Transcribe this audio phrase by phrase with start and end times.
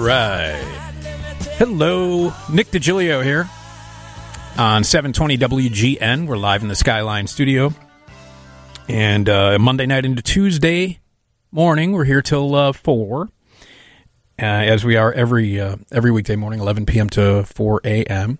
[0.00, 0.62] right.
[1.58, 3.48] Hello, Nick DiGilio here
[4.56, 6.26] on 720 WGN.
[6.26, 7.74] We're live in the Skyline studio.
[8.88, 11.00] And uh, Monday night into Tuesday
[11.52, 13.28] morning, we're here till uh, 4, uh,
[14.38, 17.10] as we are every uh, every weekday morning, 11 p.m.
[17.10, 18.38] to 4 a.m.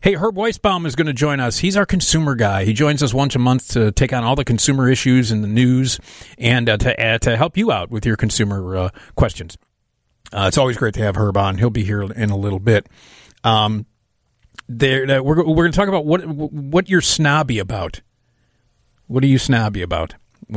[0.00, 1.58] Hey, Herb Weisbaum is going to join us.
[1.58, 2.64] He's our consumer guy.
[2.64, 5.48] He joins us once a month to take on all the consumer issues in the
[5.48, 6.00] news
[6.38, 9.58] and uh, to uh, to help you out with your consumer uh, questions.
[10.34, 11.58] Uh, it's always great to have Herb on.
[11.58, 12.88] He'll be here in a little bit.
[13.44, 13.86] Um,
[14.68, 18.00] there, we're we're going to talk about what what you're snobby about.
[19.06, 20.14] What are you snobby about?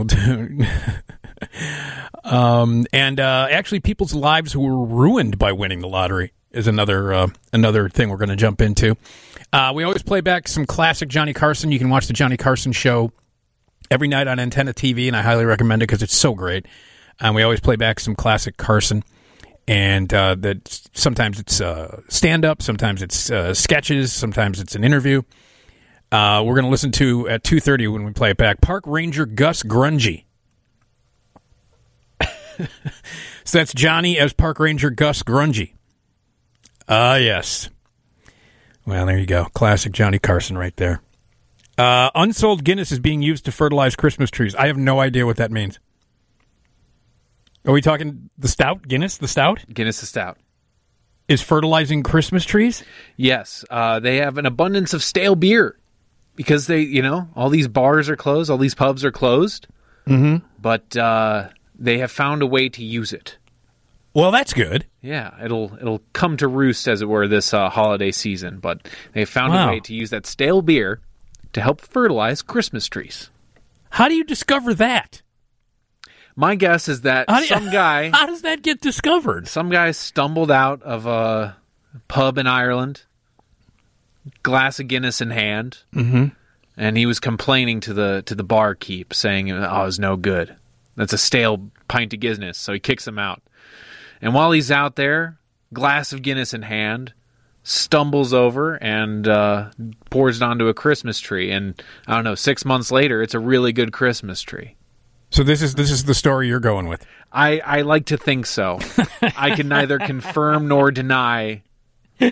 [2.28, 7.14] Um, and uh, actually, people's lives who were ruined by winning the lottery is another
[7.14, 8.98] uh, another thing we're going to jump into.
[9.54, 11.72] Uh, we always play back some classic Johnny Carson.
[11.72, 13.14] You can watch the Johnny Carson show
[13.90, 16.66] every night on Antenna TV, and I highly recommend it because it's so great.
[17.20, 19.06] And we always play back some classic Carson,
[19.68, 24.84] and uh, that sometimes it's uh, stand up, sometimes it's uh, sketches, sometimes it's an
[24.84, 25.22] interview.
[26.12, 28.62] Uh, we're going to listen to at two thirty when we play it back.
[28.62, 30.24] Park Ranger Gus Grungy.
[33.44, 35.74] so that's Johnny as Park Ranger Gus Grungy.
[36.88, 37.70] Ah, yes.
[38.86, 39.46] Well, there you go.
[39.54, 41.02] Classic Johnny Carson right there.
[41.78, 44.56] Uh, unsold Guinness is being used to fertilize Christmas trees.
[44.56, 45.78] I have no idea what that means.
[47.68, 49.18] Are we talking the stout Guinness?
[49.18, 50.38] The stout Guinness the stout.
[51.28, 52.84] is fertilizing Christmas trees.
[53.18, 55.78] Yes, uh, they have an abundance of stale beer
[56.36, 59.68] because they, you know, all these bars are closed, all these pubs are closed.
[60.08, 60.46] Mm-hmm.
[60.62, 63.38] But uh, they have found a way to use it.
[64.14, 64.86] Well, that's good.
[65.02, 68.60] Yeah, it'll it'll come to roost, as it were, this uh, holiday season.
[68.60, 69.68] But they found Wow.
[69.68, 71.02] a way to use that stale beer
[71.54, 73.30] to help fertilize Christmas trees.
[73.92, 75.22] How do you discover that?
[76.40, 79.48] My guess is that How you- some guy, How does that get discovered?
[79.48, 81.58] some guy stumbled out of a
[82.08, 83.02] pub in Ireland,
[84.44, 86.28] glass of Guinness in hand, mm-hmm.
[86.78, 90.56] and he was complaining to the to the barkeep, saying, "Oh, it's no good.
[90.96, 93.42] That's a stale pint of Guinness." So he kicks him out.
[94.22, 95.38] And while he's out there,
[95.74, 97.14] glass of Guinness in hand,
[97.64, 99.72] stumbles over and uh,
[100.10, 101.52] pours it onto a Christmas tree.
[101.52, 104.76] And I don't know, six months later, it's a really good Christmas tree.
[105.38, 107.06] So this is this is the story you're going with.
[107.32, 108.80] I, I like to think so.
[109.22, 111.62] I can neither confirm nor deny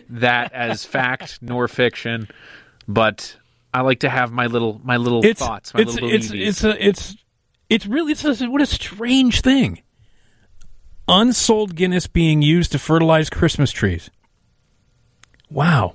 [0.09, 2.27] that as fact nor fiction,
[2.87, 3.37] but
[3.71, 6.49] I like to have my little my little It's thoughts, my it's little it's beliefs.
[6.49, 7.15] it's a, it's
[7.69, 9.83] it's really it's a, what a strange thing.
[11.07, 14.09] Unsold Guinness being used to fertilize Christmas trees.
[15.51, 15.93] Wow,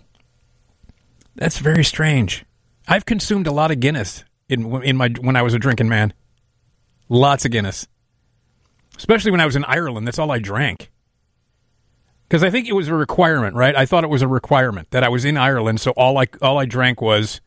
[1.35, 2.45] that's very strange.
[2.87, 6.13] I've consumed a lot of Guinness in in my when I was a drinking man.
[7.13, 7.89] Lots of Guinness,
[8.97, 10.07] especially when I was in Ireland.
[10.07, 10.91] That's all I drank.
[12.29, 13.75] Because I think it was a requirement, right?
[13.75, 16.59] I thought it was a requirement that I was in Ireland, so all I all
[16.59, 17.41] I drank was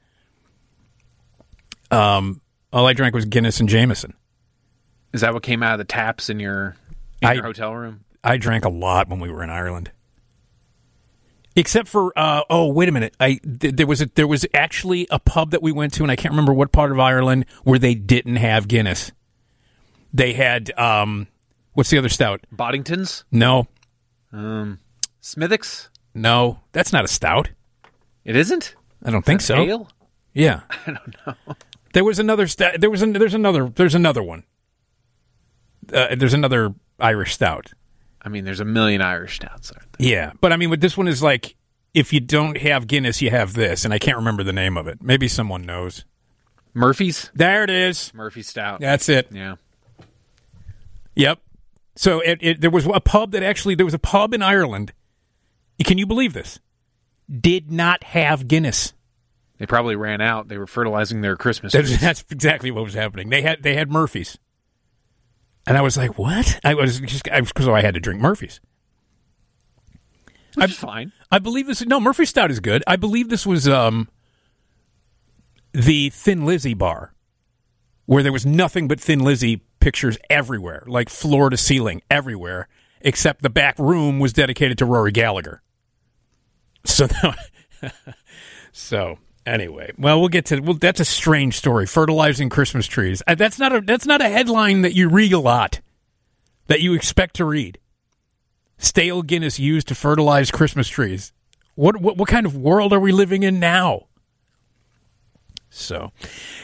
[1.91, 2.41] um,
[2.73, 4.13] all I drank was Guinness and Jameson.
[5.13, 6.75] Is that what came out of the taps in your
[7.22, 8.02] in I- your hotel room?
[8.25, 9.91] I drank a lot when we were in Ireland.
[11.56, 15.07] Except for uh, oh wait a minute I th- there was a, there was actually
[15.12, 17.78] a pub that we went to and I can't remember what part of Ireland where
[17.78, 19.12] they didn't have Guinness.
[20.13, 21.28] They had um
[21.74, 22.46] what's the other stout?
[22.56, 23.68] Boddingtons, No,
[25.22, 25.90] Smithwick's.
[26.13, 27.50] no, that's not a stout.
[28.25, 28.75] It isn't.
[29.03, 29.56] I don't think so.
[29.56, 29.90] Ale.
[30.34, 31.56] Yeah, I don't know.
[31.94, 32.79] There was another stout.
[32.79, 34.44] There was an, there's another there's another one.
[35.94, 37.73] Uh, there's another Irish stout.
[38.22, 39.72] I mean, there's a million Irish stouts.
[39.72, 40.07] Aren't there?
[40.07, 41.56] Yeah, but I mean, but this one is like
[41.94, 44.88] if you don't have Guinness, you have this, and I can't remember the name of
[44.88, 45.02] it.
[45.02, 46.06] Maybe someone knows.
[46.73, 47.29] Murphy's.
[47.35, 48.12] There it is.
[48.16, 48.79] Murphy Stout.
[48.79, 49.28] That's it.
[49.31, 49.56] Yeah.
[51.16, 51.40] Yep.
[51.96, 54.94] So it, it, there was a pub that actually there was a pub in Ireland.
[55.84, 56.59] Can you believe this?
[57.29, 58.94] Did not have Guinness.
[59.57, 60.47] They probably ran out.
[60.47, 63.29] They were fertilizing their Christmas That's, that's exactly what was happening.
[63.29, 64.38] They had they had Murphy's,
[65.66, 68.59] and I was like, "What?" I was just because I had to drink Murphy's.
[70.58, 71.14] Is fine.
[71.32, 71.85] I believe this.
[71.85, 72.84] No, Murphy Stout is good.
[72.85, 74.09] I believe this was um
[75.72, 77.13] the Thin Lizzy bar,
[78.05, 82.67] where there was nothing but Thin Lizzy pictures everywhere, like floor to ceiling, everywhere,
[83.02, 85.61] except the back room was dedicated to Rory Gallagher.
[86.85, 87.08] So,
[88.72, 90.59] so anyway, well, we'll get to.
[90.59, 91.85] Well, that's a strange story.
[91.85, 93.22] Fertilizing Christmas trees.
[93.28, 93.82] Uh, That's not a.
[93.82, 95.79] That's not a headline that you read a lot.
[96.67, 97.79] That you expect to read.
[98.78, 101.32] Stale Guinness used to fertilize Christmas trees.
[101.76, 104.08] What, what what kind of world are we living in now?
[105.75, 106.11] So,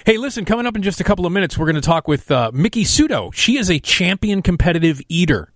[0.05, 2.29] hey, listen, coming up in just a couple of minutes, we're going to talk with
[2.29, 3.33] uh, Miki Sudo.
[3.33, 5.51] She is a champion competitive eater.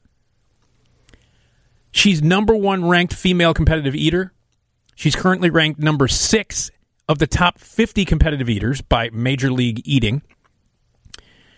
[1.91, 4.33] she's number one ranked female competitive eater.
[4.95, 6.71] She's currently ranked number six
[7.07, 10.23] of the top 50 competitive eaters by Major League Eating.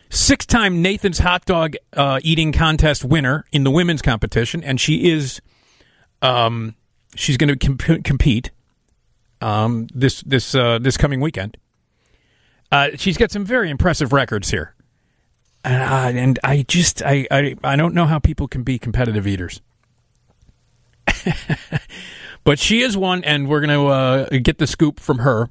[0.09, 5.09] Six time Nathan's Hot Dog uh, Eating Contest winner in the women's competition, and she
[5.11, 5.41] is.
[6.21, 6.75] Um,
[7.15, 8.51] she's going to comp- compete
[9.41, 11.57] um, this this uh, this coming weekend.
[12.71, 14.75] Uh, she's got some very impressive records here,
[15.63, 19.27] and, uh, and I just I, I I don't know how people can be competitive
[19.27, 19.61] eaters.
[22.43, 25.49] but she is one, and we're going to uh, get the scoop from her.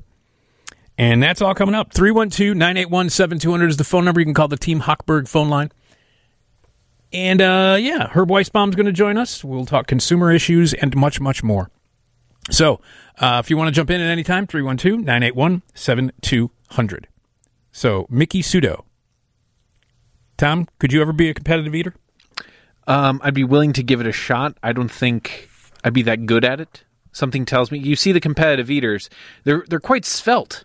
[0.96, 1.92] And that's all coming up.
[1.92, 4.20] 312 981 7200 is the phone number.
[4.20, 5.72] You can call the Team Hochberg phone line.
[7.12, 9.44] And uh, yeah, Herb Weisbaum's going to join us.
[9.44, 11.70] We'll talk consumer issues and much, much more.
[12.50, 12.80] So
[13.18, 16.50] uh, if you want to jump in at any time, 312 981 7200.
[17.72, 18.84] So, Miki Sudo.
[20.36, 21.94] Tom, could you ever be a competitive eater?
[22.86, 24.56] Um, I'd be willing to give it a shot.
[24.62, 25.48] I don't think
[25.82, 26.84] I'd be that good at it.
[27.12, 27.78] Something tells me.
[27.78, 29.08] You see the competitive eaters;
[29.44, 30.64] they're they're quite svelte.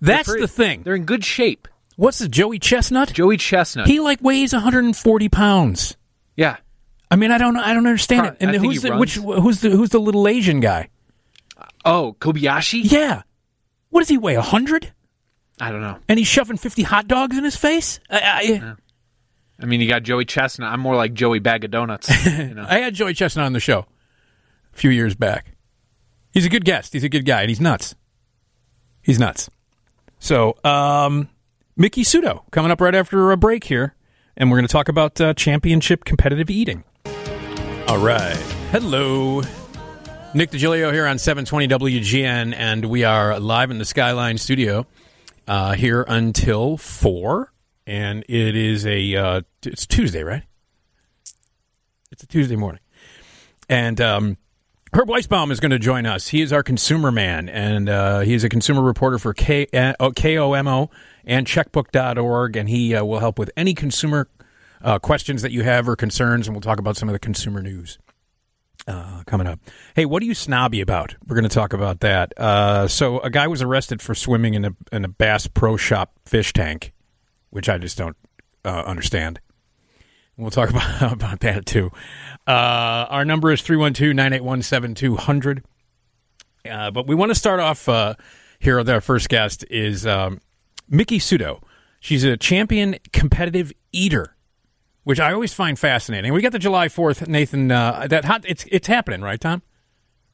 [0.00, 0.82] That's pretty- the thing.
[0.84, 1.66] They're in good shape.
[1.96, 3.12] What's this, Joey Chestnut?
[3.12, 3.86] Joey Chestnut.
[3.86, 5.96] He like weighs 140 pounds.
[6.36, 6.56] yeah.
[7.10, 8.36] I mean, I don't, I don't understand it.
[8.40, 10.88] And who's he the, which, who's the, who's the little Asian guy?
[11.84, 12.90] Oh, Kobayashi.
[12.90, 13.20] Yeah.
[13.90, 14.36] What does he weigh?
[14.36, 14.94] 100?
[15.62, 15.96] I don't know.
[16.08, 18.00] And he's shoving 50 hot dogs in his face?
[18.10, 18.74] I, I,
[19.60, 20.72] I mean, you got Joey Chestnut.
[20.72, 22.08] I'm more like Joey Bag of Donuts.
[22.26, 22.66] You know.
[22.68, 23.86] I had Joey Chestnut on the show
[24.72, 25.54] a few years back.
[26.32, 26.94] He's a good guest.
[26.94, 27.94] He's a good guy, and he's nuts.
[29.02, 29.50] He's nuts.
[30.18, 31.28] So, um,
[31.76, 33.94] Miki Sudo coming up right after a break here,
[34.36, 36.82] and we're going to talk about uh, championship competitive eating.
[37.86, 38.34] All right.
[38.72, 39.42] Hello.
[40.34, 44.88] Nick DiGilio here on 720 WGN, and we are live in the Skyline studio
[45.46, 47.52] uh, here until 4.
[47.86, 50.44] And it is a, uh, it's Tuesday, right?
[52.10, 52.80] It's a Tuesday morning.
[53.68, 54.36] And um,
[54.92, 56.28] Herb Weisbaum is going to join us.
[56.28, 60.90] He is our consumer man, and uh, he's a consumer reporter for K- uh, KOMO
[61.24, 64.28] and checkbook.org, and he uh, will help with any consumer
[64.82, 67.62] uh, questions that you have or concerns, and we'll talk about some of the consumer
[67.62, 67.98] news
[68.86, 69.60] uh, coming up.
[69.94, 71.14] Hey, what are you snobby about?
[71.26, 72.32] We're going to talk about that.
[72.38, 76.12] Uh, so, a guy was arrested for swimming in a, in a Bass Pro Shop
[76.24, 76.92] fish tank,
[77.50, 78.16] which I just don't
[78.64, 79.40] uh, understand.
[80.36, 81.90] We'll talk about, about that too.
[82.46, 85.64] Uh, our number is 312 981 7200.
[86.68, 88.14] Uh, But we want to start off uh,
[88.58, 90.40] here with our first guest is um,
[90.88, 91.62] Miki Sudo.
[92.00, 94.34] She's a champion competitive eater,
[95.04, 96.32] which I always find fascinating.
[96.32, 97.70] We got the July 4th, Nathan.
[97.70, 99.62] Uh, that hot, it's, it's happening, right, Tom?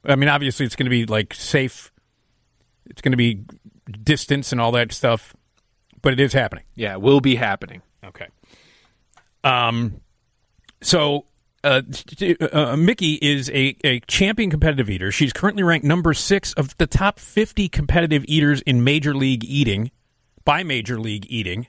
[0.05, 1.93] I mean, obviously, it's going to be like safe,
[2.87, 3.45] it's going to be
[4.03, 5.35] distance and all that stuff,
[6.03, 6.65] but it is happening.
[6.75, 7.83] yeah, it will be happening.
[8.05, 8.29] Okay.
[9.45, 10.01] Um,
[10.81, 11.27] so
[11.65, 11.83] uh,
[12.53, 15.11] uh, Miki is a, a champion competitive eater.
[15.11, 19.91] She's currently ranked number six of the top 50 competitive eaters in Major League Eating
[20.45, 21.67] by Major League Eating.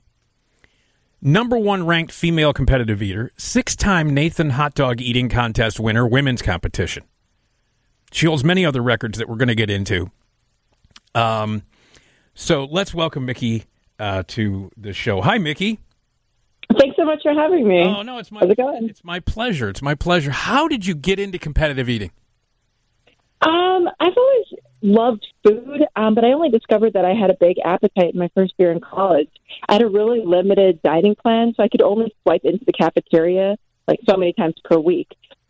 [1.22, 6.42] Number one ranked female competitive eater, six time Nathan Hot Dog Eating Contest winner, women's
[6.42, 7.04] competition.
[8.12, 10.12] She holds many other records that we're going to get into.
[11.14, 11.64] Um,
[12.34, 13.66] so let's welcome Miki
[14.00, 15.22] uh, to the show.
[15.22, 15.80] Hi, Miki.
[16.78, 17.84] Thanks so much for having me.
[17.84, 18.88] Oh no, it's my How's it going?
[18.90, 19.70] it's my pleasure.
[19.70, 20.32] It's my pleasure.
[20.32, 22.12] How did you get into competitive eating?
[23.42, 24.46] Um, I've always
[24.82, 28.30] loved food, um, but I only discovered that I had a big appetite in my
[28.36, 29.30] first year in college.
[29.68, 33.58] I had a really limited dining plan, so I could only swipe into the cafeteria
[33.88, 35.08] like so many times per week.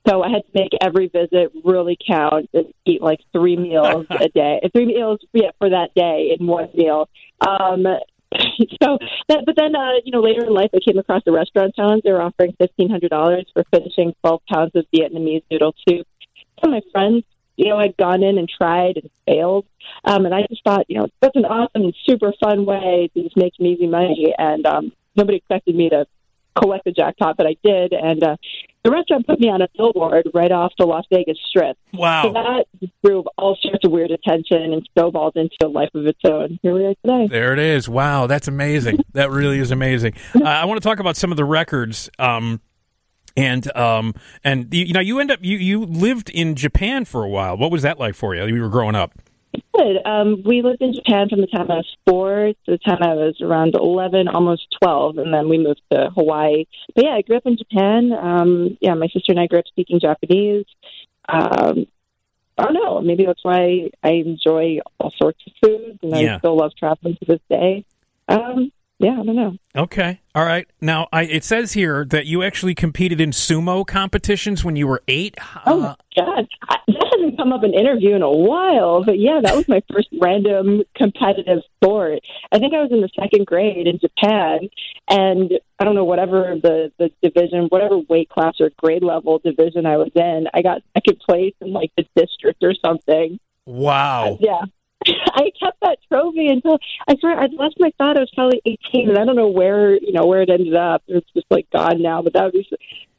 [0.07, 4.29] So I had to make every visit really count and eat like three meals a
[4.29, 7.09] day, three meals yeah, for that day in one meal.
[7.41, 7.85] Um,
[8.81, 11.75] so that, but then uh, you know later in life, I came across a restaurant
[11.75, 12.03] challenge.
[12.03, 16.07] They were offering fifteen hundred dollars for finishing twelve pounds of Vietnamese noodle soup.
[16.61, 17.23] Some of my friends,
[17.59, 19.65] you know, had gone in and tried and failed,
[20.05, 23.23] um, and I just thought, you know, that's an awesome and super fun way to
[23.23, 24.33] just make some easy money.
[24.37, 26.05] And um, nobody expected me to
[26.55, 27.93] collect the jackpot, but I did.
[27.93, 28.37] And uh,
[28.83, 31.77] the restaurant put me on a billboard right off the Las Vegas Strip.
[31.93, 32.23] Wow.
[32.23, 32.65] So that
[33.03, 36.59] drew all sorts of weird attention and snowballed into a life of its own.
[36.61, 37.27] Here we are today.
[37.27, 37.89] There it is.
[37.89, 38.99] Wow, that's amazing.
[39.13, 40.13] that really is amazing.
[40.33, 42.09] Uh, I want to talk about some of the records.
[42.19, 42.61] Um,
[43.35, 47.23] and um, and you, you know, you end up you you lived in Japan for
[47.23, 47.57] a while.
[47.57, 48.45] What was that like for you?
[48.45, 49.13] You were growing up.
[49.73, 49.97] Good.
[50.05, 53.13] Um, we lived in Japan from the time I was four to the time I
[53.13, 56.65] was around 11, almost 12, and then we moved to Hawaii.
[56.95, 58.11] But yeah, I grew up in Japan.
[58.11, 60.65] Um, yeah, my sister and I grew up speaking Japanese.
[61.27, 61.87] Um,
[62.57, 62.99] I don't know.
[63.01, 66.35] Maybe that's why I enjoy all sorts of foods, and Yeah.
[66.35, 67.85] I still love traveling to this day.
[68.27, 69.55] Um, yeah, I don't know.
[69.77, 70.19] Okay.
[70.35, 70.67] All right.
[70.81, 75.01] Now, I, it says here that you actually competed in sumo competitions when you were
[75.07, 75.37] eight.
[75.65, 79.05] Oh uh, my god, I, that hasn't come up in interview in a while.
[79.05, 82.19] But yeah, that was my first random competitive sport.
[82.51, 84.69] I think I was in the second grade in Japan,
[85.09, 89.85] and I don't know whatever the the division, whatever weight class or grade level division
[89.85, 93.39] I was in, I got second place in like the district or something.
[93.65, 94.37] wow.
[94.41, 94.63] Yeah.
[95.07, 96.77] I kept that trophy until
[97.07, 99.95] I swear I'd lost my thought I was probably eighteen and I don't know where
[99.95, 101.03] you know where it ended up.
[101.07, 102.69] It's just like gone now, but that would be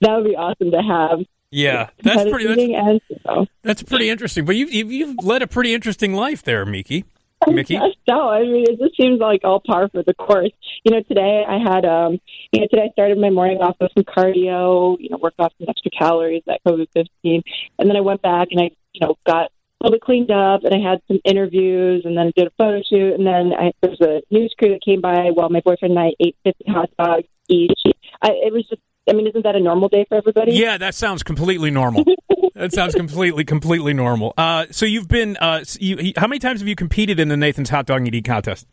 [0.01, 1.21] that would be awesome to have.
[1.51, 2.47] Yeah, that's pretty.
[2.47, 3.47] That's, and so.
[3.63, 4.45] that's pretty interesting.
[4.45, 7.05] But you've, you've you've led a pretty interesting life there, Miki.
[7.49, 7.75] Mickey.
[7.81, 10.51] Yes, no, I mean it just seems like all par for the course.
[10.85, 12.21] You know, today I had um
[12.53, 15.53] you know, today I started my morning off with some cardio, you know, worked off
[15.59, 17.43] some extra calories at COVID fifteen.
[17.79, 19.51] And then I went back and I, you know, got
[19.85, 22.83] little bit cleaned up and I had some interviews and then I did a photo
[22.89, 25.97] shoot and then I there was a news crew that came by while my boyfriend
[25.97, 27.81] and I ate fifty hot dogs each.
[28.23, 30.53] I it was just I mean, isn't that a normal day for everybody?
[30.53, 32.05] Yeah, that sounds completely normal.
[32.55, 34.35] that sounds completely completely normal.
[34.37, 37.71] Uh, so you've been uh, you, how many times have you competed in the Nathan's
[37.71, 38.67] Hot Dog Eating Contest?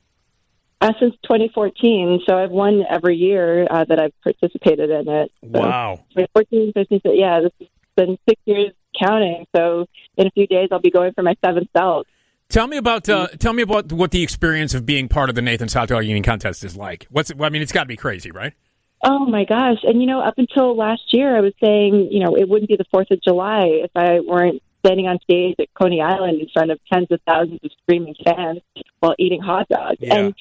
[0.79, 5.31] Uh, since 2014, so I've won every year uh, that I've participated in it.
[5.41, 6.05] So Wow.
[6.15, 9.45] 2014, 15, so yeah, this has been six years counting.
[9.55, 9.85] So
[10.17, 12.07] in a few days, I'll be going for my seventh belt.
[12.49, 15.41] Tell me about uh, tell me about what the experience of being part of the
[15.41, 17.05] Nathan's Hot Dog Eating Contest is like.
[17.09, 18.53] What's it, I mean, it's got to be crazy, right?
[19.03, 19.79] Oh my gosh!
[19.83, 22.77] And you know, up until last year, I was saying, you know, it wouldn't be
[22.77, 26.71] the Fourth of July if I weren't standing on stage at Coney Island in front
[26.71, 28.61] of tens of thousands of screaming fans
[28.99, 29.97] while eating hot dogs.
[29.99, 30.15] Yeah.
[30.15, 30.35] And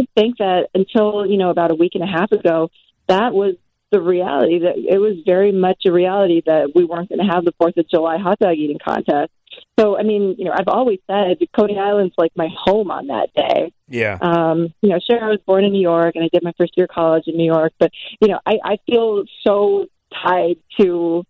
[0.00, 2.70] I think that until you know about a week and a half ago,
[3.06, 3.54] that was
[3.92, 4.58] the reality.
[4.60, 7.76] That it was very much a reality that we weren't going to have the Fourth
[7.76, 9.30] of July hot dog eating contest.
[9.78, 13.32] So, I mean, you know, I've always said Coney Island's like my home on that
[13.34, 13.72] day.
[13.88, 14.18] Yeah.
[14.20, 16.72] Um, you know, sure, I was born in New York and I did my first
[16.76, 19.86] year of college in New York, but you know, I, I feel so
[20.24, 21.24] tied to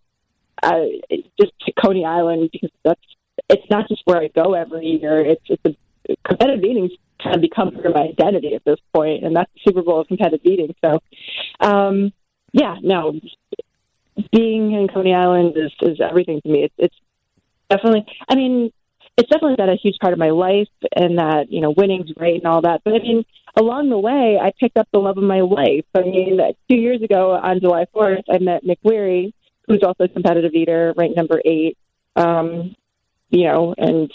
[0.63, 0.85] uh,
[1.41, 3.01] just to Coney Island because that's
[3.49, 5.19] it's not just where I go every year.
[5.19, 5.77] It's it's
[6.09, 6.93] a competitive eating's
[7.23, 10.01] kind of become part of my identity at this point, and that's the Super Bowl
[10.01, 10.75] of competitive eating.
[10.85, 11.01] So,
[11.61, 12.13] um,
[12.53, 13.19] yeah, no,
[14.31, 16.65] being in Coney Island is is everything to me.
[16.65, 16.97] It's, it's
[17.71, 18.05] definitely.
[18.29, 18.71] I mean,
[19.17, 22.37] it's definitely been a huge part of my life and that you know winning's great
[22.37, 23.25] and all that but i mean
[23.59, 26.39] along the way i picked up the love of my life i mean
[26.71, 29.33] two years ago on july 4th i met Nick Wehry
[29.67, 31.77] who's also a competitive eater ranked number eight
[32.17, 32.75] um
[33.31, 34.11] you know and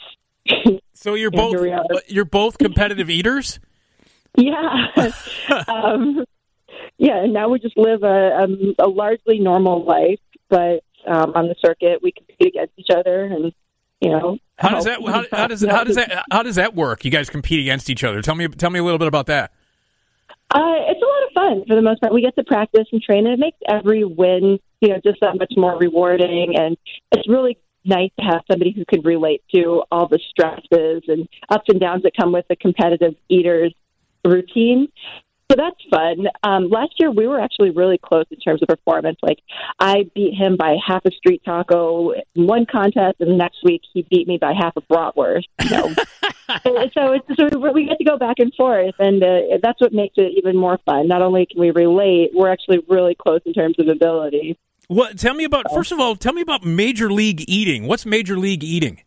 [0.94, 2.02] So you're Yeah, both are.
[2.08, 3.60] you're both competitive eaters.
[4.36, 4.88] yeah
[5.68, 6.26] um
[6.98, 11.48] yeah and now we just live a, a, a largely normal life but um on
[11.48, 13.54] the circuit we compete against each other and
[14.02, 17.06] you know How does that how, how does how does that how does that work?
[17.06, 18.22] You guys compete against each other.
[18.22, 19.52] Tell me tell me a little bit about that.
[20.50, 22.14] Uh, it's a lot of fun for the most part.
[22.14, 25.38] We get to practice and train, and it makes every win, you know, just that
[25.38, 26.56] much more rewarding.
[26.58, 26.78] And
[27.12, 31.66] it's really nice to have somebody who can relate to all the stresses and ups
[31.68, 33.74] and downs that come with the competitive eater's
[34.24, 34.88] routine.
[35.58, 36.28] That's fun.
[36.44, 39.18] Um, last year, we were actually really close in terms of performance.
[39.24, 39.40] Like,
[39.80, 43.82] I beat him by half a street taco in one contest, and the next week
[43.92, 45.46] he beat me by half a bratwurst.
[45.68, 45.94] So
[46.94, 50.14] so it's so we get to go back and forth, and uh, that's what makes
[50.18, 51.08] it even more fun.
[51.08, 54.60] Not only can we relate, we're actually really close in terms of ability.
[54.90, 55.18] What?
[55.18, 56.16] Tell me about first of all.
[56.16, 57.88] Tell me about Major League Eating.
[57.88, 59.02] What's Major League Eating?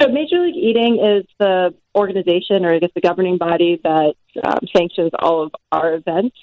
[0.00, 4.14] So Major League Eating is the organization, or I guess the governing body that
[4.44, 6.36] um, sanctions all of our events.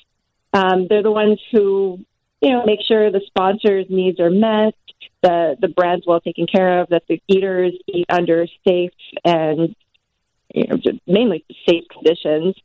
[0.54, 2.00] Um, they're the ones who,
[2.42, 4.76] you know, make sure the sponsors' needs are met,
[5.22, 8.92] the the brand's well taken care of, that the eaters eat under safe
[9.24, 9.76] and
[10.54, 12.56] you know, mainly safe conditions.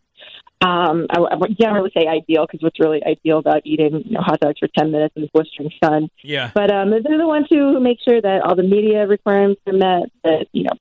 [0.62, 4.20] Um, I, I can't really say ideal because what's really ideal about eating you know,
[4.20, 6.10] hot dogs for 10 minutes in the blistering sun.
[6.22, 6.50] Yeah.
[6.54, 10.10] But um, they're the ones who make sure that all the media requirements are met,
[10.22, 10.72] that you know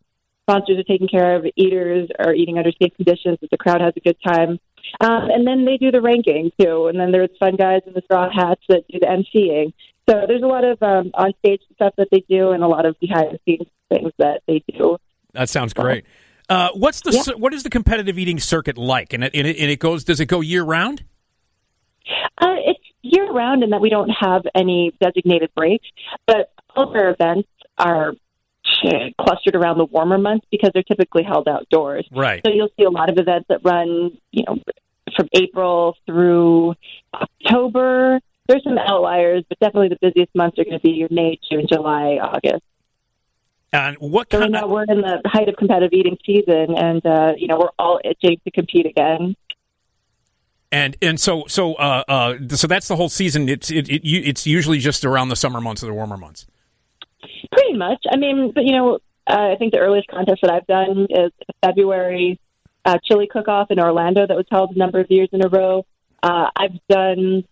[0.43, 3.93] sponsors are taken care of, eaters are eating under safe conditions, that the crowd has
[3.95, 4.59] a good time,
[4.99, 6.87] um, and then they do the ranking too.
[6.87, 9.73] And then there's fun guys in the straw hats that do the emceeing.
[10.09, 12.85] So there's a lot of um, on stage stuff that they do, and a lot
[12.85, 14.97] of behind the scenes things that they do.
[15.33, 16.05] That sounds great.
[16.49, 17.35] Uh, what's the Yeah.
[17.35, 19.13] what is the competitive eating circuit like?
[19.13, 20.03] And it, and it and it goes.
[20.03, 21.03] Does it go year round?
[22.39, 25.87] Uh, it's year round in that we don't have any designated breaks,
[26.25, 28.13] but all of our events are
[29.21, 32.07] clustered around the warmer months because they're typically held outdoors.
[32.11, 32.41] Right.
[32.45, 34.57] So you'll see a lot of events that run, you know,
[35.15, 36.75] from April through
[37.13, 38.19] October.
[38.47, 41.67] There's some outliers, but definitely the busiest months are going to be your May, June,
[41.67, 42.63] July, August.
[43.71, 47.05] And what So kind now of we're in the height of competitive eating season, and
[47.05, 49.35] uh, you know we're all itching to compete again.
[50.71, 53.47] And and so so uh, uh, so that's the whole season.
[53.47, 56.47] It's it, it it's usually just around the summer months or the warmer months.
[57.51, 58.03] Pretty much.
[58.11, 61.31] I mean, but you know, uh, I think the earliest contest that I've done is
[61.63, 62.39] February
[62.85, 65.85] uh, chili cook-off in Orlando that was held a number of years in a row.
[66.23, 67.43] Uh, I've done,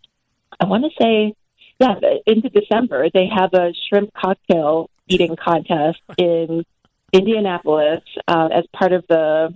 [0.59, 1.35] I want to say,
[1.79, 1.95] yeah,
[2.25, 6.65] into December they have a shrimp cocktail eating contest in
[7.13, 9.53] Indianapolis uh, as part of the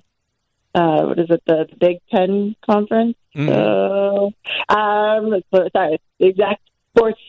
[0.73, 3.17] uh, what is it the, the Big Ten conference.
[3.35, 3.49] Mhm.
[3.49, 5.41] Uh, um,
[5.73, 6.61] sorry, the exact
[6.95, 7.19] sports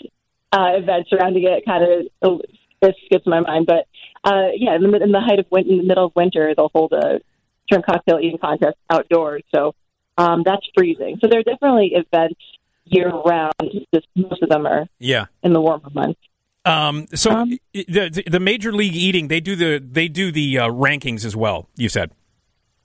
[0.52, 1.82] uh, event surrounding it kind
[2.22, 2.40] of
[2.82, 3.86] it skips my mind, but
[4.24, 6.70] uh, yeah, in the, in the height of win- in the middle of winter, they'll
[6.72, 7.20] hold a
[7.68, 9.42] shrimp cocktail eating contest outdoors.
[9.54, 9.74] So
[10.18, 11.18] um, that's freezing.
[11.20, 12.40] So there are definitely events
[12.84, 13.52] year round.
[13.94, 15.26] Just most of them are Yeah.
[15.42, 16.20] in the warmer months.
[16.64, 20.68] Um, so Um, the the major league eating they do the they do the uh,
[20.68, 21.68] rankings as well.
[21.76, 22.12] You said.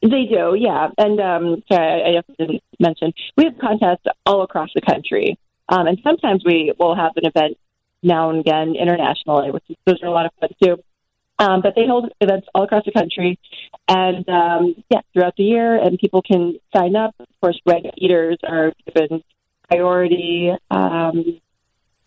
[0.02, 0.90] They do, yeah.
[0.98, 5.38] And um, sorry, I, I just didn't mention we have contests all across the country,
[5.70, 7.58] um, and sometimes we will have an event
[8.04, 10.84] now and again internationally, which is, those are a lot of fun too.
[11.40, 13.40] Um, but they hold events all across the country,
[13.88, 17.14] and um, yeah, throughout the year, and people can sign up.
[17.20, 19.24] Of course, red eaters are given
[19.68, 20.52] priority.
[20.72, 21.40] Um,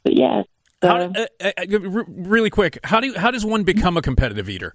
[0.02, 0.42] but yeah,
[0.82, 4.02] How, uh, uh, uh, re- really quick, how do you, how does one become a
[4.02, 4.74] competitive eater?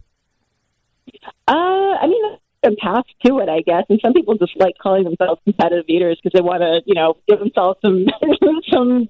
[1.47, 3.85] Uh, I mean, a path to it, I guess.
[3.89, 7.17] And some people just like calling themselves competitive eaters because they want to, you know,
[7.27, 8.05] give themselves some
[8.71, 9.09] some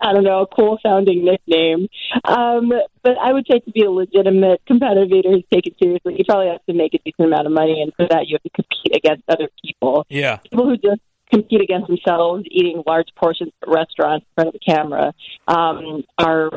[0.00, 1.88] I don't know, cool sounding nickname.
[2.24, 2.72] Um,
[3.02, 6.48] but I would say to be a legitimate competitive eater who's taken seriously, you probably
[6.48, 8.96] have to make a decent amount of money, and for that you have to compete
[8.96, 10.06] against other people.
[10.08, 10.36] Yeah.
[10.36, 11.00] People who just
[11.32, 15.12] compete against themselves, eating large portions at restaurants in front of the camera,
[15.48, 16.50] um, are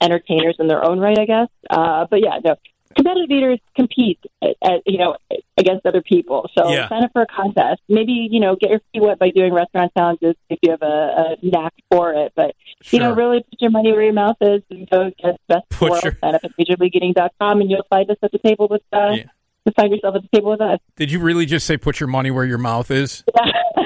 [0.00, 1.48] entertainers in their own right, I guess.
[1.70, 2.56] Uh, but yeah, no,
[2.96, 5.16] competitive eaters compete, at, at, you know,
[5.56, 6.50] against other people.
[6.56, 6.88] So Yeah.
[6.88, 7.80] sign up for a contest.
[7.88, 10.86] Maybe you know, get your feet wet by doing restaurant challenges if you have a,
[10.86, 12.32] a knack for it.
[12.34, 12.54] But
[12.90, 15.90] you know, really put your money where your mouth is and go get best Put
[15.90, 16.04] world.
[16.04, 18.82] your- Sign up at majorleagueeating.com and you'll find us at the table with.
[18.92, 19.24] Uh, Yeah.
[19.64, 20.80] to find yourself at the table with us.
[20.96, 23.22] Did you really just say put your money where your mouth is?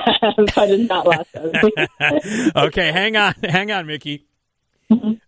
[0.57, 2.53] I did not last time.
[2.57, 4.27] okay, hang on, hang on, Miki.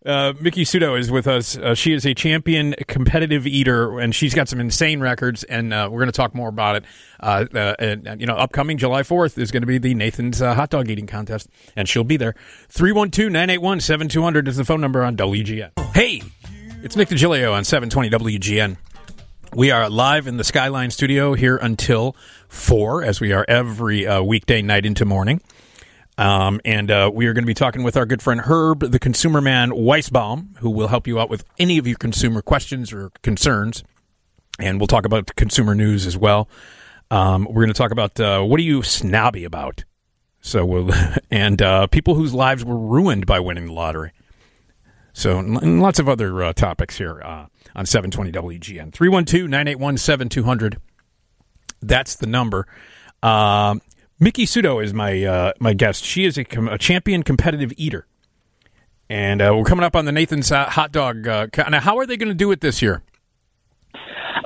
[0.07, 1.59] Uh, Miki Sudo is with us.
[1.59, 5.43] Uh, she is a champion competitive eater, and she's got some insane records.
[5.43, 6.85] And uh, we're going to talk more about it.
[7.19, 10.41] Uh, uh, and, and, you know, upcoming July fourth is going to be the Nathan's
[10.41, 12.37] uh, hot dog eating contest, and she'll be there.
[12.73, 15.73] 312-981-7200 is the phone number on WGN.
[15.93, 16.23] Hey,
[16.85, 18.77] it's Nick DiGilio on seven twenty WGN.
[19.55, 22.15] We are live in the Skyline studio here until
[22.49, 25.41] four, as we are every uh, weekday night into morning.
[26.19, 28.99] Um, and uh, we are going to be talking with our good friend Herb, the
[28.99, 33.11] consumer man Weisbaum, who will help you out with any of your consumer questions or
[33.23, 33.85] concerns.
[34.61, 36.49] And we'll talk about consumer news as well.
[37.11, 39.85] Um, we're going to talk about uh, what are you snobby about?
[40.43, 40.91] So we'll
[41.31, 44.13] and uh, people whose lives were ruined by winning the lottery.
[45.19, 50.77] So and lots of other uh, topics here uh, on 720 WGN 312-981-7200.
[51.83, 52.69] That's the number.
[53.21, 53.83] Um,
[54.21, 56.05] Miki Sudo is my uh, my guest.
[56.05, 58.07] She is a, com- a champion competitive eater,
[59.11, 61.27] and uh, we're coming up on the Nathan's uh, hot dog.
[61.27, 63.03] Uh, now, how are they going to do it this year?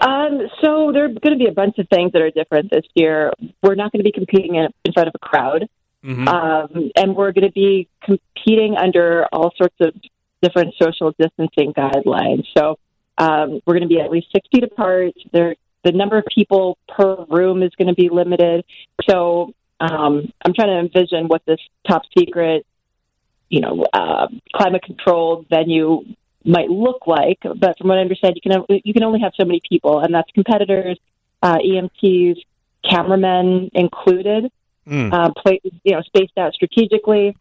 [0.01, 2.87] Um, so there are going to be a bunch of things that are different this
[2.95, 3.31] year.
[3.63, 5.69] We're not going to be competing in, in front of a crowd,
[6.03, 9.93] um, and we're going to be competing under all sorts of
[10.43, 12.45] different social distancing guidelines.
[12.57, 12.79] So
[13.19, 15.15] um, we're going to be at least six feet apart.
[15.33, 18.65] There, the number of people per room is going to be limited.
[19.09, 22.67] So um, I'm trying to envision what this top secret,
[23.49, 26.05] you know, uh, climate controlled venue
[26.45, 27.39] might look like.
[27.43, 30.15] But from what I understand, you can you can only have so many people, and
[30.15, 30.99] that's competitors,
[31.43, 32.37] uh, EMTs,
[32.89, 34.51] cameramen included.
[34.87, 35.13] Mm.
[35.13, 37.37] Uh, play, you know, spaced out strategically.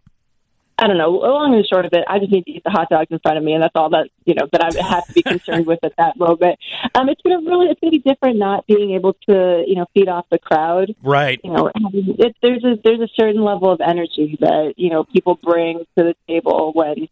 [0.82, 1.12] I don't know.
[1.12, 3.38] Long and short of it, I just need to eat the hot dogs in front
[3.38, 5.80] of me, and that's all that you know that I have to be concerned with
[5.84, 6.60] at that moment.
[6.96, 10.10] Um, it's gonna really, it's gonna be different not being able to, you know, feed
[10.10, 11.40] off the crowd Right.
[11.44, 15.36] you know, it, there's a there's a certain level of energy that you know people
[15.36, 17.08] bring to the table when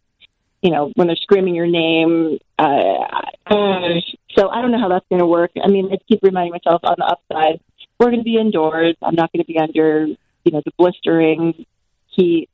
[0.62, 2.38] you know when they're screaming your name.
[2.58, 3.06] Uh,
[3.46, 4.00] uh,
[4.36, 5.52] so I don't know how that's going to work.
[5.62, 7.60] I mean, I keep reminding myself on the upside,
[7.98, 8.96] we're going to be indoors.
[9.02, 11.66] I'm not going to be under you know the blistering
[12.08, 12.48] heat.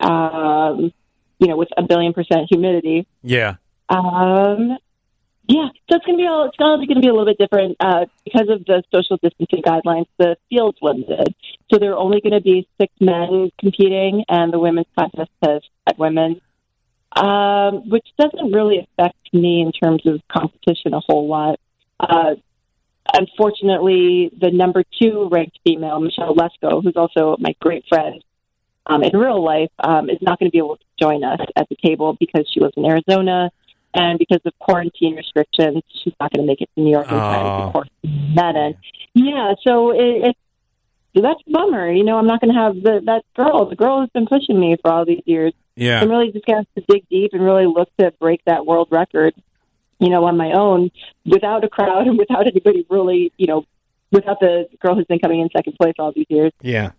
[0.00, 0.92] Um,
[1.38, 3.06] you know, with a billion percent humidity.
[3.22, 3.56] Yeah.
[3.88, 4.78] Um,
[5.46, 7.76] yeah, so it's going to be all, it's going to be a little bit different
[7.78, 10.06] uh, because of the social distancing guidelines.
[10.18, 11.34] The field's limited,
[11.70, 15.60] so there are only going to be six men competing, and the women's contest has
[15.84, 16.40] five women,
[17.12, 21.60] um, which doesn't really affect me in terms of competition a whole lot.
[22.00, 22.36] Uh,
[23.12, 28.24] unfortunately, the number two ranked female, Michelle Lesco, who's also my great friend
[28.86, 31.68] um, in real life, um, is not going to be able to join us at
[31.68, 33.50] the table because she lives in Arizona.
[33.96, 37.12] And because of quarantine restrictions, she's not going to make it to New York in
[37.16, 38.74] time to quarantine that end.
[39.14, 40.36] Yeah, so it,
[41.14, 41.92] it, that's a bummer.
[41.92, 43.66] You know, I'm not going to have the, that girl.
[43.66, 45.52] The girl has been pushing me for all these years.
[45.76, 46.00] Yeah.
[46.00, 48.66] I'm really just going to have to dig deep and really look to break that
[48.66, 49.34] world record,
[50.00, 50.90] you know, on my own
[51.24, 53.64] without a crowd and without anybody really, you know,
[54.10, 56.52] without the girl who's been coming in second place all these years.
[56.62, 56.92] Yeah.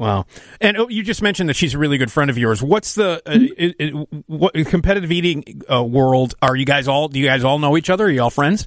[0.00, 0.24] Wow.
[0.62, 2.62] And oh, you just mentioned that she's a really good friend of yours.
[2.62, 6.34] What's the uh, it, it, what competitive eating uh, world?
[6.40, 7.08] Are you guys all?
[7.08, 8.06] Do you guys all know each other?
[8.06, 8.66] Are you all friends?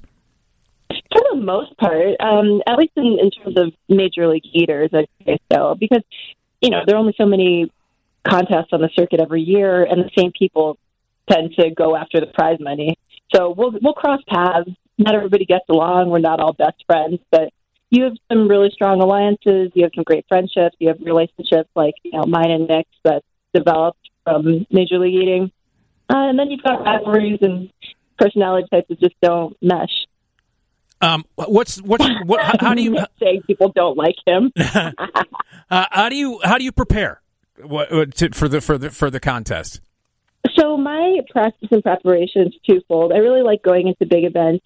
[0.88, 5.08] For the most part, um, at least in, in terms of major league eaters, I'd
[5.26, 5.74] say so.
[5.74, 6.04] Because,
[6.60, 7.68] you know, there are only so many
[8.22, 10.78] contests on the circuit every year, and the same people
[11.28, 12.96] tend to go after the prize money.
[13.34, 14.70] So we'll we'll cross paths.
[14.98, 16.10] Not everybody gets along.
[16.10, 17.52] We're not all best friends, but
[17.94, 19.70] you have some really strong alliances.
[19.74, 20.76] You have some great friendships.
[20.78, 25.52] You have relationships like you know mine and Nick's that developed from major league eating,
[26.10, 27.70] uh, and then you've got rivalries and
[28.18, 30.06] personality types that just don't mesh.
[31.00, 32.40] Um, what's what's what?
[32.40, 34.52] How, how do you saying people don't like him?
[34.56, 34.90] uh,
[35.68, 37.20] how do you how do you prepare
[37.62, 39.80] what, what, to, for the for the for the contest?
[40.58, 43.12] So my practice and preparation is twofold.
[43.12, 44.64] I really like going into big events,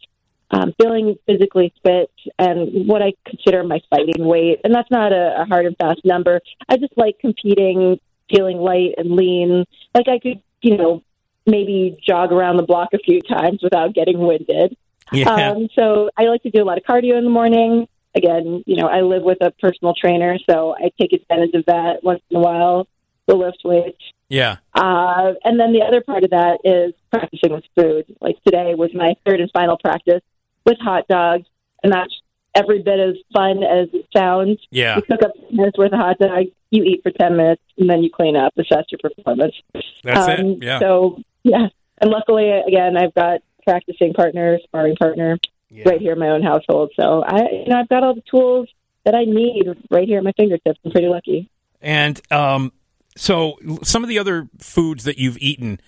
[0.50, 4.60] um, feeling physically fit, and what I consider my fighting weight.
[4.64, 6.40] And that's not a, a hard and fast number.
[6.68, 9.64] I just like competing, feeling light and lean.
[9.94, 11.02] Like I could, you know,
[11.46, 14.76] maybe jog around the block a few times without getting winded.
[15.12, 15.50] Yeah.
[15.50, 17.88] Um, so I like to do a lot of cardio in the morning.
[18.14, 22.02] Again, you know, I live with a personal trainer, so I take advantage of that
[22.02, 22.86] once in a while.
[23.26, 24.02] The lift weights.
[24.30, 24.56] yeah.
[24.72, 28.06] Uh, and then the other part of that is practicing with food.
[28.22, 30.22] Like today was my third and final practice
[30.68, 31.46] with hot dogs,
[31.82, 32.14] and that's
[32.54, 34.58] every bit as fun as it sounds.
[34.70, 34.96] Yeah.
[34.96, 37.88] You cook up 10 minutes worth of hot dogs, you eat for 10 minutes, and
[37.88, 39.54] then you clean up, assess your performance.
[40.02, 40.64] That's Um, it.
[40.64, 40.78] Yeah.
[40.80, 41.68] So, yeah.
[42.00, 45.38] And luckily, again, I've got practicing partner, sparring partner
[45.70, 45.88] yeah.
[45.88, 46.92] right here in my own household.
[46.98, 48.68] So I, you know, I've got all the tools
[49.04, 50.78] that I need right here at my fingertips.
[50.84, 51.50] I'm pretty lucky.
[51.80, 52.72] And um,
[53.16, 55.80] so some of the other foods that you've eaten,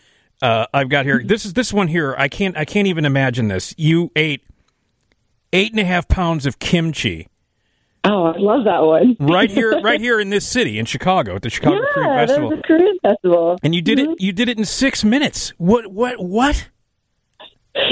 [0.42, 1.22] uh, I've got here.
[1.24, 2.14] This is this one here.
[2.16, 3.74] I can't I can't even imagine this.
[3.76, 4.42] You ate
[5.52, 7.26] eight and a half pounds of kimchi
[8.02, 9.14] Oh, I love that one.
[9.20, 12.52] right here, right here in this city in Chicago at the Chicago Yeah, that Festival,
[12.54, 13.58] a Korean festival.
[13.62, 14.18] and you did it.
[14.18, 15.50] You did it in six minutes.
[15.58, 15.88] What?
[15.92, 16.18] What?
[16.18, 16.70] What?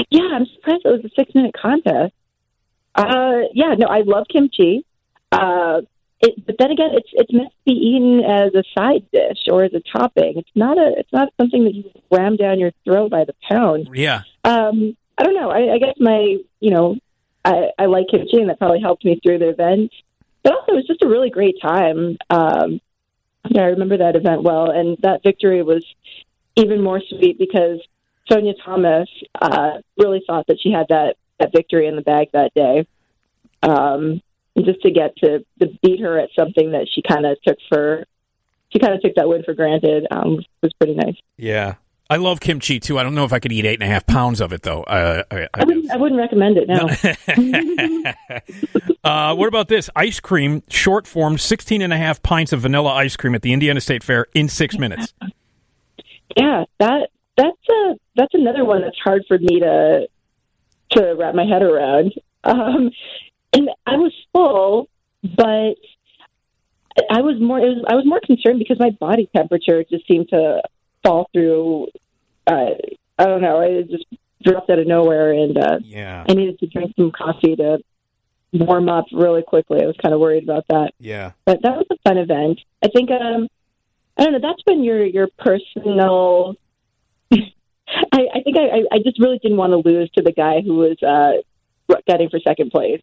[0.09, 2.13] Yeah, I'm surprised it was a six minute contest.
[2.95, 4.83] Uh, yeah, no, I love kimchi.
[5.31, 5.81] Uh,
[6.21, 9.63] it, but then again, it's it's meant to be eaten as a side dish or
[9.63, 10.33] as a topping.
[10.37, 13.89] It's not a it's not something that you ram down your throat by the pound.
[13.93, 14.23] Yeah.
[14.43, 15.51] Um, I don't know.
[15.51, 16.97] I, I guess my you know
[17.45, 19.91] I, I like kimchi, and that probably helped me through the event.
[20.43, 22.17] But also, it was just a really great time.
[22.29, 22.81] Um,
[23.45, 25.85] I remember that event well, and that victory was
[26.55, 27.79] even more sweet because
[28.29, 29.09] Sonya Thomas
[29.41, 32.87] uh, really thought that she had that, that victory in the bag that day.
[33.63, 34.21] Um,
[34.57, 38.05] just to get to, to beat her at something that she kind of took for,
[38.69, 41.15] she kind of took that win for granted um, was pretty nice.
[41.37, 41.75] Yeah.
[42.11, 42.97] I love kimchi too.
[42.97, 44.81] I don't know if I could eat eight and a half pounds of it though.
[44.83, 46.67] Uh, I, I, I wouldn't, I wouldn't recommend it.
[46.67, 46.87] No.
[49.03, 50.63] uh, what about this ice cream?
[50.69, 54.03] Short form, 16 and a half pints of vanilla ice cream at the Indiana State
[54.03, 55.13] Fair in six minutes.
[56.35, 60.07] yeah, that that's a that's another one that's hard for me to
[60.91, 62.13] to wrap my head around.
[62.43, 62.89] Um,
[63.53, 64.89] and I was full,
[65.23, 65.75] but
[67.11, 70.29] I was more it was, I was more concerned because my body temperature just seemed
[70.29, 70.61] to
[71.03, 71.87] fall through.
[72.47, 72.71] Uh,
[73.17, 73.61] I don't know.
[73.61, 74.05] It just
[74.43, 76.25] dropped out of nowhere, and uh, Yeah.
[76.27, 77.79] I needed to drink some coffee to
[78.53, 79.81] warm up really quickly.
[79.83, 81.31] I was kind of worried about that Yeah.
[81.45, 82.59] but that was a fun event.
[82.83, 83.47] I think um
[84.17, 84.39] I don't know.
[84.41, 86.55] That's when your your personal.
[87.31, 87.37] I,
[88.11, 90.97] I think I, I just really didn't want to lose to the guy who was
[91.03, 91.41] uh
[92.07, 93.01] getting for second place.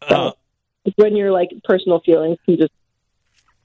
[0.00, 0.30] Uh,
[0.96, 2.72] when your like personal feelings can just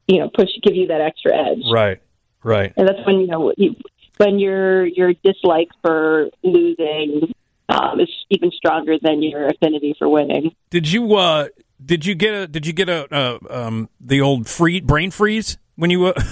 [0.08, 2.02] you know push give you that extra edge, right.
[2.44, 2.74] Right.
[2.76, 3.76] and that's when you know you,
[4.18, 7.34] when your your dislike for losing
[7.70, 10.54] um, is even stronger than your affinity for winning.
[10.70, 11.48] Did you uh
[11.84, 15.58] did you get a did you get a uh, um the old free brain freeze
[15.76, 16.14] when you uh,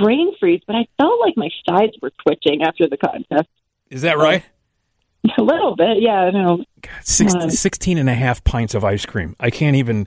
[0.00, 3.48] Brain freeze, but I felt like my sides were twitching after the contest.
[3.90, 4.44] Is that right?
[5.38, 6.20] A little bit, yeah.
[6.20, 6.58] I know.
[6.80, 9.34] God, six, Uh, 16 and a half pints of ice cream.
[9.40, 10.06] I can't even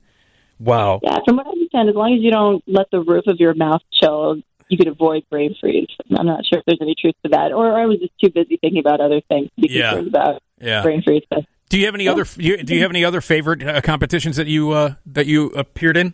[0.62, 1.00] Wow.
[1.02, 3.56] Yeah, from what I understand, as long as you don't let the roof of your
[3.56, 4.38] mouth chill,
[4.72, 5.88] you could avoid brain freeze.
[6.18, 8.58] I'm not sure if there's any truth to that, or I was just too busy
[8.58, 9.92] thinking about other things to be Yeah.
[9.92, 10.82] concerned about Yeah.
[10.82, 11.24] brain freeze.
[11.30, 12.24] But Do you have any other?
[12.24, 15.48] Do you, do you have any other favorite uh, competitions that you uh, that you
[15.48, 16.14] appeared in?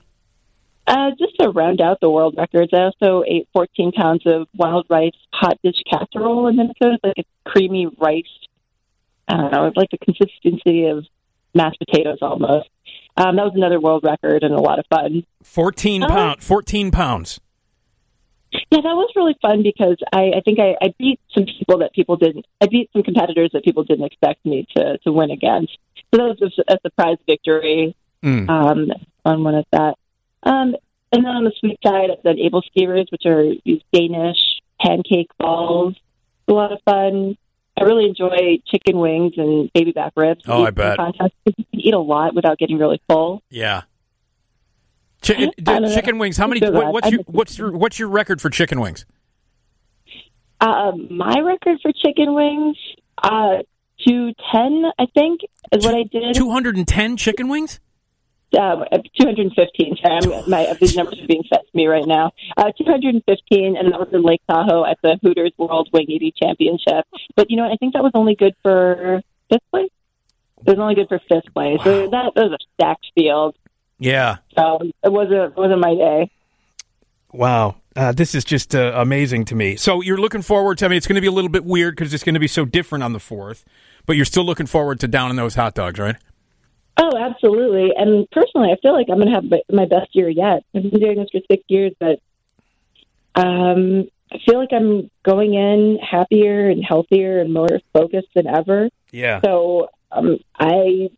[0.87, 4.85] Uh, just to round out the world records, I also ate 14 pounds of wild
[4.89, 6.97] rice hot dish casserole in Minnesota.
[7.03, 8.23] It's like a creamy rice.
[9.27, 9.65] I don't know.
[9.67, 11.05] It's like the consistency of
[11.53, 12.69] mashed potatoes almost.
[13.17, 15.25] Um, that was another world record and a lot of fun.
[15.43, 16.07] Fourteen Oh.
[16.07, 16.41] pound.
[16.41, 17.39] Fourteen pounds.
[18.51, 21.93] Yeah, that was really fun because I, I think I, I beat some people that
[21.93, 22.45] people didn't.
[22.61, 25.77] I beat some competitors that people didn't expect me to to win against.
[26.13, 27.95] So that was a, a surprise victory.
[28.23, 28.49] Mm.
[28.49, 28.91] Um,
[29.23, 29.95] fun one of that.
[30.43, 30.75] Um,
[31.11, 34.37] and then on the sweet side, I've done aebleskivers, which are these Danish
[34.79, 35.95] pancake balls.
[36.47, 37.37] A lot of fun.
[37.79, 40.43] I really enjoy chicken wings and baby back ribs.
[40.47, 40.97] Oh, I bet.
[40.97, 41.35] Contests.
[41.45, 43.43] You can eat a lot without getting really full.
[43.49, 43.83] Yeah.
[45.27, 45.95] Chi- I don't know.
[45.95, 46.37] chicken wings.
[46.37, 46.59] How many?
[46.69, 49.05] What, what's your what's your what's your record for chicken wings?
[50.59, 52.77] Uh, my record for chicken wings,
[53.21, 53.57] uh,
[54.07, 56.35] two ten, I think, is what I did.
[56.35, 57.79] Two hundred and ten chicken wings.
[58.57, 58.85] uh,
[59.19, 59.97] 215.
[60.01, 62.31] Sorry, I'm, my, these numbers are being set to me right now.
[62.55, 67.05] Uh, 215, and that was in Lake Tahoe at the Hooters World Wing Eating Championship.
[67.35, 67.73] But you know, what?
[67.73, 69.91] I think that was only good for fifth place.
[70.65, 71.79] It was only good for fifth place.
[71.83, 73.55] So that, that was a stacked field.
[73.99, 74.37] Yeah.
[74.55, 76.31] So it wasn't it wasn't my day.
[77.33, 77.75] Wow.
[77.95, 79.75] Uh, this is just uh, amazing to me.
[79.75, 80.85] So you're looking forward to.
[80.85, 82.47] I mean, it's going to be a little bit weird because it's going to be
[82.47, 83.65] so different on the fourth,
[84.05, 86.15] but you're still looking forward to downing those hot dogs, right?
[86.97, 87.91] Oh, absolutely.
[87.95, 90.63] And personally, I feel like I'm going to have my- my best year yet.
[90.75, 92.19] I've been doing this for six years, but
[93.35, 98.89] um, I feel like I'm going in happier and healthier and more focused than ever.
[99.11, 99.41] Yeah.
[99.43, 101.09] So um, I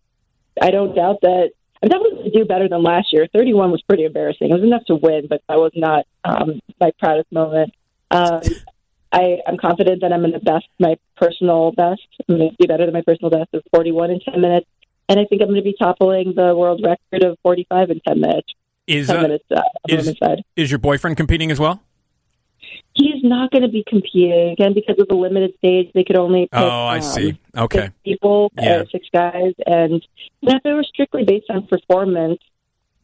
[0.61, 3.27] I don't doubt that I'm definitely going do better than last year.
[3.33, 4.49] 31 was pretty embarrassing.
[4.49, 7.73] It was enough to win, but that was not um, my proudest moment.
[8.11, 8.41] Um,
[9.11, 12.01] I, I'm confident that I'm in the best, my personal best.
[12.27, 14.67] I'm going to do better than my personal best of 41 in 10 minutes.
[15.07, 18.21] And I think I'm going to be toppling the world record of 45 in 10
[18.21, 18.47] minutes.
[18.85, 20.17] Is 10 uh, minutes uh, is-
[20.55, 21.81] is your boyfriend competing as well?
[22.93, 25.89] He's not going to be competing again because of the limited stage.
[25.93, 27.39] They could only pick, Oh, I um, see.
[27.57, 27.79] Okay.
[27.79, 28.69] six people, Yeah.
[28.77, 30.05] uh, six guys, and
[30.41, 32.39] if it were strictly based on performance,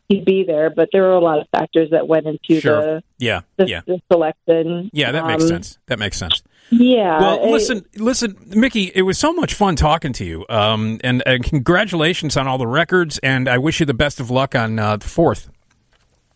[0.10, 0.70] he'd be there.
[0.70, 3.02] But there were a lot of factors that went into Sure.
[3.20, 3.42] Yeah.
[3.58, 3.82] the, the, Yeah.
[3.88, 4.90] the selection.
[4.94, 5.12] Yeah.
[5.12, 5.80] That makes Um, sense.
[5.88, 6.44] That makes sense.
[6.72, 7.20] Yeah.
[7.20, 8.92] Well, it- listen, listen, Mickey.
[8.94, 10.46] It was so much fun talking to you.
[10.50, 13.18] Um, and, and congratulations on all the records.
[13.20, 15.50] And I wish you the best of luck on uh, the fourth.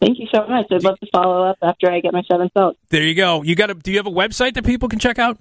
[0.02, 0.68] Thank you so much.
[0.72, 2.78] I'd love to follow up after I get my seventh belt.
[2.90, 3.44] There you go.
[3.44, 5.38] You got a, Do you have a website that people can check out?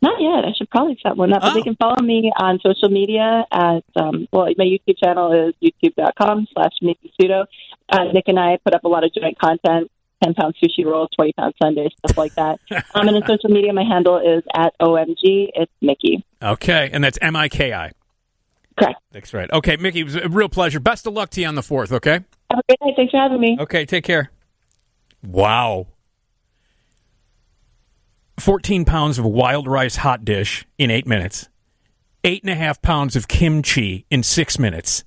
[0.00, 0.44] Not yet.
[0.44, 1.42] I should probably set one up.
[1.42, 1.54] But Oh.
[1.54, 6.48] they can follow me on social media at, um, well, my YouTube channel is youtube.com
[6.52, 7.44] slash Miki Sudo.
[7.88, 9.92] Uh, Nick and I put up a lot of joint content,
[10.24, 12.58] 10 pound sushi rolls, 20 pound Sundays, stuff like that.
[12.96, 15.50] um, and on social media, my handle is at OMG.
[15.54, 16.24] It's Miki.
[16.42, 17.92] Okay, and that's M I K I.
[18.76, 18.98] Correct.
[19.12, 19.48] That's right.
[19.52, 20.80] Okay, Miki, it was a real pleasure.
[20.80, 21.92] Best of luck to you on the fourth.
[21.92, 22.20] Okay.
[22.52, 22.94] Have a great night.
[22.96, 23.56] Thanks for having me.
[23.58, 24.30] Okay, take care.
[25.22, 25.86] Wow.
[28.38, 31.48] 14 pounds of wild rice hot dish in eight minutes.
[32.24, 35.04] Eight and a half pounds of kimchi in six minutes.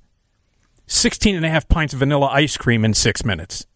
[0.87, 3.67] 16 and a half pints of vanilla ice cream in six minutes.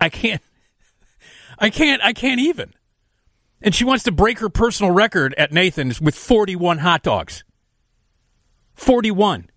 [0.00, 0.40] I can't.
[1.58, 2.02] I can't.
[2.02, 2.72] I can't even.
[3.60, 7.44] And she wants to break her personal record at Nathan's with 41 hot dogs.
[8.74, 9.50] 41.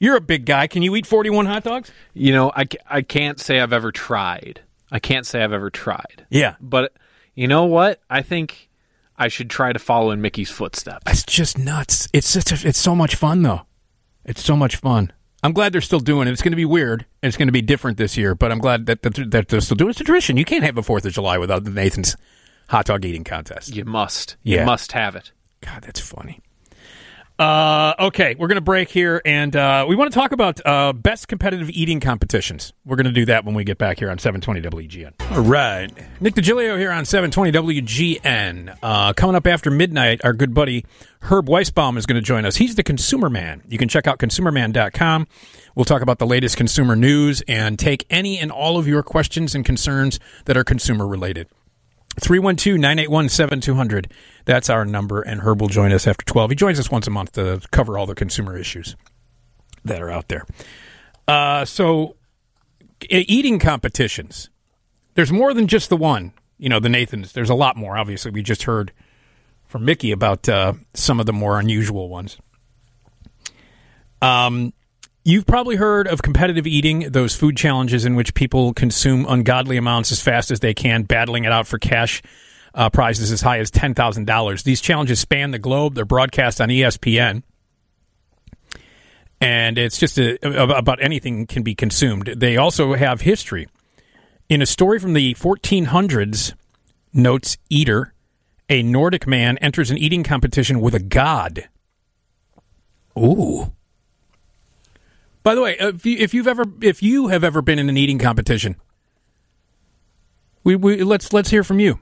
[0.00, 0.66] You're a big guy.
[0.66, 1.92] Can you eat 41 hot dogs?
[2.14, 4.62] You know, I, I can't say I've ever tried.
[4.90, 6.26] I can't say I've ever tried.
[6.30, 6.56] Yeah.
[6.60, 6.94] But
[7.34, 8.00] you know what?
[8.10, 8.70] I think
[9.16, 11.04] I should try to follow in Miki's footsteps.
[11.06, 12.08] It's just nuts.
[12.12, 13.62] It's such a, it's so much fun though.
[14.24, 15.12] It's so much fun.
[15.42, 16.32] I'm glad they're still doing it.
[16.32, 17.06] It's going to be weird.
[17.22, 19.60] and It's going to be different this year, but I'm glad that that, that they're
[19.60, 19.92] still doing it.
[19.92, 20.36] It's a tradition.
[20.36, 22.16] You can't have a Fourth of July without the Nathan's
[22.68, 23.74] hot dog eating contest.
[23.74, 24.36] You must.
[24.42, 24.60] Yeah.
[24.60, 25.32] You must have it.
[25.60, 26.40] God, that's funny.
[27.40, 30.92] Uh, okay, we're going to break here, and uh, we want to talk about uh,
[30.92, 32.74] best competitive eating competitions.
[32.84, 35.34] We're going to do that when we get back here on 720 WGN.
[35.34, 35.90] All right.
[36.20, 38.76] Nick DiGilio here on 720 WGN.
[38.82, 40.84] Uh, coming up after midnight, our good buddy
[41.22, 42.56] Herb Weisbaum is going to join us.
[42.56, 43.62] He's the consumer man.
[43.68, 45.26] You can check out consumerman.com.
[45.74, 49.54] We'll talk about the latest consumer news and take any and all of your questions
[49.54, 51.48] and concerns that are consumer related.
[52.20, 54.10] 312-981-7200.
[54.44, 56.50] That's our number, and Herb will join us after 12.
[56.50, 58.96] He joins us once a month to cover all the consumer issues
[59.84, 60.44] that are out there.
[61.26, 62.16] Uh, so,
[63.08, 64.50] eating competitions.
[65.14, 66.32] There's more than just the one.
[66.58, 67.32] You know, the Nathans.
[67.32, 67.96] There's a lot more.
[67.96, 68.92] Obviously, we just heard
[69.66, 72.36] from Miki about uh, some of the more unusual ones.
[74.20, 74.72] Um,
[75.22, 80.10] You've probably heard of competitive eating, those food challenges in which people consume ungodly amounts
[80.12, 82.22] as fast as they can, battling it out for cash
[82.74, 84.62] uh, prizes as high as $10,000.
[84.62, 85.94] These challenges span the globe.
[85.94, 87.42] They're broadcast on ESPN.
[89.40, 90.38] and it's just a,
[90.74, 92.34] about anything can be consumed.
[92.36, 93.68] They also have history.
[94.48, 96.54] In a story from the 1400s,
[97.12, 98.14] notes Eater,
[98.68, 101.68] a Nordic man enters an eating competition with a god.
[103.18, 103.72] Ooh.
[105.42, 107.96] By the way, if, you, if you've ever if you have ever been in an
[107.96, 108.76] eating competition,
[110.64, 111.98] we, we let's let's hear from you.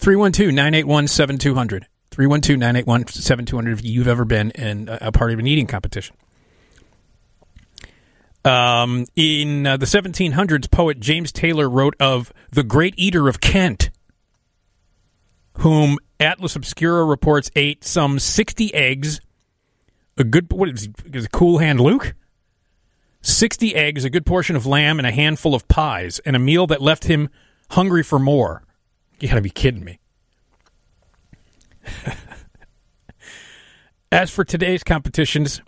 [0.00, 1.84] 312-981-7200.
[2.10, 6.16] 312-981-7200 if you've ever been in a, a part of an eating competition.
[8.44, 13.90] Um, in uh, the 1700s, poet James Taylor wrote of the great eater of Kent,
[15.58, 19.20] whom Atlas Obscura reports ate some 60 eggs,
[20.18, 22.14] a good, what is, is Cool Hand Luke?
[23.24, 26.66] 60 eggs, a good portion of lamb, and a handful of pies, and a meal
[26.66, 27.30] that left him
[27.70, 28.62] hungry for more.
[29.18, 29.98] You gotta be kidding me.
[34.12, 35.62] As for today's competitions,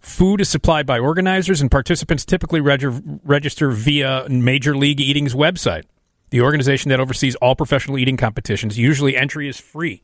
[0.00, 5.84] food is supplied by organizers, and participants typically reg- register via Major League Eating's website,
[6.30, 8.76] the organization that oversees all professional eating competitions.
[8.76, 10.02] Usually, entry is free.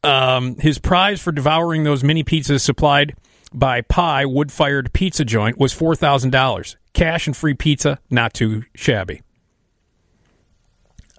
[0.05, 3.15] Um, his prize for devouring those mini pizzas supplied
[3.51, 8.33] by Pie Wood Fired Pizza Joint was four thousand dollars, cash and free pizza, not
[8.33, 9.23] too shabby.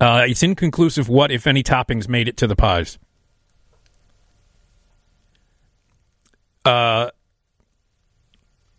[0.01, 2.99] Uh, it's inconclusive what, if any, toppings made it to the pies.
[6.65, 7.11] Uh,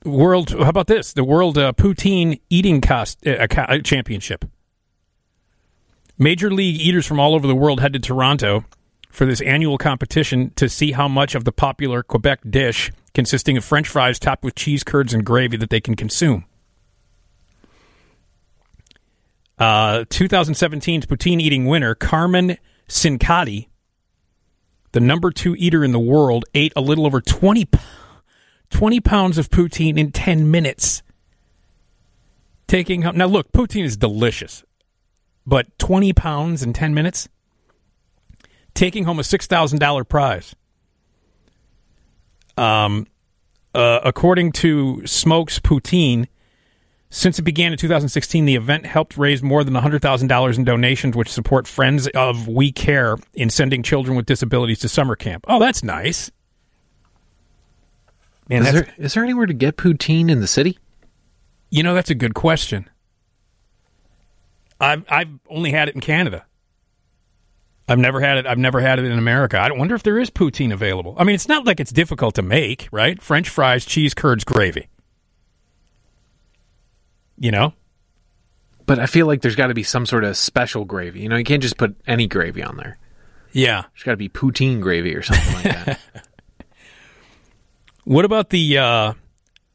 [0.06, 0.52] world.
[0.52, 1.12] How about this?
[1.12, 3.48] The World uh, Poutine Eating Cost uh,
[3.84, 4.46] Championship.
[6.18, 8.64] Major league eaters from all over the world head to Toronto
[9.10, 13.66] for this annual competition to see how much of the popular Quebec dish, consisting of
[13.66, 16.46] French fries topped with cheese curds and gravy, that they can consume.
[19.58, 23.68] Uh, 2017's poutine eating winner, Carmen Cincotti,
[24.92, 27.68] the number two eater in the world, ate a little over 20,
[28.70, 31.02] 20 pounds of poutine in 10 minutes.
[32.68, 34.64] Taking now, look, poutine is delicious,
[35.46, 37.30] but 20 pounds in 10 minutes?
[38.78, 40.56] Taking home a $6,000 prize.
[42.58, 43.08] Um,
[43.74, 46.28] uh, according to Smokes Poutine,
[47.10, 51.30] since it began in 2016, the event helped raise more than $100,000 in donations, which
[51.30, 55.46] support Friends of We Care in sending children with disabilities to summer camp.
[55.48, 56.32] Oh, that's nice.
[58.50, 60.78] Man, is, there, is there anywhere to get poutine in the city?
[61.70, 62.90] You know, that's a good question.
[64.80, 66.47] I've I've only had it in Canada.
[67.88, 68.46] I've never had it.
[68.46, 69.60] I've never had it in America.
[69.60, 71.16] I don't wonder if there is poutine available.
[71.18, 73.22] I mean, it's not like it's difficult to make, right?
[73.22, 74.90] French fries, cheese curds, gravy.
[77.40, 77.74] You know?
[78.86, 81.22] But I feel like there's got to be some sort of special gravy.
[81.22, 82.98] You know, you can't just put any gravy on there.
[83.52, 83.84] Yeah.
[83.94, 86.00] There's got to be poutine gravy or something like that.
[88.04, 89.14] what about the uh,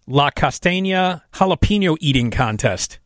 [0.06, 2.98] La Costeña jalapeno eating contest?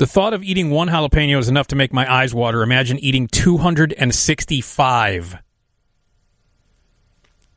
[0.00, 2.62] The thought of eating one jalapeno is enough to make my eyes water.
[2.62, 5.36] Imagine eating 265.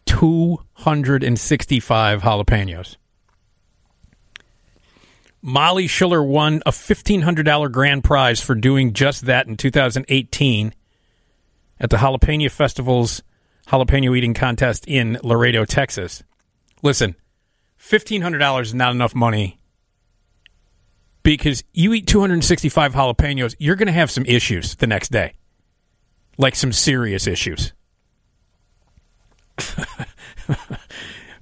[0.06, 2.98] 265 jalapenos.
[5.42, 10.74] Molly Schiller won a $1,500 grand prize for doing just that in 2018
[11.80, 13.24] at the Jalapeno Festival's
[13.68, 16.24] jalapeno eating contest in Laredo, Texas.
[16.82, 17.16] Listen,
[17.80, 19.62] $1,500 is not enough money
[21.24, 25.34] because you eat 265 jalapenos, you're going to have some issues the next day,
[26.38, 27.74] like some serious issues.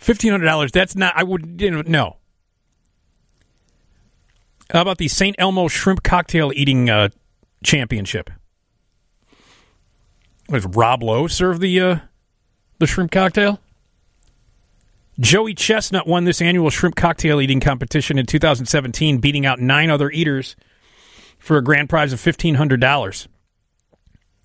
[0.01, 2.17] $1,500, that's not, I would, you know, no.
[4.71, 5.36] How about the St.
[5.38, 7.09] Elmo Shrimp Cocktail Eating uh,
[7.63, 8.29] Championship?
[10.49, 11.99] Was Rob Lowe serve the uh,
[12.79, 13.61] the shrimp cocktail?
[15.22, 20.09] Joey Chestnut won this annual shrimp cocktail eating competition in 2017, beating out nine other
[20.09, 20.55] eaters
[21.38, 23.28] for a grand prize of $1,500.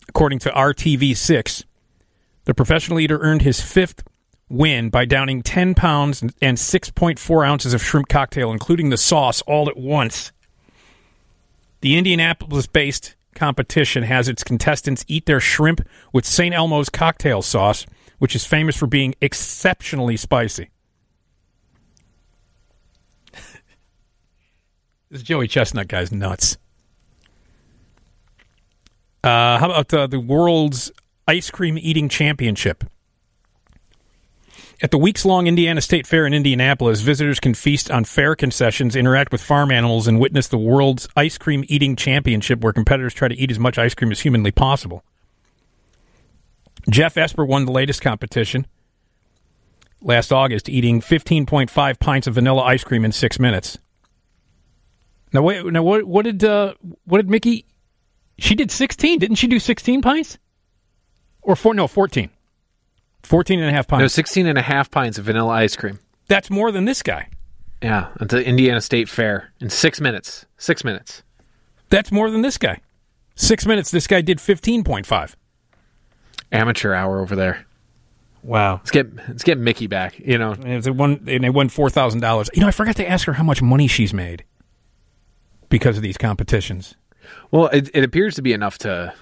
[0.06, 1.64] According to RTV6,
[2.44, 4.04] the professional eater earned his fifth
[4.50, 9.70] win by downing 10 pounds and 6.4 ounces of shrimp cocktail, including the sauce, all
[9.70, 10.30] at once.
[11.80, 16.54] The Indianapolis based competition has its contestants eat their shrimp with St.
[16.54, 17.86] Elmo's cocktail sauce,
[18.18, 20.70] which is famous for being exceptionally spicy.
[25.10, 26.56] this Joey Chestnut guy's nuts.
[29.22, 30.92] Uh, how about uh, the world's
[31.26, 32.84] ice cream eating championship?
[34.82, 38.94] At the weeks long Indiana State Fair in Indianapolis, visitors can feast on fair concessions,
[38.94, 43.26] interact with farm animals, and witness the world's ice cream eating championship where competitors try
[43.26, 45.02] to eat as much ice cream as humanly possible.
[46.88, 48.66] Jeff Esper won the latest competition
[50.00, 53.78] last August, eating 15.5 pints of vanilla ice cream in six minutes.
[55.32, 56.74] Now, wait, now what, what did uh,
[57.04, 57.66] what did Miki?
[58.38, 59.46] She did 16, didn't she?
[59.46, 60.38] Do 16 pints
[61.42, 61.74] or four?
[61.74, 62.30] No, 14.
[63.22, 64.02] 14 and a half pints.
[64.02, 65.98] No, 16 and a half pints of vanilla ice cream.
[66.28, 67.28] That's more than this guy.
[67.82, 70.46] Yeah, at the Indiana State Fair in six minutes.
[70.58, 71.22] Six minutes.
[71.90, 72.80] That's more than this guy.
[73.34, 73.90] Six minutes.
[73.90, 75.34] This guy did 15.5.
[76.52, 77.66] Amateur hour over there.
[78.42, 78.74] Wow.
[78.76, 80.18] Let's get let's get Miki back.
[80.18, 82.48] You know, And they won, and they won four thousand dollars.
[82.54, 84.44] You know, I forgot to ask her how much money she's made
[85.68, 86.94] because of these competitions.
[87.50, 89.12] well, it, it appears to be enough to,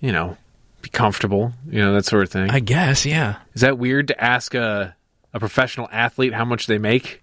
[0.00, 0.36] you know,
[0.80, 1.52] be comfortable.
[1.70, 2.50] You know that sort of thing.
[2.50, 3.36] I guess, yeah.
[3.54, 4.96] Is that weird to ask a
[5.32, 7.22] a professional athlete how much they make?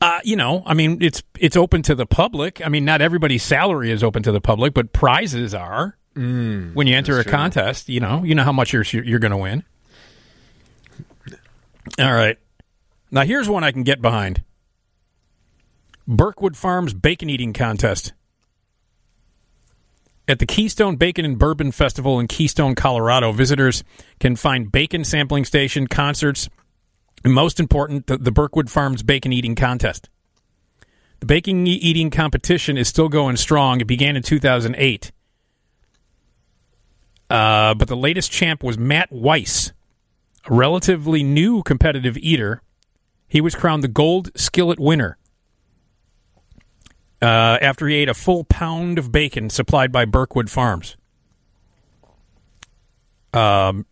[0.00, 2.64] Uh, you know, I mean, it's it's open to the public.
[2.64, 5.96] I mean, not everybody's salary is open to the public, but prizes are.
[6.18, 7.30] Mm, when you enter a true.
[7.30, 9.62] contest, you know, you know how much you're you're going to win.
[11.96, 12.36] All right.
[13.12, 14.42] Now here's one I can get behind.
[16.08, 18.14] Burkwood Farms Bacon Eating Contest.
[20.26, 23.84] At the Keystone Bacon and Bourbon Festival in Keystone, Colorado, visitors
[24.18, 26.48] can find bacon sampling station, concerts,
[27.22, 30.08] and most important, the, the Burkwood Farms Bacon Eating Contest.
[31.20, 33.80] The bacon eating competition is still going strong.
[33.80, 35.12] It began in 2008.
[37.30, 39.72] Uh, but the latest champ was Matt Weiss,
[40.48, 42.62] a relatively new competitive eater.
[43.26, 45.18] He was crowned the Gold Skillet winner
[47.20, 50.96] uh, after he ate a full pound of bacon supplied by Burkwood Farms.
[53.34, 53.84] Um,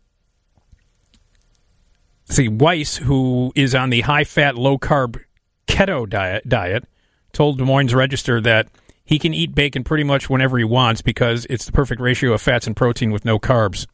[2.25, 5.21] see, Weiss, who is on the high fat, low carb
[5.67, 6.85] keto diet, diet,
[7.33, 8.69] told Des Moines Register that
[9.07, 12.43] he can eat bacon pretty much whenever he wants because it's the perfect ratio of
[12.43, 13.87] fats and protein with no carbs.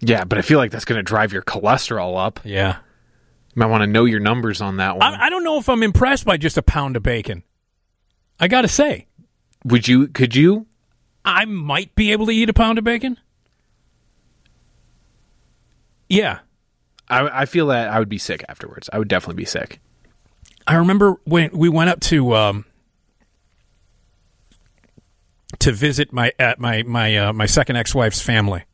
[0.00, 2.40] Yeah, but I feel like that's going to drive your cholesterol up.
[2.44, 2.78] Yeah.
[3.54, 5.14] You might want to know your numbers on that one.
[5.14, 7.44] I, I don't know if I'm impressed by just a pound of bacon.
[8.40, 9.06] I got to say,
[9.64, 10.08] Would you?
[10.08, 10.66] Could you?
[11.24, 13.18] I might be able to eat a pound of bacon.
[16.08, 16.40] Yeah.
[17.08, 18.90] I, I feel that I would be sick afterwards.
[18.92, 19.80] I would definitely be sick.
[20.66, 22.64] I remember when we went up to um,
[25.58, 28.64] to visit my at my my uh, my second ex wife's family,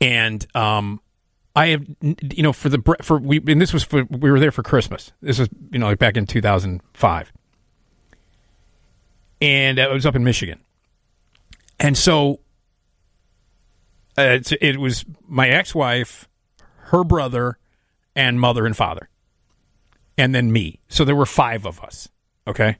[0.00, 1.00] and um,
[1.54, 4.52] I have you know for the for we and this was for we were there
[4.52, 5.12] for Christmas.
[5.22, 7.32] This was you know like back in two thousand five,
[9.40, 10.60] and it was up in Michigan,
[11.80, 12.40] and so
[14.18, 16.28] uh, it was my ex wife,
[16.76, 17.56] her brother,
[18.14, 19.08] and mother and father
[20.18, 20.80] and then me.
[20.88, 22.08] So there were five of us.
[22.46, 22.76] Okay.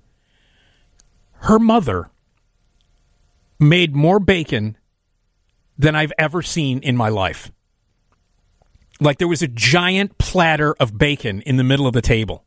[1.41, 2.11] Her mother
[3.59, 4.77] made more bacon
[5.79, 7.51] than I've ever seen in my life.
[9.01, 12.45] Like there was a giant platter of bacon in the middle of the table,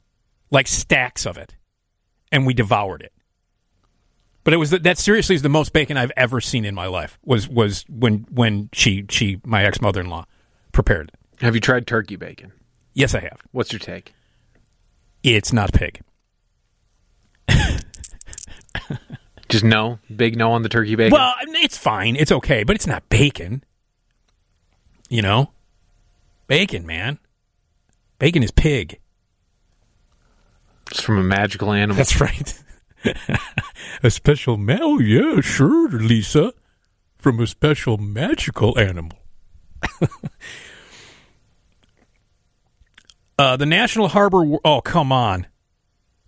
[0.50, 1.56] like stacks of it,
[2.32, 3.14] and we devoured it.
[4.44, 7.20] But it was that seriously is the most bacon I've ever seen in my life.
[7.24, 10.26] Was was when when she she my ex mother in law
[10.72, 11.44] prepared it.
[11.44, 12.54] Have you tried turkey bacon?
[12.94, 13.42] Yes, I have.
[13.52, 14.14] What's your take?
[15.24, 16.02] It's not pig.
[19.50, 21.12] Just no, big no on the turkey bacon.
[21.12, 22.16] Well, it's fine.
[22.16, 23.64] It's okay, but it's not bacon.
[25.10, 25.52] You know,
[26.46, 27.18] bacon, man.
[28.20, 29.00] Bacon is pig.
[30.92, 31.96] It's from a magical animal.
[31.96, 32.64] That's right.
[34.04, 36.54] a special ma- oh yeah, sure, Lisa,
[37.18, 39.18] from a special magical animal.
[43.40, 44.58] uh, the National Harbor.
[44.66, 45.48] Oh come on,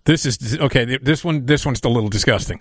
[0.04, 0.96] this is okay.
[0.96, 2.60] This one, this one's a little disgusting.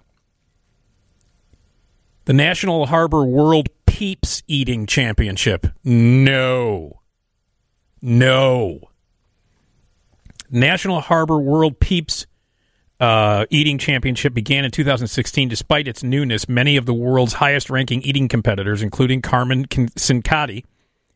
[2.26, 5.68] The National Harbor World Peeps Eating Championship.
[5.84, 7.02] No,
[8.02, 8.82] no.
[10.52, 12.28] National Harbor World Peeps
[13.00, 15.48] uh, Eating Championship began in 2016.
[15.48, 20.66] Despite its newness, many of the world's highest ranking eating competitors, including Carmen Cincotti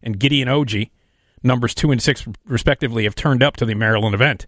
[0.02, 0.90] and Gideon Oji,
[1.46, 4.48] numbers two and six respectively, have turned up to the Maryland event.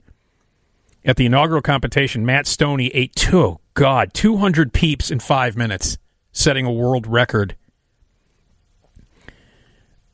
[1.05, 5.97] At the inaugural competition, Matt Stonie ate two, oh God, 200 peeps in five minutes,
[6.31, 7.55] setting a world record.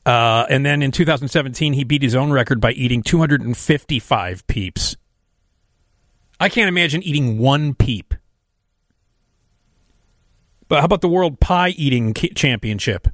[0.06, 4.96] Uh, and then in 2017, he beat his own record by eating 255 peeps.
[6.38, 8.14] I can't imagine eating one peep.
[10.68, 13.08] But how about the World Pie Eating Championship?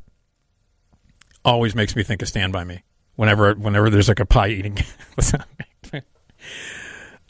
[1.45, 2.83] Always makes me think of Stand By Me.
[3.21, 4.79] Whenever, whenever there's like a pie eating.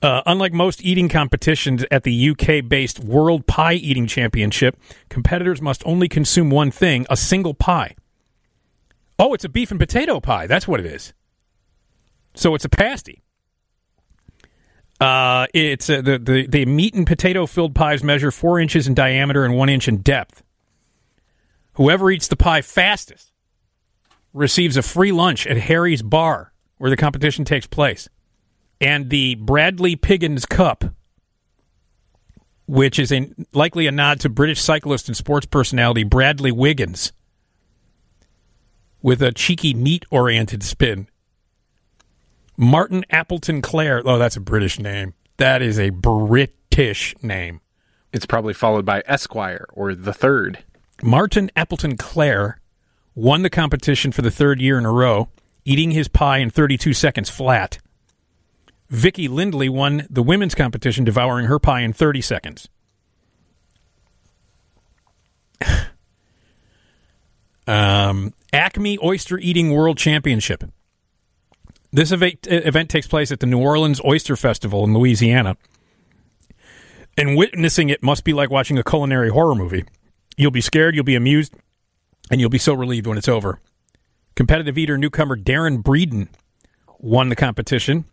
[0.03, 4.80] Uh, unlike most eating competitions at the UK based World Pie Eating Championship,
[5.11, 7.95] competitors must only consume one thing a single pie.
[9.18, 10.47] Oh, it's a beef and potato pie.
[10.47, 11.12] That's what it is.
[12.32, 13.20] So it's a pasty.
[14.99, 18.95] Uh, it's uh, the, the the meat and potato filled pies measure four inches in
[18.95, 20.43] diameter and one inch in depth.
[21.74, 23.30] Whoever eats the pie fastest
[24.33, 28.09] receives a free lunch at Harry's Bar, where the competition takes place,
[28.81, 30.85] and the Bradley Piggins Cup,
[32.66, 37.12] which is a, likely a nod to British cyclist and sports personality Bradley Wiggins
[39.03, 41.09] with a cheeky meat oriented spin.
[42.57, 44.03] Martin Appleton Clare.
[44.05, 45.14] Oh, that's a British name.
[45.39, 47.61] That is a British name.
[48.12, 50.59] It's probably followed by Esquire or the Third.
[51.03, 52.59] Martin Appleton Clare
[53.14, 55.28] won the competition for the third year in a row,
[55.64, 57.78] eating his pie in 32 seconds flat.
[58.88, 62.68] Vicky Lindley won the women's competition, devouring her pie in 30 seconds.
[67.66, 70.64] um, Acme Oyster Eating World Championship.
[71.92, 75.56] This event, event takes place at the New Orleans Oyster Festival in Louisiana.
[77.16, 79.84] And witnessing it must be like watching a culinary horror movie.
[80.36, 81.54] You'll be scared, you'll be amused,
[82.31, 83.61] and you'll be so relieved when it's over.
[84.37, 86.28] Competitive eater newcomer Darren Breeden
[86.99, 88.05] won the competition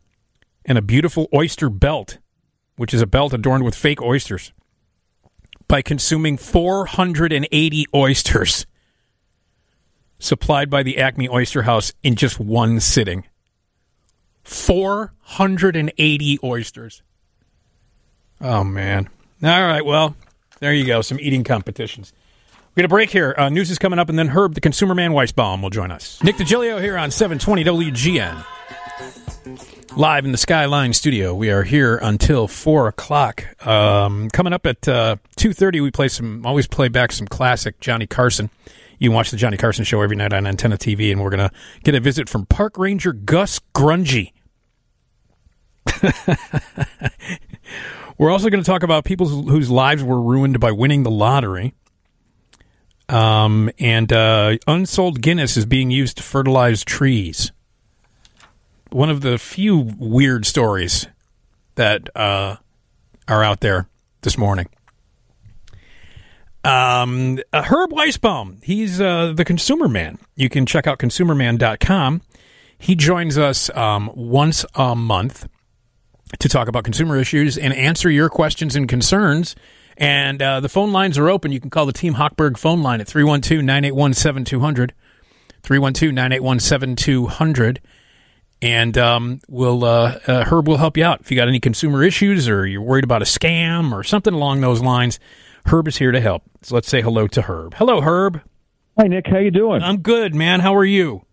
[0.66, 2.18] and a beautiful oyster belt,
[2.76, 4.52] which is a belt adorned with fake oysters,
[5.68, 8.66] by consuming 480 oysters
[10.20, 13.26] supplied by the Acme Oyster House in just one sitting.
[14.44, 17.04] 480 oysters.
[18.40, 19.10] Oh, man.
[19.44, 20.16] All right, well,
[20.60, 21.02] there you go.
[21.02, 22.14] Some eating competitions.
[22.78, 23.34] We got a break here.
[23.36, 26.22] Uh, news is coming up, and then Herb, the consumer man Weisbaum, will join us.
[26.24, 28.46] Nick Digilio here on 720 WGN.
[29.96, 31.34] Live in the Skyline studio.
[31.34, 33.66] We are here until 4 o'clock.
[33.66, 38.06] Um, coming up at uh, 2.30, we play some, always play back some classic Johnny
[38.06, 38.52] Carson.
[39.00, 41.50] You can watch the Johnny Carson show every night on Antenna TV, and we're going
[41.50, 44.34] to get a visit from Park Ranger Gus Grungy.
[48.20, 51.74] we're also going to talk about people whose lives were ruined by winning the lottery.
[53.10, 57.52] Um, and uh, unsold Guinness is being used to fertilize trees.
[58.92, 61.08] One of the few weird stories
[61.76, 62.58] that uh,
[63.28, 63.88] are out there
[64.22, 64.68] this morning.
[66.64, 70.18] Um, uh, Herb Weisbaum, he's uh, the consumer man.
[70.36, 72.22] You can check out consumerman.com.
[72.78, 75.48] He joins us um, once a month
[76.40, 79.56] to talk about consumer issues and answer your questions and concerns.
[79.98, 81.52] And uh, the phone lines are open.
[81.52, 84.94] You can call the Team Hochberg phone line at 312 981 7200.
[85.64, 87.82] 312 981 7200.
[88.62, 91.22] And um, we'll, uh, uh, Herb will help you out.
[91.22, 94.62] If you got any consumer issues or you're worried about a scam or something along
[94.62, 95.20] those lines,
[95.68, 96.44] Herb is here to help.
[96.64, 97.76] So let's say hello to Herb.
[97.76, 98.42] Hello, Herb.
[99.00, 99.28] Hi, Nick.
[99.28, 99.84] How you doing?
[99.84, 100.62] I'm good, man.
[100.62, 101.27] How are you?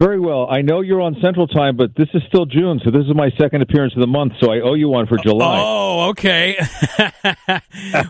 [0.00, 0.46] Very well.
[0.48, 3.30] I know you're on Central Time, but this is still June, so this is my
[3.36, 5.60] second appearance of the month, so I owe you one for July.
[5.60, 6.56] Oh, okay.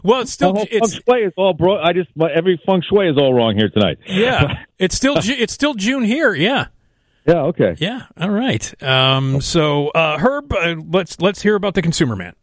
[0.03, 3.09] well, it's still it's feng shui is all bro- I just my, every feng shui
[3.09, 3.99] is all wrong here tonight.
[4.07, 4.65] yeah.
[4.79, 6.35] It's still it's still June here.
[6.35, 6.67] Yeah.
[7.27, 7.41] Yeah.
[7.47, 7.75] Okay.
[7.79, 8.07] Yeah.
[8.21, 8.81] All right.
[8.81, 12.35] Um, so, uh, Herb, uh, let's let's hear about the Consumer Man.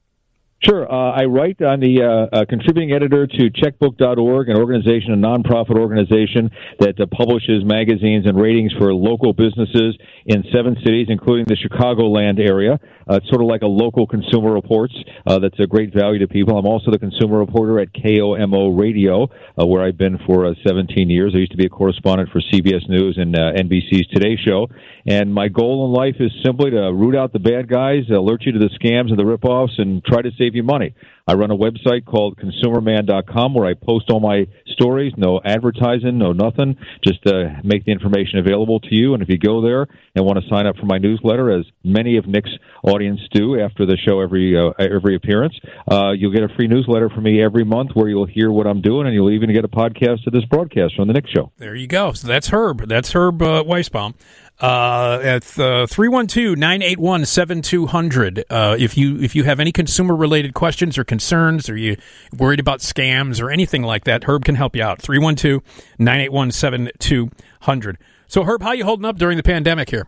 [0.66, 0.92] Sure.
[0.92, 5.78] Uh, I write on the uh, uh, contributing editor to checkbook.org, an organization, a nonprofit
[5.78, 6.50] organization
[6.80, 9.96] that uh, publishes magazines and ratings for local businesses
[10.26, 12.80] in seven cities, including the Chicagoland area.
[13.08, 14.96] Uh, it's sort of like a local consumer reports
[15.28, 16.58] uh, that's a great value to people.
[16.58, 21.34] I'm also the consumer reporter at KOMO Radio, where I've been for 17 years.
[21.36, 24.68] I used to be a correspondent for CBS News and NBC's Today Show.
[25.06, 28.54] And my goal in life is simply to root out the bad guys, alert you
[28.54, 30.94] to the scams and the ripoffs, and try to save you money.
[31.28, 36.34] I run a website called consumerman.com where I post all my stories, no advertising, no
[36.34, 39.16] nothing, just uh, make the information available to you.
[39.16, 42.18] And if you go there and want to sign up for my newsletter, as many
[42.18, 42.52] of Nick's
[42.84, 45.56] audience do after the show every uh, every appearance,
[45.92, 48.82] uh, you'll get a free newsletter from me every month where you'll hear what I'm
[48.82, 51.52] doing, and you'll even get a podcast of this broadcast from the Nick Show.
[51.58, 52.14] There you go.
[52.14, 52.88] So that's Herb.
[52.88, 54.14] That's Herb uh, Weisbaum
[54.62, 61.70] uh, at 312-981-7200 uh, if you if you have any consumer related questions or concerns
[61.70, 61.98] or you
[62.38, 65.00] worried about scams or anything like that herb can help you out.
[65.00, 67.96] 312-981-7200
[68.28, 70.08] so herb how you holding up during the pandemic here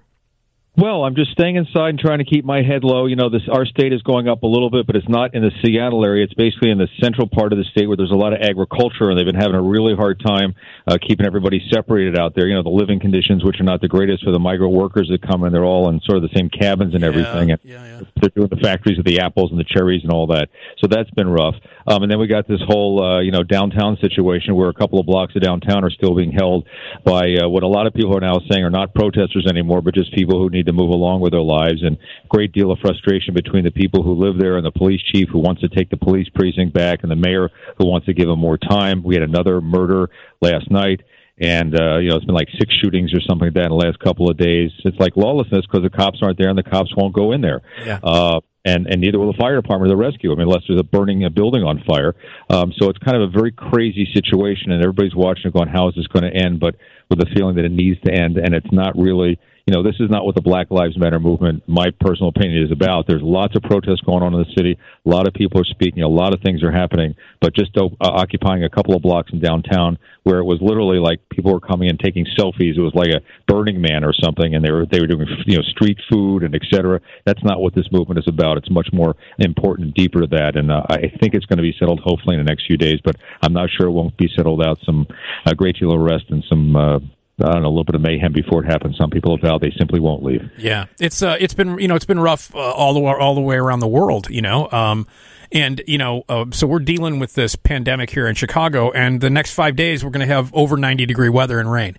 [0.78, 3.08] well, I'm just staying inside and trying to keep my head low.
[3.08, 5.42] You know, this our state is going up a little bit, but it's not in
[5.42, 6.24] the Seattle area.
[6.24, 9.10] It's basically in the central part of the state where there's a lot of agriculture,
[9.10, 10.54] and they've been having a really hard time
[10.88, 12.48] uh, keeping everybody separated out there.
[12.48, 15.26] You know, the living conditions, which are not the greatest for the migrant workers that
[15.26, 17.50] come in, they're all in sort of the same cabins and everything.
[17.50, 18.02] Yeah, and yeah, yeah.
[18.22, 20.50] They're doing the factories of the apples and the cherries and all that.
[20.78, 21.56] So that's been rough.
[21.88, 25.00] Um, and then we got this whole, uh, you know, downtown situation where a couple
[25.00, 26.68] of blocks of downtown are still being held
[27.06, 29.96] by uh, what a lot of people are now saying are not protesters anymore, but
[29.96, 31.82] just people who need to move along with their lives.
[31.82, 31.98] And
[32.30, 35.40] great deal of frustration between the people who live there and the police chief who
[35.40, 38.40] wants to take the police precinct back and the mayor who wants to give them
[38.40, 39.02] more time.
[39.04, 40.10] We had another murder
[40.42, 41.02] last night
[41.40, 43.76] and uh, you know it's been like six shootings or something like that in the
[43.76, 44.72] last couple of days.
[44.84, 47.62] It's like lawlessness because the cops aren't there and the cops won't go in there.
[47.86, 48.00] Yeah.
[48.02, 50.32] Uh, and and neither will the fire department or the rescue.
[50.32, 52.16] I mean, unless there's a burning a building on fire.
[52.50, 55.88] Um, so it's kind of a very crazy situation, and everybody's watching it, going, "How
[55.90, 56.76] is this going to end?" But
[57.10, 60.00] with the feeling that it needs to end, and it's not really you know, this
[60.00, 63.06] is not what the Black Lives Matter movement, my personal opinion, is about.
[63.06, 64.80] There's lots of protests going on in the city.
[65.06, 66.04] A lot of people are speaking.
[66.04, 67.16] A lot of things are happening.
[67.42, 71.20] But just uh, occupying a couple of blocks in downtown, where it was literally like
[71.28, 72.78] people were coming and taking selfies.
[72.78, 75.58] It was like a Burning Man or something, and they were they were doing you
[75.58, 77.02] know street food and et cetera.
[77.26, 78.56] That's not what this movement is about.
[78.56, 80.56] It's much more important, and deeper to that.
[80.56, 83.02] And uh, I think it's going to be settled hopefully in the next few days.
[83.04, 84.80] But I'm not sure it won't be settled out.
[84.86, 85.08] Some
[85.46, 86.74] a great deal of arrest and some.
[86.74, 87.00] Uh,
[87.40, 88.98] I don't know, a little bit of mayhem before it happens.
[88.98, 90.50] Some people have vowed they simply won't leave.
[90.58, 93.42] Yeah, it's uh, it's been you know it's been rough uh, all the all the
[93.42, 94.28] way around the world.
[94.30, 95.06] You know, um,
[95.52, 99.30] and you know, uh, so we're dealing with this pandemic here in Chicago, and the
[99.30, 101.98] next five days we're going to have over ninety degree weather and rain.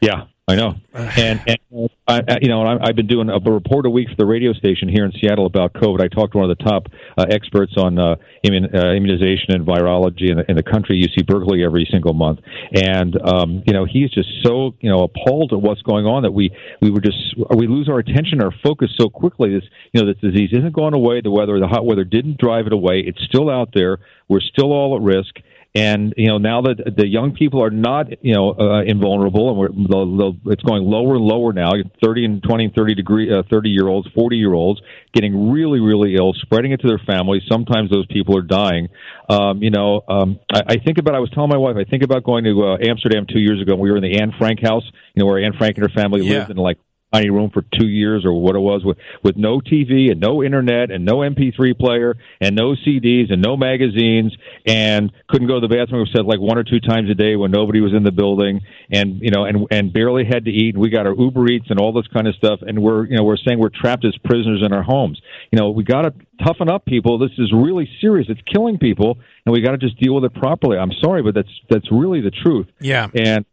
[0.00, 4.08] Yeah, I know, and, and I, you know, I've been doing a report a week
[4.08, 6.00] for the radio station here in Seattle about COVID.
[6.00, 9.64] I talked to one of the top uh, experts on uh, immun, uh, immunization and
[9.64, 12.40] virology in the, in the country, UC Berkeley, every single month,
[12.72, 16.32] and um, you know, he's just so you know appalled at what's going on that
[16.32, 16.50] we
[16.82, 17.16] we were just
[17.54, 19.54] we lose our attention, our focus so quickly.
[19.54, 21.20] This you know, this disease isn't going away.
[21.20, 23.04] The weather, the hot weather, didn't drive it away.
[23.06, 23.98] It's still out there.
[24.26, 25.36] We're still all at risk
[25.74, 29.58] and you know now that the young people are not you know uh, invulnerable, and
[29.58, 31.70] we're, the, the, it's going lower and lower now.
[32.02, 34.80] Thirty and twenty and thirty degree, uh, thirty year olds, forty year olds,
[35.14, 37.42] getting really really ill, spreading it to their families.
[37.48, 38.88] Sometimes those people are dying.
[39.28, 41.14] Um, you know, um, I, I think about.
[41.14, 43.74] I was telling my wife, I think about going to uh, Amsterdam two years ago.
[43.74, 45.94] and We were in the Anne Frank house, you know, where Anne Frank and her
[45.94, 46.38] family yeah.
[46.38, 46.78] lived and like
[47.12, 50.42] tiny room for two years or what it was with with no TV and no
[50.42, 54.36] internet and no MP3 player and no CDs and no magazines
[54.66, 56.06] and couldn't go to the bathroom.
[56.14, 59.20] Said like one or two times a day when nobody was in the building and
[59.20, 60.76] you know and and barely had to eat.
[60.76, 62.60] We got our Uber Eats and all this kind of stuff.
[62.62, 65.20] And we're you know we're saying we're trapped as prisoners in our homes.
[65.50, 67.18] You know we got to toughen up people.
[67.18, 68.28] This is really serious.
[68.28, 70.78] It's killing people and we got to just deal with it properly.
[70.78, 72.68] I'm sorry but that's that's really the truth.
[72.78, 73.08] Yeah.
[73.14, 73.44] And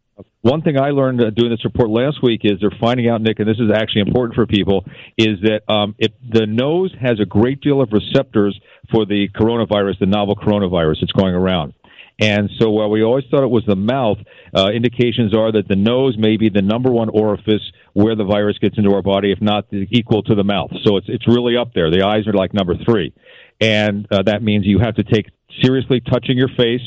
[0.42, 3.38] one thing I learned uh, doing this report last week is they're finding out, Nick,
[3.38, 4.84] and this is actually important for people,
[5.16, 8.58] is that um, it, the nose has a great deal of receptors
[8.90, 11.74] for the coronavirus, the novel coronavirus that's going around.
[12.20, 14.18] And so while we always thought it was the mouth,
[14.52, 17.62] uh, indications are that the nose may be the number one orifice
[17.92, 20.70] where the virus gets into our body, if not equal to the mouth.
[20.84, 21.90] So it's, it's really up there.
[21.90, 23.14] The eyes are like number three.
[23.60, 25.26] And uh, that means you have to take
[25.62, 26.82] seriously touching your face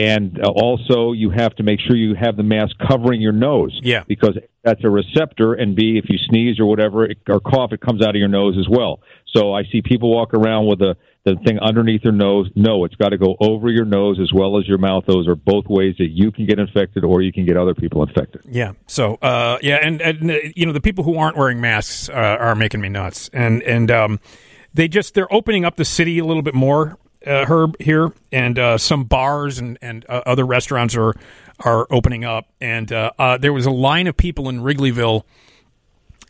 [0.00, 3.78] and uh, also you have to make sure you have the mask covering your nose.
[3.82, 4.04] Yeah.
[4.06, 7.80] Because that's a receptor, and B, if you sneeze or whatever it, or cough, it
[7.80, 9.00] comes out of your nose as well.
[9.34, 12.48] So I see people walk around with a the thing underneath their nose.
[12.54, 15.04] No, it's got to go over your nose as well as your mouth.
[15.06, 18.02] Those are both ways that you can get infected or you can get other people
[18.02, 18.42] infected.
[18.48, 18.72] Yeah.
[18.86, 22.12] So, uh, yeah, and, and uh, you know the people who aren't wearing masks uh,
[22.12, 24.20] are making me nuts, and and um,
[24.72, 28.58] they just they're opening up the city a little bit more, uh, Herb here, and
[28.58, 31.14] uh, some bars and and uh, other restaurants are
[31.64, 32.46] are opening up.
[32.60, 35.24] And uh, uh, there was a line of people in Wrigleyville.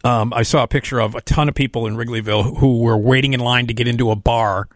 [0.03, 3.35] Um, I saw a picture of a ton of people in Wrigleyville who were waiting
[3.35, 4.69] in line to get into a bar.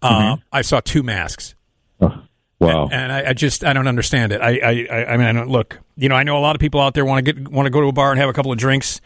[0.00, 1.54] Uh, I saw two masks.
[2.00, 2.22] Oh,
[2.58, 2.88] wow.
[2.90, 4.40] And I, I just I don't understand it.
[4.40, 5.78] I I, I- I mean I don't look.
[5.96, 7.70] You know I know a lot of people out there want to get want to
[7.70, 9.00] go to a bar and have a couple of drinks.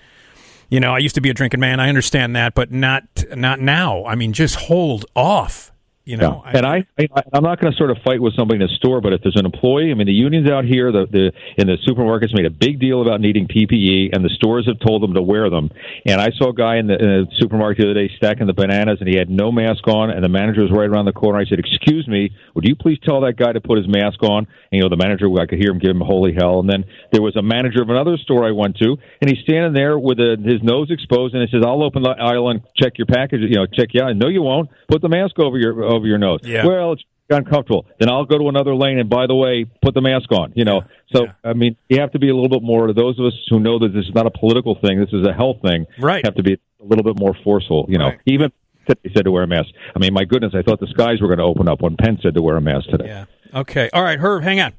[0.70, 1.80] You know I used to be a drinking man.
[1.80, 3.02] I understand that, but not
[3.34, 4.04] not now.
[4.06, 5.72] I mean just hold off.
[6.06, 6.44] You know.
[6.46, 6.58] Yeah.
[6.58, 9.00] and I, I I'm not going to sort of fight with somebody in a store,
[9.00, 11.78] but if there's an employee, I mean, the unions out here, the the in the
[11.82, 15.22] supermarkets made a big deal about needing PPE, and the stores have told them to
[15.22, 15.68] wear them.
[16.06, 18.54] And I saw a guy in the, in the supermarket the other day stacking the
[18.54, 21.40] bananas, and he had no mask on, and the manager was right around the corner.
[21.40, 24.46] I said, "Excuse me, would you please tell that guy to put his mask on?"
[24.70, 26.60] And you know, the manager, I could hear him give him holy hell.
[26.60, 29.74] And then there was a manager of another store I went to, and he's standing
[29.74, 32.94] there with a, his nose exposed, and he says, "I'll open the aisle and check
[32.94, 33.40] your package.
[33.42, 34.70] You know, check you out." No, you won't.
[34.86, 36.40] Put the mask over your over your nose.
[36.44, 36.64] Yeah.
[36.66, 37.86] Well, it's uncomfortable.
[37.98, 40.52] Then I'll go to another lane, and by the way, put the mask on.
[40.54, 40.82] You know,
[41.12, 41.32] so Yeah.
[41.42, 42.92] I mean, you have to be a little bit more.
[42.92, 45.32] Those of us who know that this is not a political thing, this is a
[45.32, 45.86] health thing.
[45.98, 46.24] Right.
[46.24, 47.86] Have to be a little bit more forceful.
[47.88, 48.18] You know, Right.
[48.26, 48.52] even
[48.86, 49.70] they said to wear a mask.
[49.96, 52.20] I mean, my goodness, I thought the skies were going to open up when Pence
[52.22, 53.06] said to wear a mask today.
[53.06, 53.24] yeah.
[53.52, 53.90] Okay.
[53.92, 54.44] All right, Herb.
[54.44, 54.72] Hang on.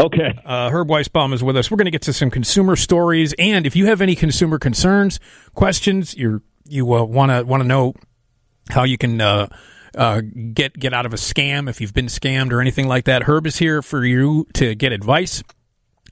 [0.00, 0.32] Okay.
[0.44, 1.70] Uh, Herb Weisbaum is with us.
[1.70, 5.20] We're going to get to some consumer stories, and if you have any consumer concerns,
[5.54, 7.94] questions, you you want to want to know
[8.70, 9.48] how you can uh,
[9.96, 10.22] uh,
[10.52, 13.24] get get out of a scam if you've been scammed or anything like that.
[13.24, 15.42] Herb is here for you to get advice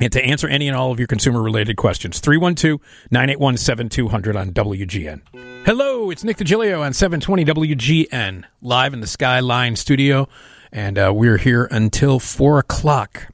[0.00, 2.20] and to answer any and all of your consumer related questions.
[2.20, 5.20] 312 981 7200 on WGN.
[5.64, 10.28] Hello, it's Nick Digilio on 720 WGN, live in the Skyline studio,
[10.72, 13.28] and uh, we're here until 4 o'clock.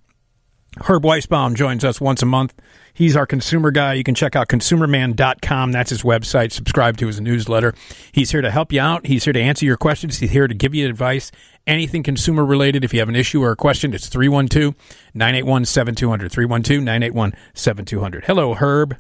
[0.83, 2.55] Herb Weisbaum joins us once a month.
[2.95, 3.95] He's our consumer guy.
[3.95, 5.73] You can check out consumerman.com.
[5.73, 6.53] That's his website.
[6.53, 7.75] Subscribe to his newsletter.
[8.13, 9.07] He's here to help you out.
[9.07, 10.19] He's here to answer your questions.
[10.19, 11.33] He's here to give you advice.
[11.67, 12.85] Anything consumer related.
[12.85, 14.75] If you have an issue or a question, it's 312
[15.13, 16.31] 981 7200.
[16.31, 18.25] 312 981 7200.
[18.27, 18.97] Hello, Herb.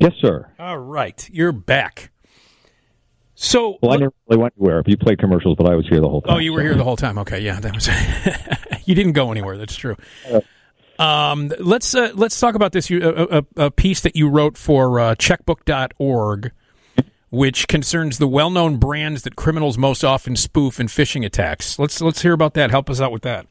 [0.00, 0.48] Yes, sir.
[0.58, 1.28] All right.
[1.32, 2.10] You're back.
[3.34, 4.82] So, Well, I never really went anywhere.
[4.86, 6.36] You played commercials, but I was here the whole oh, time.
[6.36, 7.18] Oh, you were here the whole time.
[7.18, 7.88] Okay, yeah, that was.
[8.86, 9.58] you didn't go anywhere.
[9.58, 9.96] That's true.
[10.30, 10.40] Uh,
[11.02, 12.88] Um, let's uh, let's talk about this.
[12.88, 16.52] You, a, a, a piece that you wrote for uh, Checkbook.org,
[17.30, 21.78] which concerns the well-known brands that criminals most often spoof in phishing attacks.
[21.78, 22.70] Let's let's hear about that.
[22.70, 23.46] Help us out with that.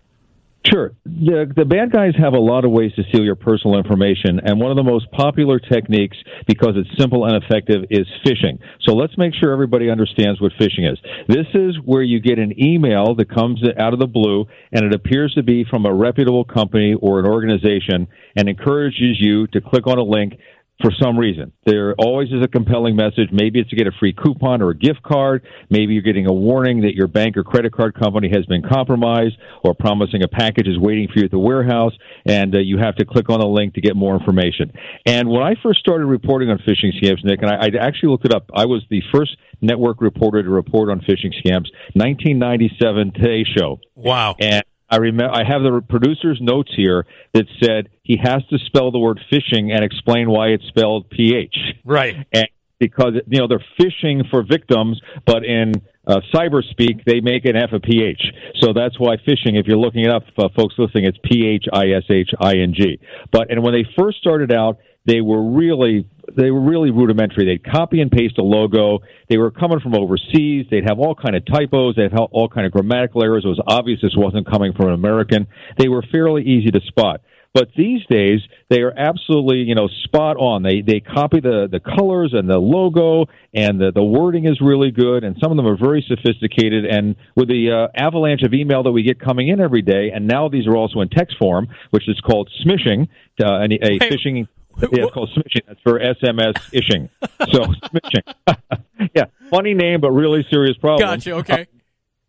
[0.64, 0.92] Sure.
[1.06, 4.60] The, the bad guys have a lot of ways to steal your personal information, and
[4.60, 6.16] one of the most popular techniques,
[6.48, 8.60] because it's simple and effective, is phishing.
[8.82, 11.00] So let's make sure everybody understands what phishing is.
[11.28, 14.94] This is where you get an email that comes out of the blue, and it
[14.94, 19.88] appears to be from a reputable company or an organization, and encourages you to click
[19.88, 20.34] on a link
[20.82, 21.52] for some reason.
[21.66, 23.30] There always is a compelling message.
[23.32, 25.44] Maybe it's to get a free coupon or a gift card.
[25.70, 29.38] Maybe you're getting a warning that your bank or credit card company has been compromised
[29.64, 31.94] or promising a package is waiting for you at the warehouse
[32.26, 34.72] and uh, you have to click on the link to get more information.
[35.06, 38.26] And when I first started reporting on phishing scams, Nick, and I, I actually looked
[38.26, 43.46] it up, I was the first network reporter to report on phishing scams, 1997 Today
[43.58, 43.80] Show.
[43.96, 44.36] Wow.
[44.40, 48.92] And I remember I have the producer's notes here that said he has to spell
[48.92, 51.56] the word phishing and explain why it's spelled ph.
[51.86, 52.18] Right.
[52.34, 55.74] And because you know they're fishing for victims, but in
[56.06, 58.22] uh, cyber speak they make an F a ph.
[58.60, 59.58] So that's why phishing.
[59.58, 62.56] If you're looking it up, uh, folks listening, it's p h i s h i
[62.56, 63.00] n g.
[63.32, 67.46] But and when they first started out, they were really they were really rudimentary.
[67.46, 69.00] They'd copy and paste a logo.
[69.30, 70.68] They were coming from overseas.
[70.70, 71.96] They'd have all kind of typos.
[71.96, 73.44] They'd have all kind of grammatical errors.
[73.44, 75.48] It was obvious this wasn't coming from an American.
[75.78, 77.22] They were fairly easy to spot.
[77.54, 78.40] But these days,
[78.70, 80.64] they are absolutely, you know, spot on.
[80.64, 84.92] They they copy the the colors and the logo, and the the wording is really
[84.92, 85.26] good.
[85.26, 86.86] And some of them are very sophisticated.
[86.86, 90.28] And with the uh, avalanche of email that we get coming in every day, and
[90.28, 93.10] now these are also in text form, which is called smishing,
[93.44, 94.48] uh, a, a phishing.
[94.80, 95.62] Yeah, it's called smishing.
[95.68, 97.10] That's for SMS ishing.
[97.52, 99.10] So smishing.
[99.16, 101.34] yeah, funny name, but really serious problem Gotcha.
[101.34, 101.68] Okay.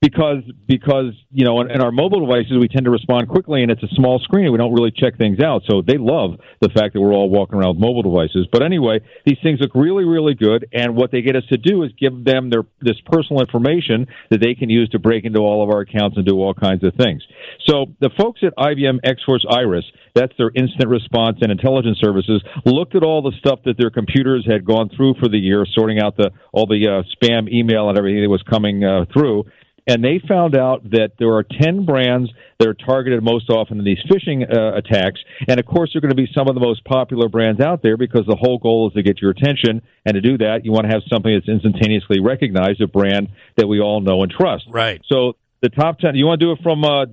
[0.03, 3.71] Because because you know in, in our mobile devices we tend to respond quickly and
[3.71, 5.63] it's a small screen and we don't really check things out.
[5.71, 8.49] So they love the fact that we're all walking around with mobile devices.
[8.51, 10.69] But anyway these things look really really good.
[10.73, 14.41] And what they get us to do is give them their this personal information that
[14.41, 16.95] they can use to break into all of our accounts and do all kinds of
[16.95, 17.23] things.
[17.67, 19.85] So the folks at IBM X-Force Iris
[20.15, 24.45] that's their instant response and intelligence services looked at all the stuff that their computers
[24.51, 27.97] had gone through for the year sorting out the all the uh, spam email and
[27.97, 29.45] everything that was coming uh, through
[29.87, 33.85] and they found out that there are 10 brands that are targeted most often in
[33.85, 35.21] these phishing uh, attacks.
[35.49, 37.97] And of course, they're going to be some of the most popular brands out there
[37.97, 39.83] because the whole goal is to get your attention.
[40.07, 43.67] And to do that, you want to have something that's instantaneously recognized, a brand that
[43.67, 44.65] we all know and trust.
[44.69, 45.03] Right.
[45.09, 47.07] So the top 10, you want to do it from uh,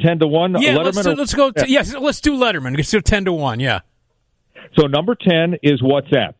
[0.00, 0.60] 10 to 1?
[0.60, 1.50] Yeah, Letterman let's, do, or- let's go.
[1.50, 2.76] To, yes, let's do Letterman.
[2.76, 3.60] Let's do 10 to 1.
[3.60, 3.80] Yeah.
[4.78, 6.34] So number 10 is WhatsApp.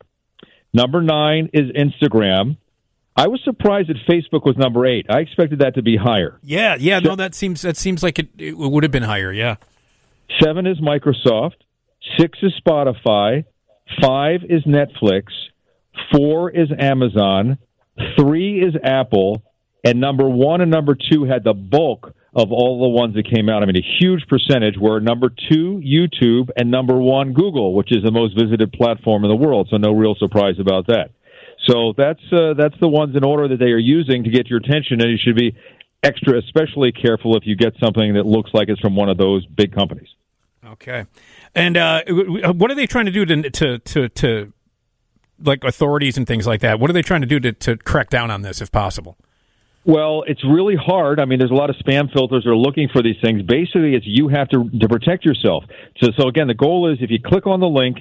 [0.73, 2.57] Number 9 is Instagram.
[3.15, 5.05] I was surprised that Facebook was number 8.
[5.09, 6.39] I expected that to be higher.
[6.41, 6.99] Yeah, yeah.
[6.99, 9.31] No, that seems that seems like it, it would have been higher.
[9.31, 9.57] Yeah.
[10.41, 11.57] 7 is Microsoft.
[12.19, 13.45] 6 is Spotify.
[14.01, 15.25] 5 is Netflix.
[16.15, 17.59] 4 is Amazon.
[18.17, 19.43] 3 is Apple.
[19.83, 23.47] And number 1 and number 2 had the bulk of all the ones that came
[23.47, 23.61] out.
[23.61, 28.03] I mean, a huge percentage were number 2 YouTube and number 1 Google, which is
[28.03, 29.67] the most visited platform in the world.
[29.69, 31.11] So no real surprise about that.
[31.65, 34.59] So that's uh, that's the ones in order that they are using to get your
[34.59, 35.55] attention, and you should be
[36.03, 39.45] extra, especially careful if you get something that looks like it's from one of those
[39.45, 40.09] big companies.
[40.65, 41.05] Okay.
[41.55, 44.53] And uh, what are they trying to do to to to, to
[45.41, 46.79] like authorities and things like that?
[46.79, 49.17] What are they trying to do to, to crack down on this, if possible?
[49.85, 51.19] Well, it's really hard.
[51.19, 53.41] I mean, there's a lot of spam filters that are looking for these things.
[53.41, 55.65] Basically, it's you have to to protect yourself.
[56.01, 57.97] So, so again, the goal is if you click on the link,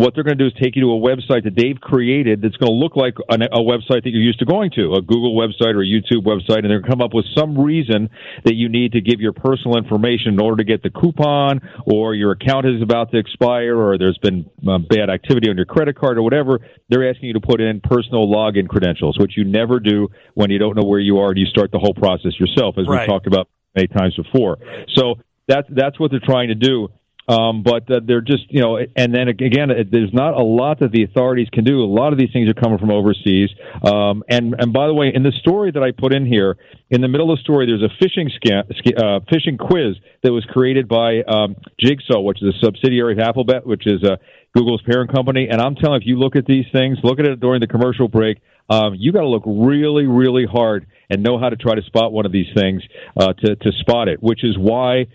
[0.00, 2.56] what they're going to do is take you to a website that they've created that's
[2.56, 5.36] going to look like an, a website that you're used to going to, a Google
[5.36, 8.08] website or a YouTube website, and they're going to come up with some reason
[8.44, 12.14] that you need to give your personal information in order to get the coupon, or
[12.14, 15.98] your account is about to expire, or there's been uh, bad activity on your credit
[15.98, 16.60] card, or whatever.
[16.88, 20.58] They're asking you to put in personal login credentials, which you never do when you
[20.58, 23.06] don't know where you are and you start the whole process yourself, as Right.
[23.06, 24.56] we talked about many times before.
[24.96, 26.88] So that's that's what they're trying to do.
[27.28, 30.80] Um, but uh, they're just, you know, and then again, it- there's not a lot
[30.80, 31.82] that the authorities can do.
[31.82, 33.50] A lot of these things are coming from overseas.
[33.84, 36.56] Um, and and by the way, in the story that I put in here,
[36.90, 40.32] in the middle of the story, there's a phishing scam, sca- uh, phishing quiz that
[40.32, 44.16] was created by um, Jigsaw, which is a subsidiary of Alphabet, which is uh,
[44.56, 45.46] Google's parent company.
[45.48, 47.68] And I'm telling you, if you look at these things, look at it during the
[47.68, 48.38] commercial break.
[48.68, 52.12] Um, you got to look really, really hard and know how to try to spot
[52.12, 52.82] one of these things
[53.16, 54.20] uh, to to spot it.
[54.22, 55.06] Which is why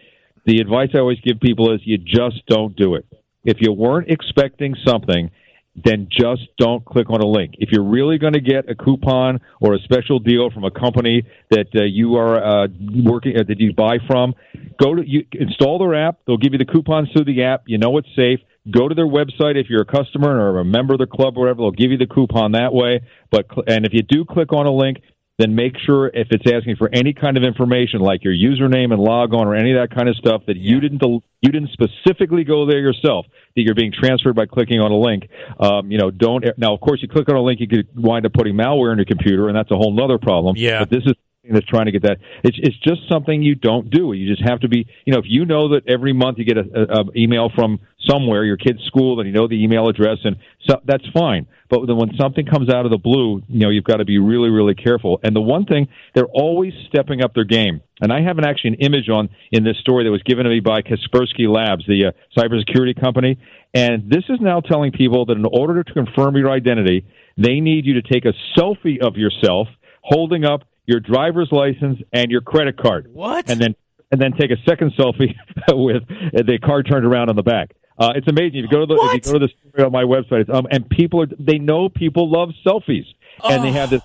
[0.46, 3.06] the advice I always give people is you just don't do it.
[3.44, 5.32] If you weren't expecting something,
[5.76, 7.56] then just don't click on a link.
[7.58, 11.24] If you're really going to get a coupon or a special deal from a company
[11.50, 12.68] that uh, you are uh,
[13.04, 14.36] working uh, that you buy from,
[14.82, 16.20] go to you install their app.
[16.26, 17.64] They'll give you the coupons through the app.
[17.68, 18.40] You know it's safe.
[18.72, 21.42] Go to their website if you're a customer or a member of the club or
[21.42, 21.58] whatever.
[21.58, 23.02] They'll give you the coupon that way.
[23.30, 25.02] But and if you do click on a link,
[25.38, 29.02] then make sure if it's asking for any kind of information like your username and
[29.02, 31.02] log on or any of that kind of stuff that you didn't
[31.42, 33.26] you didn't specifically go there yourself
[33.56, 35.28] that you're being transferred by clicking on a link.
[35.60, 38.26] Um, you know don't now of course you click on a link you could wind
[38.26, 40.56] up putting malware in your computer and that's a whole nother problem.
[40.58, 40.80] Yeah.
[40.80, 41.14] but this is
[41.52, 42.18] that's trying to get that.
[42.44, 44.14] It's it's just something you don't do.
[44.14, 46.58] You just have to be you know if you know that every month you get
[46.58, 47.80] a, a, a email from
[48.10, 50.38] somewhere your kid's school and you know the email address and
[50.68, 51.48] so that's fine.
[51.70, 54.18] But then when something comes out of the blue you know you've got to be
[54.18, 55.20] really really careful.
[55.24, 57.82] And the one thing they're always stepping up their game.
[58.02, 60.50] And I have an actually an image on in this story that was given to
[60.50, 63.38] me by Kaspersky Labs, the uh, cybersecurity company,
[63.74, 67.06] and this is now telling people that in order to confirm your identity,
[67.38, 69.68] they need you to take a selfie of yourself
[70.02, 73.10] holding up your driver's license and your credit card.
[73.14, 73.50] What?
[73.50, 73.76] And then
[74.12, 75.36] and then take a second selfie
[75.70, 77.76] with the card turned around on the back.
[77.98, 78.60] Uh, it's amazing.
[78.60, 80.50] If you go to the if you go to the story on my website, it's,
[80.50, 83.06] um, and people are they know people love selfies,
[83.44, 84.02] and they have this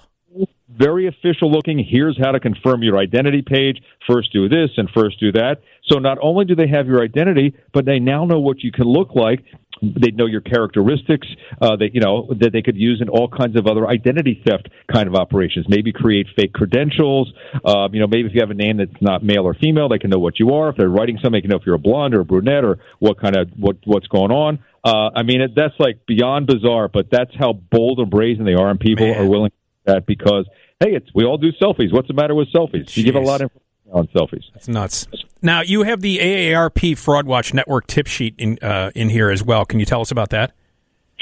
[0.68, 5.18] very official looking here's how to confirm your identity page first do this and first
[5.18, 8.60] do that so not only do they have your identity but they now know what
[8.60, 9.44] you can look like
[9.82, 11.26] they know your characteristics
[11.60, 14.68] uh, that you know that they could use in all kinds of other identity theft
[14.92, 17.32] kind of operations maybe create fake credentials
[17.64, 19.98] um, you know maybe if you have a name that's not male or female they
[19.98, 21.78] can know what you are if they're writing something they can know if you're a
[21.78, 25.42] blonde or a brunette or what kind of what what's going on uh, I mean,
[25.42, 29.06] it, that's like beyond bizarre, but that's how bold and brazen they are, and people
[29.06, 29.22] Man.
[29.22, 30.48] are willing to do that because
[30.80, 31.92] hey, it's we all do selfies.
[31.92, 32.96] What's the matter with selfies?
[32.96, 34.44] You give a lot of information on selfies.
[34.54, 35.06] It's nuts.
[35.42, 39.42] Now you have the AARP Fraud Watch Network tip sheet in uh, in here as
[39.42, 39.64] well.
[39.64, 40.52] Can you tell us about that?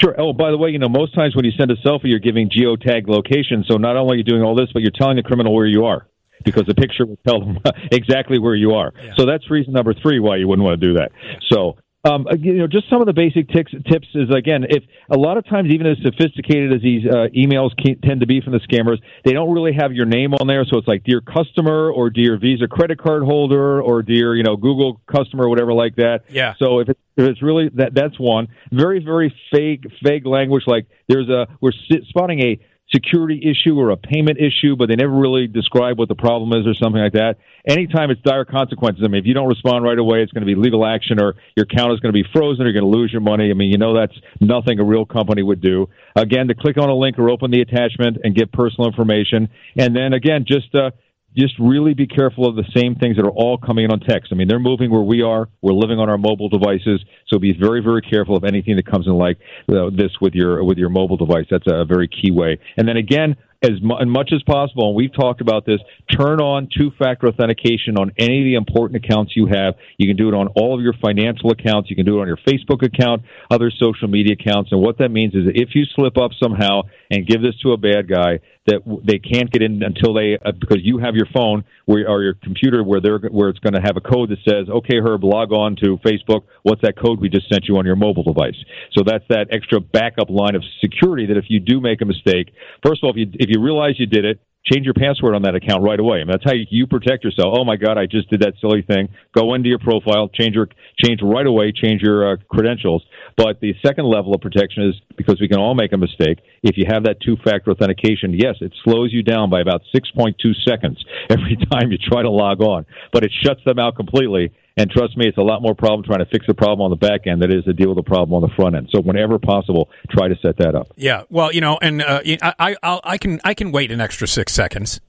[0.01, 0.15] Sure.
[0.17, 2.49] Oh, by the way, you know, most times when you send a selfie, you're giving
[2.49, 3.65] geotag location.
[3.67, 5.85] So not only are you doing all this, but you're telling the criminal where you
[5.85, 6.07] are
[6.45, 7.59] because the picture will tell them
[7.91, 8.93] exactly where you are.
[9.17, 11.11] So that's reason number three why you wouldn't want to do that.
[11.51, 11.77] So.
[12.05, 15.37] Um, you know, just some of the basic tics, tips is again, if a lot
[15.37, 18.59] of times, even as sophisticated as these uh, emails can, tend to be from the
[18.59, 20.63] scammers, they don't really have your name on there.
[20.63, 24.55] So it's like dear customer or dear Visa credit card holder or dear you know
[24.55, 26.23] Google customer or whatever like that.
[26.29, 26.53] Yeah.
[26.57, 30.85] So if it's if it's really that that's one very very fake, vague language like
[31.09, 31.73] there's a we're
[32.07, 32.59] spotting a
[32.91, 36.65] security issue or a payment issue, but they never really describe what the problem is
[36.65, 37.37] or something like that.
[37.67, 40.47] Anytime it's dire consequences, I mean, if you don't respond right away, it's going to
[40.47, 42.97] be legal action or your account is going to be frozen or you're going to
[42.97, 43.51] lose your money.
[43.51, 45.87] I mean, you know, that's nothing a real company would do.
[46.15, 49.49] Again, to click on a link or open the attachment and get personal information.
[49.77, 50.91] And then again, just, uh,
[51.37, 54.31] just really be careful of the same things that are all coming in on text.
[54.31, 55.47] I mean, they're moving where we are.
[55.61, 59.07] We're living on our mobile devices, so be very, very careful of anything that comes
[59.07, 59.37] in like
[59.69, 61.45] uh, this with your with your mobile device.
[61.49, 62.59] That's a very key way.
[62.77, 65.79] And then again, as, mu- as much as possible, and we've talked about this,
[66.09, 69.75] turn on two-factor authentication on any of the important accounts you have.
[69.97, 71.89] You can do it on all of your financial accounts.
[71.89, 74.71] You can do it on your Facebook account, other social media accounts.
[74.71, 77.77] And what that means is if you slip up somehow and give this to a
[77.77, 78.39] bad guy,
[78.69, 82.21] that they can't get in until they uh, because you have your phone where, or
[82.21, 85.23] your computer where they're where it's going to have a code that says, "Okay, Herb,
[85.23, 86.43] log on to Facebook.
[86.63, 88.57] What's that code we just sent you on your mobile device?"
[88.93, 92.53] So that's that extra backup line of security that if you do make a mistake,
[92.85, 95.41] first of all, if you if you realize you did it, change your password on
[95.43, 96.17] that account right away.
[96.17, 97.55] I mean, that's how you protect yourself.
[97.57, 99.09] Oh my God, I just did that silly thing.
[99.35, 100.67] Go into your profile, change your
[101.03, 103.03] change right away, change your uh, credentials.
[103.37, 106.39] But the second level of protection is because we can all make a mistake.
[106.61, 110.35] If you have that two-factor authentication, yes, it slows you down by about 6.2
[110.67, 114.51] seconds every time you try to log on, but it shuts them out completely.
[114.79, 116.95] And trust me, it's a lot more problem trying to fix a problem on the
[116.95, 118.87] back end than it is to deal with a problem on the front end.
[118.95, 120.87] So whenever possible, try to set that up.
[120.95, 124.25] Yeah, well, you know, and uh, I, I, I can, I can wait an extra
[124.25, 125.01] six seconds.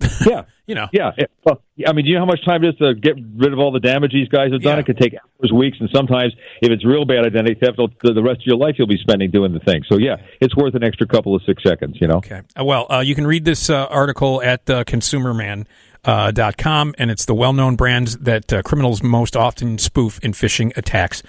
[0.26, 0.88] Yeah, you know.
[0.92, 1.12] Yeah.
[1.44, 3.58] Well, I mean, do you know how much time it is to get rid of
[3.58, 4.76] all the damage these guys have done?
[4.76, 4.80] Yeah.
[4.80, 8.40] It could take hours, weeks, and sometimes, if it's real bad identity theft, the rest
[8.40, 9.82] of your life you'll be spending doing the thing.
[9.88, 11.98] So yeah, it's worth an extra couple of six seconds.
[12.00, 12.16] You know.
[12.16, 12.42] Okay.
[12.58, 15.66] Uh, well, uh, you can read this uh, article at uh, consumerman.
[16.04, 20.32] Uh, dot com, and it's the well-known brands that uh, criminals most often spoof in
[20.32, 21.22] phishing attacks.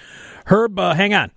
[0.46, 1.30] Herb, uh, hang on.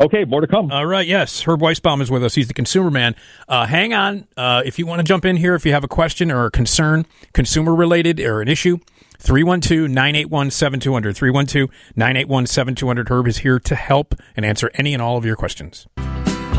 [0.00, 0.70] Okay, more to come.
[0.72, 1.42] All right, yes.
[1.42, 2.34] Herb Weisbaum is with us.
[2.34, 3.14] He's the consumer man.
[3.48, 4.26] Uh, hang on.
[4.34, 6.50] Uh, if you want to jump in here, if you have a question or a
[6.50, 7.04] concern,
[7.34, 8.78] consumer related or an issue,
[9.18, 11.14] 312 981 7200.
[11.14, 13.08] 312 981 7200.
[13.10, 15.86] Herb is here to help and answer any and all of your questions.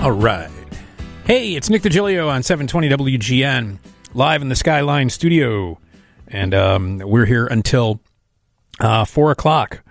[0.01, 0.51] All right.
[1.25, 3.77] Hey, it's Nick Digilio on 720 WGN,
[4.13, 5.79] live in the Skyline studio.
[6.31, 7.99] And um, we're here until
[8.79, 9.83] uh, 4 o'clock.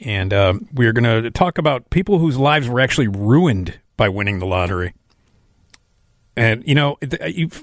[0.00, 4.40] And uh, we're going to talk about people whose lives were actually ruined by winning
[4.40, 4.92] the lottery.
[6.36, 6.98] And, you know,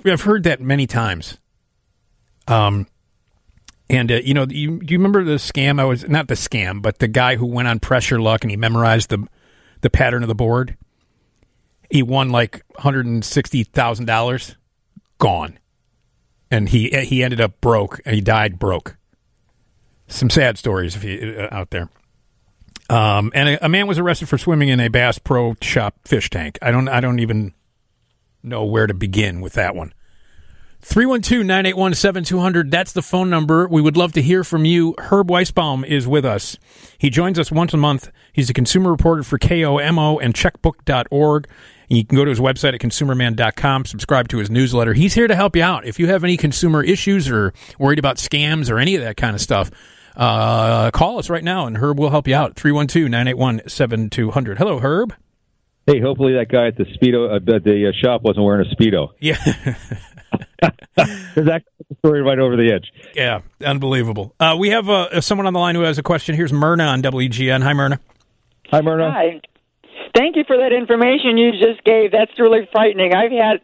[0.05, 1.37] I've heard that many times.
[2.47, 2.87] Um,
[3.89, 5.79] and, uh, you know, you, you remember the scam?
[5.79, 8.49] I was not the scam, but the guy who went on Press Your Luck and
[8.49, 9.27] he memorized the,
[9.81, 10.75] the pattern of the board.
[11.91, 14.55] He won like $160,000.
[15.19, 15.59] Gone.
[16.53, 18.95] And he, he ended up broke he died broke.
[20.07, 21.89] Some sad stories if you, uh, out there.
[22.91, 26.29] Um, and a, a, man was arrested for swimming in a Bass Pro Shop fish
[26.29, 26.59] tank.
[26.61, 27.53] I don't, I don't even
[28.43, 29.95] know where to begin with that one.
[30.83, 32.69] 312-981-7200.
[32.69, 33.67] That's the phone number.
[33.67, 34.93] We would love to hear from you.
[34.97, 36.57] Herb Weisbaum is with us.
[36.97, 38.11] He joins us once a month.
[38.31, 41.47] He's a consumer reporter for KOMO and checkbook.org.
[41.89, 44.93] And you can go to his website at consumerman.com, subscribe to his newsletter.
[44.93, 45.85] He's here to help you out.
[45.85, 49.35] If you have any consumer issues or worried about scams or any of that kind
[49.35, 49.71] of stuff,
[50.15, 52.55] uh, call us right now and Herb will help you out.
[52.55, 54.57] 312 981 7200.
[54.57, 55.13] Hello, Herb.
[55.85, 58.73] Hey, hopefully that guy at the speedo uh, at the uh, shop wasn't wearing a
[58.73, 59.09] speedo.
[59.19, 59.35] Yeah,
[60.95, 61.63] Because that
[61.99, 62.91] story right over the edge.
[63.15, 64.33] yeah, unbelievable.
[64.39, 66.35] Uh, we have uh, someone on the line who has a question.
[66.35, 67.63] Here's Myrna on WGN.
[67.63, 67.99] Hi, Myrna.
[68.69, 69.11] Hi, Myrna.
[69.11, 69.41] Hi.
[70.15, 72.11] Thank you for that information you just gave.
[72.11, 73.13] That's really frightening.
[73.15, 73.61] I've had,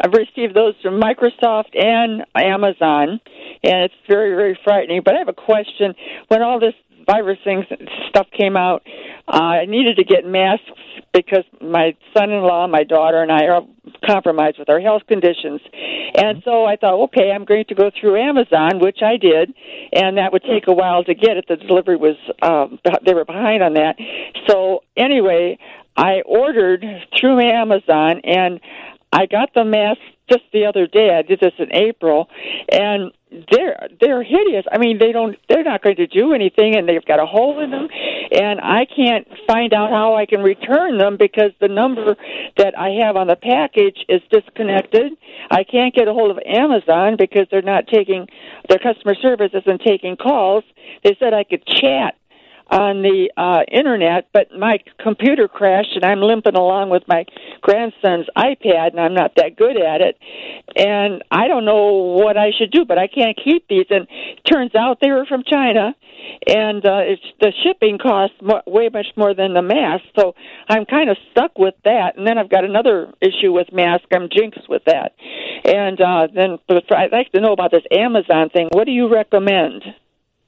[0.00, 3.20] I've received those from Microsoft and Amazon,
[3.64, 5.02] and it's very, very frightening.
[5.04, 5.94] But I have a question.
[6.28, 6.74] When all this
[7.08, 7.64] virus things
[8.08, 8.82] stuff came out,
[9.26, 10.64] uh, I needed to get masks
[11.14, 13.62] because my son-in-law, my daughter, and I are
[14.06, 15.60] compromised with our health conditions.
[16.14, 19.54] And so I thought, okay, I'm going to go through Amazon, which I did,
[19.92, 21.46] and that would take a while to get it.
[21.48, 23.96] The delivery was um, they were behind on that.
[24.46, 25.58] So anyway,
[25.96, 26.84] I ordered
[27.18, 28.60] through Amazon, and
[29.12, 31.10] I got the mask just the other day.
[31.16, 32.28] I did this in April,
[32.70, 33.12] and
[33.50, 34.64] they're they're hideous.
[34.70, 37.60] I mean, they don't they're not going to do anything, and they've got a hole
[37.60, 37.88] in them,
[38.32, 42.16] and I can't find out how I can return them because the number
[42.56, 45.12] that I have on the package is disconnected.
[45.50, 48.26] I can't get a hold of Amazon because they're not taking
[48.68, 50.64] their customer service isn't taking calls.
[51.04, 52.17] They said I could chat
[52.70, 57.24] on the uh, internet, but my computer crashed and I'm limping along with my
[57.62, 60.18] grandson's iPad and I'm not that good at it.
[60.76, 63.86] And I don't know what I should do, but I can't keep these.
[63.90, 65.94] And it turns out they were from China
[66.46, 70.04] and uh, it's the shipping costs mo- way much more than the mask.
[70.18, 70.34] So
[70.68, 72.16] I'm kind of stuck with that.
[72.16, 74.04] And then I've got another issue with mask.
[74.12, 75.12] I'm jinxed with that.
[75.64, 78.68] And uh, then I'd like to know about this Amazon thing.
[78.72, 79.84] What do you recommend?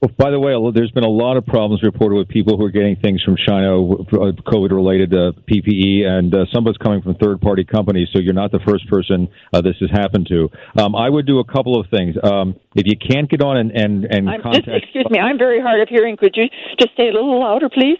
[0.01, 2.71] Well, by the way, there's been a lot of problems reported with people who are
[2.71, 7.13] getting things from China, uh, COVID-related uh, PPE, and uh, some of it's coming from
[7.21, 8.07] third-party companies.
[8.11, 10.49] So you're not the first person uh, this has happened to.
[10.81, 12.15] Um, I would do a couple of things.
[12.23, 15.37] Um, if you can't get on and and, and I'm contact, just, excuse me, I'm
[15.37, 16.17] very hard of hearing.
[16.17, 16.45] Could you
[16.79, 17.99] just say a little louder, please?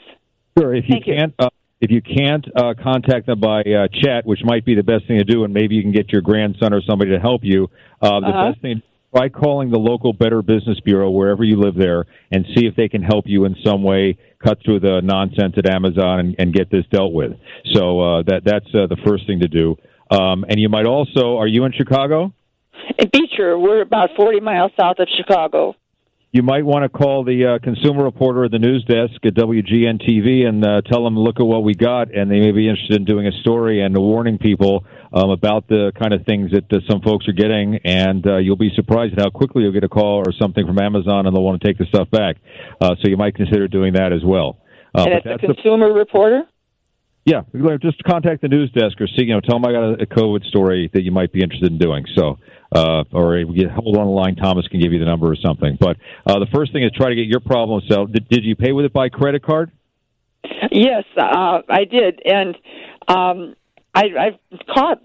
[0.58, 0.74] Sure.
[0.74, 1.50] If you Thank can't, uh,
[1.82, 5.20] if you can't uh, contact them by uh, chat, which might be the best thing
[5.20, 7.70] to do, and maybe you can get your grandson or somebody to help you.
[8.02, 8.52] Uh, the Uh-huh.
[8.54, 8.82] best thing.
[9.14, 12.88] Try calling the local Better Business Bureau wherever you live there and see if they
[12.88, 16.72] can help you in some way cut through the nonsense at Amazon and, and get
[16.72, 17.34] this dealt with.
[17.74, 19.76] So uh, that that's uh, the first thing to do.
[20.10, 22.34] Um, and you might also, are you in Chicago?
[22.98, 25.76] In Beecher, we're about 40 miles south of Chicago.
[26.32, 30.02] You might want to call the uh, consumer reporter at the news desk at WGN
[30.02, 32.96] TV and uh, tell them, look at what we got, and they may be interested
[32.96, 36.80] in doing a story and warning people um, about the kind of things that uh,
[36.90, 39.90] some folks are getting, and uh, you'll be surprised at how quickly you'll get a
[39.90, 42.38] call or something from Amazon, and they'll want to take the stuff back.
[42.80, 44.60] Uh, so you might consider doing that as well.
[44.96, 46.44] Uh, and but it's a that's the consumer reporter?
[47.26, 47.42] yeah,
[47.82, 50.06] just contact the news desk or see, you know, tell them I got a, a
[50.08, 52.06] COVID story that you might be interested in doing.
[52.16, 52.40] So,
[52.72, 55.36] uh, or if you hold on the line, Thomas can give you the number or
[55.36, 55.78] something.
[55.80, 58.14] But uh, the first thing is try to get your problem solved.
[58.14, 59.72] Did, did you pay with it by credit card?
[60.72, 62.56] Yes, uh, I did, and
[63.08, 63.56] um,
[63.94, 65.02] I, I've caught,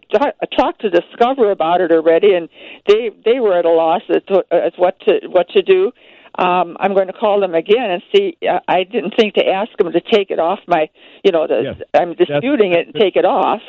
[0.57, 2.49] talked to Discover about it already, and
[2.87, 5.93] they they were at a loss as to, as what to what to do.
[6.39, 8.37] Um, I'm going to call them again and see.
[8.47, 10.91] Uh, I didn't think to ask them to take it off my,
[11.25, 11.89] you know, the, Yes.
[11.95, 13.63] I'm disputing it and take it off.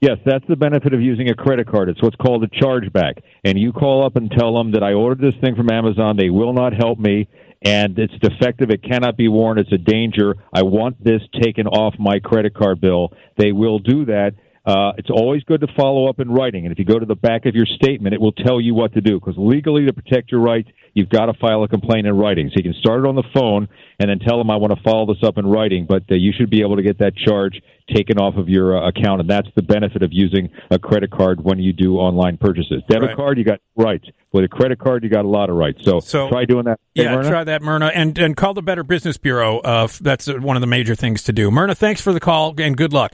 [0.00, 1.88] Yes, that's the benefit of using a credit card.
[1.88, 3.14] It's what's called a chargeback.
[3.44, 6.16] And you call up and tell them that I ordered this thing from Amazon.
[6.16, 7.26] They will not help me,
[7.62, 8.70] and it's defective.
[8.70, 9.58] It cannot be worn.
[9.58, 10.36] It's a danger.
[10.52, 13.12] I want this taken off my credit card bill.
[13.38, 14.34] They will do that.
[14.64, 16.64] Uh, it's always good to follow up in writing.
[16.64, 18.92] And if you go to the back of your statement, it will tell you what
[18.94, 19.18] to do.
[19.18, 22.48] Because legally, to protect your rights, you've got to file a complaint in writing.
[22.48, 23.68] So you can start it on the phone
[23.98, 25.86] and then tell them I want to follow this up in writing.
[25.88, 27.60] But uh, you should be able to get that charge
[27.94, 31.42] taken off of your uh, account, and that's the benefit of using a credit card
[31.42, 32.82] when you do online purchases.
[32.88, 33.16] Debit Right.
[33.16, 34.06] card, you got rights.
[34.30, 35.82] With a credit card, you got a lot of rights.
[35.84, 36.78] So, So- try doing that.
[36.94, 37.28] Hey, Yeah, Myrna?
[37.30, 39.60] try that, Myrna, and and call the Better Business Bureau.
[39.60, 41.50] Uh, that's uh, one of the major things to do.
[41.50, 43.12] Myrna, thanks for the call and good luck.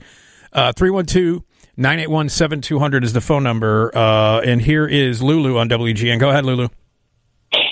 [0.51, 1.43] Uh, 312
[1.77, 3.91] 981 7200 is the phone number.
[3.95, 6.19] Uh, and here is Lulu on WGN.
[6.19, 6.67] Go ahead, Lulu.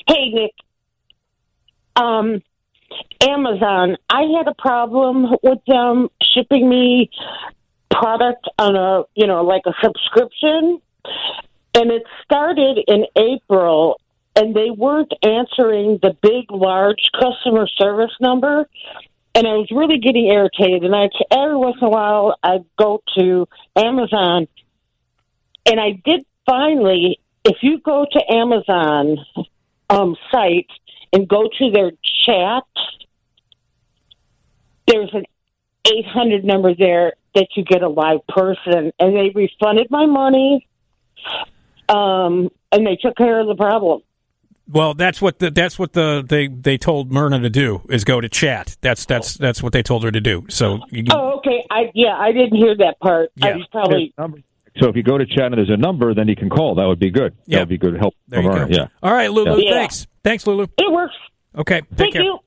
[0.08, 0.54] Hey, Nick.
[1.96, 2.42] Um,
[3.22, 3.98] Amazon.
[4.10, 7.10] I had a problem with them shipping me
[7.90, 10.82] product on a, you know, like a subscription.
[11.76, 14.00] And it started in April,
[14.36, 18.68] and they weren't answering the big, large customer service number.
[19.36, 20.84] And I was really getting irritated.
[20.84, 24.48] And I, every once in a while, I'd go to Amazon,
[25.66, 27.20] and I did finally.
[27.46, 29.18] If you go to Amazon
[29.94, 30.68] um, site
[31.12, 31.92] and go to their
[32.26, 32.64] chat,
[34.88, 35.24] there's an
[35.86, 40.68] 800 number there that you get a live person, and they refunded my money,
[41.90, 44.02] um, and they took care of the problem.
[44.68, 48.22] Well, that's what the, that's what the they they told Myrna to do is go
[48.22, 48.78] to chat.
[48.82, 50.46] That's that's that's what they told her to do.
[50.50, 51.66] So you can, Oh, okay.
[51.70, 53.32] I yeah, I didn't hear that part.
[53.42, 53.58] I Yeah.
[53.58, 54.40] was probably Number.
[54.78, 56.76] So if you go to chat and there's a number, then you can call.
[56.76, 57.36] That would be good.
[57.46, 57.58] Yeah.
[57.58, 58.16] That would be good help.
[58.28, 58.68] there you for go.
[58.70, 58.88] Yeah.
[59.04, 59.62] All right, Lulu.
[59.62, 59.72] Yeah.
[59.72, 60.08] Thanks.
[60.24, 60.64] Thanks, Lulu.
[60.78, 61.16] it works.
[61.56, 61.82] Okay.
[61.82, 62.24] Take Thank care.
[62.24, 62.40] you.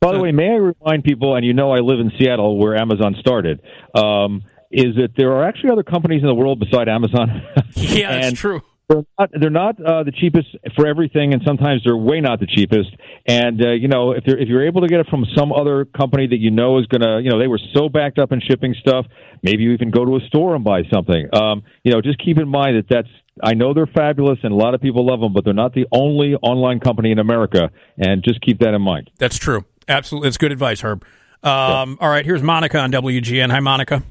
[0.00, 2.74] By the way, may I remind people, and you know I live in Seattle where
[2.76, 3.60] Amazon started,
[3.94, 7.42] um, is that there are actually other companies in the world beside Amazon.
[7.74, 8.60] Yeah, that's true.
[8.92, 12.46] They're not, they're not uh, the cheapest for everything, and sometimes they're way not the
[12.46, 12.90] cheapest.
[13.26, 15.86] And uh, you know, if you're if you're able to get it from some other
[15.86, 18.74] company that you know is gonna, you know, they were so backed up in shipping
[18.80, 19.06] stuff.
[19.42, 21.28] Maybe you even go to a store and buy something.
[21.32, 23.08] Um, you know, just keep in mind that that's.
[23.42, 25.86] I know they're fabulous, and a lot of people love them, but they're not the
[25.90, 27.70] only online company in America.
[27.96, 29.10] And just keep that in mind.
[29.18, 29.64] That's true.
[29.88, 30.28] Absolutely.
[30.28, 31.02] It's good advice, Herb.
[31.42, 33.50] Um, All right, here's Monica on WGN.
[33.50, 34.02] Hi, Monica.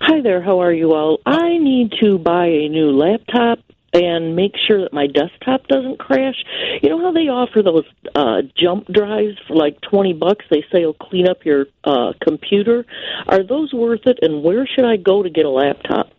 [0.00, 1.20] Hi there, how are you all?
[1.24, 3.60] I need to buy a new laptop
[3.92, 6.36] and make sure that my desktop doesn't crash.
[6.82, 7.84] You know how they offer those
[8.14, 10.44] uh, jump drives for like 20 bucks?
[10.50, 12.84] They say it'll clean up your uh, computer.
[13.26, 16.10] Are those worth it, and where should I go to get a laptop?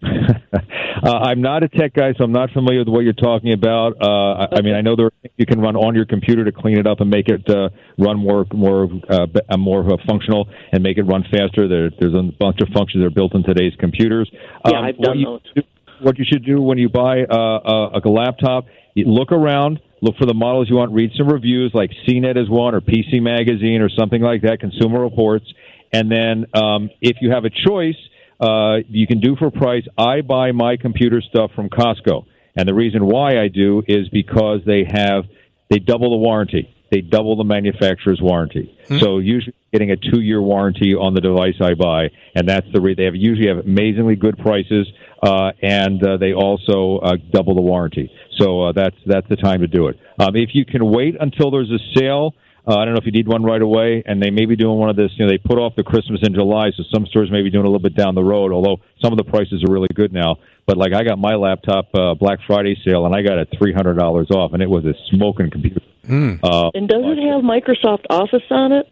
[0.04, 4.00] uh, I'm not a tech guy, so I'm not familiar with what you're talking about.
[4.00, 6.44] Uh, I, I mean, I know there are things you can run on your computer
[6.44, 9.96] to clean it up and make it uh, run more more uh, uh, more uh,
[10.06, 11.66] functional and make it run faster.
[11.66, 14.30] There, there's a bunch of functions that are built in today's computers.
[14.68, 15.64] Yeah, I've done those.
[16.00, 20.16] What you should do when you buy uh, a, a laptop, you look around, look
[20.16, 23.80] for the models you want, read some reviews like CNET is one or PC Magazine
[23.80, 25.46] or something like that, Consumer Reports,
[25.92, 27.96] and then um, if you have a choice
[28.40, 29.84] uh, you can do for price.
[29.96, 32.24] I buy my computer stuff from Costco,
[32.56, 35.24] and the reason why I do is because they have
[35.70, 36.74] they double the warranty.
[36.90, 38.74] They double the manufacturer's warranty.
[39.00, 42.80] So usually getting a two year warranty on the device I buy, and that's the
[42.80, 44.86] re- they have usually have amazingly good prices,
[45.22, 48.10] uh, and uh, they also uh, double the warranty.
[48.38, 49.98] So uh, that's that's the time to do it.
[50.18, 52.34] Um, if you can wait until there's a sale.
[52.66, 54.78] Uh, I don't know if you need one right away, and they may be doing
[54.78, 55.10] one of this.
[55.16, 57.64] You know, they put off the Christmas in July, so some stores may be doing
[57.64, 58.52] a little bit down the road.
[58.52, 60.36] Although some of the prices are really good now.
[60.66, 63.72] But like I got my laptop uh, Black Friday sale, and I got it three
[63.72, 65.80] hundred dollars off, and it was a smoking computer.
[66.10, 68.86] Uh, And does it have Microsoft Office on it?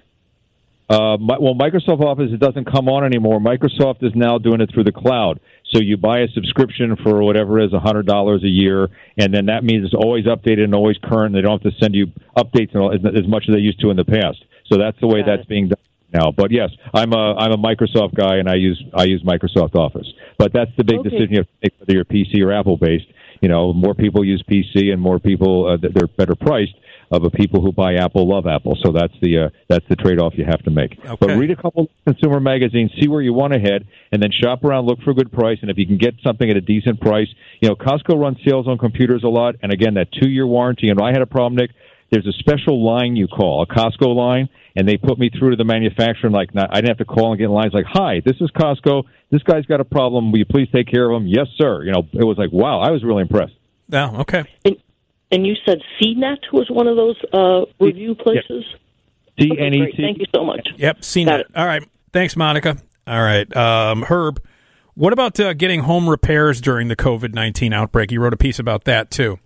[0.88, 3.40] uh, my, well, Microsoft Office it doesn't come on anymore.
[3.40, 5.40] Microsoft is now doing it through the cloud.
[5.72, 8.88] So you buy a subscription for whatever it is, a hundred dollars a year,
[9.18, 11.34] and then that means it's always updated and always current.
[11.34, 12.06] They don't have to send you
[12.36, 14.44] updates as, as much as they used to in the past.
[14.70, 15.78] So that's the way Got that's being done
[16.12, 16.30] now.
[16.30, 20.06] But yes, I'm a I'm a Microsoft guy, and I use I use Microsoft Office.
[20.38, 21.10] But that's the big Okay.
[21.10, 23.06] decision you have to make whether you're PC or Apple based.
[23.40, 26.74] You know, more people use PC, and more people uh, they're better priced.
[27.10, 30.20] Uh, a people who buy Apple love Apple, so that's the uh, that's the trade
[30.20, 30.98] off you have to make.
[31.20, 34.30] But read a couple of consumer magazines, see where you want to head, and then
[34.32, 36.60] shop around, look for a good price, and if you can get something at a
[36.60, 37.28] decent price,
[37.60, 40.88] you know, Costco runs sales on computers a lot, and again, that two year warranty.
[40.88, 41.70] And I had a problem, Nick.
[42.10, 45.56] There's a special line you call, a Costco line, and they put me through to
[45.56, 46.26] the manufacturer.
[46.26, 47.72] And like, not, I didn't have to call and get in lines.
[47.72, 49.04] Like, hi, this is Costco.
[49.30, 50.30] This guy's got a problem.
[50.30, 51.26] Will you please take care of him?
[51.26, 51.82] Yes, sir.
[51.82, 53.54] You know, it was like, wow, I was really impressed.
[53.92, 54.44] Oh, okay.
[54.64, 54.76] And
[55.30, 58.64] you said CNET was one of those uh, review places?
[59.38, 59.96] C Okay, N E great.
[59.96, 60.02] T.
[60.02, 60.68] Thank you so much.
[60.76, 61.46] Yep, seen Got it.
[61.50, 61.56] it.
[61.56, 61.82] All right.
[62.12, 62.76] Thanks, Monica.
[63.06, 63.54] All right.
[63.56, 64.42] Um, Herb,
[64.94, 68.10] what about uh, getting home repairs during the COVID 19 outbreak?
[68.12, 69.38] You wrote a piece about that, too.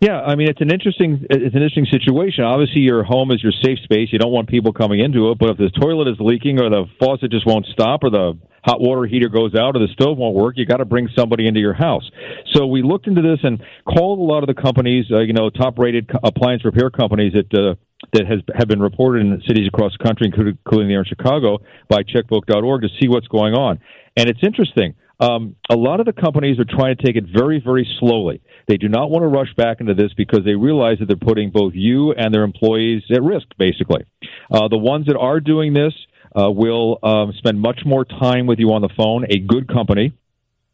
[0.00, 2.44] Yeah, I mean it's an interesting it's an interesting situation.
[2.44, 4.10] Obviously, your home is your safe space.
[4.12, 5.38] You don't want people coming into it.
[5.38, 8.80] But if the toilet is leaking, or the faucet just won't stop, or the hot
[8.80, 11.60] water heater goes out, or the stove won't work, you got to bring somebody into
[11.60, 12.08] your house.
[12.54, 15.50] So we looked into this and called a lot of the companies, uh, you know,
[15.50, 17.54] top rated appliance repair companies that.
[17.54, 17.74] Uh,
[18.12, 21.58] that has have been reported in cities across the country, including, including here in Chicago,
[21.88, 23.80] by checkbook.org to see what's going on.
[24.16, 24.94] And it's interesting.
[25.20, 28.40] Um, a lot of the companies are trying to take it very, very slowly.
[28.68, 31.50] They do not want to rush back into this because they realize that they're putting
[31.50, 34.04] both you and their employees at risk, basically.
[34.52, 35.92] Uh, the ones that are doing this
[36.38, 40.12] uh, will um, spend much more time with you on the phone, a good company,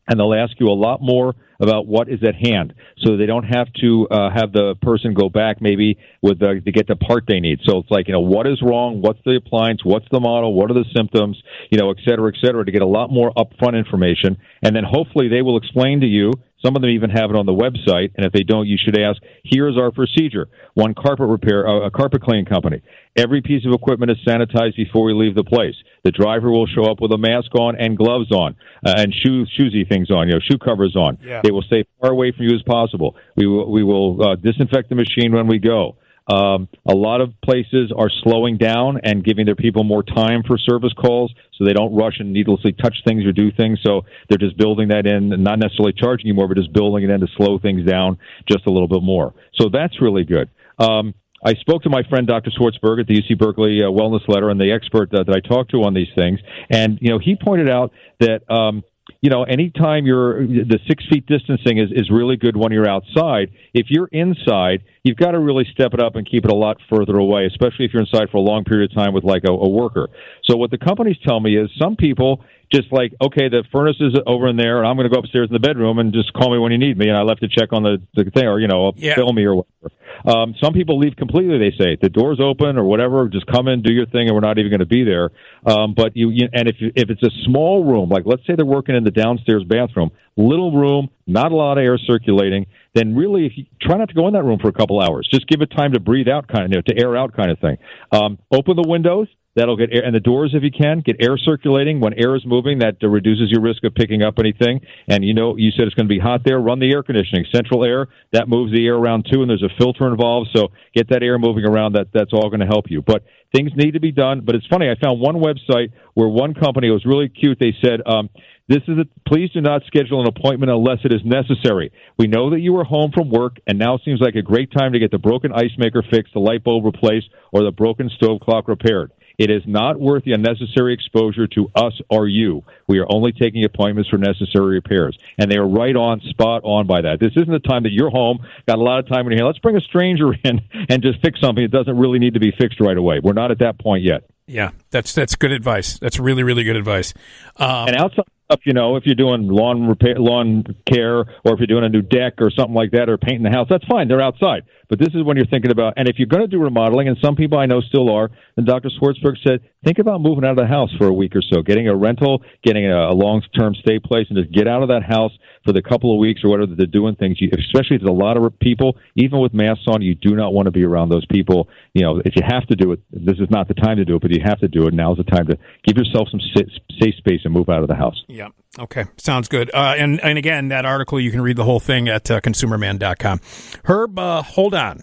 [0.09, 3.45] and they'll ask you a lot more about what is at hand, so they don't
[3.45, 7.25] have to uh, have the person go back maybe with the, to get the part
[7.27, 7.61] they need.
[7.65, 10.71] So it's like you know what is wrong, what's the appliance, what's the model, what
[10.71, 11.41] are the symptoms,
[11.71, 14.85] you know, et cetera, et cetera, to get a lot more upfront information, and then
[14.85, 16.33] hopefully they will explain to you.
[16.65, 18.99] Some of them even have it on the website, and if they don't, you should
[18.99, 19.21] ask.
[19.45, 22.81] Here's our procedure: one carpet repair, uh, a carpet cleaning company.
[23.17, 25.75] Every piece of equipment is sanitized before we leave the place.
[26.05, 29.45] The driver will show up with a mask on and gloves on, uh, and shoe
[29.59, 31.19] shoesy things on, you know, shoe covers on.
[31.23, 31.43] Yeah.
[31.45, 33.17] They will stay far away from you as possible.
[33.37, 35.97] We will we will uh, disinfect the machine when we go.
[36.27, 40.57] Um, a lot of places are slowing down and giving their people more time for
[40.57, 43.79] service calls, so they don't rush and needlessly touch things or do things.
[43.85, 47.11] So they're just building that in, not necessarily charging you more, but just building it
[47.11, 48.19] in to slow things down
[48.51, 49.35] just a little bit more.
[49.61, 50.49] So that's really good.
[50.79, 51.13] Um,
[51.45, 52.51] I spoke to my friend Dr.
[52.59, 55.73] Swartzberg at the UC Berkeley uh, Wellness Letter and the expert uh, that I talked
[55.73, 56.41] to on these things,
[56.71, 58.51] and you know he pointed out that.
[58.51, 58.83] Um,
[59.21, 63.51] you know, anytime you're the six feet distancing is, is really good when you're outside.
[63.75, 66.79] If you're inside, you've got to really step it up and keep it a lot
[66.89, 69.53] further away, especially if you're inside for a long period of time with like a,
[69.53, 70.09] a worker.
[70.45, 74.15] So what the companies tell me is some people just like, okay, the furnace is
[74.27, 76.53] over in there, and I'm going to go upstairs in the bedroom and just call
[76.53, 78.61] me when you need me, and I left to check on the, the thing, or
[78.61, 79.15] you know, Yeah.
[79.15, 79.91] film me or whatever.
[80.25, 81.59] Um, some people leave completely.
[81.59, 83.29] They say the door's open or whatever.
[83.29, 85.31] Just come in, do your thing, and we're not even going to be there.
[85.67, 88.55] Um, but you, you and if you, if it's a small room, like let's say
[88.57, 93.15] they're working in the downstairs bathroom, little room, not a lot of air circulating, then
[93.15, 95.47] really, if you try not to go in that room for a couple hours, just
[95.49, 97.59] give it time to breathe out, kind of, you know, to air out, kind of
[97.59, 97.77] thing.
[98.13, 99.29] Um, open the windows.
[99.57, 102.01] That'll get air, and the doors if you can get air circulating.
[102.01, 104.81] When air is moving, that reduces your risk of picking up anything.
[105.09, 106.59] And you know, you said it's going to be hot there.
[106.59, 108.09] Run the air conditioning, central air.
[108.33, 110.51] That moves the air around too, and there's a filter involved.
[110.55, 111.95] So get that air moving around.
[111.95, 113.01] That that's all going to help you.
[113.01, 113.25] But
[113.55, 114.43] things need to be done.
[114.45, 114.91] But it's funny.
[114.91, 117.59] I found one website where one company was really cute.
[117.61, 118.31] They said um,
[118.67, 121.93] This is a, please do not schedule an appointment unless it is necessary.
[122.19, 124.95] We know that you are home from work and now seems like a great time
[124.95, 128.41] to get the broken ice maker fixed, the light bulb replaced, or the broken stove
[128.41, 129.13] clock repaired.
[129.39, 132.63] It is not worth the unnecessary exposure to us or you.
[132.87, 135.19] We are only taking appointments for necessary repairs.
[135.39, 137.19] And they are right on, spot on by that.
[137.21, 139.45] This isn't the time that you're home, got a lot of time in here.
[139.45, 142.53] Let's bring a stranger in and just fix something that doesn't really need to be
[142.53, 143.21] fixed right away.
[143.23, 144.25] We're not at that point yet.
[144.47, 145.99] Yeah, that's that's good advice.
[145.99, 147.15] That's really really good advice.
[147.57, 148.25] Um, and outside
[148.55, 151.89] stuff, you know, if you're doing lawn repair, lawn care, or if you're doing a
[151.89, 154.09] new deck or something like that, or painting the house, that's fine.
[154.09, 154.63] They're outside.
[154.89, 157.17] But this is when you're thinking about, and if you're going to do remodeling, and
[157.23, 158.91] some people I know still are, and Dr.
[158.91, 161.89] Swartzberg said, think about moving out of the house for a week or so, getting
[161.89, 165.33] a rental, getting a, long-term stay place, and just get out of that house
[165.65, 167.41] for the couple of weeks or whatever they're doing things.
[167.41, 170.53] You, especially if there's a lot of people, even with masks on, you do not
[170.53, 171.69] want to be around those people.
[171.95, 174.17] You know, if you have to do it, this is not the time to do
[174.17, 174.95] it, but you have to do it.
[174.95, 178.23] Now's the time to give yourself some safe space and move out of the house.
[178.29, 178.44] Yeah.
[178.79, 179.05] Okay.
[179.19, 179.71] Sounds good.
[179.73, 183.41] Uh, and and again, that article you can read the whole thing at uh, consumerman.com.
[183.85, 185.03] Herb, uh, hold on.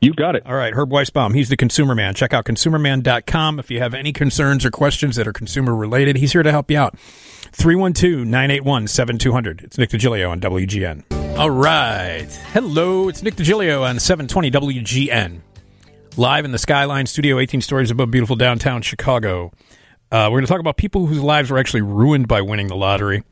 [0.00, 0.44] You got it.
[0.44, 1.32] All right, Herb Weisbaum.
[1.32, 2.14] He's the consumer man.
[2.14, 6.16] Check out consumerman.com if you have any concerns or questions that are consumer related.
[6.16, 6.98] He's here to help you out.
[7.52, 9.62] 312 981 7200.
[9.62, 11.38] It's Nick Digilio on WGN.
[11.38, 12.26] All right.
[12.52, 15.40] Hello, it's Nick Digilio on 720 WGN.
[16.16, 19.52] Live in the Skyline Studio, 18 stories above beautiful downtown Chicago.
[20.12, 22.76] Uh, we're going to talk about people whose lives were actually ruined by winning the
[22.76, 23.24] lottery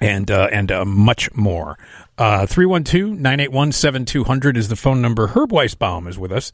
[0.00, 1.78] and uh, and uh, much more.
[2.16, 5.28] Uh, 312 981 7200 is the phone number.
[5.28, 6.50] Herb Weisbaum is with us.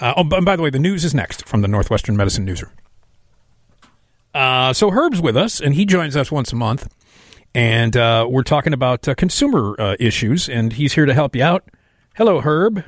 [0.00, 2.72] Uh, oh, and by the way, the news is next from the Northwestern Medicine Newsroom.
[4.34, 6.92] Uh, so Herb's with us, and he joins us once a month.
[7.54, 11.44] And uh, we're talking about uh, consumer uh, issues, and he's here to help you
[11.44, 11.64] out.
[12.16, 12.84] Hello, Herb.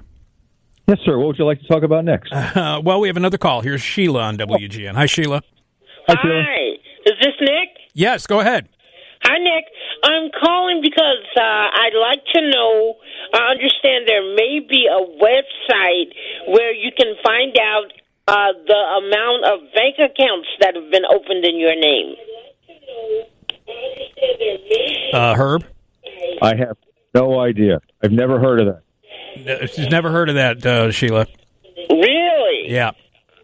[0.88, 1.16] Yes, sir.
[1.16, 2.32] What would you like to talk about next?
[2.32, 3.60] Uh, well, we have another call.
[3.60, 4.94] Here's Sheila on WGN.
[4.94, 5.42] Hi, Sheila.
[6.08, 6.42] Hi, Sheila.
[6.42, 6.64] Hi.
[7.04, 7.68] Is this Nick?
[7.92, 8.68] Yes, go ahead.
[9.22, 9.64] Hi, Nick.
[10.04, 12.94] I'm calling because uh, I'd like to know.
[13.34, 16.14] I understand there may be a website
[16.48, 17.92] where you can find out
[18.26, 18.74] uh, the
[19.04, 22.14] amount of bank accounts that have been opened in your name.
[25.12, 25.64] Uh, Herb?
[26.40, 26.76] I have
[27.14, 27.80] no idea.
[28.02, 29.70] I've never heard of that.
[29.74, 31.26] She's never heard of that, uh, Sheila.
[31.90, 32.70] Really?
[32.70, 32.92] Yeah.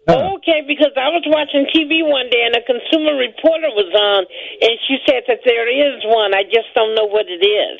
[0.07, 4.25] Okay, because I was watching TV one day and a consumer reporter was on,
[4.61, 6.35] and she said that there is one.
[6.35, 7.79] I just don't know what it is.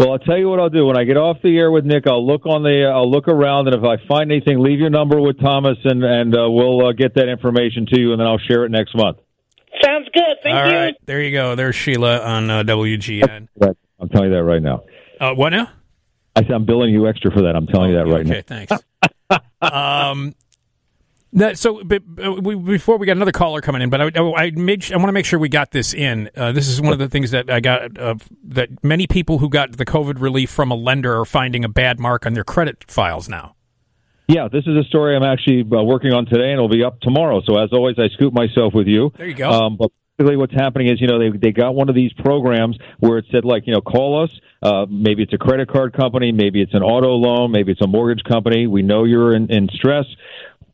[0.00, 0.86] Well, I'll tell you what I'll do.
[0.86, 3.68] When I get off the air with Nick, I'll look on the, I'll look around,
[3.68, 6.92] and if I find anything, leave your number with Thomas, and and uh, we'll uh,
[6.92, 9.18] get that information to you, and then I'll share it next month.
[9.84, 10.36] Sounds good.
[10.42, 10.76] Thank All you.
[10.76, 11.54] right, there you go.
[11.54, 13.48] There's Sheila on uh, WGN.
[13.98, 14.82] I'm telling you that right now.
[15.20, 15.70] Uh, what now?
[16.34, 17.56] I said I'm billing you extra for that.
[17.56, 18.56] I'm telling you that right okay, now.
[18.56, 19.42] Okay, thanks.
[19.62, 20.34] um,
[21.32, 24.50] that, so, but, uh, we, before we got another caller coming in, but I, I
[24.50, 26.30] made I want to make sure we got this in.
[26.36, 29.48] Uh, this is one of the things that I got uh, that many people who
[29.48, 32.84] got the COVID relief from a lender are finding a bad mark on their credit
[32.88, 33.54] files now.
[34.28, 37.00] Yeah, this is a story I'm actually uh, working on today, and it'll be up
[37.00, 37.42] tomorrow.
[37.46, 39.12] So as always, I scoop myself with you.
[39.16, 39.48] There you go.
[39.50, 42.76] Um, but basically, what's happening is, you know, they they got one of these programs
[42.98, 44.30] where it said like, you know, call us.
[44.62, 47.86] Uh, maybe it's a credit card company, maybe it's an auto loan, maybe it's a
[47.86, 48.66] mortgage company.
[48.66, 50.06] We know you're in, in stress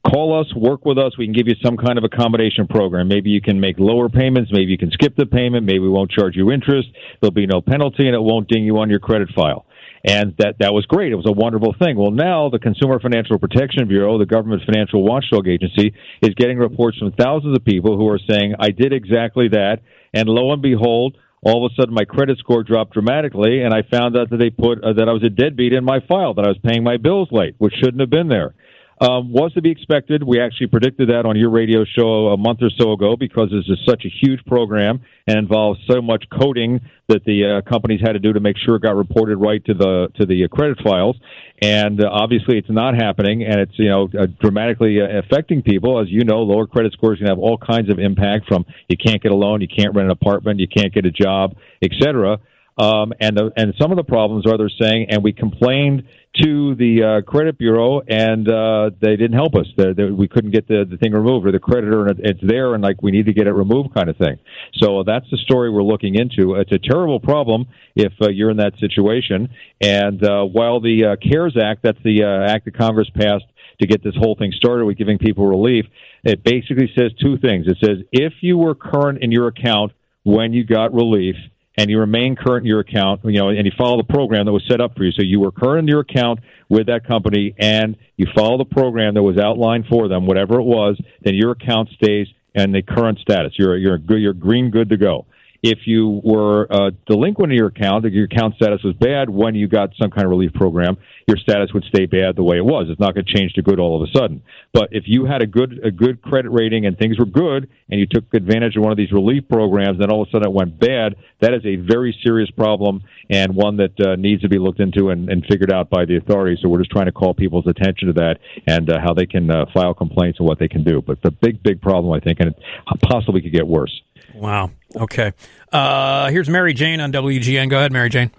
[0.07, 1.17] call us, work with us.
[1.17, 3.09] We can give you some kind of accommodation program.
[3.09, 4.51] Maybe you can make lower payments.
[4.53, 5.65] Maybe you can skip the payment.
[5.65, 6.89] Maybe we won't charge you interest.
[7.21, 9.67] There'll be no penalty and it won't ding you on your credit file.
[10.05, 11.13] And that, that was great.
[11.13, 11.97] It was a wonderful thing.
[11.97, 16.99] Well, now the Consumer Financial Protection Bureau, the government financial watchdog agency, is getting reports
[16.99, 19.79] from thousands of people who are saying, I did exactly that.
[20.13, 23.83] And lo and behold, all of a sudden my credit score dropped dramatically and I
[23.83, 26.45] found out that they put uh, that I was a deadbeat in my file, that
[26.45, 28.55] I was paying my bills late, which shouldn't have been there
[29.03, 30.23] um, was to be expected.
[30.23, 33.65] We actually predicted that on your radio show a month or so ago because this
[33.67, 38.13] is such a huge program and involves so much coding that the uh, companies had
[38.13, 40.79] to do to make sure it got reported right to the to the uh, credit
[40.85, 41.17] files.
[41.61, 46.01] And uh, obviously, it's not happening, and it's you know uh, dramatically uh, affecting people.
[46.01, 48.47] As you know, lower credit scores can have all kinds of impact.
[48.47, 51.11] From you can't get a loan, you can't rent an apartment, you can't get a
[51.11, 52.39] job, etc.
[52.79, 56.05] Um, and the, and some of the problems are they're saying, and we complained
[56.43, 59.67] to the uh, credit bureau, and uh, they didn't help us.
[59.77, 62.75] They, they, we couldn't get the, the thing removed, or the creditor, and it's there,
[62.75, 64.39] and like we need to get it removed, kind of thing.
[64.75, 66.55] So that's the story we're looking into.
[66.55, 69.51] It's a terrible problem if uh, you're in that situation.
[69.81, 73.45] And uh, while the uh, CARES Act, that's the uh, act that Congress passed
[73.81, 75.85] to get this whole thing started with giving people relief,
[76.25, 77.67] it basically says two things.
[77.67, 79.93] It says if you were current in your account
[80.25, 81.35] when you got relief
[81.77, 84.53] and you remain current in your account, you know, and you follow the program that
[84.53, 85.13] was set up for you.
[85.13, 89.15] So you were current in your account with that company and you follow the program
[89.15, 93.19] that was outlined for them, whatever it was, then your account stays in the current
[93.19, 93.55] status.
[93.57, 94.21] You're, you're, good.
[94.21, 95.27] you're green good to go.
[95.63, 96.67] If you were
[97.07, 100.31] delinquent in your account, your account status was bad when you got some kind of
[100.31, 100.97] relief program,
[101.29, 102.87] your status would stay bad the way it was.
[102.89, 104.43] It's not going to change to good all of a sudden.
[104.73, 108.01] But if you had a good a good credit rating and things were good, and
[108.01, 110.53] you took advantage of one of these relief programs, then all of a sudden it
[110.53, 111.15] went bad.
[111.41, 115.11] That is a very serious problem and one that uh, needs to be looked into
[115.11, 116.59] and, and figured out by the authorities.
[116.63, 119.51] So we're just trying to call people's attention to that and uh, how they can
[119.51, 121.03] uh, file complaints and what they can do.
[121.03, 122.57] But the big, big problem, I think, and it
[123.03, 124.03] possibly could get worse.
[124.35, 124.71] Wow.
[124.97, 125.33] Okay.
[125.73, 127.71] Uh, here's Mary Jane on WGN.
[127.71, 128.31] Go ahead, Mary Jane.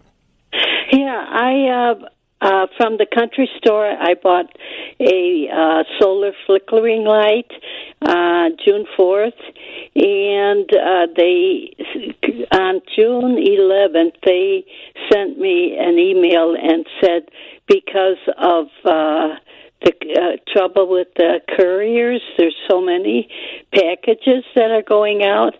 [0.91, 2.05] Yeah, I uh,
[2.41, 3.87] uh, from the country store.
[3.87, 4.55] I bought
[4.99, 7.51] a uh, solar flickering light
[8.01, 9.33] uh, June fourth,
[9.95, 11.73] and uh, they
[12.51, 14.65] on June eleventh they
[15.11, 17.29] sent me an email and said
[17.67, 19.35] because of uh,
[19.83, 23.29] the uh, trouble with the couriers, there's so many
[23.73, 25.55] packages that are going out,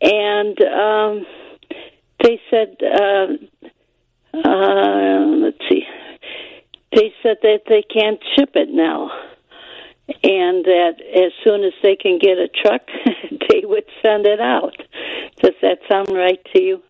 [0.00, 1.26] and um,
[2.22, 2.76] they said.
[2.82, 3.26] Uh,
[4.32, 5.82] uh, let's see.
[6.94, 9.10] They said that they can't ship it now,
[10.08, 12.82] and that as soon as they can get a truck,
[13.48, 14.76] they would send it out.
[15.42, 16.82] Does that sound right to you?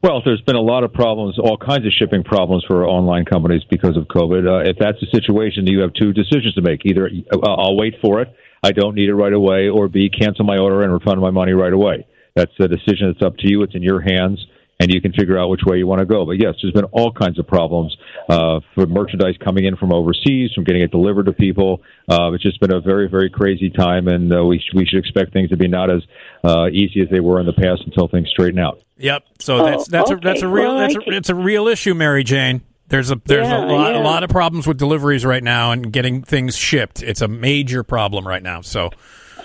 [0.00, 3.62] Well, there's been a lot of problems, all kinds of shipping problems for online companies
[3.68, 4.46] because of COVID.
[4.46, 7.94] Uh, if that's the situation, you have two decisions to make: either uh, I'll wait
[8.00, 8.32] for it,
[8.62, 11.52] I don't need it right away, or B, cancel my order and refund my money
[11.52, 12.06] right away.
[12.38, 13.62] That's a decision that's up to you.
[13.64, 14.38] It's in your hands
[14.80, 16.24] and you can figure out which way you want to go.
[16.24, 17.96] But yes, there's been all kinds of problems
[18.28, 21.82] uh, for merchandise coming in from overseas, from getting it delivered to people.
[22.08, 25.00] Uh, it's just been a very, very crazy time, and uh, we sh- we should
[25.00, 26.02] expect things to be not as
[26.44, 28.80] uh, easy as they were in the past until things straighten out.
[28.98, 29.24] Yep.
[29.40, 30.20] So that's that's okay.
[30.20, 32.62] a that's a real Well, that's I a, can- it's a real issue, Mary Jane.
[32.86, 35.92] There's a there's Yeah, a lot a lot of problems with deliveries right now and
[35.92, 37.02] getting things shipped.
[37.02, 38.60] It's a major problem right now.
[38.60, 38.90] So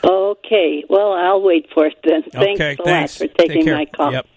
[0.03, 0.83] Okay.
[0.89, 2.23] Well, I'll wait for it then.
[2.23, 3.19] Thanks okay, a thanks.
[3.19, 4.11] lot for taking my call.
[4.11, 4.27] Yep.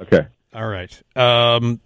[0.00, 0.26] Okay.
[0.54, 1.02] All right.
[1.16, 1.80] Um,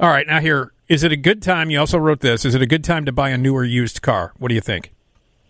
[0.00, 0.26] all right.
[0.26, 1.70] Now here is it a good time?
[1.70, 2.44] You also wrote this.
[2.44, 4.32] Is it a good time to buy a new or used car?
[4.38, 4.92] What do you think?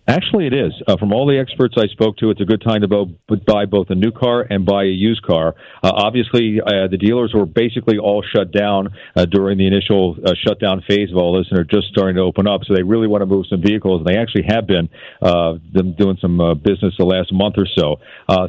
[0.09, 0.73] Actually, it is.
[0.87, 3.11] Uh, from all the experts I spoke to, it's a good time to bo-
[3.47, 5.55] buy both a new car and buy a used car.
[5.83, 10.33] Uh, obviously, uh, the dealers were basically all shut down uh, during the initial uh,
[10.47, 12.63] shutdown phase of all this, and are just starting to open up.
[12.65, 14.89] So they really want to move some vehicles, and they actually have been
[15.21, 17.97] uh, doing some business the last month or so.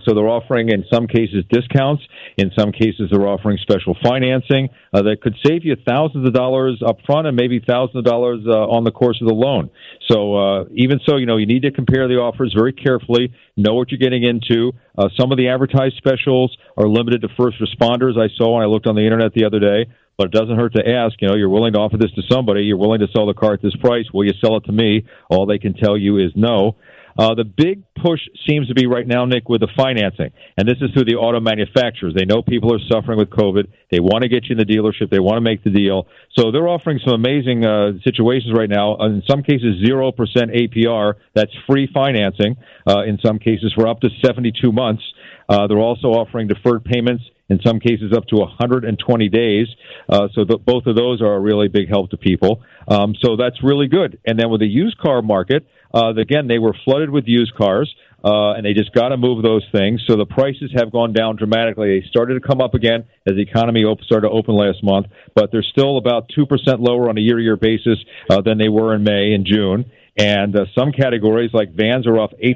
[0.07, 2.03] So they're offering, in some cases, discounts.
[2.38, 6.99] In some cases, they're offering special financing that could save you thousands of dollars up
[7.06, 9.69] front and maybe thousands of dollars on the course of the loan.
[10.07, 13.92] So even so, you know, you need to compare the offers very carefully, know what
[13.92, 14.72] you're getting into.
[14.98, 18.18] Uh, some of the advertised specials are limited to first responders.
[18.18, 19.92] I saw when I looked on the internet the other day.
[20.18, 21.16] But it doesn't hurt to ask.
[21.22, 22.64] You know, you're willing to offer this to somebody.
[22.64, 24.04] You're willing to sell the car at this price.
[24.14, 25.06] Will you sell it to me?
[25.30, 26.76] All they can tell you is no.
[27.18, 30.31] Uh, the big push seems to be right now, Nick, with the financing.
[30.57, 32.14] And this is through the auto manufacturers.
[32.15, 33.68] They know people are suffering with COVID.
[33.91, 35.10] They want to get you in the dealership.
[35.10, 36.07] They want to make the deal.
[36.38, 38.98] So they're offering some amazing uh, situations right now.
[39.06, 41.14] In some cases, 0% APR.
[41.34, 42.57] That's free financing.
[42.88, 45.03] Uh, in some cases, for up to 72 months.
[45.48, 49.68] Uh, they're also offering deferred payments in some cases up to 120 days.
[50.07, 52.61] Uh, so th- both of those are a really big help to people.
[52.88, 54.19] Um, so that's really good.
[54.26, 57.94] And then with the used car market, uh, again, they were flooded with used cars.
[58.22, 60.02] Uh, and they just got to move those things.
[60.06, 62.02] So the prices have gone down dramatically.
[62.02, 65.07] They started to come up again as the economy op- started to open last month,
[65.36, 66.45] but they're still about 2%
[66.80, 67.98] lower on a year to year basis
[68.30, 69.90] uh, than they were in May and June.
[70.18, 72.56] And uh, some categories like vans are off 8%,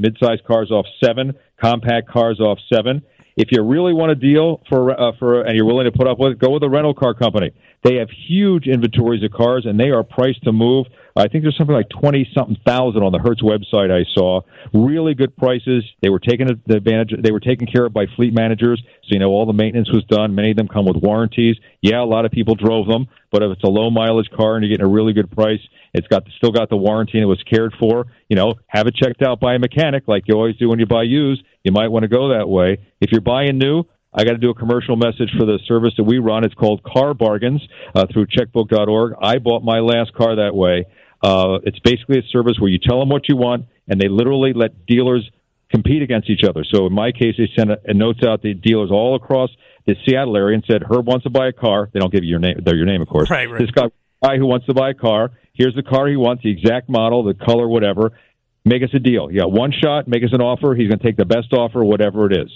[0.00, 3.02] midsize cars off 7 compact cars off 7
[3.36, 6.18] if you really want a deal for uh, for and you're willing to put up
[6.18, 7.50] with it, go with a rental car company.
[7.82, 10.86] They have huge inventories of cars and they are priced to move.
[11.16, 14.40] I think there's something like twenty something thousand on the Hertz website I saw.
[14.72, 15.84] Really good prices.
[16.00, 17.12] They were taken advantage.
[17.22, 20.04] They were taken care of by fleet managers, so you know all the maintenance was
[20.04, 20.34] done.
[20.34, 21.56] Many of them come with warranties.
[21.82, 24.64] Yeah, a lot of people drove them, but if it's a low mileage car and
[24.64, 25.60] you're getting a really good price,
[25.92, 28.06] it's got still got the warranty and it was cared for.
[28.28, 30.86] You know, have it checked out by a mechanic like you always do when you
[30.86, 31.42] buy used.
[31.62, 32.78] You might want to go that way.
[33.00, 33.84] If you're buying new,
[34.14, 36.44] I got to do a commercial message for the service that we run.
[36.44, 39.14] It's called Car Bargains uh, through checkbook.org.
[39.20, 40.86] I bought my last car that way.
[41.22, 44.52] Uh, it's basically a service where you tell them what you want, and they literally
[44.52, 45.28] let dealers
[45.70, 46.64] compete against each other.
[46.64, 49.50] So in my case, they sent a, a notes out to dealers all across
[49.86, 52.30] the Seattle area and said, "Herb wants to buy a car." They don't give you
[52.30, 53.30] your name; they're your name, of course.
[53.30, 53.60] Right, right.
[53.60, 53.86] This guy,
[54.22, 55.30] guy who wants to buy a car.
[55.54, 58.12] Here's the car he wants, the exact model, the color, whatever.
[58.64, 59.30] Make us a deal.
[59.30, 60.06] You got one shot.
[60.06, 60.74] Make us an offer.
[60.74, 62.50] He's going to take the best offer, whatever it is.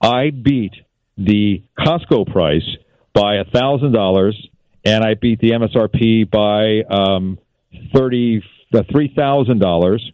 [0.00, 0.72] I beat
[1.16, 2.62] the Costco price
[3.12, 4.36] by a thousand dollars,
[4.84, 7.38] and I beat the MSRP by um,
[7.94, 8.42] thirty
[8.74, 10.12] uh, three thousand dollars.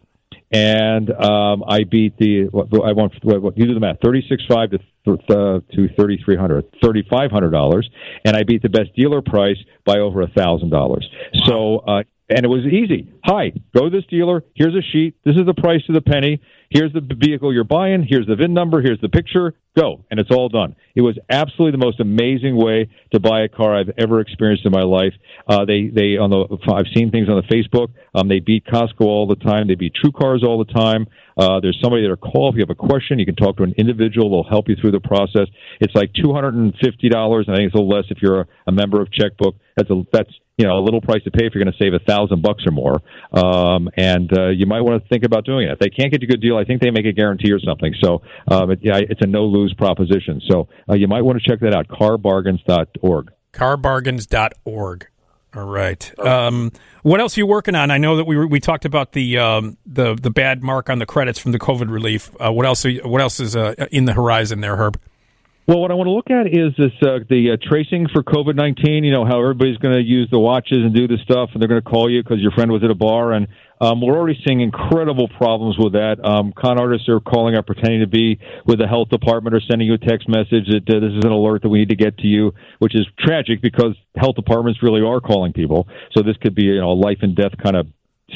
[0.51, 2.45] and um, I beat the.
[2.51, 3.97] What, I want what, what, you do the math.
[4.03, 4.79] Thirty six five to
[5.11, 7.89] uh, to thirty three hundred, thirty five hundred dollars,
[8.23, 11.07] and I beat the best dealer price by over a thousand dollars.
[11.45, 11.79] So.
[11.79, 13.13] Uh, and it was easy.
[13.23, 14.43] Hi, go to this dealer.
[14.55, 15.15] Here's a sheet.
[15.23, 16.41] This is the price to the penny.
[16.75, 18.05] Here's the vehicle you're buying.
[18.05, 18.81] Here's the VIN number.
[18.81, 19.53] Here's the picture.
[19.77, 20.03] Go.
[20.11, 20.75] And it's all done.
[20.93, 24.73] It was absolutely the most amazing way to buy a car I've ever experienced in
[24.73, 25.13] my life.
[25.47, 27.93] Uh, they, they, on the, I've seen things on the Facebook.
[28.13, 29.69] Um, they beat Costco all the time.
[29.69, 31.07] They beat True Cars all the time.
[31.37, 33.19] Uh, there's somebody that'll call if you have a question.
[33.19, 34.29] You can talk to an individual.
[34.29, 35.47] They'll help you through the process.
[35.79, 36.73] It's like $250.
[36.73, 39.55] I think it's a little less if you're a, a member of Checkbook.
[39.77, 41.93] That's a, that's, you know, a little price to pay if you're going to save
[41.93, 43.01] a thousand bucks or more.
[43.33, 45.73] Um, and, uh, you might want to think about doing it.
[45.73, 47.59] If they can't get you a good deal, I think they make a guarantee or
[47.59, 47.93] something.
[48.03, 50.41] So, um, it, yeah, it's a no lose proposition.
[50.49, 51.87] So, uh, you might want to check that out.
[51.87, 53.31] Carbargains.org.
[53.53, 55.07] Carbargains.org.
[55.55, 56.19] All right.
[56.19, 56.73] Um,
[57.03, 57.89] what else are you working on?
[57.89, 61.05] I know that we we talked about the um, the the bad mark on the
[61.05, 62.29] credits from the COVID relief.
[62.43, 62.85] Uh, what else?
[62.85, 64.99] Are what else is uh, in the horizon there, Herb?
[65.67, 68.53] Well, what I want to look at is this uh, the uh, tracing for COVID
[68.53, 69.03] nineteen.
[69.03, 71.67] You know how everybody's going to use the watches and do the stuff, and they're
[71.67, 73.47] going to call you because your friend was at a bar, and
[73.81, 76.23] um, we're already seeing incredible problems with that.
[76.23, 79.87] Um, con artists are calling up, pretending to be with the health department, or sending
[79.87, 82.19] you a text message that uh, this is an alert that we need to get
[82.19, 85.87] to you, which is tragic because health departments really are calling people.
[86.15, 87.87] So this could be you know a life and death kind of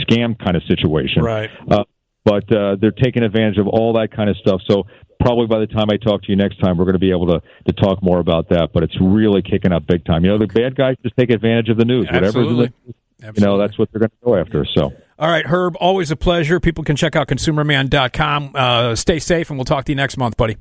[0.01, 1.21] scam kind of situation.
[1.21, 1.51] Right.
[1.69, 1.83] Uh,
[2.25, 4.61] but uh, they're taking advantage of all that kind of stuff.
[4.67, 4.85] So
[5.19, 7.27] probably by the time I talk to you next time, we're going to be able
[7.27, 8.69] to to talk more about that.
[8.73, 10.23] But it's really kicking up big time.
[10.23, 12.07] You know, the bad guys just take advantage of the news.
[12.09, 12.53] Absolutely.
[12.55, 14.65] Whatever's in the, you know, that's what they're going to go after.
[14.65, 14.93] So.
[15.19, 16.61] All right, Herb, always a pleasure.
[16.61, 18.51] People can check out consumerman.com.
[18.55, 20.55] Uh, stay safe, and we'll talk to you next month, buddy.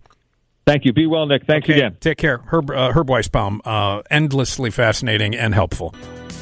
[0.66, 0.92] Thank you.
[0.92, 1.46] Be well, Nick.
[1.46, 1.96] Thanks Okay, again.
[2.00, 2.38] Take care.
[2.38, 5.94] Herb, uh, Herb Weisbaum, uh, endlessly fascinating and helpful.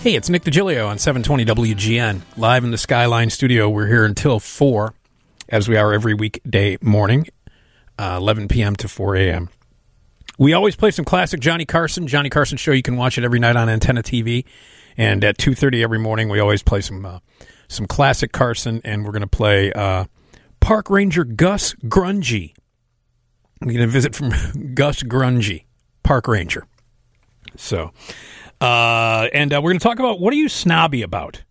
[0.02, 3.68] Hey, it's Nick Digilio on 720 WGN, live in the Skyline studio.
[3.68, 4.94] We're here until 4,
[5.48, 7.28] as we are every weekday morning,
[7.98, 8.77] uh, 11 p.m.
[8.77, 9.48] to 4 a.m.
[10.39, 12.06] We always play some classic Johnny Carson.
[12.06, 12.73] Johnny Carson show.
[12.73, 14.44] You can watch it every night on Antenna TV,
[14.97, 17.18] and at 2:30 every morning we always play some uh,
[17.68, 20.05] some classic Carson, and we're going to play uh,
[20.60, 22.55] Park Ranger Gus Grungy.
[23.60, 24.31] We're going to visit from
[24.74, 25.64] Gus Grungy,
[26.02, 26.66] Park Ranger.
[27.56, 27.93] So,
[28.60, 31.43] uh, and uh, we're going to talk about what are you snobby about?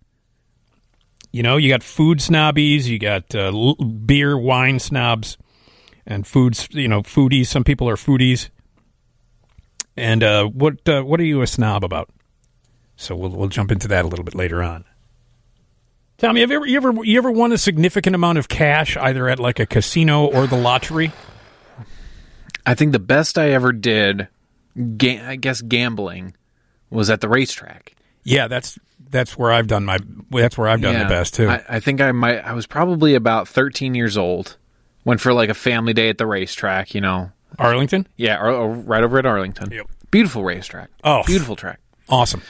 [1.31, 5.37] You know, you got food snobbies, you got uh, l- beer, wine snobs,
[6.05, 6.67] and foods.
[6.71, 7.47] You know, foodies.
[7.47, 8.49] Some people are foodies.
[9.97, 12.09] And uh, what uh, what are you a snob about?
[12.95, 14.85] So we'll we'll jump into that a little bit later on.
[16.17, 19.27] Tommy, have you ever you ever you ever won a significant amount of cash either
[19.27, 21.11] at like a casino or the lottery?
[22.65, 24.27] I think the best I ever did,
[24.97, 26.35] ga- I guess gambling,
[26.89, 27.95] was at the racetrack.
[28.23, 28.79] Yeah, that's
[29.09, 29.99] that's where I've done my
[30.31, 31.49] that's where I've done the best too.
[31.49, 32.39] I, I think I might.
[32.39, 34.57] I was probably about 13 years old.
[35.05, 36.93] Went for like a family day at the racetrack.
[36.93, 39.71] You know, Arlington, yeah, right over at Arlington.
[39.71, 39.87] Yep.
[40.11, 40.89] Beautiful racetrack.
[41.03, 41.23] Oh.
[41.23, 41.79] beautiful track.
[42.09, 42.41] awesome.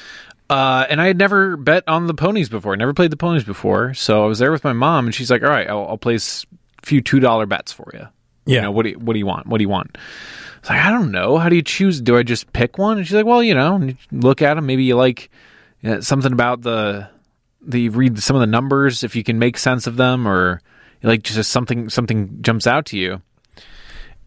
[0.50, 2.76] Uh, and I had never bet on the ponies before.
[2.78, 3.94] Never played the ponies before.
[3.96, 6.46] So I was there with my mom, and she's like, "All right, I'll, I'll place
[6.82, 8.08] a few two dollar bets for you.
[8.46, 8.56] Yeah.
[8.56, 9.48] You know, what do you, what do you want?
[9.48, 11.40] What do you want?" I was like, "I don't know.
[11.40, 12.00] How do you choose?
[12.00, 14.68] Do I just pick one?" And she's like, "Well, you know, look at them.
[14.68, 15.32] Maybe you like
[15.84, 17.10] uh, something about the
[17.62, 20.62] the read some of the numbers if you can make sense of them, or you
[21.06, 23.22] like just something something jumps out to you."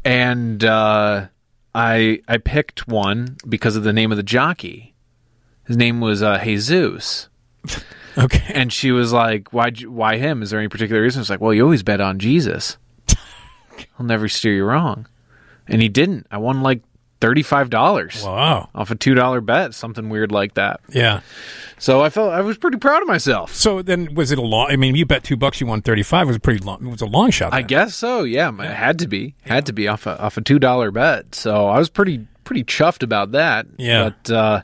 [0.04, 1.26] And uh,
[1.74, 4.94] I I picked one because of the name of the jockey.
[5.66, 7.28] His name was uh, Jesus.
[8.16, 8.52] Okay.
[8.52, 9.70] And she was like, "Why?
[9.70, 10.42] Why him?
[10.42, 12.76] Is there any particular reason?" I was like, "Well, you always bet on Jesus.
[13.96, 15.06] He'll never steer you wrong."
[15.68, 16.26] And he didn't.
[16.28, 16.82] I won like
[17.20, 18.68] thirty-five dollars Wow.
[18.74, 20.80] off a two-dollar bet, something weird like that.
[20.88, 21.20] Yeah.
[21.78, 23.54] So I felt I was pretty proud of myself.
[23.54, 24.70] So then, was it a long?
[24.70, 26.26] I mean, you bet two bucks, you won thirty five.
[26.26, 26.86] It was a pretty long.
[26.86, 27.52] It was a long shot.
[27.52, 28.22] I guess so.
[28.24, 29.34] Yeah, it had to be.
[29.42, 31.34] Had to be off a off a two-dollar bet.
[31.34, 33.66] So I was pretty pretty chuffed about that.
[33.76, 34.10] Yeah.
[34.24, 34.62] But uh,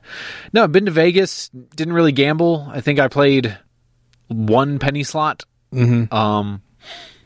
[0.52, 1.50] no, I've been to Vegas.
[1.50, 2.66] Didn't really gamble.
[2.70, 3.56] I think I played
[4.28, 5.44] one penny slot.
[5.72, 6.12] Mhm.
[6.12, 6.62] Um,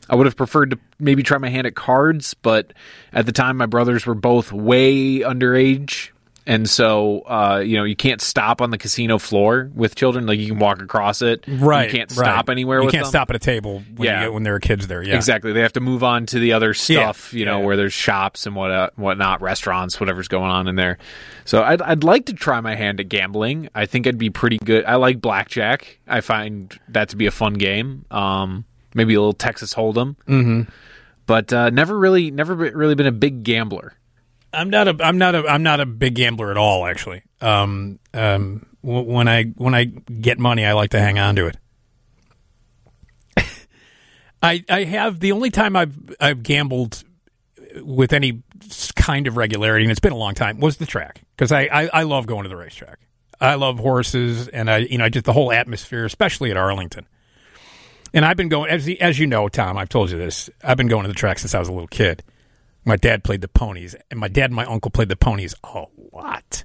[0.09, 2.73] I would have preferred to maybe try my hand at cards, but
[3.13, 6.09] at the time my brothers were both way underage.
[6.47, 10.25] And so, uh, you know, you can't stop on the casino floor with children.
[10.25, 11.43] Like you can walk across it.
[11.47, 11.91] Right.
[11.91, 12.25] You can't right.
[12.25, 13.09] stop anywhere You can't them.
[13.11, 14.21] stop at a table when Yeah.
[14.21, 15.03] you get, when there are kids there.
[15.03, 15.13] Yeah.
[15.15, 15.53] Exactly.
[15.53, 17.65] They have to move on to the other stuff, you know, Yeah.
[17.65, 20.97] where there's shops and what uh, whatnot, restaurants, whatever's going on in there.
[21.45, 23.69] So I'd I'd like to try my hand at gambling.
[23.75, 24.85] I think I'd be pretty good.
[24.85, 25.99] I like blackjack.
[26.07, 28.05] I find that to be a fun game.
[28.09, 30.15] Um, maybe a little Texas Hold'em.
[30.27, 30.61] Mm-hmm.
[31.25, 33.93] But uh, never really, never really been a big gambler.
[34.51, 36.85] I'm not a I'm not a I'm not a big gambler at all.
[36.85, 41.35] Actually, um, um, w- when I when I get money, I like to hang on
[41.35, 41.57] to it.
[44.41, 47.03] I, I have the only time I've I've gambled
[47.83, 48.41] with any
[48.95, 51.89] kind of regularity, and it's been a long time, was the track because I, I,
[51.93, 52.99] I love going to the racetrack.
[53.39, 57.07] I love horses, and I you know just the whole atmosphere, especially at Arlington.
[58.13, 59.77] And I've been going as as you know, Tom.
[59.77, 60.49] I've told you this.
[60.63, 62.23] I've been going to the track since I was a little kid.
[62.85, 65.85] My dad played the ponies, and my dad and my uncle played the ponies a
[66.11, 66.63] lot.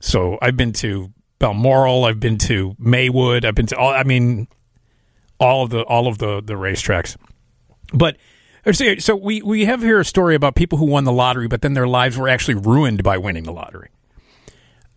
[0.00, 2.04] So I've been to Balmoral.
[2.04, 3.44] I've been to Maywood.
[3.44, 3.90] I've been to all.
[3.90, 4.48] I mean,
[5.40, 7.16] all of the all of the the racetracks.
[7.92, 8.16] But
[8.72, 11.74] so we we have here a story about people who won the lottery, but then
[11.74, 13.90] their lives were actually ruined by winning the lottery.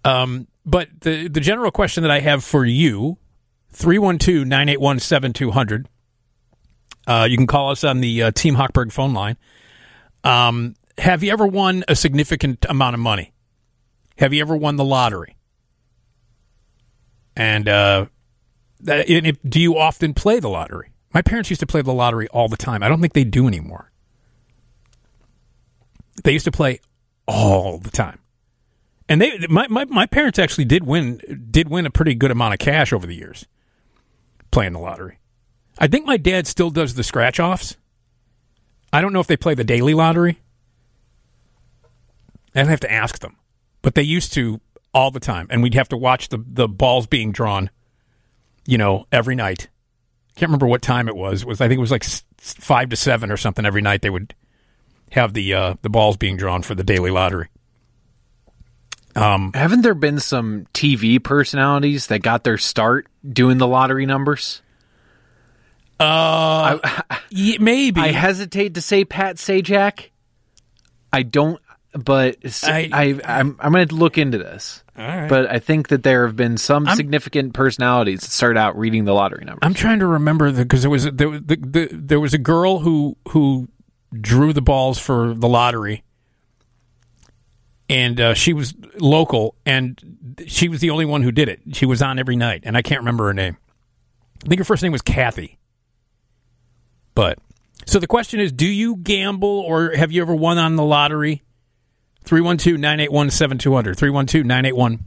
[0.03, 3.17] Um, but the the general question that I have for you
[3.71, 5.87] 312 981 7200.
[7.07, 9.37] Uh, you can call us on the uh, Team Hochberg phone line.
[10.23, 13.33] Um, have you ever won a significant amount of money?
[14.17, 15.35] Have you ever won the lottery?
[17.35, 18.05] And, uh,
[18.81, 19.07] that,
[19.47, 20.91] do you often play the lottery?
[21.13, 22.83] My parents used to play the lottery all the time.
[22.83, 23.91] I don't think they do anymore.
[26.23, 26.79] They used to play
[27.27, 28.19] all the time.
[29.09, 31.19] And they my, my, my parents actually did win
[31.51, 33.45] did win a pretty good amount of cash over the years
[34.51, 35.19] playing the lottery.
[35.77, 37.77] I think my dad still does the scratch offs.
[38.93, 40.39] I don't know if they play the daily lottery.
[42.53, 43.37] I'd have to ask them.
[43.81, 44.59] But they used to
[44.93, 45.47] all the time.
[45.49, 47.69] And we'd have to watch the, the balls being drawn,
[48.65, 49.69] you know, every night.
[50.35, 51.41] Can't remember what time it was.
[51.41, 52.03] It was I think it was like
[52.37, 54.33] five to seven or something every night they would
[55.11, 57.49] have the uh, the balls being drawn for the daily lottery.
[59.15, 64.61] Um, Haven't there been some TV personalities that got their start doing the lottery numbers?
[65.99, 67.19] Uh, I,
[67.59, 68.01] maybe.
[68.01, 70.09] I hesitate to say Pat Sajak.
[71.13, 71.61] I don't,
[71.93, 74.83] but I, I am I'm, I'm going to look into this.
[74.95, 79.05] But I think that there have been some I'm, significant personalities that started out reading
[79.05, 79.61] the lottery numbers.
[79.63, 83.17] I'm trying to remember because there was there, the, the, there was a girl who
[83.29, 83.67] who
[84.19, 86.03] drew the balls for the lottery
[87.91, 91.59] and uh, she was local, and she was the only one who did it.
[91.73, 93.57] She was on every night, and I can't remember her name.
[94.45, 95.59] I think her first name was Kathy.
[97.13, 97.37] But
[97.85, 101.43] so the question is, do you gamble or have you ever won on the lottery?
[102.25, 104.99] 312-981-7200.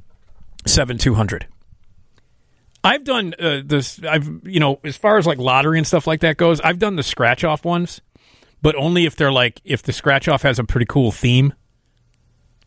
[0.67, 1.45] 312-981-7200.
[2.83, 6.21] I've done uh, this I've you know, as far as like lottery and stuff like
[6.21, 8.03] that goes, I've done the scratch off ones,
[8.61, 11.55] but only if they're like if the scratch off has a pretty cool theme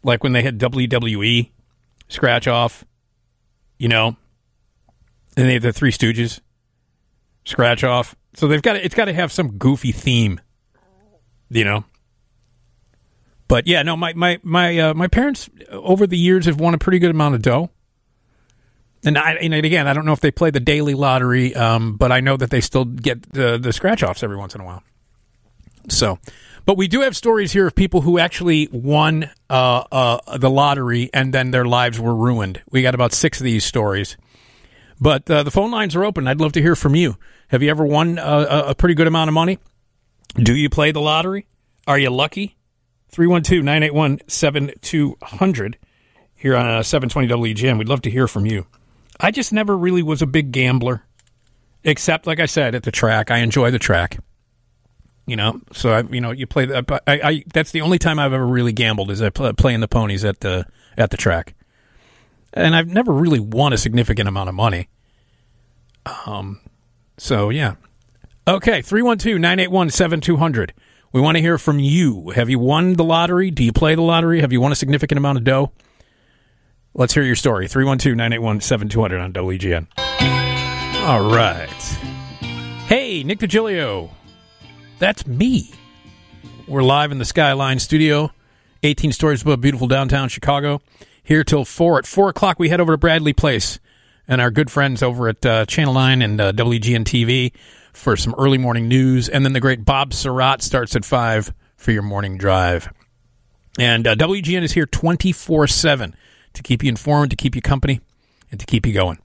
[0.07, 1.51] like when they had WWE
[2.07, 2.85] scratch off,
[3.77, 4.15] you know,
[5.35, 6.39] and they have the Three Stooges
[7.43, 8.15] scratch off.
[8.34, 10.39] So they've got to, it's got to have some goofy theme,
[11.49, 11.84] you know.
[13.49, 16.77] But yeah, no, my my my uh, my parents over the years have won a
[16.77, 17.69] pretty good amount of dough.
[19.05, 22.11] And I and again, I don't know if they play the daily lottery, um, but
[22.11, 24.84] I know that they still get the the scratch offs every once in a while.
[25.89, 26.19] So,
[26.68, 31.10] but we do have stories here of people who actually won uh, uh, the lottery
[31.14, 32.61] and then their lives were ruined.
[32.69, 34.18] We got about six of these stories.
[34.99, 36.27] But uh, the phone lines are open.
[36.27, 37.15] I'd love to hear from you.
[37.48, 39.60] Have you ever won a, a pretty good amount of money?
[40.35, 41.48] Do you play the lottery?
[41.88, 42.57] Are you lucky?
[43.11, 45.77] 312 981 7200
[46.35, 47.77] here on uh, 720 WGN.
[47.77, 48.68] We'd love to hear from you.
[49.22, 51.06] I just never really was a big gambler,
[51.85, 53.31] except, like I said, at the track.
[53.31, 54.19] I enjoy the track.
[55.28, 56.74] You know, so I, you know, you play.
[56.74, 59.88] I, I, that's the only time I've ever really gambled is I play, playing the
[59.88, 60.66] ponies at the
[60.98, 61.54] at the track,
[62.54, 64.88] and I've never really won a significant amount of money.
[66.26, 66.62] Um,
[67.18, 67.76] so yeah,
[68.48, 70.70] okay, 312-981-7200.
[71.12, 72.30] We want to hear from you.
[72.30, 73.52] Have you won the lottery?
[73.52, 74.40] Do you play the lottery?
[74.40, 75.74] Have you won a significant amount of dough?
[76.94, 77.68] Let's hear your story.
[77.68, 79.88] 312-981-7200 on WGN.
[81.06, 81.70] All right.
[82.88, 84.12] Hey, Nick DiGilio.
[84.99, 85.72] That's me.
[86.68, 88.32] We're live in the Skyline studio,
[88.82, 90.82] 18 stories above beautiful downtown Chicago.
[91.24, 91.99] Here till 4.
[91.99, 93.80] At 4 o'clock, we head over to Bradley Place
[94.28, 97.53] and our good friends over at uh, Channel 9 and uh, WGN TV
[97.94, 99.30] for some early morning news.
[99.30, 102.91] And then the great Bob Sirott starts at 5 for your morning drive.
[103.78, 106.15] And uh, WGN is here 24 7
[106.53, 108.02] to keep you informed, to keep you company,
[108.49, 109.19] and to keep you going.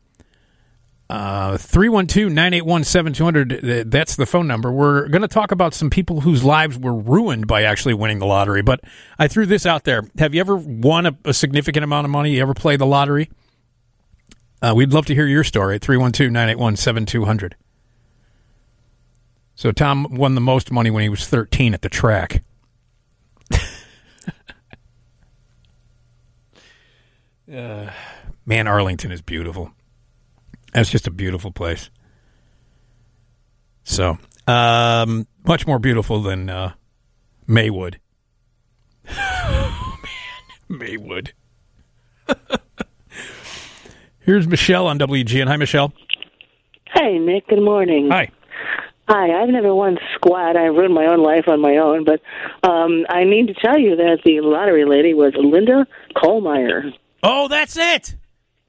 [1.12, 3.90] 312 981 7200.
[3.90, 4.72] That's the phone number.
[4.72, 8.26] We're going to talk about some people whose lives were ruined by actually winning the
[8.26, 8.62] lottery.
[8.62, 8.80] But
[9.18, 10.04] I threw this out there.
[10.18, 12.32] Have you ever won a, a significant amount of money?
[12.32, 13.30] You ever play the lottery?
[14.62, 17.56] Uh, we'd love to hear your story at 312 981 7200.
[19.54, 22.42] So Tom won the most money when he was 13 at the track.
[27.52, 27.90] uh,
[28.46, 29.72] man, Arlington is beautiful.
[30.74, 31.90] It's just a beautiful place.
[33.84, 36.72] So, Um, much more beautiful than uh,
[37.46, 37.98] Maywood.
[39.10, 39.98] oh,
[40.68, 41.32] man, Maywood.
[44.20, 45.48] Here's Michelle on WGN.
[45.48, 45.92] Hi, Michelle.
[46.94, 47.48] Hey, Nick.
[47.48, 48.08] Good morning.
[48.10, 48.30] Hi.
[49.08, 49.42] Hi.
[49.42, 50.56] I've never won squat.
[50.56, 52.20] I ruined my own life on my own, but
[52.68, 55.86] um, I need to tell you that the lottery lady was Linda
[56.16, 56.92] Kohlmeyer.
[57.24, 58.14] Oh, that's it.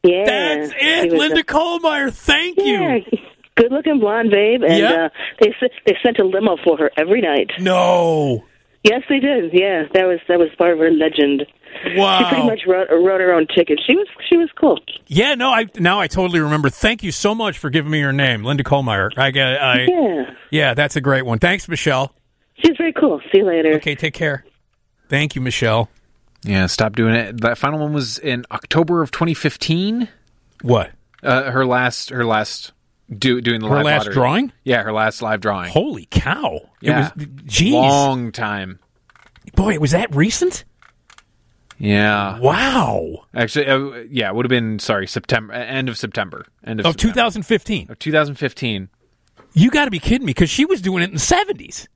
[0.04, 1.14] Yeah, That's it.
[1.14, 2.12] Linda a- Kohlmeyer.
[2.14, 3.18] Thank Yeah, you.
[3.56, 5.06] good-looking blonde babe, and Yeah.
[5.06, 5.10] uh,
[5.40, 5.54] they
[5.86, 7.52] they sent a limo for her every night.
[7.60, 8.44] No.
[8.84, 9.52] Yes, they did.
[9.54, 11.46] Yeah, that was that was part of her legend.
[11.96, 12.20] Wow.
[12.20, 13.80] She pretty much wrote wrote her own ticket.
[13.88, 14.78] She was she was cool.
[15.08, 16.70] Yeah, no, I now I totally remember.
[16.70, 19.10] Thank you so much for giving me your name, Linda Kohlmeyer.
[19.18, 21.40] I get, I Yeah, yeah, that's a great one.
[21.40, 22.14] Thanks, Michelle.
[22.58, 23.22] she's very cool.
[23.32, 23.74] See you later.
[23.76, 24.44] Okay, take care.
[25.08, 25.90] Thank you, Michelle.
[26.44, 27.41] Yeah, stop doing it.
[27.41, 30.10] That final one was in October of 2015.
[30.61, 30.91] What?
[31.22, 32.74] Uh, her last, her last,
[33.18, 34.14] do, doing the Her live last lottery.
[34.14, 34.52] drawing?
[34.64, 35.72] Yeah, her last live drawing.
[35.72, 36.70] Holy cow!
[36.82, 37.11] Yeah.
[37.18, 38.80] It was, geez, long time.
[39.56, 40.65] boy, was that recent?
[41.80, 46.45] Yeah, Wow, actually, uh, yeah, it would have been sorry September, uh, end of September,
[46.64, 47.14] end of of September.
[47.15, 47.91] 2015.
[47.91, 48.90] of 2015.
[49.53, 51.88] You got to be kidding me because she was doing it in the 70s.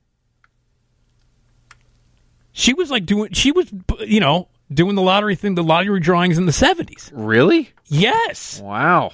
[2.57, 6.39] She was like doing, she was, you know, doing the lottery thing, the lottery drawings
[6.39, 7.11] in the 70s.
[7.13, 7.69] Really?
[7.85, 8.59] Yes.
[8.59, 9.11] Wow,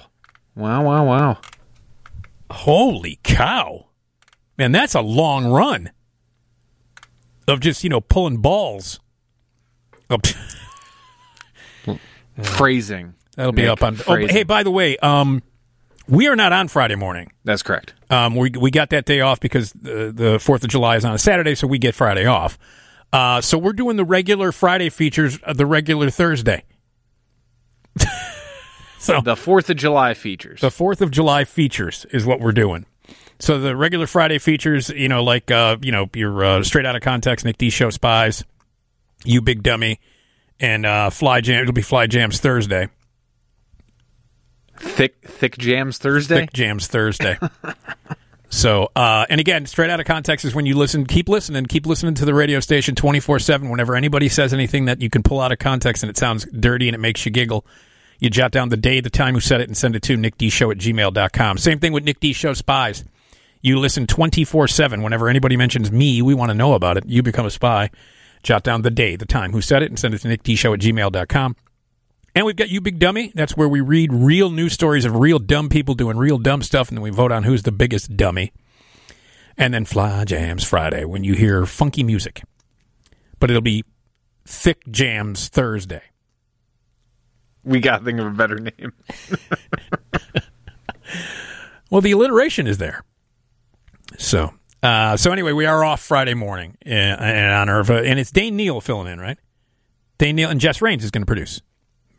[0.56, 1.38] wow, wow, wow.
[2.50, 3.88] Holy cow.
[4.56, 5.90] Man, that's a long run
[7.46, 8.98] of just, you know, pulling balls.
[10.08, 10.16] Oh,
[12.42, 13.12] Phrasing.
[13.36, 13.98] that'll be Nick, up on.
[14.06, 15.42] Oh, hey, by the way, um,
[16.08, 17.30] we are not on Friday morning.
[17.44, 17.92] That's correct.
[18.08, 21.12] Um, we we got that day off because the the Fourth of July is on
[21.12, 22.58] a Saturday, so we get Friday off.
[23.12, 26.64] Uh, so we're doing the regular Friday features, uh, the regular Thursday.
[28.98, 30.60] so The Fourth of July features.
[30.60, 32.86] the Fourth of July features is what we're doing.
[33.38, 36.96] So the regular Friday features, you know, like uh, you know, your uh, straight out
[36.96, 38.44] of context, Nick D show spies,
[39.24, 40.00] you big dummy,
[40.60, 41.60] and uh, fly jam.
[41.62, 42.88] It'll be fly jams Thursday,
[44.78, 46.40] thick, thick jams Thursday.
[46.40, 47.36] thick jams Thursday.
[48.54, 51.06] so, uh, and again, straight out of context is when you listen.
[51.06, 51.66] Keep listening.
[51.66, 53.68] Keep listening to the radio station twenty four seven.
[53.68, 56.88] Whenever anybody says anything that you can pull out of context and it sounds dirty
[56.88, 57.66] and it makes you giggle.
[58.20, 60.70] You jot down the day, the time, who said it, and send it to nickdshow
[60.70, 61.58] at gmail.com.
[61.58, 63.04] Same thing with Nick D Show Spies.
[63.60, 65.02] You listen 24 7.
[65.02, 67.06] Whenever anybody mentions me, we want to know about it.
[67.06, 67.90] You become a spy.
[68.44, 70.80] Jot down the day, the time, who said it, and send it to nickdshow at
[70.80, 71.56] gmail.com.
[72.34, 73.32] And we've got You Big Dummy.
[73.34, 76.88] That's where we read real news stories of real dumb people doing real dumb stuff,
[76.88, 78.52] and then we vote on who's the biggest dummy.
[79.56, 82.42] And then Fly Jams Friday when you hear funky music.
[83.38, 83.84] But it'll be
[84.44, 86.02] Thick Jams Thursday.
[87.62, 88.92] We got to think of a better name.
[91.94, 93.04] Well, the alliteration is there.
[94.18, 94.52] So,
[94.82, 98.32] uh, so anyway, we are off Friday morning in, in honor of, uh, and it's
[98.32, 99.38] Dane Neal filling in, right?
[100.18, 101.60] Dane Neal and Jess Raines is going to produce.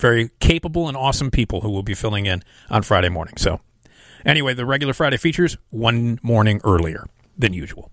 [0.05, 3.37] Very capable and awesome people who will be filling in on Friday morning.
[3.37, 3.61] So,
[4.25, 7.05] anyway, the regular Friday features one morning earlier
[7.37, 7.91] than usual.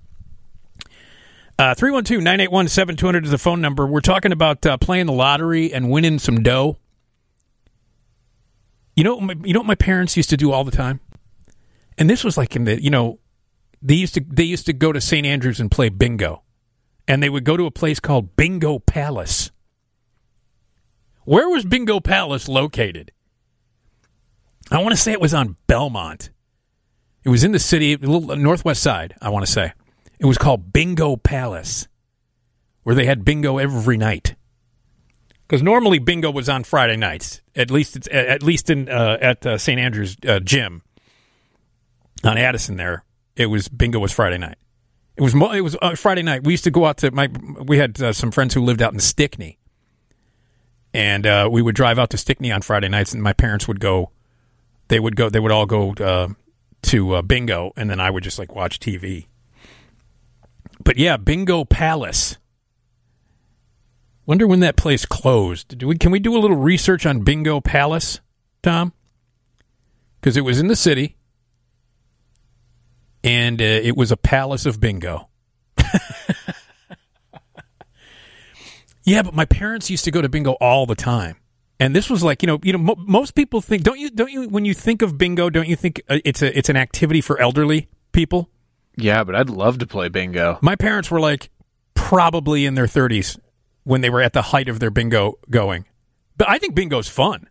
[1.58, 3.86] Uh, 312 981 7200 is the phone number.
[3.86, 6.78] We're talking about uh, playing the lottery and winning some dough.
[8.96, 11.00] You know, my, you know what my parents used to do all the time?
[12.02, 13.20] and this was like in the you know
[13.80, 15.24] they used to they used to go to St.
[15.24, 16.42] Andrews and play bingo,
[17.06, 19.51] and they would go to a place called Bingo Palace.
[21.24, 23.12] Where was Bingo Palace located?
[24.70, 26.30] I want to say it was on Belmont.
[27.24, 29.14] It was in the city, northwest side.
[29.20, 29.72] I want to say
[30.18, 31.88] it was called Bingo Palace,
[32.82, 34.34] where they had bingo every night.
[35.46, 37.42] Because normally bingo was on Friday nights.
[37.54, 39.78] At least at least in uh, at uh, St.
[39.78, 40.82] Andrews uh, gym
[42.24, 43.04] on Addison there,
[43.36, 44.56] it was bingo was Friday night.
[45.16, 46.44] It was it was uh, Friday night.
[46.44, 47.28] We used to go out to my
[47.60, 49.58] we had uh, some friends who lived out in Stickney,
[50.94, 53.80] and uh, we would drive out to Stickney on Friday nights, and my parents would
[53.80, 54.10] go.
[54.88, 55.28] They would go.
[55.30, 56.28] They would all go uh,
[56.82, 59.26] to uh, bingo, and then I would just like watch TV.
[60.84, 62.38] But yeah, Bingo Palace.
[64.26, 65.78] Wonder when that place closed.
[65.78, 65.98] Do we?
[65.98, 68.20] Can we do a little research on Bingo Palace,
[68.62, 68.92] Tom?
[70.20, 71.16] Because it was in the city
[73.24, 75.28] and uh, it was a palace of bingo.
[79.04, 81.36] Yeah, but my parents used to go to bingo all the time,
[81.80, 84.30] and this was like you know you know mo- most people think don't you don't
[84.30, 87.20] you when you think of bingo don't you think uh, it's a it's an activity
[87.20, 88.48] for elderly people?
[88.96, 90.58] Yeah, but I'd love to play bingo.
[90.60, 91.50] My parents were like
[91.94, 93.38] probably in their thirties
[93.84, 95.86] when they were at the height of their bingo going,
[96.36, 97.48] but I think bingo's fun.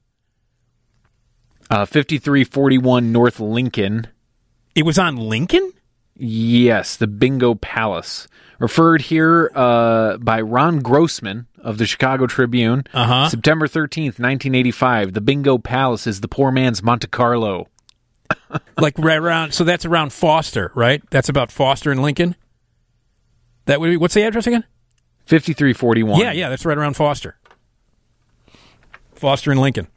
[1.69, 4.07] Uh, 5341 North Lincoln.
[4.75, 5.71] It was on Lincoln.
[6.17, 8.27] Yes, the Bingo Palace.
[8.61, 12.83] Referred here uh, by Ron Grossman of the Chicago Tribune.
[12.93, 13.27] Uh-huh.
[13.27, 15.13] September 13th, 1985.
[15.13, 17.67] The Bingo Palace is the poor man's Monte Carlo.
[18.77, 19.53] like right around.
[19.53, 21.01] So that's around Foster, right?
[21.09, 22.35] That's about Foster and Lincoln.
[23.65, 24.63] That would be what's the address again?
[25.25, 26.19] 5341.
[26.19, 27.39] Yeah, yeah, that's right around Foster.
[29.15, 29.87] Foster and Lincoln.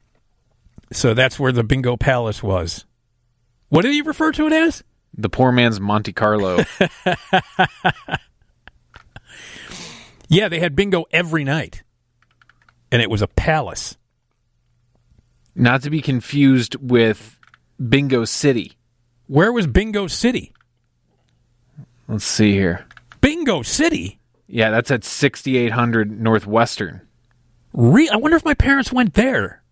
[0.90, 2.86] So that's where the Bingo Palace was.
[3.68, 4.82] What did you refer to it as?
[5.12, 6.64] The poor man's Monte Carlo.
[10.28, 11.82] Yeah, they had bingo every night.
[12.90, 13.96] And it was a palace.
[15.54, 17.38] Not to be confused with
[17.88, 18.76] Bingo City.
[19.26, 20.52] Where was Bingo City?
[22.08, 22.86] Let's see here.
[23.20, 24.20] Bingo City?
[24.46, 27.00] Yeah, that's at 6800 Northwestern.
[27.72, 29.62] Re- I wonder if my parents went there.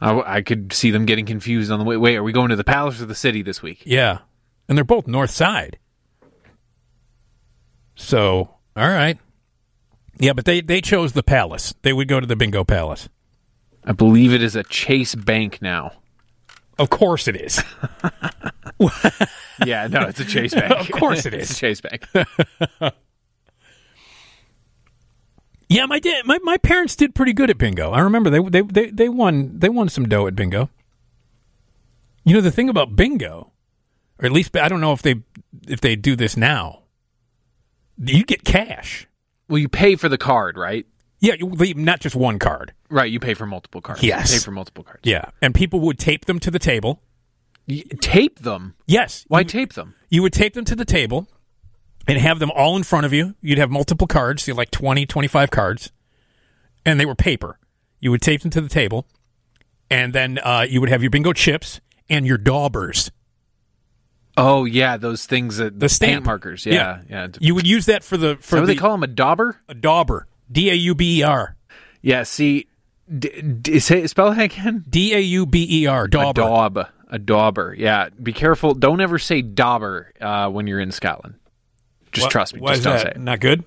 [0.00, 1.96] I, I could see them getting confused on the way.
[1.96, 3.82] Wait, are we going to the palace or the city this week?
[3.84, 4.18] Yeah.
[4.68, 5.78] And they're both north side.
[7.94, 9.18] So, all right.
[10.18, 11.74] Yeah, but they, they chose the palace.
[11.82, 13.08] They would go to the bingo palace.
[13.84, 15.92] I believe it is a Chase Bank now.
[16.78, 17.62] Of course it is.
[19.64, 20.72] Yeah, no, it's a Chase Bank.
[20.72, 22.06] Of course it it's a Chase Bank.
[25.66, 27.90] Yeah, my dad, my, my parents did pretty good at bingo.
[27.90, 30.68] I remember they, they they they won they won some dough at bingo.
[32.22, 33.50] You know the thing about bingo,
[34.20, 35.22] or at least I don't know if they
[35.66, 36.82] if they do this now.
[37.98, 39.06] You get cash.
[39.48, 40.86] well, you pay for the card, right?
[41.20, 42.74] Yeah, not just one card.
[42.90, 44.02] Right, you pay for multiple cards.
[44.02, 44.32] Yes.
[44.32, 45.00] You pay for multiple cards.
[45.04, 47.00] Yeah, and people would tape them to the table.
[47.66, 48.74] You tape them.
[48.86, 49.94] Yes, Why you, tape them?
[50.10, 51.26] you would tape them to the table
[52.06, 53.34] and have them all in front of you.
[53.40, 55.92] You'd have multiple cards, so like 20, 25 cards,
[56.84, 57.58] and they were paper.
[58.00, 59.06] You would tape them to the table,
[59.90, 61.80] and then uh, you would have your bingo chips
[62.10, 63.10] and your daubers.
[64.36, 66.66] Oh yeah, those things that The stamp markers.
[66.66, 67.28] Yeah, yeah.
[67.40, 69.60] You would use that for the For what the they call them a dauber.
[69.68, 70.26] a dauber.
[70.50, 71.56] D a u b e r.
[72.02, 72.24] Yeah.
[72.24, 72.66] See,
[73.18, 74.84] d- d- say spell it again.
[74.88, 76.04] D a u b e r.
[76.04, 76.40] A Dauber.
[76.42, 76.86] daub.
[77.08, 77.74] A dauber.
[77.78, 78.08] Yeah.
[78.22, 78.74] Be careful.
[78.74, 81.36] Don't ever say dauber uh, when you're in Scotland.
[82.12, 82.60] Just Wha- trust me.
[82.60, 83.02] Why Just is don't that?
[83.02, 83.20] say it.
[83.20, 83.64] Not good.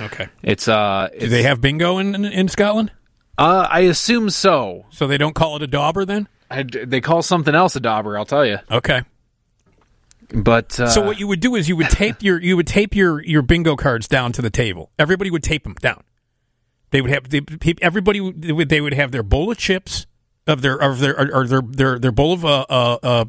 [0.00, 0.28] Okay.
[0.42, 1.08] It's uh.
[1.18, 2.92] Do they have bingo in, in in Scotland?
[3.36, 4.86] Uh, I assume so.
[4.90, 6.26] So they don't call it a dauber then?
[6.50, 8.16] I, they call something else a dauber.
[8.18, 8.58] I'll tell you.
[8.70, 9.02] Okay.
[10.32, 12.94] But uh, So what you would do is you would tape your you would tape
[12.94, 14.90] your your bingo cards down to the table.
[14.98, 16.04] Everybody would tape them down.
[16.90, 17.42] They would have they,
[17.80, 20.06] everybody would they would- have their bowl of chips
[20.46, 23.24] of their of their or, or their their their bowl of uh, uh uh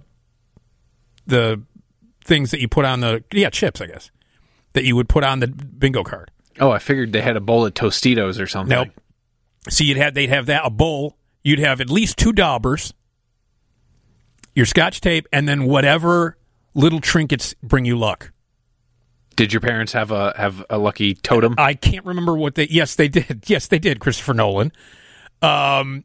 [1.28, 1.62] the
[2.26, 4.12] things that you put on the yeah chips I guess
[4.74, 6.32] that you would put on the bingo card.
[6.60, 8.76] Oh, I figured they had a bowl of Tostitos or something.
[8.76, 8.90] Nope.
[9.70, 11.18] So you'd have they'd have that a bowl.
[11.44, 12.94] You'd have at least two daubers,
[14.54, 16.38] your scotch tape, and then whatever
[16.74, 18.32] little trinkets bring you luck.
[19.36, 21.56] Did your parents have a have a lucky totem?
[21.58, 22.68] I can't remember what they.
[22.68, 23.44] Yes, they did.
[23.48, 24.00] Yes, they did.
[24.00, 24.74] Christopher Nolan.
[25.41, 26.04] Um,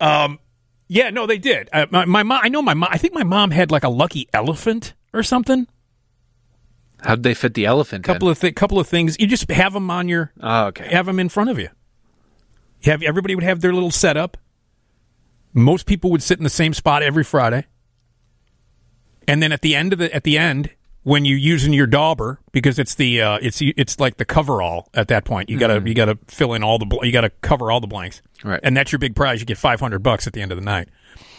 [0.00, 0.40] um,
[0.88, 1.68] yeah, no, they did.
[1.72, 2.40] Uh, my my mom.
[2.42, 2.88] I know my mom.
[2.92, 5.68] I think my mom had like a lucky elephant or something.
[7.02, 8.04] How'd they fit the elephant?
[8.04, 9.16] Couple of th- couple of things.
[9.20, 10.32] You just have them on your.
[10.40, 10.88] Oh, okay.
[10.88, 11.68] Have them in front of you.
[12.82, 14.36] You have everybody would have their little setup.
[15.52, 17.66] Most people would sit in the same spot every Friday.
[19.28, 20.70] And then at the end of the at the end,
[21.02, 25.08] when you're using your dauber, because it's the uh, it's it's like the coverall at
[25.08, 25.48] that point.
[25.50, 28.22] You gotta you gotta fill in all the bl- you gotta cover all the blanks.
[28.44, 28.60] Right.
[28.62, 29.40] And that's your big prize.
[29.40, 30.88] You get five hundred bucks at the end of the night.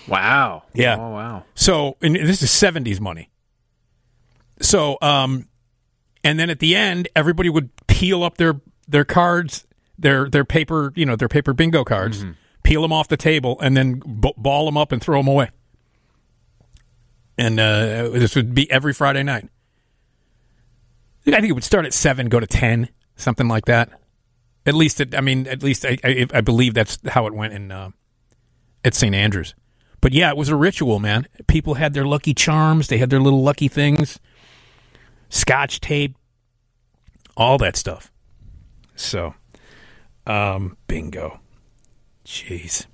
[0.07, 0.63] Wow.
[0.73, 0.95] Yeah.
[0.97, 1.43] Oh wow.
[1.55, 3.29] So, and this is 70s money.
[4.61, 5.47] So, um,
[6.23, 9.65] and then at the end, everybody would peel up their, their cards,
[9.97, 12.25] their, their paper, you know, their paper bingo cards,
[12.63, 15.49] peel them off the table and then b- ball them up and throw them away.
[17.37, 19.49] And, uh, this would be every Friday night.
[21.27, 23.89] I think it would start at seven, go to 10, something like that.
[24.65, 27.53] At least, it, I mean, at least I, I, I believe that's how it went
[27.53, 27.91] in, uh,
[28.83, 29.13] at St.
[29.13, 29.53] Andrews.
[30.01, 31.27] But yeah, it was a ritual, man.
[31.47, 34.19] People had their lucky charms, they had their little lucky things,
[35.29, 36.15] scotch tape,
[37.35, 38.11] all that stuff.
[38.95, 39.35] So,
[40.25, 41.39] um, bingo.
[42.25, 42.87] Jeez.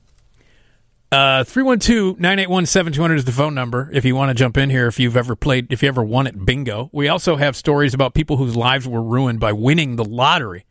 [1.13, 5.15] Uh, 312-981-7200 is the phone number if you want to jump in here if you've
[5.15, 6.89] ever played if you ever won at bingo.
[6.91, 10.65] We also have stories about people whose lives were ruined by winning the lottery.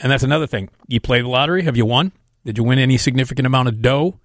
[0.00, 0.70] And that's another thing.
[0.88, 2.12] You play the lottery, have you won?
[2.46, 4.18] Did you win any significant amount of dough?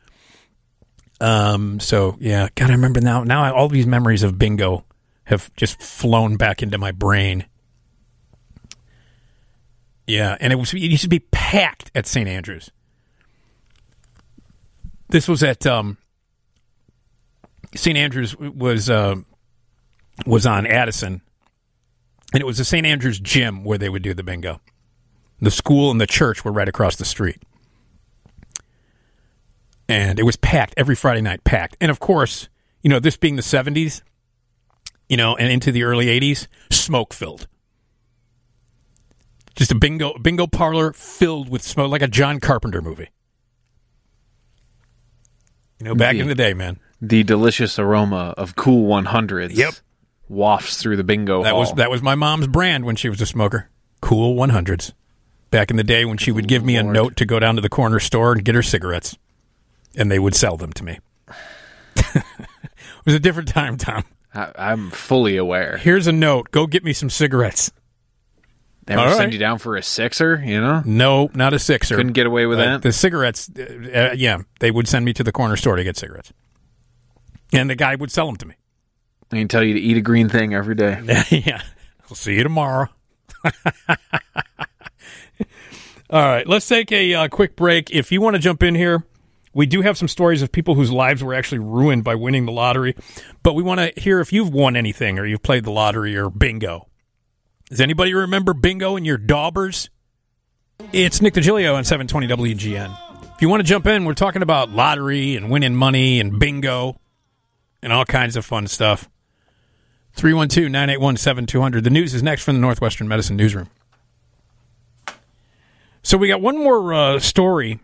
[1.19, 1.81] Um.
[1.81, 3.25] So yeah, God, I remember now.
[3.25, 4.85] Now I, all these memories of bingo
[5.25, 7.45] have just flown back into my brain.
[10.05, 12.29] Yeah, and it was it used to be packed at St.
[12.29, 12.71] Andrews.
[15.09, 15.97] This was at um,
[17.75, 17.97] St.
[17.97, 19.15] Andrews was uh,
[20.25, 21.21] was on Addison,
[22.34, 22.85] and it was the St.
[22.85, 24.61] Andrew's Gym where they would do the bingo.
[25.39, 27.41] The school and the church were right across the street.
[29.88, 31.77] And it was packed every Friday night, packed.
[31.79, 32.49] And of course,
[32.81, 34.01] you know, this being the 70s,
[35.07, 37.47] you know, and into the early 80s, smoke filled.
[39.55, 43.09] Just a bingo bingo parlor filled with smoke, like a John Carpenter movie.
[45.79, 46.79] You know, back The- in the day, man.
[47.01, 49.55] The delicious aroma of Kool 100s.
[49.55, 49.75] Yep.
[50.29, 51.59] Wafts through the bingo That hall.
[51.59, 53.69] was that was my mom's brand when she was a smoker.
[54.01, 54.93] Kool 100s.
[55.51, 57.61] Back in the day when she would give me a note to go down to
[57.61, 59.17] the corner store and get her cigarettes,
[59.95, 60.99] and they would sell them to me.
[61.95, 62.23] it
[63.05, 64.03] was a different time, Tom.
[64.33, 65.77] I, I'm fully aware.
[65.77, 66.51] Here's a note.
[66.51, 67.71] Go get me some cigarettes.
[68.88, 70.81] They ever All send you down for a sixer, you know?
[70.85, 71.97] No, not a sixer.
[71.97, 72.81] Couldn't get away with Uh, that?
[72.84, 73.61] The cigarettes, uh,
[74.11, 76.31] uh, yeah, they would send me to the corner store to get cigarettes,
[77.51, 78.55] and the guy would sell them to me.
[79.30, 81.01] Can tell you to eat a green thing every day.
[81.30, 81.61] yeah.
[82.09, 82.88] I'll see you tomorrow.
[86.09, 87.91] All right, let's take a uh, quick break.
[87.91, 89.03] If you want to jump in here,
[89.53, 92.53] we do have some stories of people whose lives were actually ruined by winning the
[92.53, 92.95] lottery,
[93.43, 96.30] but we want to hear if you've won anything or you've played the lottery or
[96.30, 96.86] bingo.
[97.69, 99.89] Does anybody remember bingo and your daubers?
[100.94, 102.98] It's Nick DiGilio on 720 WGN.
[103.35, 106.98] If you want to jump in, we're talking about lottery and winning money and bingo
[107.81, 109.10] and all kinds of fun stuff.
[110.14, 111.84] 312 981 7200.
[111.84, 113.69] The news is next from the Northwestern Medicine Newsroom.
[116.03, 117.81] So we got one more uh, story,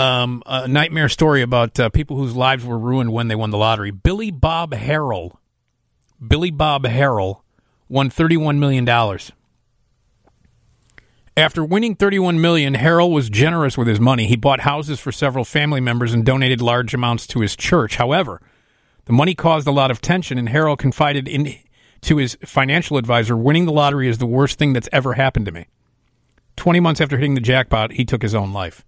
[0.00, 3.56] um, a nightmare story about uh, people whose lives were ruined when they won the
[3.56, 3.92] lottery.
[3.92, 5.36] Billy Bob Harrell,
[6.26, 7.42] Billy Bob Harrell,
[7.88, 9.32] won thirty-one million dollars.
[11.38, 14.26] After winning $31 million, Harrell was generous with his money.
[14.26, 17.96] He bought houses for several family members and donated large amounts to his church.
[17.96, 18.40] However,
[19.04, 21.54] the money caused a lot of tension, and Harrell confided in
[22.00, 25.52] to his financial advisor, "Winning the lottery is the worst thing that's ever happened to
[25.52, 25.66] me."
[26.56, 28.82] 20 months after hitting the jackpot, he took his own life.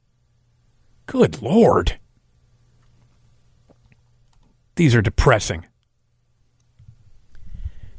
[1.05, 1.99] Good Lord.
[4.77, 5.67] These are depressing.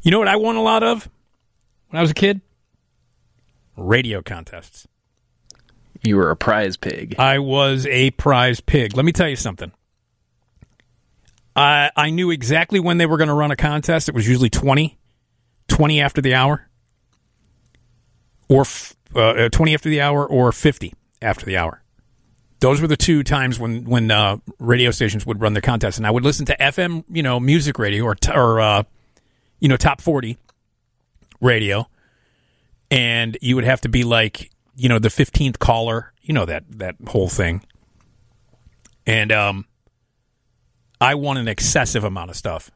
[0.01, 1.09] You know what I won a lot of
[1.89, 2.41] when I was a kid?
[3.75, 4.87] Radio contests.
[6.01, 7.15] You were a prize pig.
[7.19, 8.95] I was a prize pig.
[8.95, 9.71] Let me tell you something.
[11.55, 14.07] I I knew exactly when they were going to run a contest.
[14.07, 14.97] It was usually 20,
[15.67, 16.69] 20 after the hour,
[18.47, 21.83] or f- uh, 20 after the hour, or 50 after the hour.
[22.61, 26.07] Those were the two times when when uh, radio stations would run their contests, and
[26.07, 28.83] I would listen to FM, you know, music radio or t- or uh,
[29.59, 30.37] you know, top 40
[31.41, 31.87] radio,
[32.91, 36.63] and you would have to be like, you know, the 15th caller, you know that
[36.69, 37.63] that whole thing.
[39.05, 39.65] And um
[41.01, 42.71] I won an excessive amount of stuff.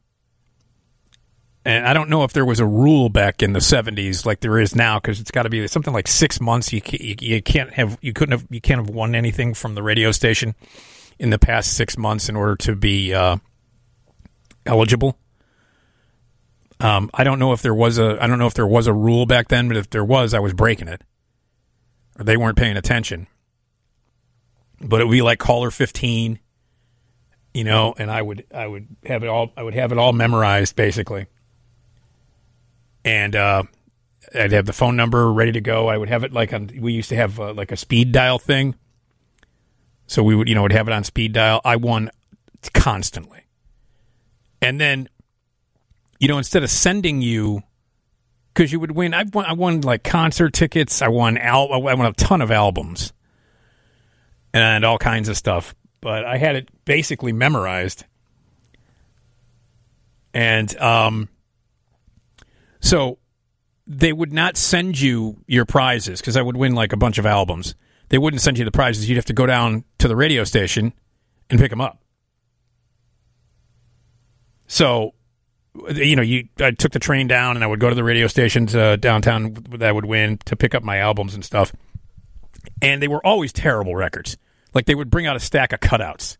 [1.65, 4.59] And I don't know if there was a rule back in the 70s like there
[4.59, 7.73] is now cuz it's got to be something like 6 months you, you you can't
[7.73, 10.55] have you couldn't have you can't have won anything from the radio station
[11.19, 13.37] in the past 6 months in order to be uh
[14.65, 15.17] eligible.
[16.83, 18.93] Um, I don't know if there was a I don't know if there was a
[18.93, 21.01] rule back then, but if there was, I was breaking it,
[22.19, 23.27] or they weren't paying attention.
[24.81, 26.39] But it would be like caller fifteen,
[27.53, 30.11] you know, and I would I would have it all I would have it all
[30.11, 31.27] memorized basically,
[33.05, 33.63] and uh,
[34.35, 35.87] I'd have the phone number ready to go.
[35.87, 38.39] I would have it like on we used to have uh, like a speed dial
[38.39, 38.75] thing,
[40.05, 41.61] so we would you know would have it on speed dial.
[41.63, 42.11] I won
[42.73, 43.45] constantly,
[44.61, 45.07] and then
[46.23, 47.63] you know, instead of sending you,
[48.53, 49.13] because you would win.
[49.13, 49.43] I won.
[49.43, 51.01] I won like concert tickets.
[51.01, 53.11] I won al- I won a ton of albums
[54.53, 55.75] and all kinds of stuff.
[55.99, 58.05] But I had it basically memorized,
[60.33, 61.27] and um,
[62.79, 63.19] so
[63.85, 67.25] they would not send you your prizes because I would win like a bunch of
[67.25, 67.75] albums.
[68.07, 69.09] They wouldn't send you the prizes.
[69.09, 70.93] You'd have to go down to the radio station
[71.49, 72.01] and pick them up.
[74.67, 75.15] So
[75.95, 78.27] you know, you I took the train down and I would go to the radio
[78.27, 81.73] stations uh, downtown that I would win to pick up my albums and stuff.
[82.81, 84.37] And they were always terrible records.
[84.73, 86.37] Like they would bring out a stack of cutouts.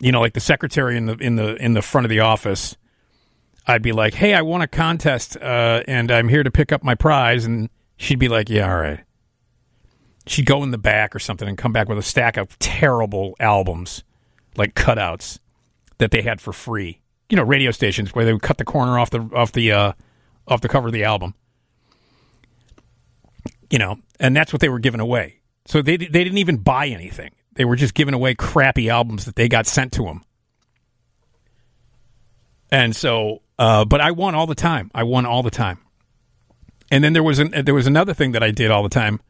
[0.00, 2.76] You know, like the secretary in the in the in the front of the office.
[3.68, 6.84] I'd be like, "Hey, I won a contest uh, and I'm here to pick up
[6.84, 9.00] my prize." And she'd be like, "Yeah, all right."
[10.26, 13.34] She'd go in the back or something and come back with a stack of terrible
[13.40, 14.04] albums,
[14.56, 15.38] like cutouts
[15.98, 18.98] that they had for free you know radio stations where they would cut the corner
[18.98, 19.92] off the off the uh,
[20.46, 21.34] off the cover of the album.
[23.70, 25.40] You know, and that's what they were giving away.
[25.66, 27.32] So they they didn't even buy anything.
[27.54, 30.22] They were just giving away crappy albums that they got sent to them.
[32.70, 34.90] And so Uh, but I won all the time.
[34.94, 35.78] I won all the time.
[36.90, 39.20] And then there was an, there was another thing that I did all the time.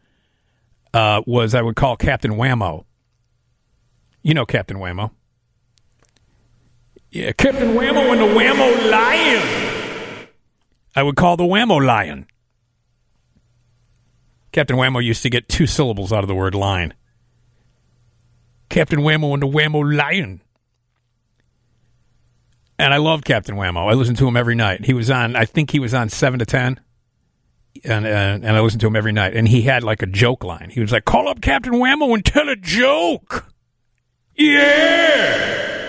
[0.92, 2.84] Uh, was I would call Captain Whammo.
[4.22, 5.12] You know Captain Whammo.
[7.10, 10.28] Yeah, Captain Whammo and the Whammo Lion.
[10.94, 12.26] I would call the Whammo Lion.
[14.52, 16.94] Captain Whammo used to get two syllables out of the word line.
[18.68, 20.40] Captain Whammo and the Whammo Lion.
[22.78, 23.90] And I love Captain Whammo.
[23.90, 24.84] I listen to him every night.
[24.84, 26.80] He was on, I think he was on 7 to 10.
[27.84, 29.34] And, and, and I listened to him every night.
[29.34, 30.70] And he had like a joke line.
[30.70, 33.46] He was like, call up Captain Whammo and tell a joke.
[34.34, 35.85] Yeah.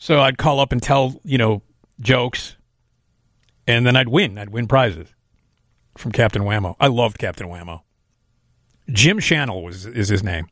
[0.00, 1.62] So I'd call up and tell, you know,
[2.00, 2.56] jokes.
[3.66, 4.38] And then I'd win.
[4.38, 5.14] I'd win prizes
[5.96, 6.74] from Captain Whammo.
[6.80, 7.82] I loved Captain Whammo.
[8.90, 10.48] Jim Channel was is his name.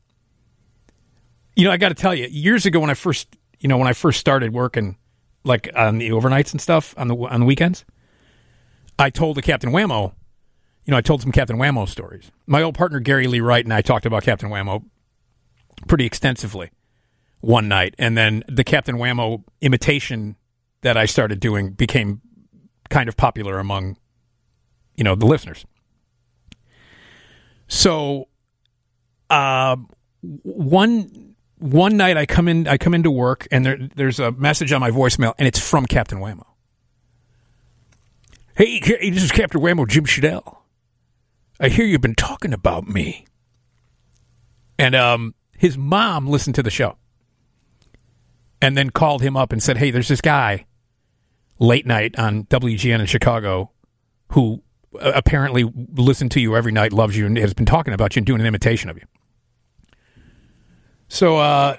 [1.55, 3.87] You know, I got to tell you, years ago when I first, you know, when
[3.87, 4.97] I first started working,
[5.43, 7.83] like on the overnights and stuff on the on the weekends,
[8.99, 10.13] I told the Captain Whammo,
[10.85, 12.31] you know, I told some Captain Whammo stories.
[12.45, 14.85] My old partner Gary Lee Wright and I talked about Captain Whammo
[15.87, 16.69] pretty extensively
[17.41, 20.35] one night, and then the Captain Whammo imitation
[20.81, 22.21] that I started doing became
[22.89, 23.97] kind of popular among,
[24.95, 25.65] you know, the listeners.
[27.67, 28.27] So,
[29.29, 29.77] uh,
[30.21, 34.71] one one night I come in I come into work and there there's a message
[34.71, 36.45] on my voicemail and it's from Captain Whammo.
[38.55, 40.57] Hey, this is Captain Whammo, Jim Shadell.
[41.61, 43.25] I hear you've been talking about me.
[44.77, 46.97] And um, his mom listened to the show
[48.61, 50.65] and then called him up and said, Hey, there's this guy
[51.59, 53.71] late night on WGN in Chicago
[54.31, 54.61] who
[54.99, 58.19] uh, apparently listened to you every night, loves you, and has been talking about you
[58.19, 59.03] and doing an imitation of you.
[61.07, 61.77] So, uh,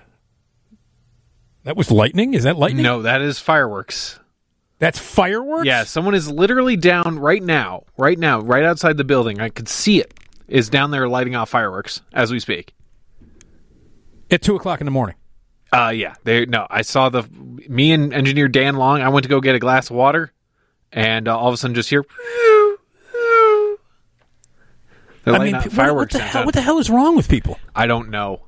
[1.65, 2.35] that was lightning?
[2.35, 2.82] Is that lightning?
[2.82, 4.19] No, that is fireworks.
[4.78, 5.66] That's fireworks?
[5.66, 9.40] Yeah, someone is literally down right now, right now, right outside the building.
[9.40, 10.15] I could see it.
[10.48, 12.74] Is down there lighting off fireworks as we speak.
[14.32, 15.15] At 2 o'clock in the morning.
[15.72, 16.14] Uh, yeah.
[16.24, 17.24] They no, I saw the
[17.68, 19.02] me and engineer Dan Long.
[19.02, 20.32] I went to go get a glass of water,
[20.92, 22.05] and uh, all of a sudden, just hear.
[25.26, 27.59] I mean, what, what, the hell, what the hell is wrong with people?
[27.74, 28.42] I don't know.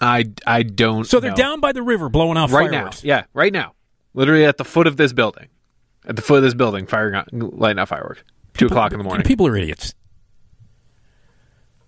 [0.00, 1.04] I I don't.
[1.04, 1.36] So they're know.
[1.36, 3.02] down by the river blowing off right fireworks.
[3.02, 3.08] now.
[3.08, 3.72] Yeah, right now.
[4.12, 5.48] Literally at the foot of this building.
[6.06, 8.22] At the foot of this building, firing out, lighting out fireworks.
[8.56, 9.24] Two o'clock in the morning.
[9.24, 9.94] People are idiots.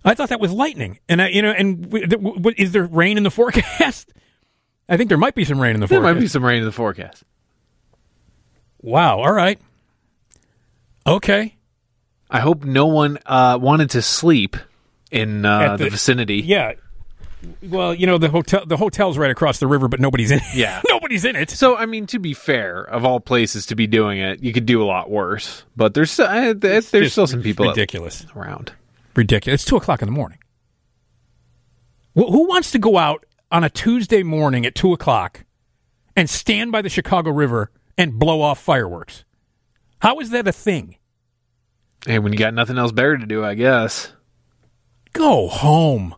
[0.05, 2.85] I thought that was lightning, and I, you know, and w- th- w- is there
[2.87, 4.13] rain in the forecast?
[4.89, 5.91] I think there might be some rain in the forecast.
[5.91, 6.15] There forecast.
[6.17, 7.25] might be some rain in the forecast.
[8.81, 9.19] Wow.
[9.21, 9.59] All right.
[11.07, 11.55] Okay.
[12.31, 14.57] I hope no one uh, wanted to sleep
[15.11, 16.37] in uh, the, the- vicinity.
[16.37, 16.73] Yeah.
[17.63, 18.67] Well, you know the hotel.
[18.67, 20.39] The hotel's right across the river, but nobody's in.
[20.39, 20.55] it.
[20.57, 20.83] Yeah.
[20.89, 21.51] nobody's in it.
[21.51, 24.67] So, I mean, to be fair, of all places to be doing it, you could
[24.67, 25.63] do a lot worse.
[25.77, 28.27] But there's uh, there's still some people ridiculous.
[28.35, 28.73] around.
[29.15, 29.63] Ridiculous.
[29.63, 30.39] It's two o'clock in the morning.
[32.15, 35.45] Wh- who wants to go out on a Tuesday morning at two o'clock
[36.17, 39.25] and stand by the Chicago River and blow off fireworks?
[40.01, 40.97] How is that a thing?
[42.07, 44.13] Hey, when you got nothing else better to do, I guess.
[45.13, 46.15] Go home.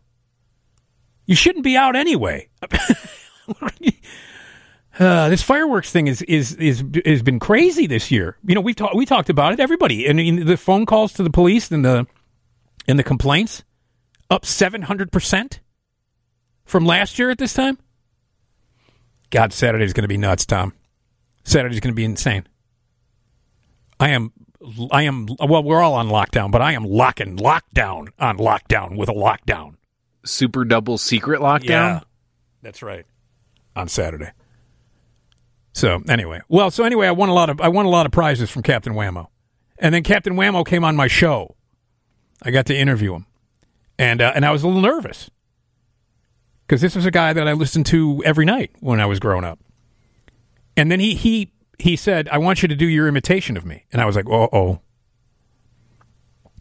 [1.27, 2.49] You shouldn't be out anyway.
[4.99, 8.37] Uh, this fireworks thing is is is has been crazy this year.
[8.47, 9.59] You know, we talked we talked about it.
[9.61, 12.07] Everybody and, and the phone calls to the police and the
[12.87, 13.65] and the complaints
[14.29, 15.61] up seven hundred percent
[16.71, 17.79] from last year at this time.
[19.31, 20.73] God, Saturday's going to be nuts, Tom.
[21.45, 22.47] Saturday's going to be insane.
[23.99, 24.33] I am,
[24.91, 25.29] I am.
[25.41, 29.75] Well, we're all on lockdown, but I am locking lockdown on lockdown with a lockdown.
[30.25, 31.69] Super double secret lockdown.
[31.69, 32.01] Yeah,
[32.63, 33.05] that's right.
[33.77, 34.31] On Saturday.
[35.73, 38.13] So anyway, well, so anyway, I won a lot of I won a lot of
[38.13, 39.29] prizes from Captain Whammo,
[39.79, 41.57] and then Captain Whammo came on my show.
[42.43, 43.27] I got to interview him,
[43.99, 45.31] and uh, and I was a little nervous
[46.71, 49.43] because this was a guy that I listened to every night when I was growing
[49.43, 49.59] up.
[50.77, 53.87] And then he he he said, "I want you to do your imitation of me,"
[53.93, 54.81] and I was like, "Oh oh."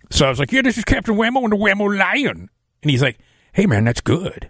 [0.10, 2.50] So I was like, "Yeah, this is Captain Whammo and the Whammo Lion,"
[2.82, 3.20] and he's like,
[3.54, 4.50] "Hey man, that's good."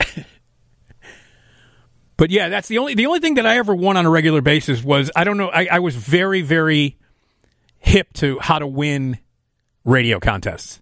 [2.16, 4.40] But yeah, that's the only the only thing that I ever won on a regular
[4.40, 6.98] basis was I don't know I, I was very very
[7.78, 9.18] hip to how to win
[9.84, 10.80] radio contests,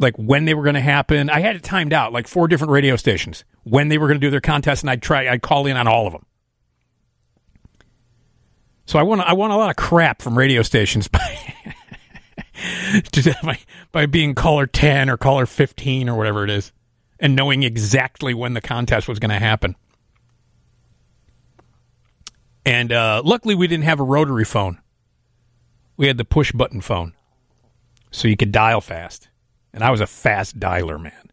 [0.00, 1.30] like when they were going to happen.
[1.30, 4.26] I had it timed out like four different radio stations when they were going to
[4.26, 6.26] do their contest, and I'd try I'd call in on all of them.
[8.86, 11.54] So I won I won a lot of crap from radio stations by
[13.42, 13.58] by,
[13.92, 16.72] by being caller ten or caller fifteen or whatever it is
[17.20, 19.76] and knowing exactly when the contest was going to happen.
[22.64, 24.80] And uh, luckily, we didn't have a rotary phone.
[25.96, 27.14] We had the push button phone,
[28.10, 29.29] so you could dial fast.
[29.72, 31.30] And I was a fast dialer, man.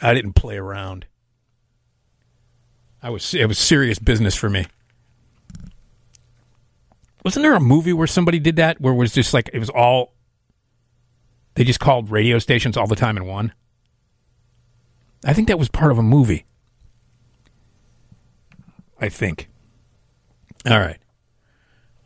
[0.00, 1.06] I didn't play around.
[3.02, 4.66] I was it was serious business for me.
[7.24, 9.70] Wasn't there a movie where somebody did that where it was just like it was
[9.70, 10.12] all
[11.54, 13.52] they just called radio stations all the time in one?
[15.24, 16.44] I think that was part of a movie.
[19.00, 19.48] I think.
[20.68, 20.98] All right.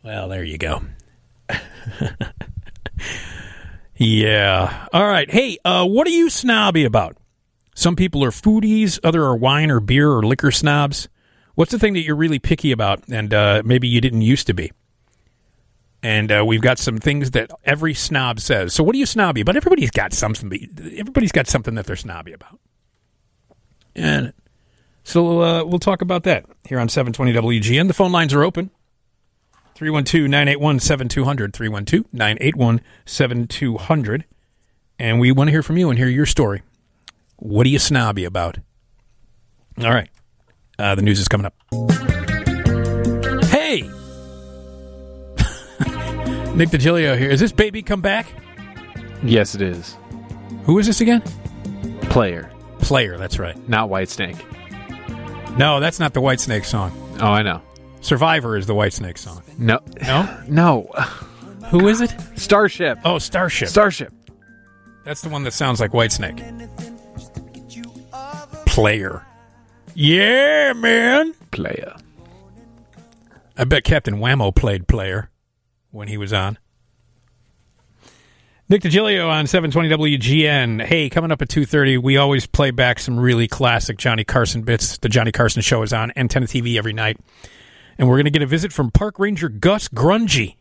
[0.03, 0.82] Well, there you go.
[4.01, 4.89] yeah.
[4.95, 5.31] All right.
[5.31, 7.19] Hey, uh, what are you snobby about?
[7.75, 11.09] Some people are foodies, other are wine or beer or liquor snobs.
[11.55, 14.55] What's the thing that you're really picky about and uh, maybe you didn't used to
[14.55, 14.73] be?
[16.03, 18.73] And uh, we've got some things that every snob says.
[18.73, 19.57] So, what are you snobby about?
[19.57, 20.51] Everybody's got something.
[20.97, 22.59] Everybody's got something that they're snobby about.
[23.95, 24.33] And
[25.05, 27.87] so uh, we'll talk about that here on 720 WGN.
[27.87, 28.71] The phone lines are open.
[29.81, 31.55] 312 981 7200.
[31.55, 34.27] 312 981 7200.
[34.98, 36.61] And we want to hear from you and hear your story.
[37.36, 38.59] What are you snobby about?
[39.82, 40.11] All right.
[40.78, 41.55] Uh, the news is coming up.
[43.47, 43.81] Hey!
[46.55, 47.31] Nick DiGilio here.
[47.31, 48.27] Is this baby come back?
[49.23, 49.97] Yes, it is.
[50.65, 51.23] Who is this again?
[52.02, 52.51] Player,
[52.81, 53.57] Player, that's right.
[53.66, 54.44] not Whitesnake.
[55.57, 56.93] No, that's not the White Snake song.
[57.19, 57.62] Oh, I know.
[58.02, 59.43] Survivor is the White Snake song.
[59.61, 60.43] No, No?
[60.49, 60.82] no.
[61.70, 62.12] Who is it?
[62.37, 62.99] Starship.
[63.05, 63.69] Oh, Starship.
[63.69, 64.12] Starship.
[65.05, 66.43] That's the one that sounds like White Snake.
[68.66, 69.24] Player.
[69.95, 71.35] Yeah, man.
[71.51, 71.95] Player.
[73.57, 75.31] I bet Captain Whammo played player
[75.91, 76.59] when he was on.
[78.69, 80.85] Nick DiGilio on 720 WGN.
[80.85, 84.97] Hey, coming up at 2.30, we always play back some really classic Johnny Carson bits.
[84.99, 87.19] The Johnny Carson Show is on Antenna TV every night.
[88.01, 90.57] And we're going to get a visit from Park Ranger Gus Grungy.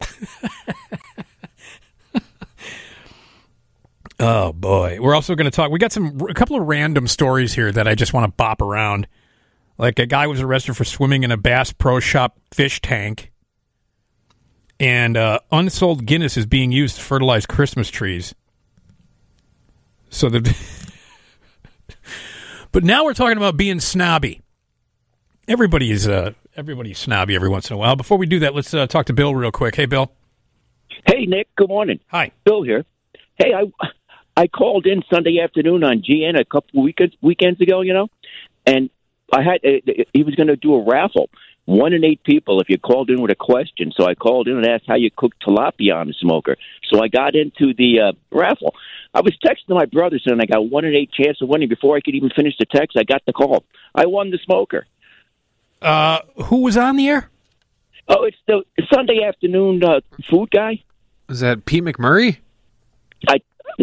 [4.18, 4.96] oh, boy.
[5.02, 5.70] We're also going to talk.
[5.70, 8.62] We got some a couple of random stories here that I just want to bop
[8.62, 9.06] around.
[9.76, 13.30] Like a guy was arrested for swimming in a Bass Pro Shop fish tank
[14.80, 18.34] and uh, unsold Guinness is being used to fertilize Christmas trees.
[20.08, 20.56] So the,
[22.72, 24.40] but now we're talking about being snobby.
[25.48, 27.96] Everybody's uh, everybody's snobby every once in a while.
[27.96, 29.74] Before we do that, let's uh, talk to Bill real quick.
[29.74, 30.12] Hey, Bill.
[31.06, 31.48] Hey, Nick.
[31.56, 32.00] Good morning.
[32.08, 32.30] Hi.
[32.44, 32.84] Bill here.
[33.36, 33.88] Hey, I
[34.36, 38.08] I called in Sunday afternoon on GN a couple weekends weekends ago, you know,
[38.66, 38.90] and
[39.32, 41.30] I had uh, he was going to do a raffle.
[41.66, 43.92] One in eight people if you called in with a question.
[43.96, 46.56] So I called in and asked how you cook tilapia on a smoker.
[46.90, 48.74] So I got into the uh, raffle.
[49.14, 51.68] I was texting my brother saying I got one in eight chance of winning.
[51.68, 53.64] Before I could even finish the text, I got the call.
[53.94, 54.86] I won the smoker.
[55.82, 57.30] Uh, who was on the air?
[58.08, 58.62] Oh, it's the
[58.92, 60.82] Sunday afternoon uh, food guy.
[61.28, 62.38] Is that Pete McMurray?
[63.28, 63.38] I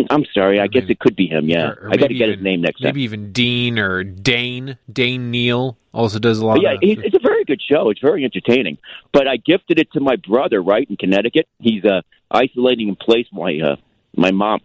[0.09, 0.59] I'm sorry.
[0.59, 1.49] I guess it could be him.
[1.49, 2.89] Yeah, Or- or I got to maybe get his name next time.
[2.89, 4.77] Maybe even Dean or Dane.
[4.91, 7.89] Dane Neal also does a lot But yeah, of it's, it's a very good show.
[7.89, 8.77] It's very entertaining.
[9.13, 11.47] But I gifted it to my brother, right in Connecticut.
[11.59, 13.75] He's uh, isolating in place my uh,
[14.15, 14.59] my mom.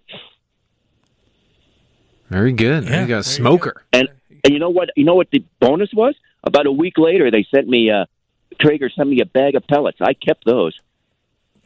[2.28, 2.84] Very good.
[2.84, 3.84] Yeah, you got a you smoker.
[3.92, 4.08] And
[4.44, 4.90] and you know what?
[4.96, 6.14] You know what the bonus was?
[6.44, 8.06] About a week later, they sent me uh,
[8.60, 9.98] Traeger sent me a bag of pellets.
[10.00, 10.78] I kept those.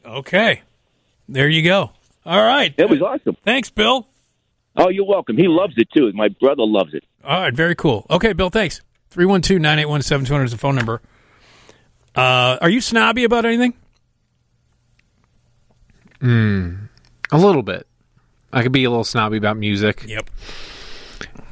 [0.04, 0.62] Okay,
[1.28, 1.90] there you go.
[2.24, 3.36] All right, It was awesome.
[3.44, 4.06] thanks, Bill.
[4.76, 5.36] Oh, you're welcome.
[5.36, 6.12] He loves it too.
[6.12, 7.04] My brother loves it.
[7.24, 8.04] All right, very cool.
[8.10, 8.80] Okay, Bill, thanks.
[9.10, 11.00] 312 981 7200 is the phone number.
[12.14, 13.74] Uh, are you snobby about anything?
[16.22, 17.86] A little bit.
[18.52, 20.04] I could be a little snobby about music.
[20.06, 20.30] Yep.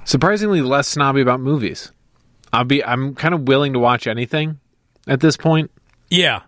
[0.05, 1.93] Surprisingly less snobby about movies.
[2.55, 4.60] I'll be I'm kind of willing to watch anything
[5.06, 5.70] at this point.
[6.10, 6.43] Yeah.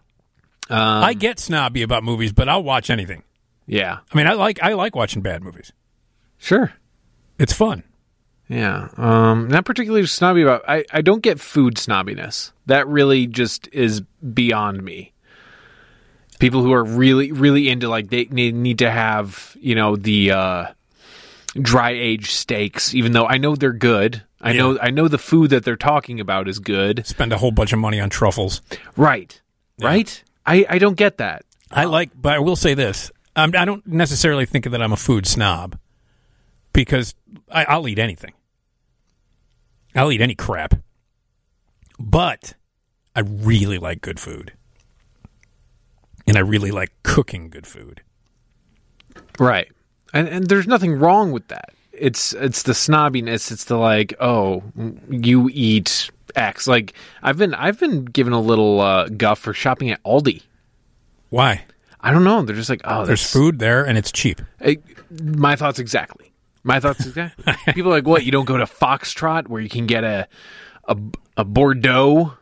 [0.68, 3.22] Um, I get snobby about movies, but I'll watch anything.
[3.66, 3.98] yeah.
[4.12, 5.72] I mean, I like I like watching bad movies.
[6.38, 6.72] Sure.
[7.38, 7.82] It's fun.
[8.48, 8.88] Yeah.
[8.96, 12.52] Um not particularly snobby about I, I don't get food snobbiness.
[12.66, 15.12] That really just is beyond me.
[16.38, 20.32] People who are really, really into like they need, need to have, you know, the
[20.32, 20.66] uh
[21.60, 24.22] dry aged steaks, even though I know they're good.
[24.40, 24.58] I Yeah.
[24.58, 27.06] know I know the food that they're talking about is good.
[27.06, 28.60] Spend a whole bunch of money on truffles.
[28.96, 29.40] Right.
[29.80, 30.22] Right?
[30.44, 31.44] I, I don't get that.
[31.70, 34.96] I like, but I will say this: I'm, I don't necessarily think that I'm a
[34.96, 35.78] food snob
[36.72, 37.14] because
[37.50, 38.32] I, I'll eat anything.
[39.94, 40.74] I'll eat any crap,
[41.98, 42.54] but
[43.16, 44.52] I really like good food,
[46.26, 48.02] and I really like cooking good food.
[49.38, 49.68] Right.
[50.12, 51.70] And and there's nothing wrong with that.
[51.98, 53.51] It's it's the snobbiness.
[53.52, 54.62] It's the like, oh,
[55.10, 56.66] you eat X.
[56.66, 56.93] Like
[57.23, 60.43] I've been I've been given a little uh, guff for shopping at Aldi.
[61.31, 61.64] Why?
[62.01, 62.43] I don't know.
[62.43, 64.40] They're just like, oh, There's that's food there and it's cheap.
[64.60, 64.78] Hey,
[65.23, 66.32] my thoughts exactly.
[66.62, 67.55] My thoughts exactly.
[67.74, 68.24] People are like, what?
[68.24, 70.28] You don't go to Foxtrot where you can get a
[70.85, 70.97] a,
[71.36, 72.35] a Bordeaux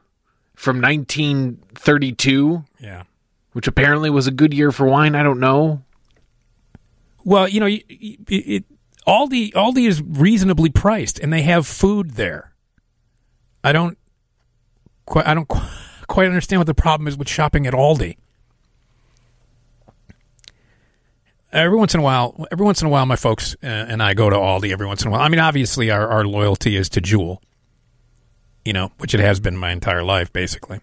[0.55, 3.05] from 1932, Yeah.
[3.53, 5.15] which apparently was a good year for wine.
[5.15, 5.83] I don't know.
[7.25, 8.65] Well, you know, it,
[9.07, 12.53] Aldi Aldi is reasonably priced, and they have food there.
[13.63, 13.99] I don't
[15.07, 15.49] quite I don't
[16.09, 18.17] quite understand what the problem is with shopping at Aldi.
[21.53, 24.15] Every once in a while, every once in a while, my folks uh, and I
[24.15, 24.73] go to Aldi.
[24.73, 27.41] Every once in a while, I mean, obviously, our, our loyalty is to Jewel,
[28.65, 30.81] you know, which it has been my entire life, basically.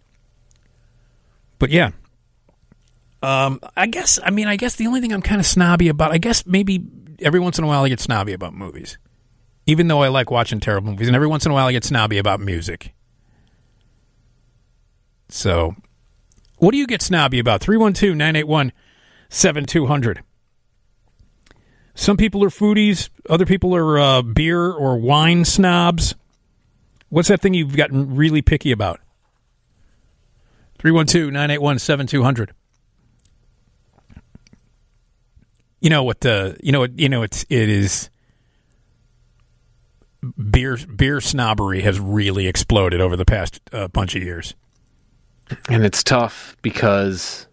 [1.59, 1.91] But yeah,
[3.21, 6.11] um, I guess I mean I guess the only thing I'm kind of snobby about
[6.11, 6.83] I guess maybe
[7.21, 8.97] every once in a while I get snobby about movies.
[9.65, 11.83] Even though I like watching terrible movies and every once in a while I get
[11.83, 12.93] snobby about music.
[15.29, 15.75] So,
[16.57, 17.61] what do you get snobby about?
[17.61, 20.21] 312-981-7200.
[21.93, 26.15] Some people are foodies, other people are uh, beer or wine snobs.
[27.09, 28.99] What's that thing you've gotten really picky about?
[30.79, 32.51] 312-981-7200.
[35.81, 38.09] You know what the you know what you know it's it is
[40.51, 44.55] beer beer snobbery has really exploded over the past uh, bunch of years.
[45.67, 47.47] And it's tough because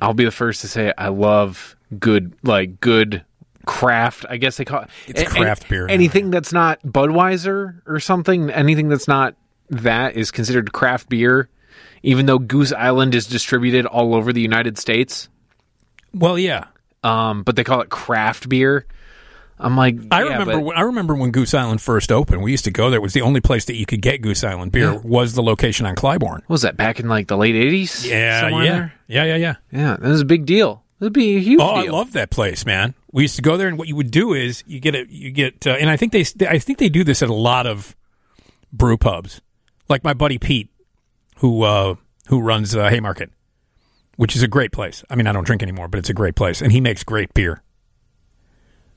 [0.00, 3.24] I'll be the first to say I love good like good
[3.66, 4.24] craft.
[4.28, 8.88] I guess they call it It's craft beer Anything that's not Budweiser or something, anything
[8.88, 9.36] that's not
[9.70, 11.48] that is considered craft beer,
[12.02, 15.28] even though Goose Island is distributed all over the United States.
[16.14, 16.66] Well, yeah.
[17.06, 18.86] Um, but they call it craft beer.
[19.58, 22.42] I'm like, I yeah, remember but- when, I remember when Goose Island first opened.
[22.42, 22.98] We used to go there.
[22.98, 24.92] It was the only place that you could get Goose Island beer.
[24.92, 25.00] Yeah.
[25.02, 26.40] Was the location on Clybourn?
[26.40, 28.06] what was that back in like the late '80s?
[28.06, 28.92] Yeah, yeah, there?
[29.06, 29.54] yeah, yeah, yeah.
[29.72, 29.96] yeah.
[29.96, 30.82] That was a big deal.
[31.00, 32.94] It'd be a huge Oh, I love that place, man.
[33.12, 35.30] We used to go there, and what you would do is you get a you
[35.30, 37.94] get, uh, and I think they I think they do this at a lot of
[38.72, 39.40] brew pubs,
[39.88, 40.68] like my buddy Pete,
[41.36, 41.94] who uh,
[42.28, 43.30] who runs uh, Haymarket,
[44.16, 45.04] which is a great place.
[45.08, 47.32] I mean, I don't drink anymore, but it's a great place, and he makes great
[47.34, 47.62] beer.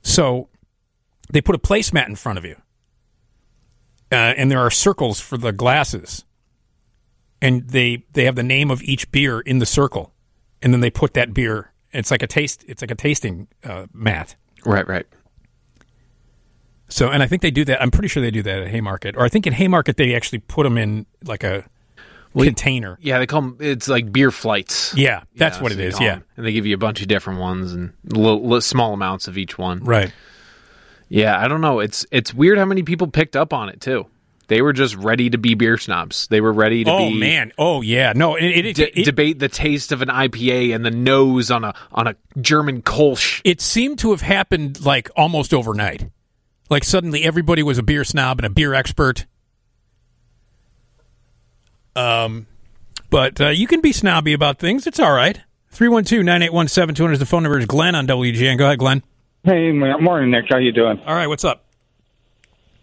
[0.01, 0.49] So
[1.31, 2.55] they put a placemat in front of you,
[4.11, 6.25] uh, and there are circles for the glasses,
[7.41, 10.13] and they they have the name of each beer in the circle,
[10.61, 11.73] and then they put that beer.
[11.91, 12.63] It's like a taste.
[12.67, 14.35] It's like a tasting uh, mat.
[14.65, 15.05] Right, right.
[16.89, 17.81] So, and I think they do that.
[17.81, 20.39] I'm pretty sure they do that at Haymarket, or I think in Haymarket they actually
[20.39, 21.65] put them in like a
[22.37, 22.97] container.
[23.01, 23.57] Yeah, they call them.
[23.59, 24.93] It's like beer flights.
[24.95, 25.99] Yeah, that's Yeah, what so it is.
[25.99, 26.23] Yeah, 'em.
[26.37, 29.37] and they give you a bunch of different ones and little, little small amounts of
[29.37, 29.83] each one.
[29.83, 30.11] right.
[31.11, 31.79] Yeah, I don't know.
[31.79, 34.05] It's it's weird how many people picked up on it too.
[34.47, 36.27] They were just ready to be beer snobs.
[36.27, 37.51] They were ready to Oh be man.
[37.57, 38.13] Oh yeah.
[38.15, 38.35] No.
[38.35, 42.07] It, it, it, debate the taste of an IPA and the nose on a on
[42.07, 43.41] a German Kolsch.
[43.43, 46.09] it seemed to have happened like almost overnight.
[46.69, 49.25] Like suddenly everybody was a beer snob and a beer expert.
[51.95, 52.47] Um,
[53.09, 54.87] but uh, you can be snobby about things.
[54.87, 55.41] It's all right.
[55.73, 57.59] 312-981-7200 is the phone number.
[57.59, 58.57] Is Glenn on WGN.
[58.57, 59.03] Go ahead, Glenn.
[59.43, 60.45] Hey, morning, Nick.
[60.49, 60.99] How you doing?
[61.05, 61.27] All right.
[61.27, 61.65] What's up?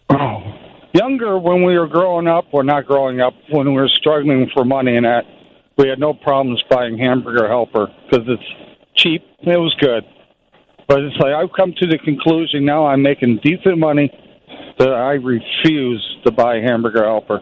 [0.08, 0.38] Oh,
[0.94, 4.64] younger when we were growing up, or not growing up, when we were struggling for
[4.64, 5.24] money and that,
[5.76, 8.42] we had no problems buying hamburger helper because it's
[8.96, 9.22] cheap.
[9.40, 10.04] and It was good,
[10.88, 12.86] but it's like I've come to the conclusion now.
[12.86, 14.10] I'm making decent money
[14.78, 17.40] that I refuse to buy hamburger helper.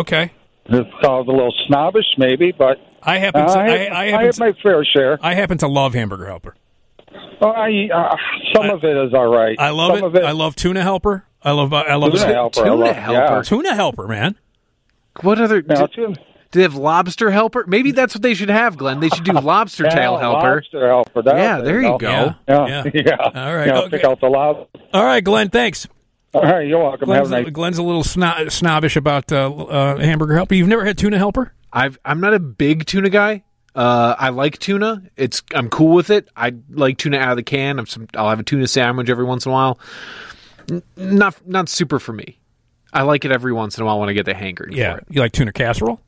[0.00, 0.32] Okay.
[0.66, 4.26] It's called a little snobbish, maybe, but I happen to, I, I, I, I happen
[4.26, 5.18] have to, my fair share.
[5.22, 6.54] I happen to love Hamburger Helper.
[7.42, 8.16] I, uh,
[8.54, 9.56] some of it is all right.
[9.58, 10.20] I love some it.
[10.20, 11.24] It I love Tuna Helper.
[11.42, 13.34] I love I love Tuna Helper, Tuna love- Helper.
[13.36, 13.42] yeah.
[13.42, 14.36] Tuna Helper, man.
[15.20, 15.60] What other?
[15.62, 17.64] Now, do, tuna- do they have lobster helper?
[17.66, 19.00] Maybe that's what they should have, Glenn.
[19.00, 20.54] They should do lobster tail helper.
[20.56, 21.22] Lobster helper.
[21.26, 22.08] Yeah, there you go.
[22.08, 22.34] Yeah.
[22.48, 23.16] Yeah, yeah.
[23.34, 23.66] All right.
[23.66, 23.90] Yeah, Okay.
[23.98, 24.68] pick out the lob.
[24.92, 25.50] All right, Glenn.
[25.50, 25.86] Thanks.
[26.34, 27.06] All right, you're welcome.
[27.06, 27.52] Glenn's, Have a nice.
[27.52, 30.54] Glenn's a little snob, snobbish about uh, uh, Hamburger Helper.
[30.56, 31.52] You've never had Tuna Helper?
[31.72, 33.44] I've I'm not a big tuna guy.
[33.74, 35.02] Uh, I like tuna.
[35.16, 36.28] It's I'm cool with it.
[36.36, 37.78] I like tuna out of the can.
[37.78, 39.78] I'm some, I'll have a tuna sandwich every once in a while.
[40.70, 42.38] N- not not super for me.
[42.92, 44.92] I like it every once in a while when I get the hankering Yeah.
[44.94, 45.06] for it.
[45.10, 46.00] You like tuna casserole?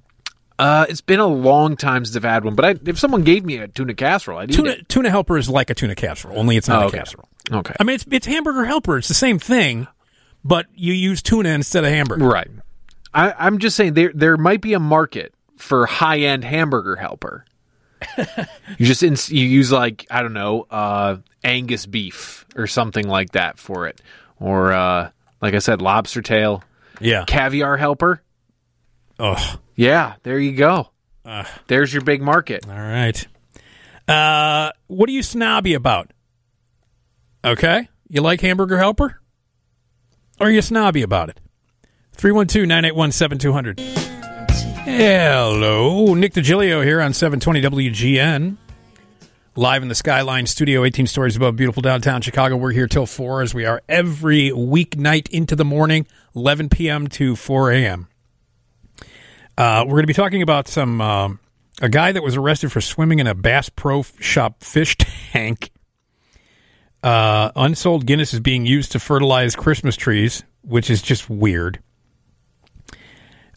[0.59, 3.45] Uh, it's been a long time since I've had one, but I, if someone gave
[3.45, 4.89] me a tuna casserole, I'd eat Tuna it.
[4.89, 6.99] Tuna Helper is like a tuna casserole, only it's not Oh, a okay.
[6.99, 7.29] casserole.
[7.53, 8.97] Okay, I mean, it's it's Hamburger Helper.
[8.99, 9.87] It's the same thing,
[10.47, 12.27] but you use tuna instead of hamburger.
[12.27, 12.49] right.
[13.15, 17.45] I, I'm just saying there there might be a market for high end hamburger helper.
[18.19, 23.33] you just ins- you use like I don't know uh, Angus beef or something like
[23.33, 24.01] that for it,
[24.39, 25.11] or uh,
[25.41, 26.63] like I said, lobster tail,
[27.01, 27.25] Yeah.
[27.27, 28.23] caviar helper.
[29.19, 30.91] Oh, Yeah, there you go.
[31.25, 31.47] Ugh.
[31.69, 32.67] There's your big market.
[32.69, 33.27] all right.
[34.07, 36.13] Uh, what are you snobby about?
[37.45, 39.21] Okay, you like Hamburger Helper,
[40.41, 41.41] or are you snobby about it?
[42.17, 43.79] 312-981-7200.
[44.85, 48.57] Hello, Nick Digilio here on 720 WGN.
[49.59, 52.57] Live in the Skyline Studio, 18 stories above beautiful downtown Chicago.
[52.57, 57.07] We're here till 4 as we are every weeknight into the morning, 11 p.m.
[57.09, 58.09] to 4 a.m.
[59.57, 61.41] Uh, we're going to be talking about some um,
[61.81, 65.71] a guy that was arrested for swimming in a Bass Pro Shop fish tank.
[67.07, 71.81] Uh, unsold Guinness is being used to fertilize Christmas trees, which is just weird.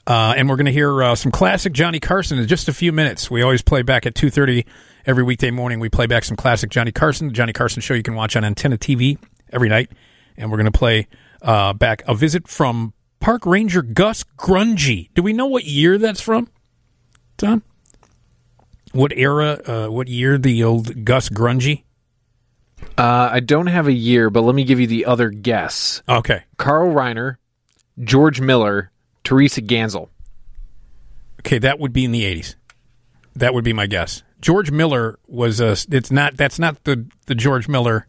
[0.06, 2.92] Uh, and we're going to hear uh, some classic Johnny Carson in just a few
[2.92, 3.32] minutes.
[3.32, 4.68] We always play back at two thirty
[5.04, 5.80] every weekday morning.
[5.80, 7.30] We play back some classic Johnny Carson.
[7.30, 9.18] The Johnny Carson show you can watch on Antenna TV
[9.52, 9.92] every night,
[10.38, 11.08] and we're going to play
[11.42, 15.10] uh, back a visit from Park Ranger Gus Grungy.
[15.16, 16.50] Do we know what year that's from,
[17.38, 17.64] Tom?
[18.92, 19.60] What era?
[19.66, 21.86] Uh, what year the old Gus Grungy?
[23.00, 26.04] Uh, I don't have a year, but let me give you the other guess.
[26.10, 27.38] Okay, Carl Reiner,
[28.04, 28.92] George Miller,
[29.24, 30.10] Teresa Ganzel.
[31.42, 32.56] okay, that would be in the eighties.
[33.36, 34.24] That would be my guess.
[34.42, 35.78] George Miller was a.
[35.92, 36.36] It's not.
[36.36, 38.06] That's not the the George Miller.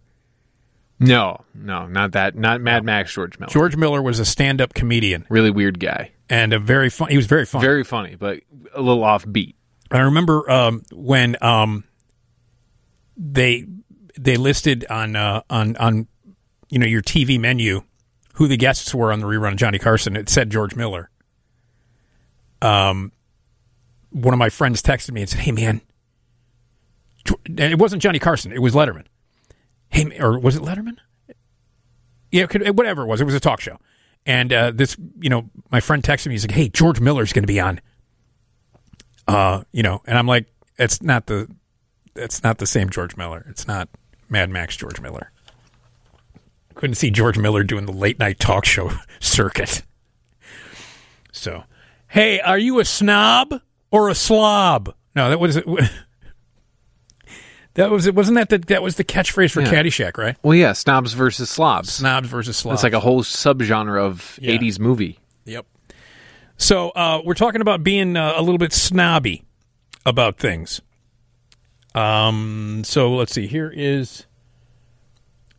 [0.98, 2.34] No, no, not that.
[2.34, 3.50] Not Mad Max George Miller.
[3.50, 6.10] George Miller was a stand up comedian Really weird guy.
[6.28, 7.08] and a very fun.
[7.10, 7.60] He was very fun.
[7.62, 8.40] Very funny, but
[8.74, 9.54] a little offbeat.
[9.90, 11.84] I remember um, when um,
[13.16, 13.66] they
[14.18, 16.08] they listed on uh, on on
[16.68, 17.82] you know your TV menu
[18.34, 20.16] who the guests were on the rerun of Johnny Carson.
[20.16, 21.10] It said George Miller.
[22.62, 23.12] Um,
[24.10, 25.80] one of my friends texted me and said, "Hey man,"
[27.46, 28.52] it wasn't Johnny Carson.
[28.52, 29.06] It was Letterman.
[29.88, 30.96] Hey, or was it Letterman?
[32.30, 33.20] Yeah, could, whatever it was.
[33.20, 33.78] It was a talk show.
[34.24, 36.34] And uh, this, you know, my friend texted me.
[36.34, 37.80] He's like, "Hey, George Miller's going to be on."
[39.26, 40.46] Uh, you know, and I'm like,
[40.76, 41.48] it's not the,
[42.16, 43.46] it's not the same George Miller.
[43.48, 43.88] It's not
[44.30, 45.30] Mad Max George Miller.
[46.74, 48.90] Couldn't see George Miller doing the late night talk show
[49.20, 49.82] circuit.
[51.32, 51.64] So,
[52.08, 54.94] hey, are you a snob or a slob?
[55.14, 55.56] No, that was
[57.74, 58.14] that was it.
[58.14, 59.70] Wasn't that the that was the catchphrase for Yeah.
[59.72, 60.36] Caddyshack, right?
[60.42, 61.92] Well, yeah, snobs versus slobs.
[61.92, 62.76] Snobs versus slobs.
[62.78, 64.52] It's like a whole subgenre of Yeah.
[64.56, 65.18] '80s movie.
[65.44, 65.66] Yep.
[66.56, 69.42] So uh, we're talking about being uh, a little bit snobby
[70.04, 70.80] about things.
[71.94, 72.82] Um.
[72.84, 73.46] So let's see.
[73.46, 74.26] Here is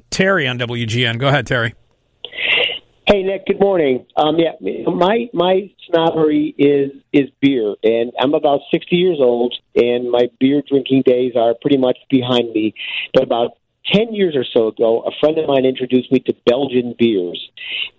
[0.10, 1.20] Terry on WGN.
[1.20, 1.76] Go ahead, Terry.
[3.12, 4.06] Hey Nick, good morning.
[4.16, 4.52] Um, yeah,
[4.86, 10.64] my my snobbery is is beer, and I'm about sixty years old, and my beer
[10.66, 12.74] drinking days are pretty much behind me.
[13.14, 13.58] But about
[13.91, 17.49] ten years or so ago, a friend of mine introduced me to Belgian beers,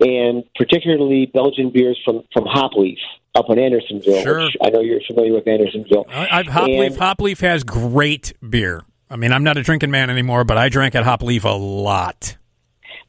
[0.01, 2.97] and particularly Belgian beers from from Hopleaf
[3.35, 4.23] up in Andersonville.
[4.23, 4.49] Sure.
[4.63, 6.07] I know you're familiar with Andersonville.
[6.09, 7.41] I, Hopleaf.
[7.41, 8.83] Has great beer.
[9.11, 12.37] I mean, I'm not a drinking man anymore, but I drank at Hopleaf a lot.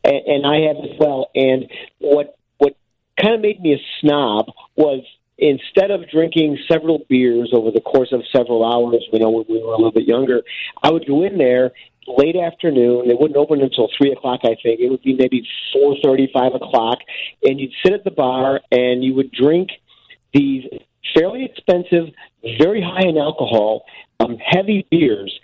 [0.03, 1.29] and, and I have as well.
[1.35, 1.69] And
[1.99, 2.75] what what
[3.19, 5.03] kind of made me a snob was
[5.37, 9.61] instead of drinking several beers over the course of several hours, you know, when we
[9.61, 10.41] were a little bit younger,
[10.81, 11.71] I would go in there
[12.05, 13.09] late afternoon.
[13.09, 14.79] It wouldn't open until three o'clock, I think.
[14.79, 16.99] It would be maybe four thirty, five o'clock,
[17.43, 19.69] and you'd sit at the bar and you would drink
[20.33, 20.65] these
[21.15, 22.13] fairly expensive,
[22.59, 23.85] very high in alcohol,
[24.19, 25.37] um, heavy beers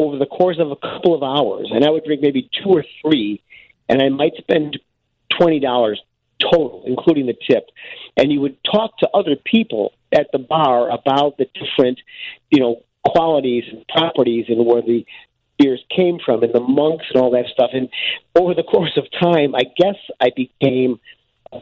[0.00, 1.70] over the course of a couple of hours.
[1.72, 3.42] And I would drink maybe two or three,
[3.88, 4.78] and I might spend
[5.38, 6.00] twenty dollars
[6.40, 7.66] total, including the tip.
[8.16, 12.00] And you would talk to other people at the bar about the different,
[12.50, 15.04] you know, qualities and properties and where the
[15.58, 17.70] beers came from and the monks and all that stuff.
[17.74, 17.88] And
[18.34, 20.98] over the course of time, I guess I became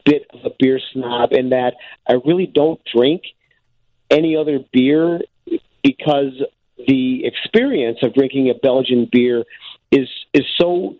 [0.05, 1.75] bit of a beer snob in that
[2.09, 3.23] I really don't drink
[4.11, 5.21] any other beer
[5.83, 6.43] because
[6.87, 9.45] the experience of drinking a Belgian beer
[9.91, 10.97] is is so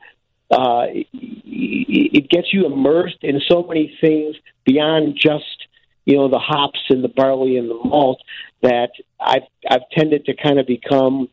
[0.51, 5.67] uh, it gets you immersed in so many things beyond just
[6.05, 8.21] you know the hops and the barley and the malt
[8.63, 8.91] that
[9.21, 11.29] I've I've tended to kind of become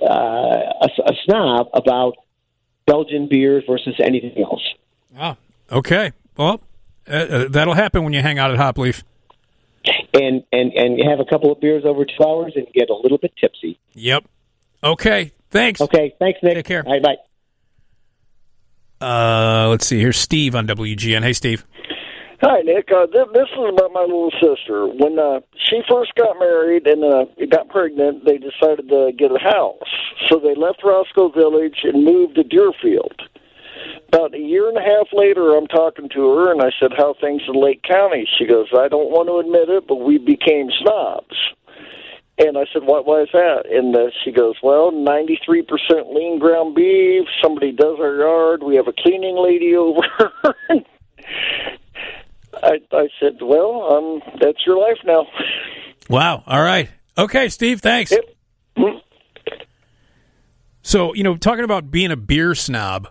[0.00, 2.14] uh, a, a snob about
[2.86, 4.62] Belgian beers versus anything else.
[5.18, 5.36] Oh,
[5.72, 6.12] okay.
[6.36, 6.60] Well,
[7.10, 9.02] uh, uh, that'll happen when you hang out at Hopleaf.
[10.12, 13.18] And and and have a couple of beers over two hours and get a little
[13.18, 13.78] bit tipsy.
[13.94, 14.24] Yep.
[14.84, 15.32] Okay.
[15.50, 15.80] Thanks.
[15.80, 16.14] Okay.
[16.18, 16.54] Thanks, Nick.
[16.54, 16.82] Take care.
[16.86, 17.16] All right, bye.
[19.00, 19.98] Uh, let's see.
[19.98, 21.22] Here's Steve on WGN.
[21.22, 21.64] Hey, Steve.
[22.42, 22.90] Hi, Nick.
[22.90, 24.86] Uh, th- this is about my little sister.
[24.86, 29.38] When uh, she first got married and uh, got pregnant, they decided to get a
[29.38, 29.76] house.
[30.28, 33.20] So they left Roscoe Village and moved to Deerfield.
[34.08, 37.14] About a year and a half later, I'm talking to her, and I said, "How
[37.20, 40.68] things in Lake County?" She goes, "I don't want to admit it, but we became
[40.82, 41.36] snobs."
[42.38, 43.00] And I said, "Why?
[43.00, 47.26] Why is that?" And uh, she goes, "Well, 93% lean ground beef.
[47.42, 48.62] Somebody does our yard.
[48.62, 50.02] We have a cleaning lady over."
[52.62, 55.26] I, I said, "Well, um, that's your life now."
[56.08, 56.42] Wow.
[56.46, 56.90] All right.
[57.16, 57.80] Okay, Steve.
[57.80, 58.12] Thanks.
[60.82, 63.08] So you know, talking about being a beer snob,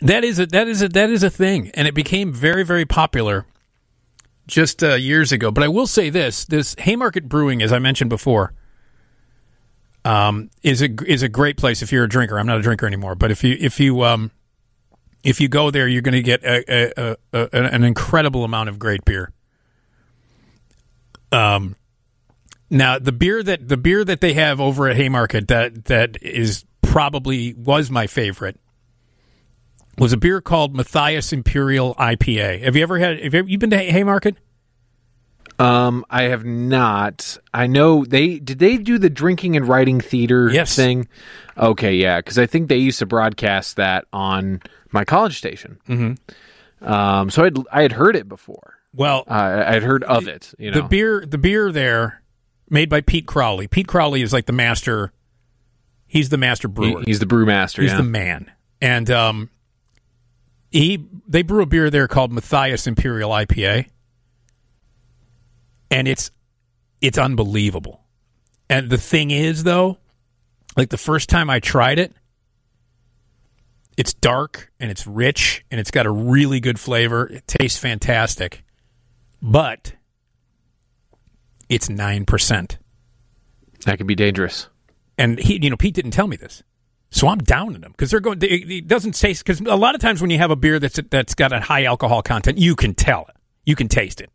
[0.00, 2.84] that is a that is a that is a thing, and it became very very
[2.84, 3.46] popular
[4.46, 5.50] just uh, years ago.
[5.50, 8.52] But I will say this: this Haymarket Brewing, as I mentioned before,
[10.04, 12.38] um, is a is a great place if you're a drinker.
[12.38, 14.30] I'm not a drinker anymore, but if you if you um,
[15.24, 18.78] if you go there, you're going to get a, a, a, an incredible amount of
[18.78, 19.32] great beer.
[21.32, 21.74] Um,
[22.70, 26.64] now the beer that the beer that they have over at Haymarket that that is
[26.82, 28.60] probably was my favorite
[29.98, 32.62] was a beer called Mathias Imperial IPA.
[32.62, 33.22] Have you ever had?
[33.22, 34.36] Have you, ever, you been to Haymarket?
[35.58, 37.38] Um, I have not.
[37.54, 38.58] I know they did.
[38.58, 40.76] They do the drinking and writing theater Yes.
[40.76, 41.08] thing.
[41.56, 44.60] Okay, yeah, because I think they used to broadcast that on
[44.92, 45.78] my college station.
[45.88, 46.86] Mm-hmm.
[46.86, 48.74] Um, so I'd I had heard it before.
[48.92, 50.52] Well, uh, I'd heard of it.
[50.58, 52.22] You know, The beer, the beer there,
[52.68, 53.66] made by Pete Crowley.
[53.66, 55.12] Pete Crowley is like the master.
[56.06, 57.02] He's the master brewer.
[57.04, 57.80] he's the brewmaster.
[57.82, 57.96] He's yeah.
[57.96, 58.50] the man,
[58.82, 59.50] and um,
[60.76, 63.88] he they brew a beer there called Mathias Imperial IPA,
[65.90, 66.30] and it's
[67.00, 68.02] it's unbelievable.
[68.68, 69.98] And the thing is, though,
[70.76, 72.12] like the first time I tried it,
[73.96, 77.26] it's dark and it's rich and it's got a really good flavor.
[77.26, 78.62] It tastes fantastic,
[79.40, 79.94] but
[81.68, 82.78] it's nine percent.
[83.86, 84.68] That could be dangerous.
[85.16, 86.62] And he, you know, Pete didn't tell me this,
[87.16, 88.40] so I'm downing them because they're going.
[88.40, 91.00] They, it doesn't taste because a lot of times when you have a beer that's
[91.08, 94.30] that's got a high alcohol content, you can tell it, you can taste it.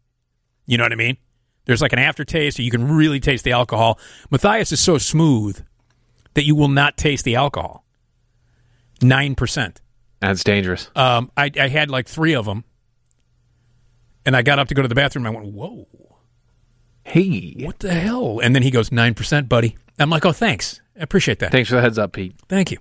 [0.66, 1.18] You know what I mean?
[1.66, 4.00] There's like an aftertaste, or you can really taste the alcohol.
[4.32, 5.64] Mathias is so smooth
[6.34, 7.86] that you will not taste the alcohol.
[9.04, 9.80] Nine percent.
[10.20, 10.90] That's dangerous.
[10.96, 12.64] Um, I, I had like three of them,
[14.26, 15.28] and I got up to go to the bathroom.
[15.28, 15.88] And I went, "Whoa,
[17.04, 20.82] hey, what the hell?" And then he goes, 9 percent, buddy." I'm like, "Oh, thanks,
[21.02, 22.36] I appreciate that." Thanks for the heads up, Pete.
[22.48, 22.78] Thank you.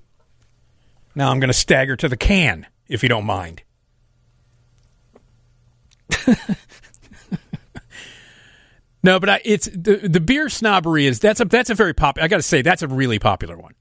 [1.14, 3.62] Now I'm going to stagger to the can, if you don't mind.
[9.02, 12.18] no, but I, it's the the beer snobbery is that's a that's a very pop.
[12.20, 13.74] I got to say that's a really popular one.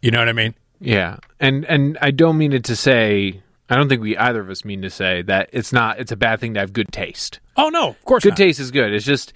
[0.00, 0.54] You know what I mean?
[0.80, 3.40] Yeah, and and I don't mean it to say.
[3.70, 5.98] I don't think we either of us mean to say that it's not.
[5.98, 7.40] It's a bad thing to have good taste.
[7.56, 8.36] Oh no, of course good not.
[8.36, 8.92] taste is good.
[8.92, 9.32] It's just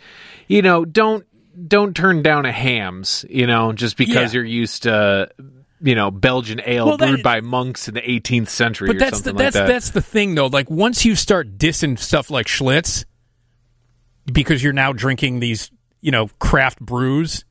[0.46, 1.26] you know don't
[1.66, 3.24] don't turn down a hams.
[3.28, 4.38] You know just because Yeah.
[4.38, 5.30] you're used to
[5.80, 8.98] you know Belgian ale Well, that- brewed by monks in the 18th century But or
[9.00, 9.72] that's the, that's like that.
[9.72, 10.46] that's the thing though.
[10.46, 13.04] Like once you start dissing stuff like Schlitz,
[14.32, 15.70] because you're now drinking these,
[16.00, 17.44] you know, craft brews.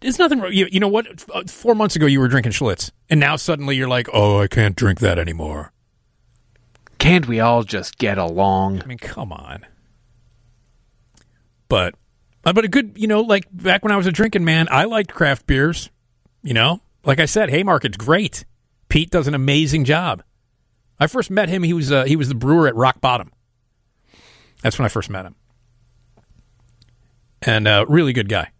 [0.00, 0.40] There's nothing.
[0.40, 1.06] wrong- You, you know what?
[1.34, 4.46] Uh, four months ago, you were drinking Schlitz, and now suddenly you're like, "Oh, I
[4.46, 5.72] can't drink that anymore."
[6.98, 8.80] Can't we all just get along?
[8.82, 9.66] I mean, come on.
[11.68, 11.94] But,
[12.44, 14.84] uh, but a good, you know, like back when I was a drinking man, I
[14.84, 15.90] liked craft beers.
[16.42, 18.44] You know, like I said, Haymarket's great.
[18.88, 20.22] Pete does an amazing job.
[20.98, 21.62] I first met him.
[21.62, 23.32] He was uh, he was the brewer at Rock Bottom.
[24.62, 25.34] That's when I first met him,
[27.42, 28.50] and uh, really good guy,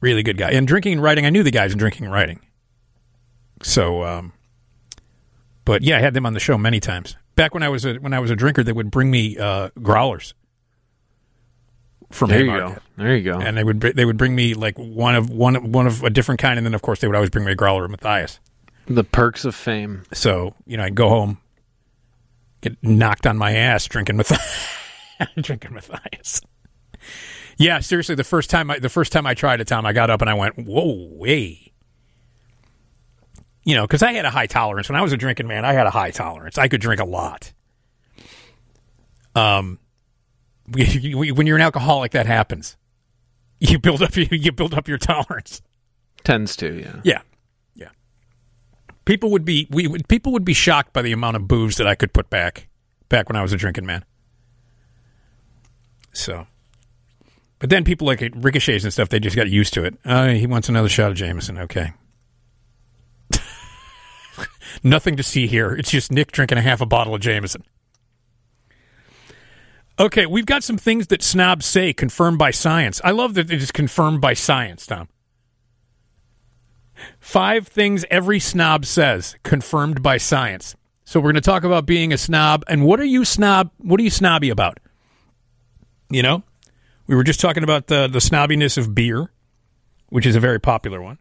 [0.00, 0.50] really good guy.
[0.50, 2.40] And drinking and writing, I knew the guys in drinking and writing.
[3.62, 4.32] So, um,
[5.64, 7.16] but yeah, I had them on the show many times.
[7.34, 9.70] Back when I was a when I was a drinker, they would bring me uh,
[9.82, 10.34] growlers
[12.16, 12.76] from There you go.
[12.96, 13.40] There you go.
[13.40, 16.10] And they would br- they would bring me like one of one one of a
[16.10, 18.40] different kind, and then of course they would always bring me a growler of Mathias.
[18.86, 20.04] The perks of fame.
[20.12, 21.38] So you know, I go home,
[22.60, 24.76] get knocked on my ass drinking Mathias.
[25.40, 26.40] drinking Mathias.
[27.58, 30.10] Yeah, seriously, the first time I the first time I tried it, Tom, I got
[30.10, 31.72] up and I went, "Whoa, hey."
[33.64, 35.64] You know, because I had a high tolerance when I was a drinking man.
[35.64, 36.56] I had a high tolerance.
[36.56, 37.52] I could drink a lot.
[39.34, 39.80] Um,
[41.34, 42.76] when you're an alcoholic, that happens.
[43.60, 45.62] You build up you build up your tolerance.
[46.24, 47.00] Tends to, yeah.
[47.04, 47.20] Yeah,
[47.74, 47.90] yeah.
[49.04, 51.86] People would be we would, people would be shocked by the amount of booze that
[51.86, 52.68] I could put back
[53.08, 54.04] back when I was a drinking man.
[56.12, 56.46] So,
[57.58, 59.98] but then people like ricochets and stuff, they just got used to it.
[60.04, 61.58] Uh, he wants another shot of Jameson.
[61.58, 61.92] Okay.
[64.82, 65.72] Nothing to see here.
[65.72, 67.64] It's just Nick drinking a half a bottle of Jameson.
[69.98, 73.00] Okay, we've got some things that snobs say confirmed by science.
[73.02, 75.08] I love that it is confirmed by science, Tom.
[77.18, 80.76] Five things every snob says, confirmed by science.
[81.04, 83.70] So we're going to talk about being a snob and what are you snob?
[83.78, 84.80] What are you snobby about?
[86.10, 86.42] You know,
[87.06, 89.30] we were just talking about the the snobbiness of beer,
[90.08, 91.18] which is a very popular one.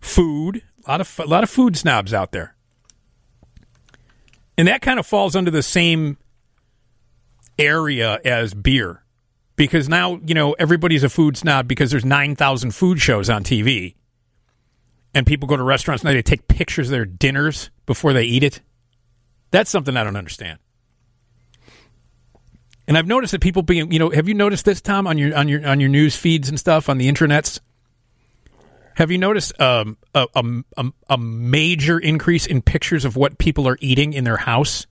[0.00, 2.54] Food, a lot of a lot of food snobs out there,
[4.56, 6.16] and that kind of falls under the same
[7.58, 9.02] area as beer,
[9.56, 13.44] because now you know everybody's a food snob because there's nine thousand food shows on
[13.44, 13.94] TV,
[15.14, 18.42] and people go to restaurants and they take pictures of their dinners before they eat
[18.42, 18.60] it.
[19.50, 20.58] That's something I don't understand.
[22.88, 25.36] And I've noticed that people being, you know, have you noticed this, Tom, on your
[25.36, 27.60] on your on your news feeds and stuff on the internets?
[28.96, 30.26] Have you noticed um, a,
[30.76, 34.86] a, a major increase in pictures of what people are eating in their house?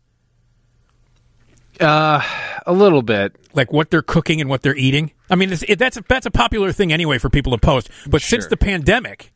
[1.81, 2.21] Uh,
[2.65, 5.11] a little bit, like what they're cooking and what they're eating.
[5.29, 7.89] I mean, it, that's a, that's a popular thing anyway for people to post.
[8.07, 9.31] But since the pandemic,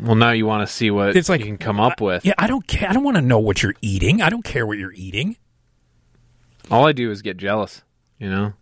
[0.00, 2.24] Well, now you want to see what It's like- you can come up with.
[2.24, 2.88] yeah, I don't care.
[2.88, 4.22] I don't want to know what you're eating.
[4.22, 5.36] I don't care what you're eating.
[6.70, 7.82] All I do is get jealous.
[8.18, 8.52] You know,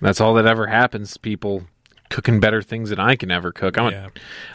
[0.00, 1.16] that's all that ever happens.
[1.16, 1.64] People
[2.10, 3.78] cooking better things than I can ever cook.
[3.78, 4.10] I'm, a, I'm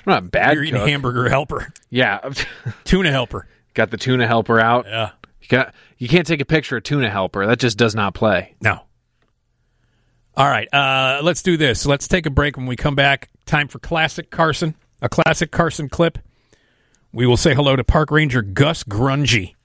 [0.06, 0.53] not a bad.
[0.56, 0.88] You're eating cook.
[0.90, 2.20] hamburger helper, Yeah,
[2.84, 3.48] tuna helper.
[3.74, 4.86] got the tuna helper out.
[4.88, 5.74] Yeah, you got.
[6.06, 7.48] You can't take a picture of tuna helper.
[7.48, 8.53] That just does not play.
[8.61, 8.82] No.
[10.38, 11.88] All right, uh, let's do this.
[11.88, 12.57] Let's take a break.
[12.57, 16.19] When we come back, time for classic Carson, a classic Carson clip.
[17.11, 19.56] We will say hello to Park Ranger Gus Grungy,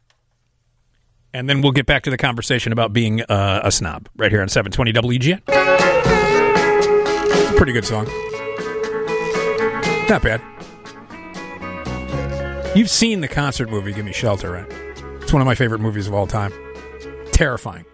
[1.35, 4.41] and then we'll get back to the conversation about being uh, a snob right here
[4.41, 5.45] on 720 WGN.
[7.59, 8.07] Pretty good song.
[10.09, 10.41] Not bad.
[12.75, 14.90] You've seen the concert movie "Give Me Shelter," right?
[15.31, 16.53] It's one of my favorite movies of all time.
[17.31, 17.85] Terrifying.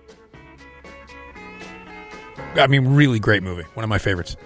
[2.55, 3.65] I mean, really great movie.
[3.75, 4.39] One of my favorites.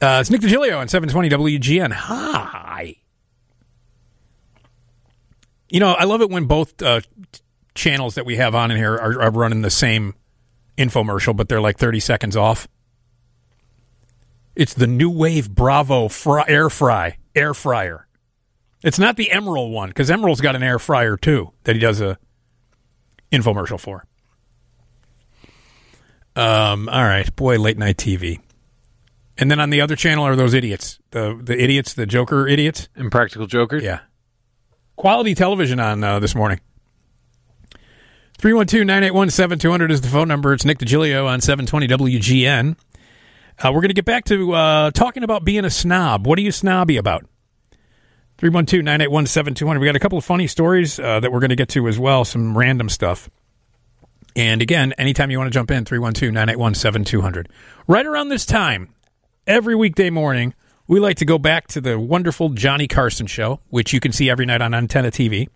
[0.00, 1.90] Uh, it's Nick Digilio on 720 WGN.
[1.90, 2.94] Hi.
[5.68, 7.00] You know, I love it when both uh,
[7.74, 10.14] channels that we have on in here are, are running the same
[10.78, 12.68] infomercial, but they're like 30 seconds off.
[14.54, 16.08] It's the NuWave Bravo
[16.46, 18.06] air fry air fryer.
[18.84, 22.02] It's not the Emeril one because Emeril's got an air fryer too that he does
[22.02, 22.18] a
[23.32, 24.04] infomercial for.
[26.36, 28.40] Um, all right, boy, late night TV.
[29.38, 32.88] And then on the other channel are those idiots, the the idiots, the Joker idiots,
[32.94, 33.78] Impractical Joker.
[33.78, 34.00] Yeah,
[34.96, 36.60] quality television on uh, this morning.
[38.38, 40.52] 312-981-7200 is the phone number.
[40.52, 42.76] It's Nick Digilio on 720 WGN.
[43.58, 46.26] Uh, we're going to get back to uh, talking about being a snob.
[46.26, 47.24] What are you snobby about?
[48.38, 49.80] 312-981-7200.
[49.80, 51.98] We got a couple of funny stories uh, that we're going to get to as
[51.98, 53.30] well, some random stuff.
[54.36, 57.46] And again, anytime you want to jump in, 312-981-7200.
[57.86, 58.92] Right around this time,
[59.46, 60.54] every weekday morning,
[60.88, 64.28] we like to go back to the wonderful Johnny Carson show, which you can see
[64.28, 65.48] every night on Antenna TV.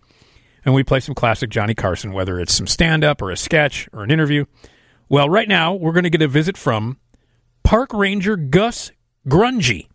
[0.65, 3.89] And we play some classic Johnny Carson, whether it's some stand up or a sketch
[3.93, 4.45] or an interview.
[5.09, 6.99] Well, right now, we're going to get a visit from
[7.65, 8.93] Park Ranger Gus
[9.27, 9.89] Grungy.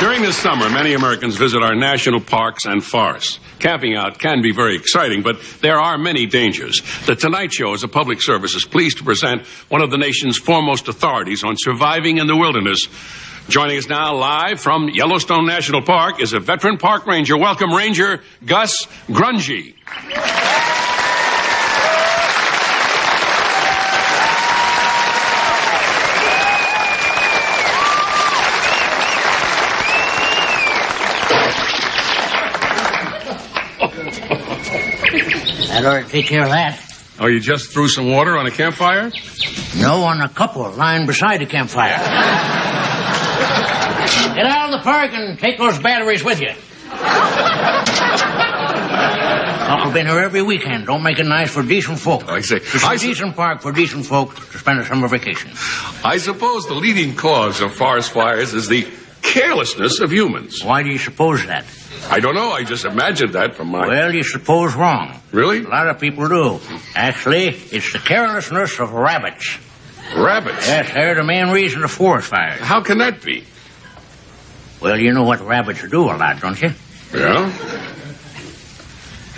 [0.00, 3.40] During this summer, many Americans visit our national parks and forests.
[3.58, 6.82] Camping out can be very exciting, but there are many dangers.
[7.06, 10.38] The Tonight Show, as a public service, is pleased to present one of the nation's
[10.38, 12.86] foremost authorities on surviving in the wilderness.
[13.48, 17.36] Joining us now live from Yellowstone National Park is a veteran park ranger.
[17.36, 19.74] Welcome, Ranger Gus Grungy.
[35.84, 36.84] Ought to take care of that.
[37.20, 39.10] Oh, you just threw some water on a campfire?
[39.76, 41.98] No, on a couple lying beside the campfire.
[44.34, 46.52] Get out of the park and take those batteries with you.
[49.68, 50.86] Uncle been here every weekend.
[50.86, 52.24] Don't make it nice for decent folk.
[52.26, 55.50] Oh, I say, It's a decent park for decent folk to spend a summer vacation.
[56.04, 58.86] I suppose the leading cause of forest fires is the
[59.22, 60.64] carelessness of humans.
[60.64, 61.64] Why do you suppose that?
[62.10, 62.50] I don't know.
[62.52, 63.86] I just imagined that from my.
[63.86, 65.20] Well, you suppose wrong.
[65.32, 65.64] Really?
[65.64, 66.60] A lot of people do.
[66.94, 69.58] Actually, it's the carelessness of rabbits.
[70.16, 70.66] Rabbits?
[70.66, 72.60] Yes, they're the main reason of forest fires.
[72.60, 73.44] How can that be?
[74.80, 76.72] Well, you know what rabbits do a lot, don't you?
[77.12, 77.52] Yeah?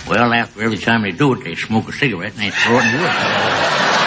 [0.08, 2.84] Well, after every time they do it, they smoke a cigarette and they throw it
[2.84, 3.99] in the woods.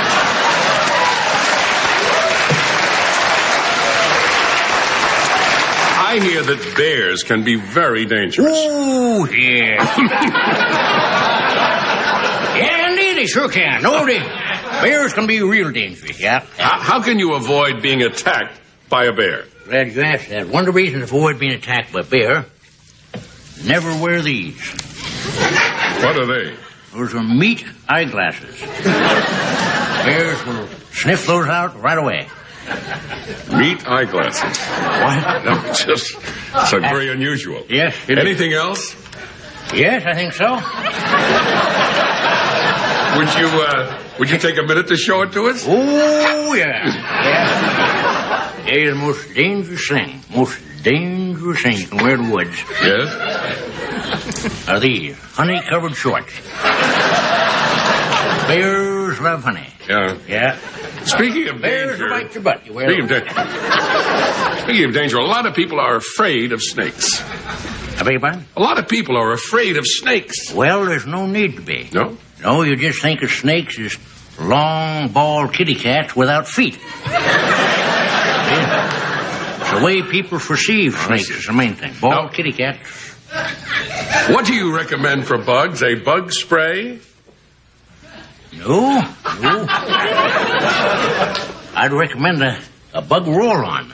[6.13, 8.55] I hear that bears can be very dangerous.
[8.55, 9.97] Ooh, yeah.
[12.55, 13.81] yeah, indeed, they sure can.
[13.81, 16.45] No, they, bears can be real dangerous, yeah.
[16.59, 19.45] How, how can you avoid being attacked by a bear?
[19.65, 20.49] Glad you asked that.
[20.49, 22.45] One of the reasons to avoid being attacked by a bear,
[23.65, 24.61] never wear these.
[26.03, 26.55] What are they?
[26.93, 28.61] Those are meat eyeglasses.
[30.05, 32.27] Bears will sniff those out right away.
[33.57, 34.57] Meat eyeglasses.
[34.57, 35.43] What?
[35.45, 37.63] No, just it's like very unusual.
[37.69, 37.95] Yes.
[38.07, 38.23] it is.
[38.23, 38.95] Anything else?
[39.73, 40.55] Yes, I think so.
[43.17, 45.65] Would you uh, would you take a minute to show it to us?
[45.67, 46.87] Oh, yeah.
[46.87, 48.65] Yeah.
[48.67, 52.57] It is the most dangerous thing, most dangerous thing you can wear in the woods
[52.81, 54.67] Yes.
[54.67, 56.33] are these honey-covered shorts.
[58.47, 59.67] Bears love honey.
[59.87, 60.17] Yeah.
[60.27, 60.57] Yeah.
[61.05, 62.65] Speaking of Bears danger, bite your butt.
[62.65, 66.61] You wear speaking of, da- speaking of danger, a lot of people are afraid of
[66.61, 67.21] snakes.
[67.21, 68.45] I beg your pardon?
[68.55, 70.51] A lot of people are afraid of snakes.
[70.53, 71.89] Well, there's no need to be.
[71.93, 72.17] No?
[72.41, 73.97] No, you just think of snakes as
[74.39, 76.79] long, bald kitty cats without feet.
[78.51, 79.77] Yeah.
[79.79, 81.93] The way people perceive snakes is the main thing.
[81.99, 83.11] Bald kitty cats.
[84.29, 85.81] What do you recommend for bugs?
[85.83, 86.99] A bug spray?
[88.57, 89.01] No,
[89.41, 89.65] no.
[91.75, 92.59] I'd recommend a,
[92.93, 93.93] a bug roll-on.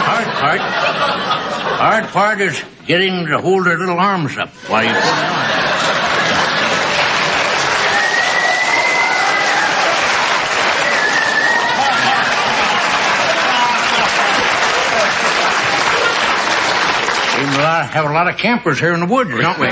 [0.00, 4.98] Hard part, hard part is getting to hold their little arms up while you put
[4.98, 5.68] it on.
[17.38, 19.68] Have a have a lot of campers here in the woods, don't we?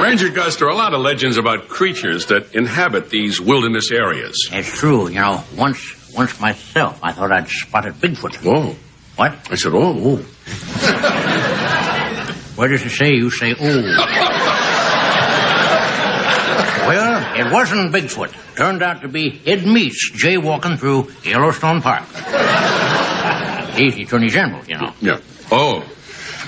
[0.00, 4.48] Ranger Gus, there are a lot of legends about creatures that inhabit these wilderness areas.
[4.52, 5.42] It's true, you know.
[5.56, 8.38] Once, once myself, I thought I'd spotted Bigfoot.
[8.46, 8.76] Oh.
[9.16, 9.34] What?
[9.50, 9.94] I said, oh.
[9.98, 10.16] oh.
[12.56, 13.58] Where does it say you say, oh?
[16.88, 18.32] well, it wasn't Bigfoot.
[18.56, 22.04] Turned out to be Ed Meese jaywalking through Yellowstone Park.
[23.74, 24.92] He's the Attorney General, you know.
[25.00, 25.20] Yeah.
[25.50, 25.82] Oh.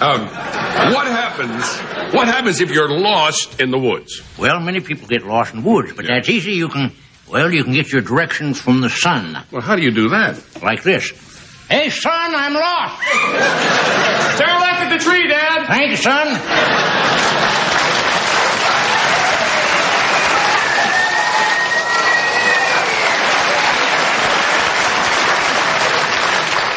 [0.01, 0.29] Um,
[0.95, 2.15] what happens?
[2.15, 4.23] What happens if you're lost in the woods?
[4.39, 6.53] Well, many people get lost in woods, but that's easy.
[6.53, 6.93] You can,
[7.29, 9.37] well, you can get your directions from the sun.
[9.51, 10.63] Well, how do you do that?
[10.63, 11.11] Like this.
[11.69, 13.01] Hey, son, I'm lost.
[14.39, 15.67] There left at the tree, Dad.
[15.67, 17.10] Thank you, son.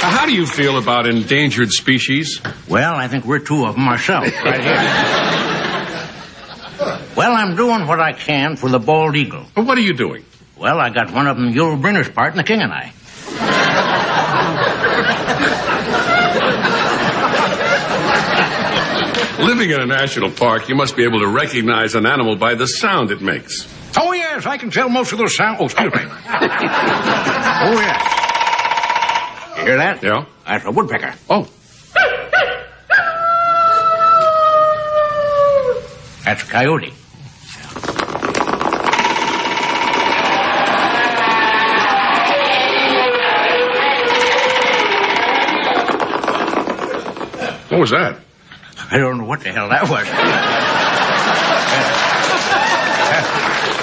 [0.06, 2.42] How do you feel about endangered species?
[2.68, 4.76] Well, I think we're two of them ourselves, right here.
[7.16, 9.46] well, I'm doing what I can for the bald eagle.
[9.56, 10.26] Well, what are you doing?
[10.58, 12.92] Well, I got one of them Yul Brynner's part in The King and I.
[19.40, 22.66] Living in a national park, you must be able to recognize an animal by the
[22.66, 23.68] sound it makes.
[23.98, 25.58] Oh, yes, I can tell most of those sounds.
[25.60, 26.02] Oh, excuse me.
[26.02, 26.12] oh,
[27.80, 28.23] yes.
[29.58, 30.02] You hear that?
[30.04, 30.26] Yeah?
[30.46, 31.14] That's a woodpecker.
[31.30, 31.48] Oh.
[36.26, 36.94] That's a coyote.
[47.70, 48.20] What was that?
[48.92, 50.06] I don't know what the hell that was.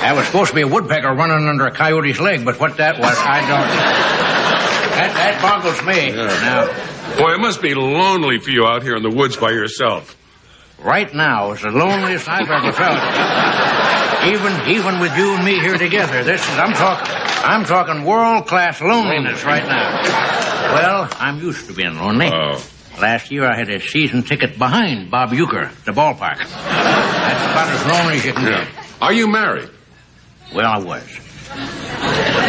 [0.01, 3.01] that was supposed to be a woodpecker running under a coyote's leg, but what that
[3.01, 4.40] was, I don't.
[5.01, 6.13] That, that boggles me.
[6.13, 6.67] Now,
[7.17, 10.17] Boy, it must be lonely for you out here in the woods by yourself.
[10.79, 13.01] right now is the loneliest I've ever felt.
[14.29, 18.47] Even even with you and me here together, this is I'm talking I'm talking world
[18.47, 20.03] class loneliness right now.
[20.75, 22.29] Well, I'm used to being lonely.
[22.33, 22.63] Oh.
[23.01, 26.37] Last year I had a season ticket behind Bob Uecker at the ballpark.
[26.39, 28.65] That's about as lonely as you can Yeah.
[28.65, 28.87] get.
[29.01, 29.71] Are you married?
[30.55, 31.07] Well, I was.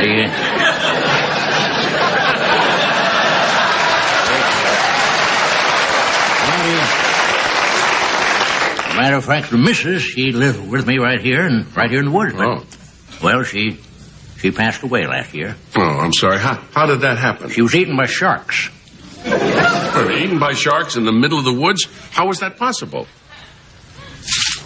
[0.01, 0.29] The,
[9.01, 12.05] Matter of fact, the missus, she lived with me right here and right here in
[12.05, 12.35] the woods.
[12.35, 12.63] But, Oh.
[13.23, 13.79] Well, she
[14.37, 15.55] she passed away last year.
[15.75, 16.37] Oh, I'm sorry.
[16.37, 17.49] How, how did that happen?
[17.49, 18.69] She was eaten by sharks.
[19.25, 21.87] Eaten by sharks in the middle of the woods?
[22.11, 23.07] How was that possible?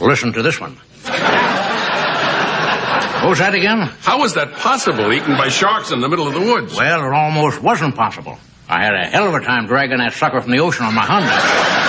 [0.01, 0.73] Listen to this one.
[3.22, 3.88] What was that again?
[4.01, 6.75] How was that possible, eaten by sharks in the middle of the woods?
[6.75, 8.38] Well, it almost wasn't possible.
[8.67, 11.05] I had a hell of a time dragging that sucker from the ocean on my
[11.05, 11.84] Honda.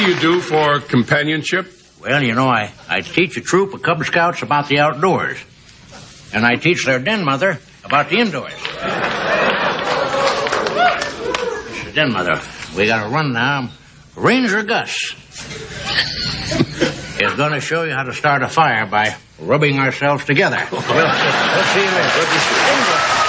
[0.00, 1.70] Do you do for companionship?
[2.00, 5.36] Well, you know, I, I teach a troop of Cub Scouts about the outdoors.
[6.32, 8.54] And I teach their den mother about the indoors.
[11.74, 11.94] Mr.
[11.94, 12.40] Den mother,
[12.76, 13.68] we got to run now.
[14.16, 14.90] Ranger Gus
[17.20, 20.56] is to show you how to start a fire by rubbing ourselves together.
[20.70, 23.19] We'll, we'll see you later.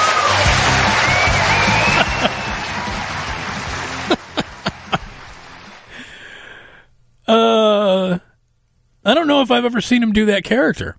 [9.04, 10.98] I don't know if I've ever seen him do that character.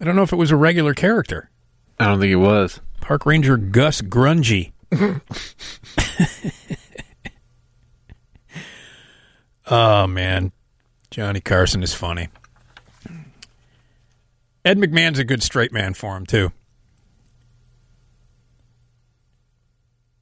[0.00, 1.50] I don't know if it was a regular character.
[1.98, 2.80] I don't think it was.
[3.00, 4.72] Park Ranger Gus Grungy.
[9.66, 10.52] oh man,
[11.10, 12.28] Johnny Carson is funny.
[14.64, 16.52] Ed McMahon's a good straight man for him too.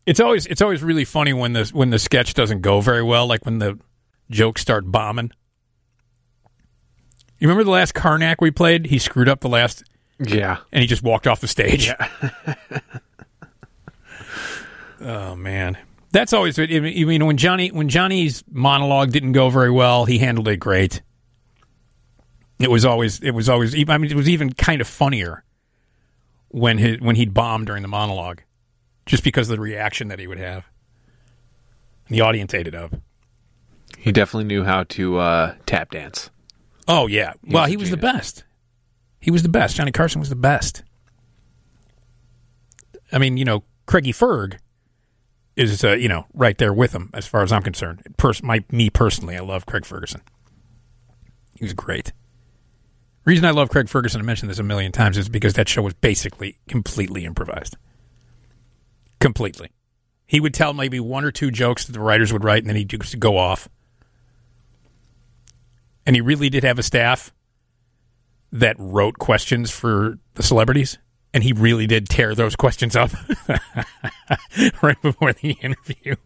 [0.05, 3.29] It's always it's always really funny when the when the sketch doesn't go very well,
[3.29, 3.79] like when the
[4.31, 5.31] jokes start bombing.
[7.43, 8.87] You remember the last Karnak we played?
[8.87, 9.83] He screwed up the last
[10.21, 10.59] Yeah.
[10.71, 11.89] and he just walked off the stage.
[11.89, 12.09] Yeah.
[15.01, 15.77] oh man,
[16.13, 20.47] that's always I mean when Johnny when Johnny's monologue didn't go very well, he handled
[20.47, 21.03] it great.
[22.61, 25.43] It was always it was always I mean it was even kind of funnier
[26.51, 28.43] when his, when he'd bomb during the monologue,
[29.05, 30.69] just because of the reaction that he would have.
[32.07, 32.95] The audience ate it up.
[33.99, 36.31] He definitely knew how to uh, tap dance.
[36.89, 37.35] Oh yeah.
[37.45, 38.45] He well, was he was the best.
[39.21, 39.77] He was the best.
[39.77, 40.83] Johnny Carson was the best.
[43.13, 44.59] I mean, you know, Craigie Ferg
[45.57, 48.03] is uh, you know right there with him as far as I'm concerned.
[48.17, 50.23] Pers- my me personally, I love Craig Ferguson.
[51.59, 52.13] He was great.
[53.25, 55.83] Reason I love Craig Ferguson, I mentioned this a million times, is because that show
[55.83, 57.77] was basically completely improvised.
[59.21, 59.71] Completely.
[60.27, 62.77] He would tell maybe one or two jokes that the writers would write, and then
[62.77, 63.69] he'd just go off.
[66.07, 67.33] And he really did have a staff
[68.51, 70.99] that wrote questions for the celebrities,
[71.33, 73.11] and he really did tear those questions up
[74.83, 76.17] right before the interview.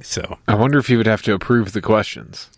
[0.00, 2.50] So I wonder if he would have to approve the questions.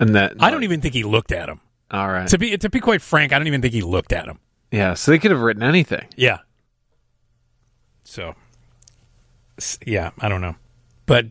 [0.00, 1.60] And that I don't even think he looked at them.
[1.90, 2.28] all right.
[2.28, 4.38] To be to be quite frank, I don't even think he looked at them.
[4.70, 6.06] Yeah, so they could have written anything.
[6.16, 6.38] Yeah.
[8.04, 8.34] So,
[9.84, 10.56] yeah, I don't know,
[11.06, 11.26] but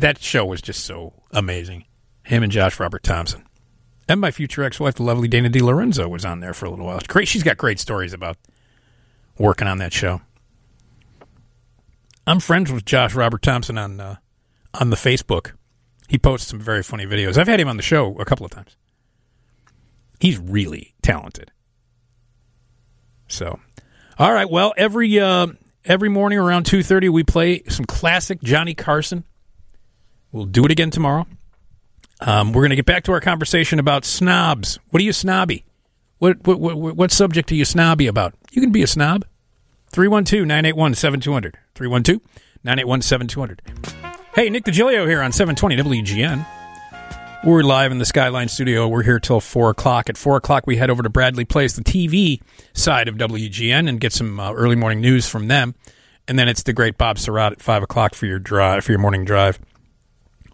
[0.00, 1.84] that show was just so amazing.
[2.24, 3.44] Him and Josh Robert Thompson,
[4.08, 7.00] and my future ex-wife, the lovely Dana DeLorenzo, was on there for a little while.
[7.08, 8.36] Great, she's got great stories about
[9.38, 10.20] working on that show.
[12.26, 14.16] I'm friends with Josh Robert Thompson on uh,
[14.74, 15.52] on the Facebook.
[16.08, 17.36] He posts some very funny videos.
[17.36, 18.76] I've had him on the show a couple of times.
[20.20, 21.50] He's really talented.
[23.26, 23.58] So,
[24.18, 24.48] all right.
[24.48, 25.48] Well, every uh,
[25.84, 29.24] every morning around two thirty, we play some classic Johnny Carson.
[30.30, 31.26] We'll do it again tomorrow.
[32.24, 34.78] Um, we're going to get back to our conversation about snobs.
[34.90, 35.64] What are you snobby?
[36.18, 38.34] What what what, what subject are you snobby about?
[38.52, 39.24] You can be a snob.
[39.92, 41.54] 312-981-7200.
[41.74, 43.58] 312-981-7200.
[44.34, 46.46] Hey, Nick Digilio here on 720 WGN.
[47.44, 48.86] We're live in the Skyline studio.
[48.88, 50.08] We're here till 4 o'clock.
[50.08, 52.40] At 4 o'clock, we head over to Bradley Place, the TV
[52.72, 55.74] side of WGN, and get some uh, early morning news from them.
[56.28, 59.00] And then it's the great Bob Sirott at 5 o'clock for your drive, for your
[59.00, 59.58] morning drive.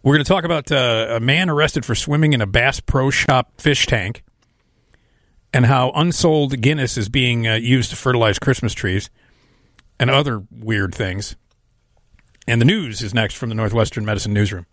[0.02, 3.10] We're going to talk about uh, a man arrested for swimming in a Bass Pro
[3.10, 4.22] Shop fish tank
[5.52, 9.10] and how unsold Guinness is being uh, used to fertilize Christmas trees
[9.98, 11.36] and other weird things.
[12.46, 14.66] And the news is next from the Northwestern Medicine Newsroom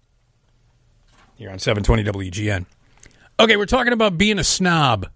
[1.37, 2.65] here on 720 WGN.
[3.39, 5.07] Okay, we're talking about being a snob.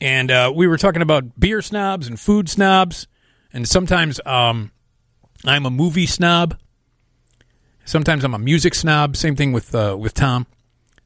[0.00, 3.06] And uh, we were talking about beer snobs and food snobs.
[3.52, 4.70] And sometimes um,
[5.44, 6.58] I'm a movie snob.
[7.86, 9.16] Sometimes I'm a music snob.
[9.16, 10.46] Same thing with uh, with Tom.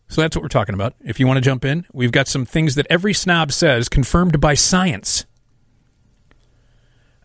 [0.09, 0.94] So that's what we're talking about.
[1.05, 4.41] If you want to jump in, we've got some things that every snob says confirmed
[4.41, 5.26] by science.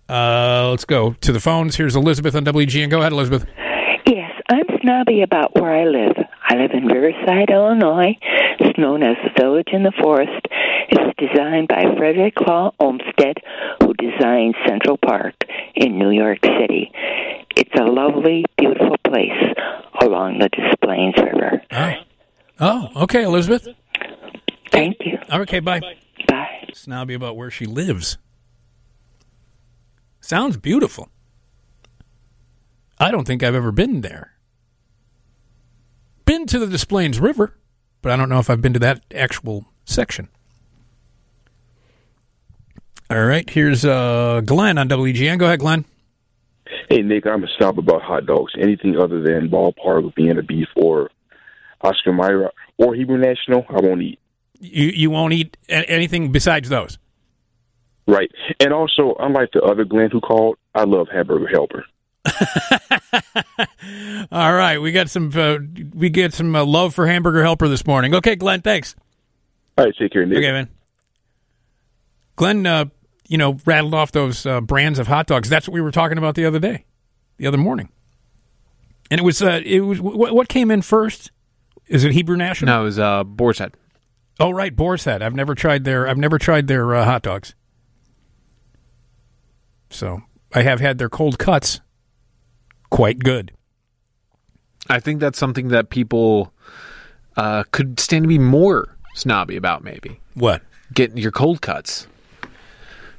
[0.07, 1.77] Uh, let's go to the phones.
[1.77, 2.89] Here's Elizabeth on WGN.
[2.91, 3.45] Go ahead, Elizabeth.
[4.05, 6.15] Yes, I'm snobby about where I live.
[6.47, 8.15] I live in Riverside, Illinois.
[8.59, 10.45] It's known as the Village in the Forest.
[10.89, 13.39] It's designed by Frederick Law Olmsted,
[13.81, 15.33] who designed Central Park
[15.73, 16.91] in New York City.
[17.75, 19.31] It's a lovely, beautiful place
[20.01, 21.61] along the Des Plaines River.
[22.57, 23.67] Oh, okay, Elizabeth.
[24.71, 25.17] Thank you.
[25.29, 25.81] Okay, bye.
[26.25, 26.69] Bye.
[26.73, 28.17] Snobby about where she lives.
[30.21, 31.09] Sounds beautiful.
[32.97, 34.35] I don't think I've ever been there.
[36.23, 37.57] Been to the Des Plaines River,
[38.01, 40.29] but I don't know if I've been to that actual section.
[43.09, 45.39] All right, here's uh, Glenn on WGN.
[45.39, 45.83] Go ahead, Glenn.
[46.89, 48.53] Hey Nick, I'm a snob about hot dogs.
[48.59, 51.09] Anything other than ballpark with Vienna beef or
[51.81, 54.19] Oscar Mayer or Hebrew National, I won't eat.
[54.59, 56.97] You you won't eat anything besides those.
[58.07, 58.31] Right.
[58.59, 61.85] And also, unlike the other Glenn who called, I love Hamburger Helper.
[64.31, 65.57] All right, we got some uh,
[65.93, 68.15] we get some uh, love for Hamburger Helper this morning.
[68.15, 68.95] Okay, Glenn, thanks.
[69.77, 70.37] All right, take care, Nick.
[70.37, 70.69] Okay, man.
[72.35, 72.85] Glenn, uh,
[73.27, 75.49] you know, rattled off those uh, brands of hot dogs.
[75.49, 76.85] That's what we were talking about the other day,
[77.37, 77.89] the other morning.
[79.09, 81.31] And it was uh, it was what, what came in first?
[81.87, 82.73] Is it Hebrew National?
[82.73, 83.75] No, it was uh, Boar's Head.
[84.39, 85.21] Oh, right, Boar's Head.
[85.21, 87.53] I've never tried their I've never tried their uh, hot dogs.
[89.89, 90.21] So
[90.53, 91.81] I have had their cold cuts.
[92.89, 93.51] Quite good.
[94.89, 96.53] I think that's something that people
[97.37, 99.83] uh, could stand to be more snobby about.
[99.83, 100.61] Maybe what
[100.93, 102.07] getting your cold cuts.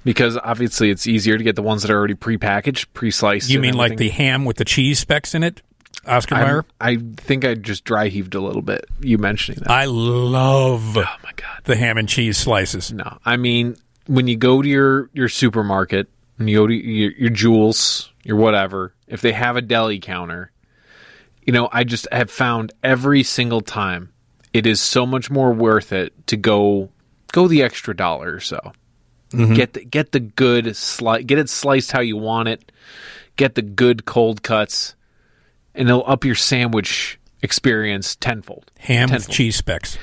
[0.07, 3.51] Because obviously it's easier to get the ones that are already prepackaged, pre-sliced.
[3.51, 5.63] You mean like the ham with the cheese specks in it,
[6.07, 6.65] Oscar Mayer?
[6.81, 8.87] I think I just dry heaved a little bit.
[9.01, 9.71] You mentioning that.
[9.71, 10.97] I love.
[10.97, 12.93] Oh my god, the ham and cheese slices.
[12.93, 13.77] No, I mean
[14.07, 18.37] when you go to your your supermarket and you go to your, your Jewels, your
[18.37, 20.53] whatever, if they have a deli counter,
[21.43, 24.13] you know, I just have found every single time
[24.53, 26.91] it is so much more worth it to go
[27.33, 28.73] go the extra dollar or so.
[29.33, 29.55] Mhm.
[29.57, 31.25] Get the, get the good slice.
[31.25, 32.71] get it sliced how you want it.
[33.37, 34.95] Get the good cold cuts,
[35.75, 38.71] and it'll up your sandwich experience tenfold.
[38.79, 39.35] Ham with Tenfold.
[39.37, 39.99] cheese specks.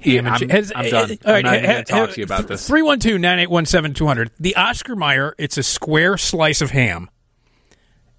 [0.00, 1.10] Yeah, Ham and I'm, che- has- I'm done.
[1.10, 2.66] uh, I'm not right, even going ha- to talk ha- to you about this.
[2.66, 4.30] 312 981 200.
[4.38, 7.08] The Oscar Mayer, it's a square slice of ham,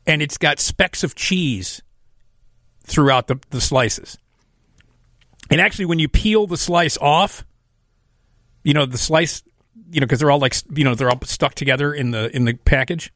[0.05, 1.81] and it's got specks of cheese
[2.83, 4.17] throughout the, the slices.
[5.49, 7.45] And actually, when you peel the slice off,
[8.65, 9.43] you know, the slice,
[9.91, 12.43] you know, because they're all like, you know, they're all stuck together in the in
[12.45, 13.13] the package.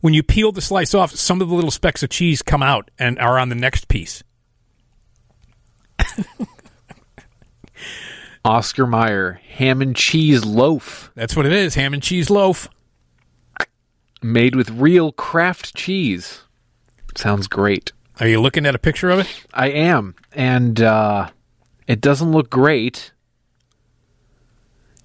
[0.00, 2.90] When you peel the slice off, some of the little specks of cheese come out
[2.98, 4.24] and are on the next piece.
[8.44, 11.10] Oscar Mayer ham and cheese loaf.
[11.14, 12.68] That's what it is ham and cheese loaf.
[14.22, 16.44] Made with real Kraft cheese.
[17.14, 17.92] Sounds great.
[18.20, 19.46] Are you looking at a picture of it?
[19.52, 20.14] I am.
[20.32, 21.28] And uh,
[21.86, 23.12] it doesn't look great.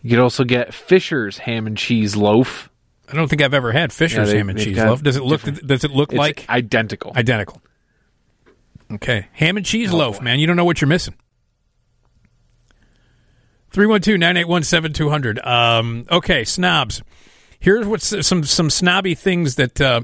[0.01, 2.69] You could also get Fisher's ham and cheese loaf.
[3.11, 5.03] I don't think I've ever had Fisher's Yeah, they- ham and cheese loaf.
[5.03, 5.41] Does it look?
[5.43, 7.11] different- Does it look It's like identical?
[7.15, 7.61] identical?
[8.93, 10.39] Okay, ham and Oh, cheese loaf, man.
[10.39, 11.15] You don't know what you're missing.
[13.71, 15.45] 312-981-7200.
[15.45, 17.01] Um, okay, snobs.
[17.59, 20.01] Here's what some some snobby things that uh,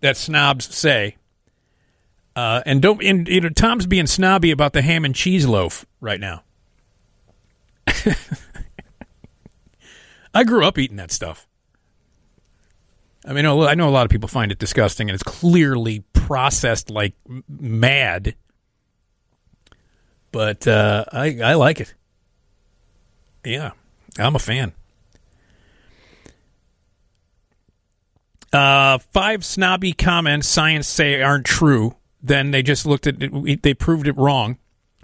[0.00, 1.16] that snobs say.
[2.36, 5.86] Uh, and don't and, you know Tom's being snobby about the ham and cheese loaf
[6.00, 6.42] right now.
[10.38, 11.48] I grew up eating that stuff.
[13.26, 16.90] I mean, I know a lot of people find it disgusting, and it's clearly processed
[16.90, 17.14] like
[17.48, 18.36] mad.
[20.30, 21.92] But uh, I I like it.
[23.44, 23.72] Yeah,
[24.16, 24.74] I'm a fan.
[28.52, 31.96] Uh, five snobby comments science say aren't true.
[32.22, 34.56] Then they just looked at it, they proved it wrong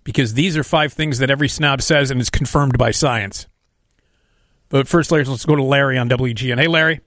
[0.05, 3.49] because these are five things that every snob says and is confirmed by science.
[4.75, 6.59] But first, let's let's go to Larry on WGN.
[6.59, 7.01] Hey, Larry.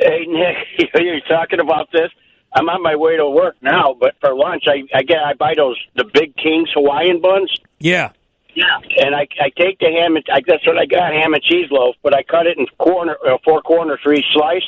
[0.00, 2.10] Hey Nick, you're talking about this.
[2.56, 5.54] I'm on my way to work now, but for lunch I, I get I buy
[5.56, 7.54] those the big Kings Hawaiian buns.
[7.78, 8.10] Yeah.
[8.56, 8.80] Yeah.
[8.98, 11.68] And I I take the ham and I, that's what I got ham and cheese
[11.70, 14.66] loaf, but I cut it in corner uh, four corners for each slice,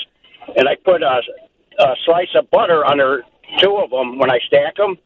[0.57, 1.21] and I put a,
[1.81, 3.25] a slice of butter under
[3.59, 4.97] two of them when I stack them,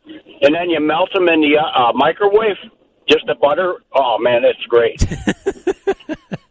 [0.43, 2.59] and then you melt them in the uh, uh, microwave.
[3.09, 3.77] Just the butter.
[3.95, 5.03] Oh man, it's great.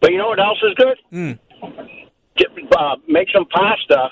[0.00, 0.98] but you know what else is good?
[1.12, 1.38] Mm.
[2.76, 4.08] uh, make some pasta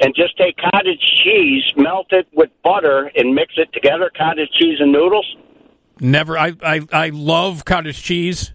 [0.00, 4.10] and just take cottage cheese, melt it with butter, and mix it together.
[4.16, 5.26] Cottage cheese and noodles.
[6.00, 6.38] Never.
[6.38, 8.52] I I, I love cottage cheese.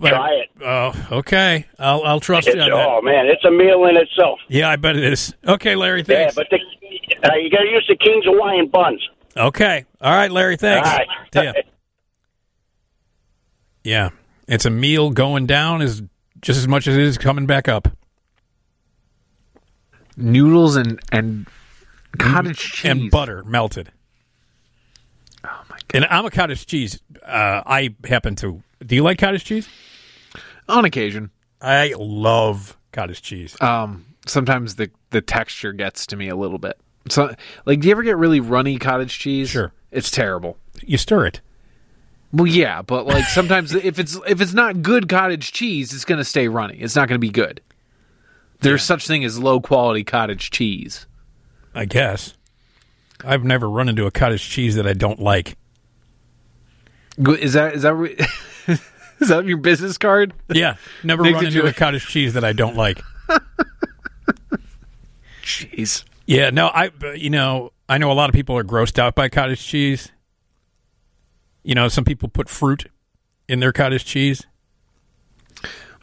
[0.00, 0.48] But, Try it.
[0.62, 1.66] Oh, okay.
[1.78, 2.86] I'll I'll trust It's, you on that.
[2.88, 4.38] oh man, it's a meal in itself.
[4.48, 5.34] Yeah, I bet it is.
[5.46, 6.04] Okay, Larry.
[6.04, 6.36] Thanks.
[6.36, 9.02] Yeah, but the, uh, you got to use the King's Hawaiian buns.
[9.36, 9.84] Okay.
[10.00, 10.56] All right, Larry.
[10.56, 10.88] Thanks.
[10.88, 11.06] All right.
[11.34, 11.62] See.
[13.82, 14.10] Yeah,
[14.48, 16.02] it's a meal going down is
[16.40, 17.88] just as much as it is coming back up.
[20.16, 21.46] Noodles and and
[22.18, 23.92] cottage cheese and butter melted.
[25.44, 25.94] Oh my god!
[25.94, 27.00] And I'm a cottage cheese.
[27.24, 28.62] Uh, I happen to.
[28.84, 29.68] Do you like cottage cheese?
[30.68, 31.30] on occasion.
[31.60, 33.60] I love cottage cheese.
[33.60, 36.78] Um, sometimes the the texture gets to me a little bit.
[37.08, 39.50] So, like, do you ever get really runny cottage cheese?
[39.50, 40.58] Sure, it's terrible.
[40.82, 41.40] You stir it.
[42.32, 46.18] Well, yeah, but like sometimes if it's if it's not good cottage cheese, it's going
[46.18, 46.76] to stay runny.
[46.78, 47.60] It's not going to be good.
[48.60, 51.06] There's such thing as low quality cottage cheese.
[51.74, 52.34] I guess.
[53.24, 55.56] I've never run into a cottage cheese that I don't like.
[57.18, 58.16] Is that is that re-
[58.66, 60.34] is that your business card?
[60.52, 63.00] Yeah, never Nick, run into you- a cottage cheese that I don't like.
[65.42, 66.04] Jeez.
[66.26, 69.28] Yeah, no, I you know I know a lot of people are grossed out by
[69.28, 70.12] cottage cheese.
[71.62, 72.86] You know, some people put fruit
[73.48, 74.46] in their cottage cheese.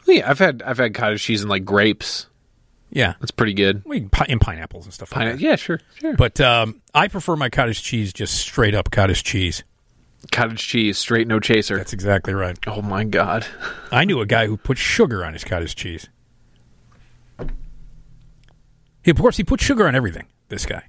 [0.06, 2.26] Yeah, I've had I've had cottage cheese and like grapes.
[2.90, 3.82] Yeah, that's pretty good.
[3.84, 5.40] I mean, pi- and pineapples and stuff like Pine- that.
[5.40, 6.14] yeah, sure, sure.
[6.14, 9.64] But um, I prefer my cottage cheese just straight up cottage cheese.
[10.30, 11.76] Cottage cheese, straight no chaser.
[11.76, 12.56] That's exactly right.
[12.68, 13.46] Oh my god.
[13.92, 16.08] I knew a guy who put sugar on his cottage cheese.
[19.02, 20.26] He, of course, he put sugar on everything.
[20.48, 20.84] This guy.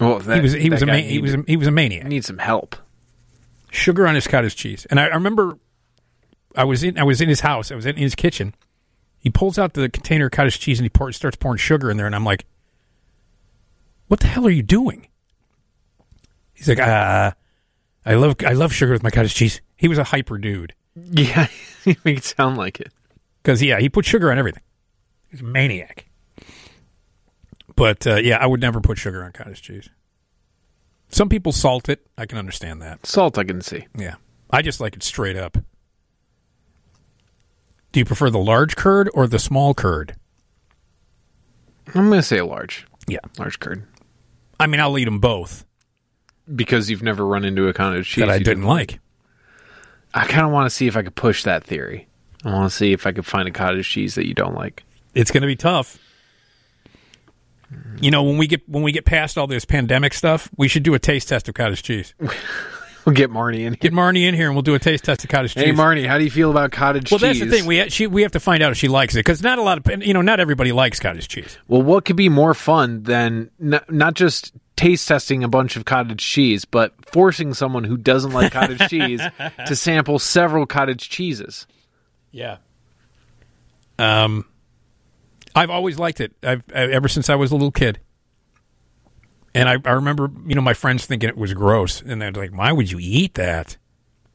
[0.00, 2.06] Well, that, he was he was a he was a, he was a maniac.
[2.06, 2.76] Need some help.
[3.70, 5.58] Sugar on his cottage cheese, and I, I remember
[6.54, 7.70] I was in I was in his house.
[7.70, 8.54] I was in his kitchen.
[9.18, 11.96] He pulls out the container of cottage cheese and he pours, starts pouring sugar in
[11.96, 12.46] there, and I'm like,
[14.08, 15.08] "What the hell are you doing?"
[16.54, 17.32] He's like, "Uh,
[18.04, 20.74] I love I love sugar with my cottage cheese." He was a hyper dude.
[21.10, 21.48] Yeah,
[21.84, 22.90] you make it sound like it.
[23.42, 24.62] Because yeah, he put sugar on everything.
[25.30, 26.06] He's a maniac.
[27.74, 29.90] But uh, yeah, I would never put sugar on cottage cheese.
[31.08, 32.06] Some people salt it.
[32.18, 33.06] I can understand that.
[33.06, 33.86] Salt, I can see.
[33.96, 34.16] Yeah,
[34.50, 35.58] I just like it straight up.
[37.92, 40.16] Do you prefer the large curd or the small curd?
[41.94, 42.86] I'm gonna say a large.
[43.08, 43.86] Yeah, large curd.
[44.58, 45.64] I mean, I'll eat them both
[46.52, 49.00] Because you've never run into a cottage cheese that I didn't like.
[50.14, 52.08] I kind of want to see if I could push that theory.
[52.44, 54.82] I want to see if I could find a cottage cheese that you don't like.
[55.14, 55.98] It's going to be tough.
[58.00, 60.82] You know, when we get when we get past all this pandemic stuff, we should
[60.82, 62.14] do a taste test of cottage cheese.
[63.06, 63.74] We'll get Marnie in.
[63.74, 65.62] Get Marnie in here, and we'll do a taste test of cottage cheese.
[65.62, 67.22] Hey, Marnie, how do you feel about cottage Well, cheese?
[67.22, 67.66] Well, that's the thing.
[67.66, 69.78] We she, we have to find out if she likes it because not a lot
[69.78, 71.56] of you know not everybody likes cottage cheese.
[71.68, 75.84] Well, what could be more fun than not, not just taste testing a bunch of
[75.84, 79.22] cottage cheese, but forcing someone who doesn't like cottage cheese
[79.68, 81.68] to sample several cottage cheeses?
[82.32, 82.56] Yeah.
[84.00, 84.46] Um,
[85.56, 86.32] I've always liked it.
[86.42, 87.98] I've I- ever since I was a little kid.
[89.54, 92.50] And I, I remember, you know, my friends thinking it was gross, and they're like,
[92.56, 93.78] "Why would you eat that?"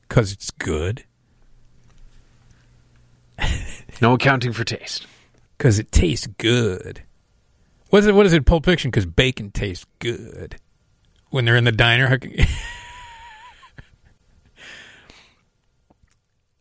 [0.09, 1.05] Because it's good.
[4.01, 5.05] No accounting for taste.
[5.57, 7.03] Because it tastes good.
[7.91, 8.15] What is it?
[8.15, 8.47] What is it?
[8.47, 8.89] Pulp Fiction?
[8.89, 10.55] Because bacon tastes good
[11.29, 12.07] when they're in the diner.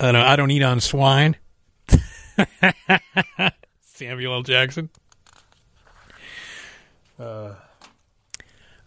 [0.00, 0.16] I don't.
[0.16, 1.36] I don't eat on swine.
[4.00, 4.42] Samuel L.
[4.42, 4.88] Jackson.
[7.18, 7.52] Uh,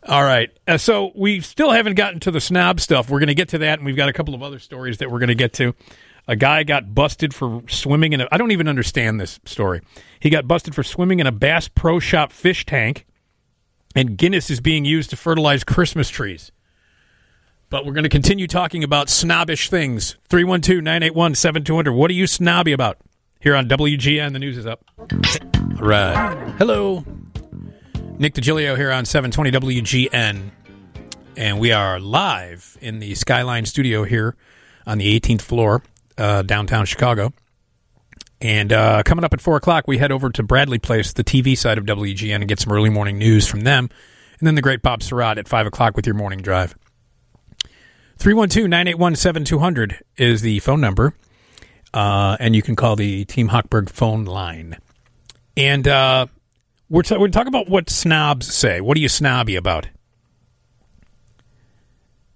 [0.02, 0.50] all right.
[0.68, 3.12] Uh, so we still haven't gotten to the snob stuff.
[3.12, 5.12] We're going to get to that, and we've got a couple of other stories that
[5.12, 5.76] we're going to get to.
[6.28, 8.28] A guy got busted for swimming in a.
[8.32, 9.82] I don't even understand this story.
[10.20, 13.06] He got busted for swimming in a Bass Pro Shop fish tank,
[13.96, 16.52] and Guinness is being used to fertilize Christmas trees.
[17.70, 20.18] But we're going to continue talking about snobbish things.
[20.30, 21.94] 312 981 7200.
[21.94, 22.98] What are you snobby about?
[23.44, 24.86] Here on WGN, the news is up.
[24.98, 26.56] All right.
[26.58, 27.04] Hello.
[28.18, 30.52] Nick Digilio here on 720 WGN.
[31.36, 34.38] And we are live in the Skyline studio here
[34.88, 35.84] on the 18th floor,
[36.18, 37.34] uh, downtown Chicago.
[38.40, 41.58] And uh, coming up at 4 o'clock, we head over to Bradley Place, the TV
[41.58, 43.90] side of WGN, and get some early morning news from them.
[44.40, 46.78] And then the great Bob Sirott at 5 o'clock with your morning drive.
[48.20, 51.14] 312 981 7200 is the phone number.
[51.94, 54.78] Uh, and you can call the Team Hochberg phone line.
[55.56, 56.26] And uh,
[56.90, 58.82] we're, ta- we're talking about what snobs say.
[58.82, 59.88] What are you snobby about?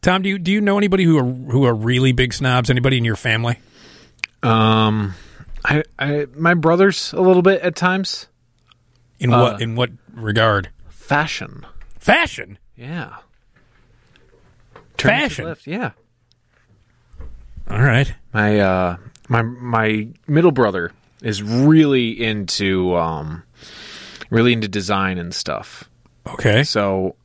[0.02, 2.70] Tom, do you do you know anybody who are who are really big snobs?
[2.70, 3.58] Anybody in your family?
[4.44, 5.16] Um,
[5.66, 8.28] I, I, my brother's a little bit at times.
[9.20, 10.70] In Uh, what in what regard?
[10.90, 11.66] Fashion.
[11.98, 12.58] Fashion.
[12.78, 13.18] Yeah.
[14.98, 15.56] Turn Fashion?
[15.66, 15.92] Yeah.
[17.70, 18.14] All right.
[18.34, 18.98] My uh,
[19.28, 20.92] my my middle brother
[21.22, 23.44] is really into um,
[24.30, 25.90] really into design and stuff.
[26.28, 26.64] Okay.
[26.64, 27.16] So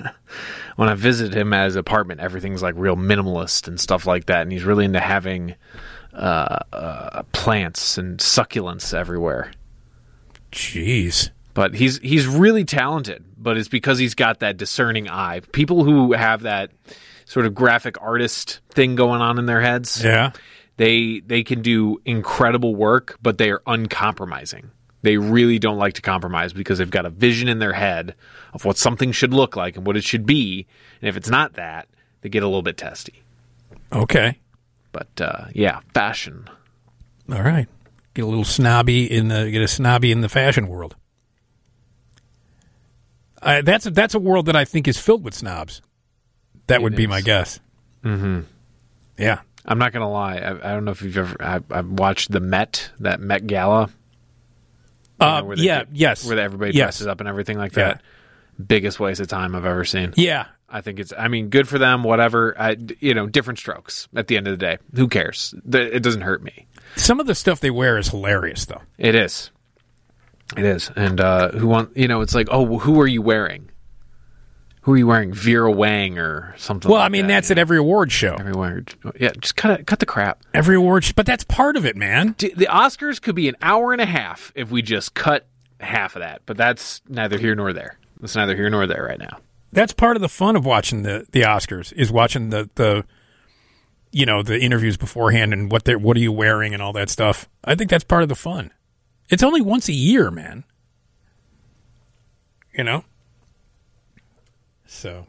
[0.76, 4.42] when I visit him at his apartment, everything's like real minimalist and stuff like that,
[4.42, 5.54] and he's really into having
[6.14, 9.52] uh, uh, plants and succulents everywhere.
[10.52, 11.30] Jeez.
[11.54, 15.40] But he's he's really talented, but it's because he's got that discerning eye.
[15.52, 16.70] People who have that
[17.24, 20.32] sort of graphic artist thing going on in their heads, Yeah.
[20.76, 24.70] They they can do incredible work, but they are uncompromising.
[25.02, 28.14] They really don't like to compromise because they've got a vision in their head
[28.52, 30.66] of what something should look like and what it should be.
[31.00, 31.88] And if it's not that,
[32.22, 33.22] they get a little bit testy.
[33.92, 34.38] Okay.
[34.92, 36.48] But uh, yeah, fashion.
[37.30, 37.68] All right.
[38.14, 40.96] Get a little snobby in the get a snobby in the fashion world.
[43.42, 45.82] Uh, that's a, that's a world that I think is filled with snobs.
[46.66, 47.60] That would be my guess.
[48.02, 48.40] Mm-hmm.
[49.18, 49.40] Yeah.
[49.66, 50.36] I'm not gonna lie.
[50.36, 51.36] I, I don't know if you've ever.
[51.42, 53.90] I, I've watched the Met, that Met Gala.
[55.18, 56.26] Uh, know, yeah, do- yes.
[56.26, 56.96] where everybody Yes.
[56.98, 57.94] dresses up and everything like Yeah.
[57.94, 58.02] that.
[58.64, 60.12] Biggest waste of time I've ever seen.
[60.16, 60.46] Yeah.
[60.68, 61.12] I think it's.
[61.16, 62.02] I mean, good for them.
[62.02, 62.54] Whatever.
[62.60, 64.08] I, you know, different strokes.
[64.16, 65.54] At the end of the day, who cares?
[65.64, 66.66] The- It doesn't hurt me.
[66.96, 68.82] Some of the stuff they wear is hilarious, though.
[68.98, 69.50] It is.
[70.56, 70.90] It is.
[70.96, 71.96] And uh, who want?
[71.96, 73.70] You know, it's like, oh, who are you wearing?
[74.86, 75.32] Who are you wearing?
[75.32, 76.88] Vera Wang or something?
[76.88, 78.30] Well, like I mean, that, that's at every award show.
[78.30, 78.36] know?
[78.38, 78.84] everywhere.
[79.04, 79.84] Oh, yeah, just cut.
[79.84, 80.44] Cut the crap.
[80.54, 82.36] Every award, sh- but that's part of it, man.
[82.38, 85.44] D- The Oscars could be an hour and a half if we just cut
[85.80, 86.42] half of that.
[86.46, 87.98] But that's neither here nor there.
[88.20, 89.38] That's neither here nor there right now.
[89.72, 93.04] That's part of the fun of watching the the Oscars is watching the the
[94.12, 97.10] you know the interviews beforehand and what they what are you wearing and all that
[97.10, 97.48] stuff.
[97.64, 98.72] I think that's part of the fun.
[99.30, 100.62] It's only once a year, man.
[102.78, 103.04] You know.
[104.96, 105.26] So,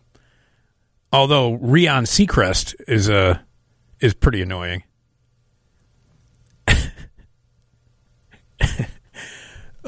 [1.11, 3.39] although Ryan Seacrest is uh,
[3.99, 4.83] is pretty annoying.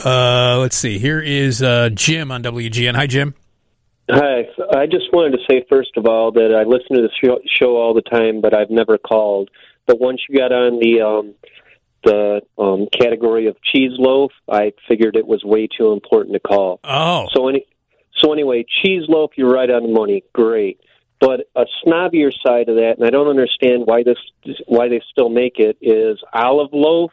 [0.04, 1.00] uh, let's see.
[1.00, 2.96] Here is uh, Jim on WGN.
[2.96, 3.36] Hi, Jim.
[4.10, 4.48] Hi.
[4.76, 7.78] I just wanted to say, first of all, that I listen to the show, show
[7.78, 9.50] all the time, but I've never called.
[9.88, 11.36] But once you got on the um,
[12.04, 16.82] the um, category of cheese loaf, I figured it was way too important to call.
[16.84, 17.28] Oh.
[17.34, 17.66] So any
[18.20, 20.24] so anyway, cheese loaf, you're right on the money.
[20.34, 20.80] Great.
[21.20, 24.18] But a snobbier side of that, and I don't understand why this
[24.68, 27.12] why they still make it, is olive loaf.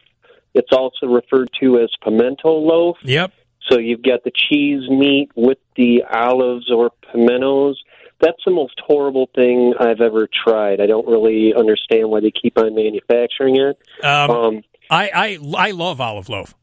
[0.53, 2.97] It's also referred to as pimento loaf.
[3.03, 3.33] Yep.
[3.69, 7.75] So you've got the cheese meat with the olives or pimentos.
[8.21, 10.79] That's the most horrible thing I've ever tried.
[10.79, 13.77] I don't really understand why they keep on manufacturing it.
[14.03, 16.55] Um, I, I I love olive loaf.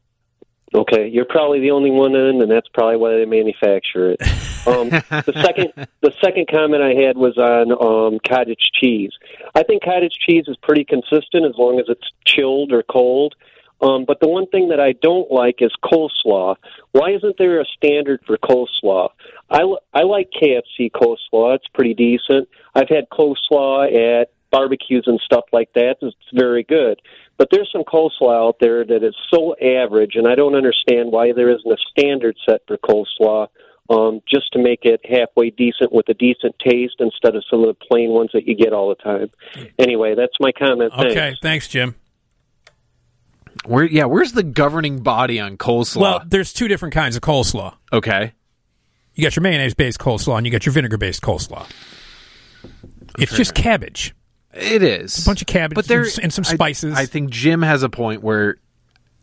[0.75, 4.21] Okay, you're probably the only one in, and that's probably why they manufacture it.
[4.67, 9.11] Um, the second, the second comment I had was on um, cottage cheese.
[9.55, 13.35] I think cottage cheese is pretty consistent as long as it's chilled or cold.
[13.81, 16.55] Um, but the one thing that I don't like is coleslaw.
[16.91, 19.09] Why isn't there a standard for coleslaw?
[19.49, 21.55] I, l- I like KFC coleslaw.
[21.55, 22.49] It's pretty decent.
[22.73, 25.97] I've had coleslaw at barbecues and stuff like that.
[26.01, 27.01] It's very good.
[27.37, 31.33] But there's some coleslaw out there that is so average, and I don't understand why
[31.33, 33.47] there isn't a standard set for coleslaw
[33.89, 37.67] um, just to make it halfway decent with a decent taste instead of some of
[37.67, 39.29] the plain ones that you get all the time.
[39.77, 40.93] Anyway, that's my comment.
[40.95, 41.11] Thanks.
[41.11, 41.95] Okay, thanks, Jim.
[43.65, 43.83] Where?
[43.83, 44.05] Yeah.
[44.05, 46.01] Where's the governing body on coleslaw?
[46.01, 47.75] Well, there's two different kinds of coleslaw.
[47.91, 48.33] Okay.
[49.13, 51.65] You got your mayonnaise based coleslaw and you got your vinegar based coleslaw.
[53.17, 54.13] It's just cabbage.
[54.55, 56.95] It is a bunch of cabbage but there and, and some I- spices.
[56.95, 58.57] I, think Jim has a point where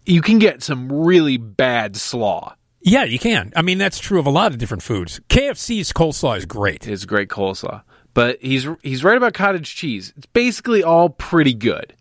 [0.05, 2.55] you can get some really bad slaw.
[2.81, 3.53] yeah, you can.
[3.57, 5.21] I mean, that's true of a lot of different foods.
[5.29, 6.87] KFC's coleslaw is great.
[6.87, 7.83] It's great coleslaw,
[8.15, 10.13] but he's he's right about cottage cheese.
[10.17, 11.95] It's basically all pretty good.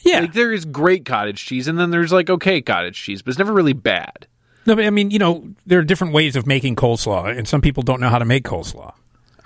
[0.00, 3.30] Yeah, like there is great cottage cheese, and then there's like okay cottage cheese, but
[3.30, 4.28] it's never really bad.
[4.64, 7.60] No, but I mean, you know, there are different ways of making coleslaw, and some
[7.60, 8.94] people don't know how to make coleslaw.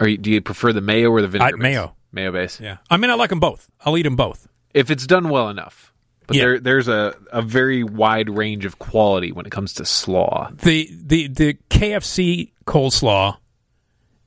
[0.00, 1.56] Are you, do you prefer the mayo or the vinegar?
[1.56, 1.94] I- mayo.
[2.12, 2.60] Mayo base.
[2.60, 3.70] Yeah, I mean, I like them both.
[3.84, 4.48] I'll eat them both.
[4.74, 5.92] if it's done well enough.
[6.26, 6.42] But Yeah.
[6.44, 10.50] there, there's a, a very wide range of quality when it comes to slaw.
[10.52, 13.38] The the the KFC coleslaw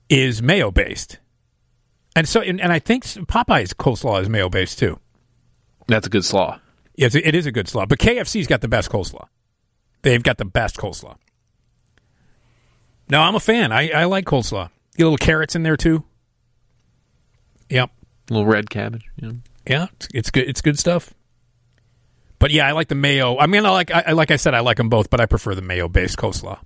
[0.09, 1.19] is mayo based,
[2.15, 4.99] and so and, and I think Popeye's coleslaw is mayo based too.
[5.87, 6.59] That's a good slaw.
[6.97, 9.27] Yes, it is a good slaw, but KFC's got the best coleslaw.
[10.01, 11.15] They've got the best coleslaw.
[13.09, 13.71] No, I'm a fan.
[13.71, 14.69] I, I like coleslaw.
[14.93, 16.03] You get little carrots in there too.
[17.69, 17.91] Yep.
[18.29, 19.09] little red cabbage.
[19.17, 19.31] Yeah.
[19.67, 20.47] Yeah, it's, it's good.
[20.47, 21.13] It's good stuff.
[22.37, 23.37] But yeah, I like the mayo.
[23.39, 25.55] I mean, I like I, like I said, I like them both, but I prefer
[25.55, 26.59] the mayo based coleslaw.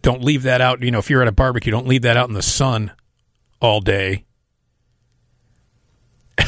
[0.00, 0.82] Don't leave that out.
[0.82, 2.92] You know, if you're at a barbecue, don't leave that out in the sun
[3.60, 4.24] all day.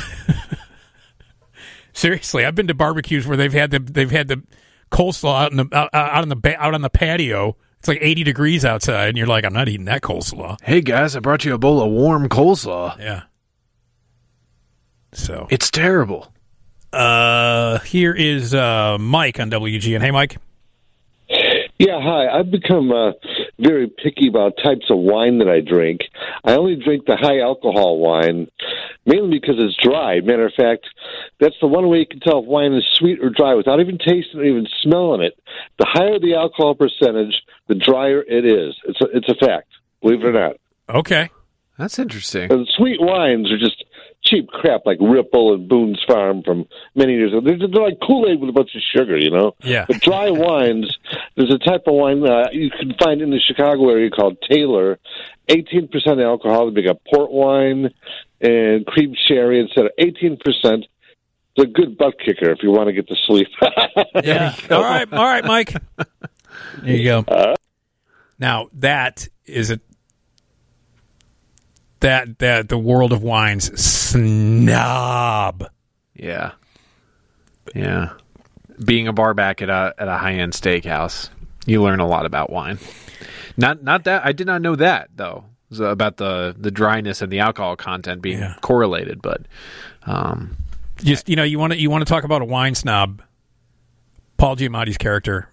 [1.93, 4.43] Seriously, I've been to barbecues where they've had the they've had the
[4.91, 7.57] coleslaw out in the out, out on the out on the patio.
[7.87, 10.61] It's like 80 degrees outside, and you're like, I'm not eating that coleslaw.
[10.61, 12.99] Hey guys, I brought you a bowl of warm coleslaw.
[12.99, 13.23] Yeah.
[15.13, 16.33] So it's terrible.
[16.93, 20.01] Uh, here is uh, Mike on WGN.
[20.01, 20.37] Hey, Mike.
[21.79, 22.27] Yeah, hi.
[22.27, 23.13] I've become uh,
[23.59, 26.03] very picky about types of wine that I drink.
[26.45, 28.49] I only drink the high alcohol wine,
[29.05, 30.21] mainly because it's dry.
[30.21, 30.87] Matter of fact,
[31.41, 33.99] that's the one way you can tell if wine is sweet or dry without even
[33.99, 35.39] tasting or even smelling it.
[35.79, 38.77] The higher the alcohol percentage, the drier it is.
[38.85, 39.69] It's a, it's a fact.
[40.03, 40.57] Believe it or not.
[40.89, 41.31] Okay.
[41.79, 42.51] That's interesting.
[42.51, 43.85] And sweet wines are just
[44.37, 47.41] cheap crap like Ripple and Boone's Farm from many years ago.
[47.41, 49.53] They're, they're like Kool Aid with a bunch of sugar, you know?
[49.63, 49.85] Yeah.
[49.87, 50.97] But dry wines,
[51.37, 54.99] there's a type of wine uh, you can find in the Chicago area called Taylor.
[55.49, 55.91] 18%
[56.25, 56.71] alcohol.
[56.73, 57.91] They got port wine
[58.41, 60.39] and cream sherry instead of 18%.
[60.45, 60.85] It's
[61.59, 63.49] a good butt kicker if you want to get to sleep.
[64.25, 64.55] Yeah.
[64.71, 65.11] all right.
[65.13, 65.75] All right, Mike.
[66.83, 67.55] There you go.
[68.39, 69.79] now that is a
[72.01, 75.65] that that the world of wines snob.
[76.15, 76.53] Yeah.
[77.75, 78.13] Yeah.
[78.85, 81.31] Being a bar back at a at a high end steakhouse,
[81.67, 82.79] you learn a lot about wine.
[83.57, 85.45] Not not that I did not know that though
[85.81, 89.43] about the the dryness and the alcohol content being correlated, but
[90.05, 90.57] um,
[90.99, 93.23] Just you know, you want to you want to talk about a wine snob.
[94.37, 95.49] Paul Giamatti's character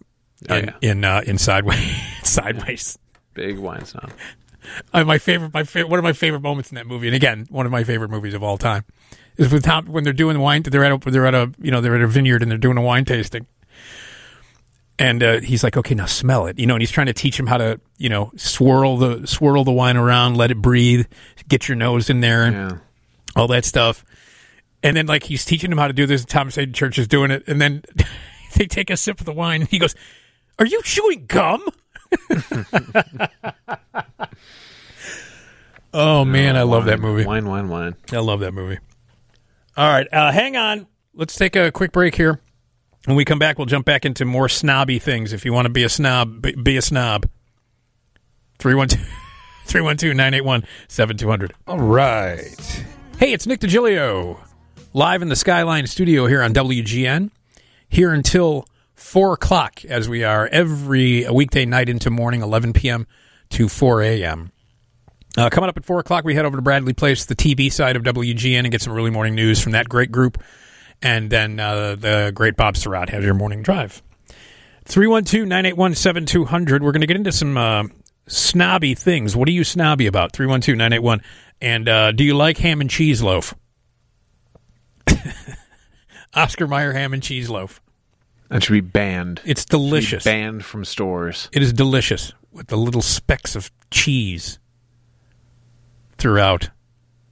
[0.49, 1.95] Oh, in in, uh, in Sideways.
[2.23, 2.99] Sideways.
[3.33, 4.11] big wine snob.
[4.93, 7.48] Uh, my favorite, my favorite, one of my favorite moments in that movie, and again,
[7.50, 8.85] one of my favorite movies of all time,
[9.38, 10.61] is with Tom when they're doing wine.
[10.64, 12.77] They're at a, they're at a you know they're at a vineyard and they're doing
[12.77, 13.48] a wine tasting,
[15.00, 17.40] and uh, he's like, okay, now smell it, you know, and he's trying to teach
[17.40, 21.08] him how to you know swirl the swirl the wine around, let it breathe,
[21.48, 22.56] get your nose in there, and
[23.35, 24.06] all that stuff.
[24.83, 26.24] And then like he's teaching him how to do this.
[26.25, 27.83] Thomas Haden Church is doing it, and then
[28.56, 29.61] they take a sip of the wine.
[29.61, 29.95] And he goes,
[30.59, 31.64] "Are you chewing gum?"
[35.93, 37.25] oh man, I love that movie.
[37.25, 37.95] Wine, wine, wine.
[38.11, 38.80] I love that movie.
[39.75, 40.88] All right, uh, hang on.
[41.16, 42.40] Let's take a quick break here.
[43.06, 45.33] When we come back, we'll jump back into more snobby things.
[45.33, 47.27] If you want to be a snob, be, be a snob.
[48.59, 49.06] 312
[50.16, 51.53] 981 7200.
[51.67, 52.85] All right.
[53.17, 54.40] Hey, it's Nick Digilio,
[54.93, 57.30] live in the Skyline studio here on WGN.
[57.90, 58.67] Here until
[59.03, 63.06] 4 o'clock, as we are every weekday night into morning, 11 p.m.
[63.49, 64.51] to 4 a.m.
[65.38, 67.95] Uh, coming up at 4 o'clock, we head over to Bradley Place, the TV side
[67.95, 70.41] of WGN, and get some early morning news from that great group.
[71.01, 74.01] And then uh, the great Bob Sirott has your morning drive.
[74.85, 76.82] 312 981 7200.
[76.82, 77.83] We're going to get into some uh,
[78.27, 79.35] snobby things.
[79.35, 80.32] What are you snobby about?
[80.32, 81.22] 312 981.
[81.61, 83.53] And uh, do you like ham and cheese loaf?
[86.33, 87.80] Oscar Mayer ham and cheese loaf.
[88.53, 89.41] That should be banned.
[89.43, 90.23] It's Should be delicious.
[90.23, 91.49] banned from stores.
[91.51, 94.59] It is delicious with the little specks of cheese
[96.19, 96.69] throughout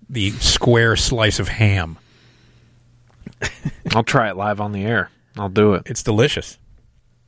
[0.09, 1.99] the square slice of ham.
[3.93, 5.11] I'll try it live on the air.
[5.37, 5.83] I'll do it.
[5.85, 6.57] It's delicious.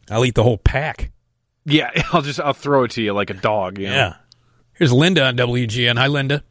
[0.09, 1.11] I'll eat the whole pack.
[1.65, 3.77] Yeah, I'll just I'll throw it to you like a dog.
[3.77, 3.93] you know?
[3.95, 4.15] Yeah.
[4.73, 5.99] Here's Linda on WGN.
[5.99, 6.43] Hi, Linda.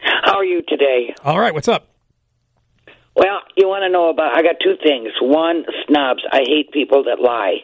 [0.00, 1.14] How are you today?
[1.22, 1.88] All right, what's up?
[3.14, 4.34] Well, you want to know about?
[4.36, 5.10] I got two things.
[5.20, 6.22] One, snobs.
[6.32, 7.58] I hate people that lie.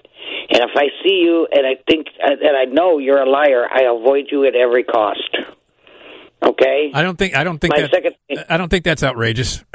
[0.50, 3.66] And if I see you and I think uh, that I know you're a liar,
[3.70, 5.36] I avoid you at every cost.
[6.42, 6.90] Okay.
[6.94, 9.64] I don't think I don't think My that second- I don't think that's outrageous.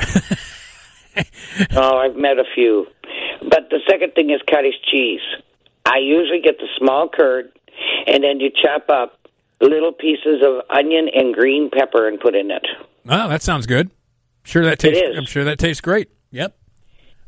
[1.76, 2.88] oh, I've met a few.
[3.42, 5.22] But the second thing is cottage cheese.
[5.86, 7.52] I usually get the small curd,
[8.08, 9.20] and then you chop up
[9.60, 12.66] little pieces of onion and green pepper and put in it.
[13.10, 13.92] Oh, that sounds good.
[14.44, 15.18] Sure that tastes is.
[15.18, 16.10] I'm sure that tastes great.
[16.32, 16.56] Yep.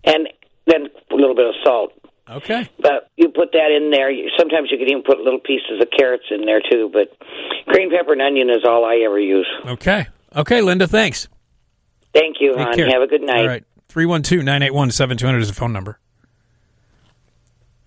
[0.04, 0.30] And
[0.68, 1.94] then a little bit of salt.
[2.30, 2.70] Okay.
[2.80, 4.12] But you put that in there.
[4.38, 6.90] Sometimes you can even put little pieces of carrots in there too.
[6.92, 7.16] But
[7.68, 9.48] green pepper and onion is all I ever use.
[9.66, 10.08] Okay.
[10.36, 11.28] Okay, Linda, thanks.
[12.14, 12.76] Thank you, Take hon.
[12.76, 12.90] care.
[12.90, 13.42] Have a good night.
[13.42, 13.64] All right.
[13.90, 16.00] 312-981-7200 is the phone number.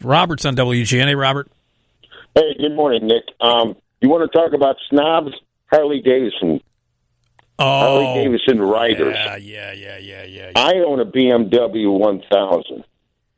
[0.02, 1.06] Robert's on WGN.
[1.06, 1.50] Hey, Robert.
[2.34, 3.24] Hey, good morning, Nick.
[3.40, 5.32] Um, you want to talk about snobs?
[5.70, 6.60] Harley Davidson.
[7.58, 9.16] Oh, Harley Davidson riders.
[9.16, 10.52] Yeah, yeah, yeah, yeah, yeah.
[10.54, 12.84] I own a BMW 1000,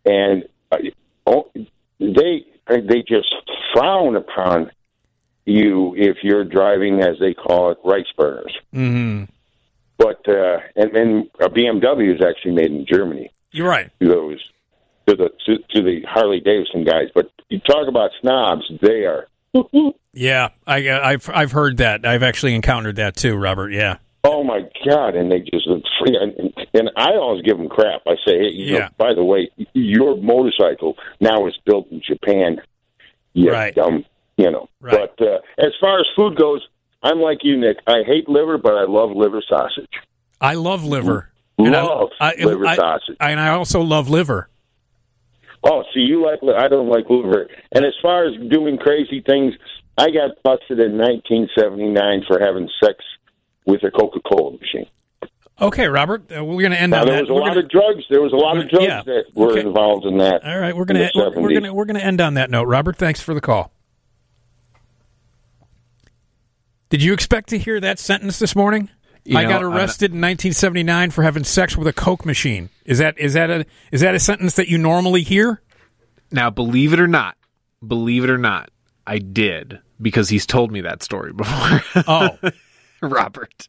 [0.05, 0.77] and uh,
[1.27, 1.51] oh,
[1.99, 3.35] they they just
[3.73, 4.71] frown upon
[5.47, 8.55] you if you're driving, as they call it, rice burners.
[8.75, 9.25] Mm-hmm.
[9.97, 13.31] But uh, and and a BMW is actually made in Germany.
[13.53, 13.91] You're right.
[14.01, 14.45] To those
[15.07, 19.27] to the to, to the Harley Davidson guys, but you talk about snobs, they are.
[20.13, 22.05] Yeah, I, uh, I've I've heard that.
[22.05, 23.71] I've actually encountered that too, Robert.
[23.71, 23.99] Yeah.
[24.23, 25.15] Oh my God!
[25.17, 26.17] And they just look free.
[26.21, 28.03] And, and I always give them crap.
[28.07, 28.89] I say, hey, you know, Yeah.
[28.99, 32.61] by the way, your motorcycle now is built in Japan.
[33.33, 33.75] You Right.
[33.75, 34.05] dumb,
[34.37, 34.69] you know.
[34.81, 35.09] Right.
[35.17, 36.61] But uh, as far as food goes,
[37.03, 37.79] I'm like you, Nick.
[37.87, 39.89] I hate liver, but I love liver sausage.
[40.41, 41.31] I love liver.
[41.59, 43.17] And I- Love I, liver I- sausage.
[43.21, 44.49] And I also love liver.
[45.63, 47.47] Oh, see, you like li- I don't like liver.
[47.73, 49.55] And as far as doing crazy things,
[49.99, 52.97] I got busted in 1979 for having sex
[53.67, 54.87] with a Coca-Cola machine.
[55.61, 56.23] Okay, Robert.
[56.35, 57.23] Uh, we're going to end Now on there that.
[57.25, 58.05] was a We're lot gonna- of drugs.
[58.09, 59.03] There was a lot of drugs Yeah.
[59.05, 59.61] that were Okay.
[59.61, 60.43] involved in that.
[60.45, 62.65] All right, we're gonna the we're, we're gonna we're gonna end on that note.
[62.65, 63.71] Robert, thanks for the call.
[66.89, 68.91] Did you expect to hear that sentence this morning?
[69.25, 72.71] You I know, got I'm- arrested in 1979 for having sex with a Coke machine.
[72.85, 75.61] Is that is that a is that a sentence that you normally hear?
[76.33, 77.37] Now, believe it or not,
[77.87, 78.71] believe it or not,
[79.07, 81.83] I did because he's told me that story before.
[82.09, 82.31] Oh,
[83.09, 83.69] Robert.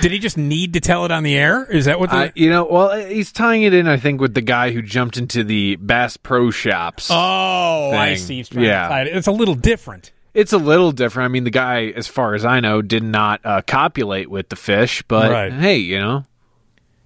[0.00, 1.64] Did he just need to tell it on the air?
[1.70, 2.16] Is that what the.
[2.16, 5.16] I, you know, well, he's tying it in, I think, with the guy who jumped
[5.16, 7.08] into the Bass Pro Shops.
[7.10, 8.36] oh, I see.
[8.36, 8.82] He's trying yeah.
[8.84, 9.16] to tie it.
[9.16, 10.12] It's a little different.
[10.34, 11.24] It's a little different.
[11.26, 14.56] I mean, the guy, as far as I know, did not uh, copulate with the
[14.56, 15.52] fish, but Right.
[15.52, 16.24] hey, you know,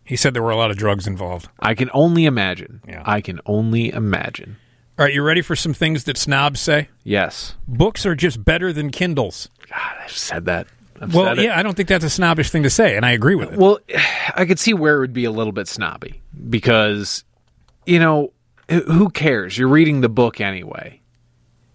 [0.04, 1.48] He said there were a lot of drugs involved.
[1.58, 2.82] I can only imagine.
[2.86, 3.02] Yeah.
[3.04, 4.58] I can only imagine.
[4.98, 6.88] All right, you ready for some things that snobs say?
[7.02, 7.54] Yes.
[7.66, 9.50] Books are just better than Kindles.
[9.68, 10.68] God, I've said that.
[11.02, 13.34] I've well, yeah, I don't think that's a snobbish thing to say, and I agree
[13.34, 13.58] with it.
[13.58, 13.78] Well,
[14.34, 17.25] I could see where it would be a little bit snobby because,
[17.84, 18.33] you know,
[18.68, 19.57] who cares?
[19.57, 21.00] You're reading the book anyway.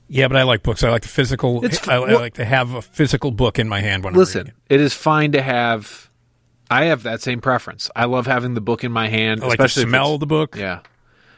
[0.08, 0.84] Yeah, but I like books.
[0.84, 1.64] I like the physical.
[1.64, 4.20] It's I, I well- like to have a physical book in my hand when I'm
[4.20, 4.44] reading.
[4.44, 6.10] Listen, it is fine to have.
[6.70, 7.90] I have that same preference.
[7.96, 10.56] I love having the book in my hand, I like especially smell the book.
[10.58, 10.80] Yeah,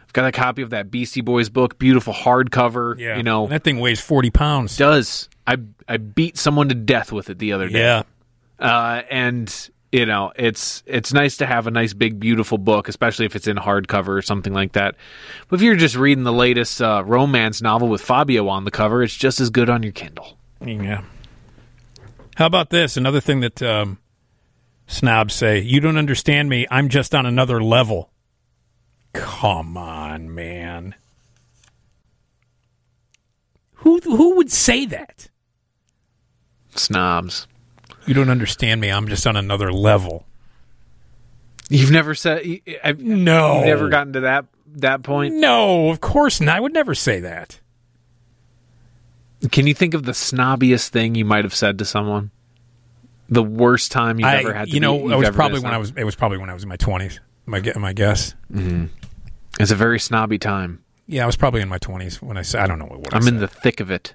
[0.04, 2.98] I've got a copy of that Beastie Boys book, beautiful hardcover.
[2.98, 4.76] Yeah, you know, that thing weighs forty pounds.
[4.78, 5.58] does I
[5.88, 7.80] I beat someone to death with it the other day.
[7.80, 8.04] Yeah,
[8.60, 13.26] uh, and you know it's it's nice to have a nice big beautiful book, especially
[13.26, 14.96] if it's in hardcover or something like that.
[15.48, 19.04] But if you're just reading the latest uh, romance novel with Fabio on the cover,
[19.04, 20.38] it's just as good on your Kindle.
[20.66, 21.04] yeah.
[22.36, 22.98] How about this?
[22.98, 24.00] Another thing that um,
[24.88, 26.66] snobs say: "You don't understand me.
[26.72, 28.10] I'm just on another level."
[29.14, 30.96] Come on, man.
[33.84, 35.30] Who who would say that?
[36.80, 37.48] Snobs.
[38.06, 38.90] You don't understand me.
[38.90, 40.26] I'm just on another level.
[41.70, 43.58] You've never said I've, No.
[43.58, 44.46] You've never gotten to that
[44.76, 45.36] that point.
[45.36, 46.56] No, of course not.
[46.56, 47.60] I would never say that.
[49.52, 52.32] Can you think of the snobbiest thing you might have said to someone?
[53.30, 55.74] The worst time you've I, ever had to you know, be, it was probably when
[55.74, 55.94] I was.
[55.96, 57.20] It was probably when I was in my twenties.
[57.46, 58.36] My my guess.
[58.52, 58.86] Mm-hmm.
[59.60, 60.84] It's a very snobby time.
[61.08, 62.62] Yeah, I was probably in my twenties when I said.
[62.62, 63.14] I don't know what.
[63.14, 64.14] I'm in the thick of it.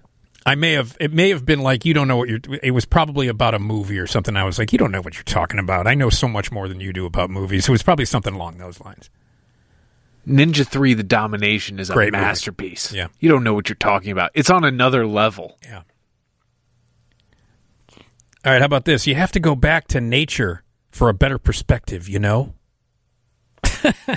[0.49, 0.97] I may have.
[0.99, 2.41] It may have been like you don't know what you're.
[2.63, 4.35] It was probably about a movie or something.
[4.35, 5.87] I was like, you don't know what you're talking about.
[5.87, 7.69] I know so much more than you do about movies.
[7.69, 9.11] It was probably something along those lines.
[10.27, 12.23] Ninja 3 The Domination is a Great movie.
[12.25, 12.93] masterpiece.
[12.93, 13.09] Yeah.
[13.21, 14.31] You don't know what you're talking about.
[14.35, 15.59] It's on another level.
[15.63, 15.83] Yeah.
[18.45, 18.61] All right.
[18.61, 19.07] How about this?
[19.07, 22.09] You have to go back to nature for a better perspective.
[22.09, 22.55] You know.
[23.85, 23.95] A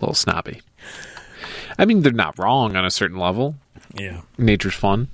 [0.00, 0.62] little snobby.
[1.78, 3.56] I mean, they're not wrong on a certain level.
[3.94, 4.22] Yeah.
[4.36, 5.08] Nature's fun.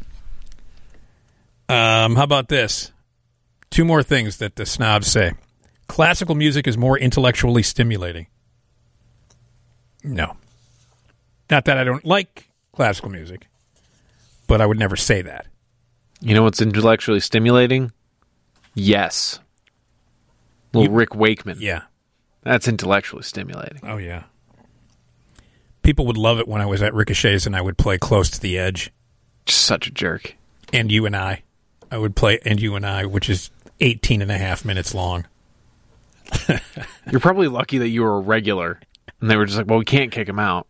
[1.68, 2.92] Um, how about this?
[3.70, 5.32] Two more things that the snobs say.
[5.88, 8.26] Classical music is more intellectually stimulating.
[10.02, 10.36] No.
[11.50, 13.46] Not that I don't like classical music,
[14.46, 15.46] but I would never say that.
[16.20, 17.92] You know what's intellectually stimulating?
[18.74, 19.40] Yes.
[20.72, 21.58] Little Rick Wakeman.
[21.60, 21.82] Yeah.
[22.42, 23.80] That's intellectually stimulating.
[23.82, 24.24] Oh, yeah.
[25.82, 28.40] People would love it when I was at Ricochet's and I would play Close to
[28.40, 28.90] the Edge.
[29.46, 30.34] Just such a jerk.
[30.72, 31.42] And You and I.
[31.94, 33.50] I would play And You and I, which is
[33.80, 35.26] 18 and a half minutes long.
[37.10, 38.80] You're probably lucky that you were a regular.
[39.20, 40.66] And they were just like, well, we can't kick him out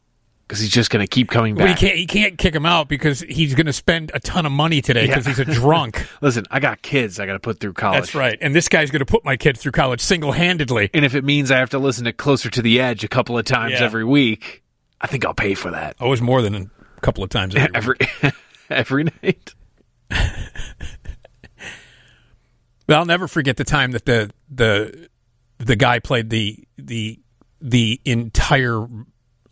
[0.46, 1.78] because he's just going to keep coming back.
[1.78, 4.52] he can't, he can't kick him out because he's going to spend a ton of
[4.52, 5.32] money today because Yeah.
[5.32, 6.06] he's a drunk.
[6.20, 8.00] Listen, I got kids I got to put through college.
[8.02, 8.36] That's right.
[8.42, 10.90] And this guy's going to put my kid through college single handedly.
[10.92, 13.38] And if it means I have to listen to Closer to the Edge a couple
[13.38, 13.84] of times Yeah.
[13.84, 14.62] every week,
[15.00, 15.96] I think I'll pay for that.
[16.00, 16.54] Oh, it was more than
[16.96, 18.32] a couple of times every, every
[18.68, 19.54] every night.
[22.86, 25.08] But I'll never forget the time that the the
[25.58, 27.18] the guy played the the
[27.60, 28.86] the entire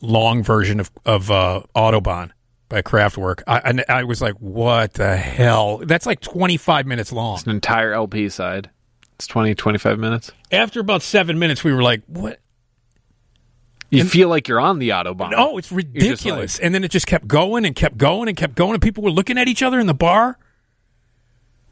[0.01, 2.31] long version of of uh, Autobahn
[2.69, 3.43] by Kraftwerk.
[3.47, 7.37] I, and I was like, "What the hell?" That's like twenty five minutes long.
[7.37, 8.71] It's an entire LP side.
[9.15, 10.33] It's 20, 25 minutes.
[10.51, 12.41] After about seven minutes, we were like, "What?"
[13.91, 15.33] You feel like you're on the Autobahn.
[15.37, 16.59] Oh, it's ridiculous.
[16.59, 19.05] like- and then it just kept going and kept going and kept going, and people
[19.05, 20.39] were looking at each other in the bar.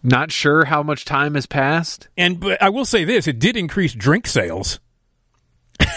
[0.02, 2.08] Not sure how much time has passed.
[2.16, 4.80] And but I will say this: it did increase drink sales.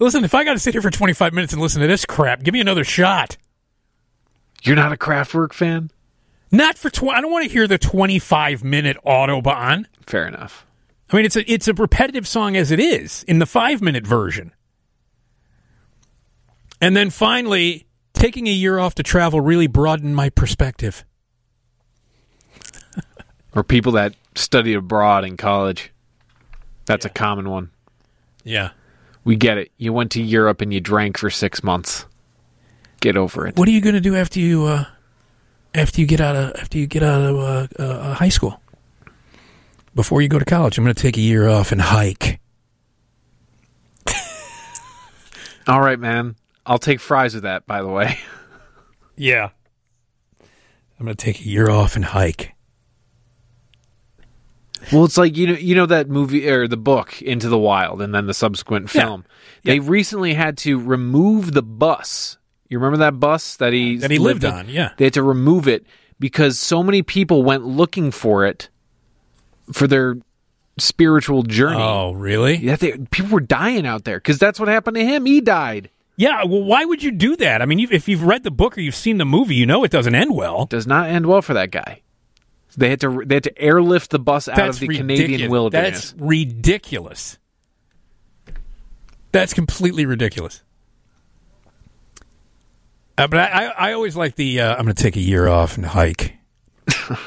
[0.00, 2.42] listen, if I got to sit here for 25 minutes and listen to this crap,
[2.42, 3.36] give me another shot.
[4.62, 5.90] You're not a Kraftwerk fan?
[6.50, 7.16] Not for 20.
[7.16, 9.84] I don't want to hear the 25 minute Autobahn.
[10.06, 10.66] Fair enough.
[11.10, 14.06] I mean, it's a it's a repetitive song as it is in the five minute
[14.06, 14.52] version.
[16.80, 21.04] And then finally, taking a year off to travel really broadened my perspective.
[23.58, 25.90] Or people that study abroad in college.
[26.86, 27.70] That's a common one.
[28.44, 28.70] Yeah.
[29.24, 29.72] We get it.
[29.78, 32.06] You went to Europe and you drank for six months.
[33.00, 33.56] Get over it.
[33.56, 34.84] What are you going to do after you uh,
[35.74, 38.60] after you get out of after you get out of uh, uh, high school?
[39.92, 42.38] Before you go to college, I'm going to take a year off and hike.
[45.66, 46.36] All right, man.
[46.64, 48.20] I'll take fries with that, by the way.
[49.20, 49.48] Yeah.
[50.40, 52.54] I'm going to take a year off and hike.
[54.92, 58.00] Well, it's like you know, you know that movie or the book Into the Wild,
[58.02, 59.02] and then the subsequent Yeah.
[59.02, 59.24] film.
[59.64, 62.38] They recently had to remove the bus.
[62.68, 64.92] You remember that bus that he That he lived on, yeah.
[64.96, 65.84] They had to remove it
[66.20, 68.68] because so many people went looking for it
[69.72, 70.16] for their
[70.78, 71.82] spiritual journey.
[71.82, 72.56] Oh, really?
[72.56, 75.26] Yeah, they, people were dying out there because that's what happened to him.
[75.26, 75.90] He died.
[76.16, 77.62] Yeah, well, why would you do that?
[77.62, 79.84] I mean, you, if you've read the book or you've seen the movie, you know
[79.84, 80.66] it doesn't end well.
[80.66, 82.02] Does not end well for that guy.
[82.78, 85.18] They had to they had to airlift the bus out That's of the ridiculous.
[85.20, 86.12] Canadian wilderness.
[86.12, 87.38] That's ridiculous.
[89.32, 90.62] That's completely ridiculous.
[93.18, 95.48] Uh, but I, I, I always like the uh, I'm going to take a year
[95.48, 96.36] off and hike.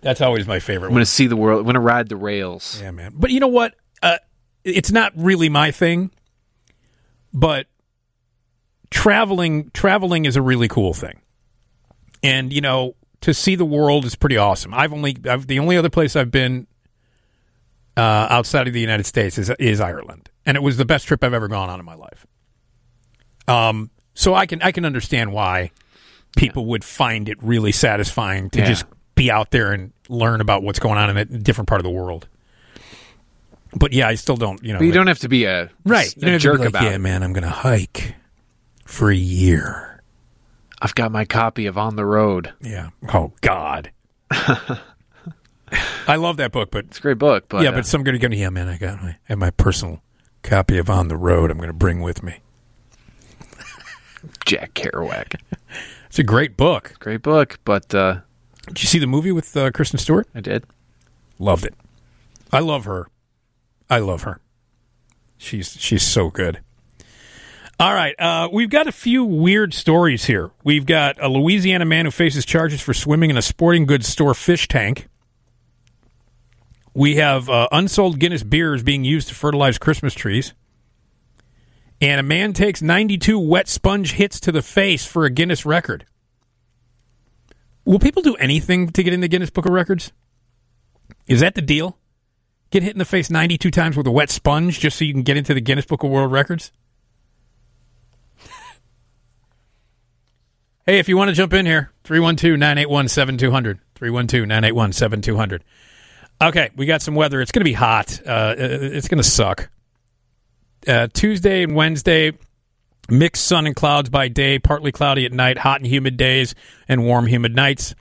[0.00, 0.86] That's always my favorite.
[0.88, 1.58] I'm going to see the world.
[1.58, 2.80] I'm going to ride the rails.
[2.80, 3.14] Yeah, man.
[3.16, 3.74] But you know what?
[4.00, 4.18] Uh,
[4.62, 6.12] it's not really my thing.
[7.34, 7.66] But
[8.90, 11.20] traveling, traveling is a really cool thing,
[12.22, 14.72] and you know, to see the world is pretty awesome.
[14.74, 16.66] I've only, I've, the only other place I've been
[17.96, 21.24] uh, outside of the United States is is Ireland, and it was the best trip
[21.24, 22.26] I've ever gone on in my life.
[23.48, 25.72] Um, so I can I can understand why
[26.36, 28.66] people would find it really satisfying to Yeah.
[28.66, 28.84] just
[29.16, 31.90] be out there and learn about what's going on in a different part of the
[31.90, 32.28] world.
[33.74, 34.62] But yeah, I still don't.
[34.62, 36.06] You know, But you like- don't have to be a right.
[36.06, 36.98] a You don't have to be jerk like, about yeah, it.
[36.98, 38.14] man, I'm going to hike
[38.86, 39.97] for a year.
[40.80, 42.52] I've got my copy of On the Road.
[42.60, 42.90] Yeah.
[43.12, 43.90] Oh God.
[46.06, 47.46] I love that book, but it's a great book.
[47.48, 48.34] But yeah, uh, but some going to go.
[48.34, 50.02] Yeah, man, I got my, have my personal
[50.42, 51.50] copy of On the Road.
[51.50, 52.38] I'm going to bring with me.
[54.46, 55.34] Jack Kerouac.
[56.08, 56.94] It's a great book.
[57.00, 58.20] Great book, but uh,
[58.68, 60.26] did you see the movie with uh, Kristen Stewart?
[60.34, 60.64] I did.
[61.38, 61.74] Loved it.
[62.50, 63.08] I love her.
[63.90, 64.40] I love her.
[65.36, 66.60] She's she's so good.
[67.80, 70.50] All right, uh, we've got a few weird stories here.
[70.64, 74.34] We've got a Louisiana man who faces charges for swimming in a sporting goods store
[74.34, 75.06] fish tank.
[76.92, 80.54] We have uh, unsold Guinness beers being used to fertilize Christmas trees.
[82.00, 86.04] And a man takes 92 wet sponge hits to the face for a Guinness record.
[87.84, 90.10] Will people do anything to get in the Guinness Book of Records?
[91.28, 91.96] Is that the deal?
[92.70, 95.22] Get hit in the face 92 times with a wet sponge just so you can
[95.22, 96.72] get into the Guinness Book of World Records?
[100.88, 103.78] Hey, if you want to jump in here, 312 981 7200.
[103.94, 105.64] 312 981 7200.
[106.40, 107.42] Okay, we got some weather.
[107.42, 108.20] It's going to be hot.
[108.26, 109.68] Uh, it's going to suck.
[110.86, 112.32] Uh, Tuesday and Wednesday,
[113.10, 116.54] mixed sun and clouds by day, partly cloudy at night, hot and humid days,
[116.88, 117.94] and warm, humid nights.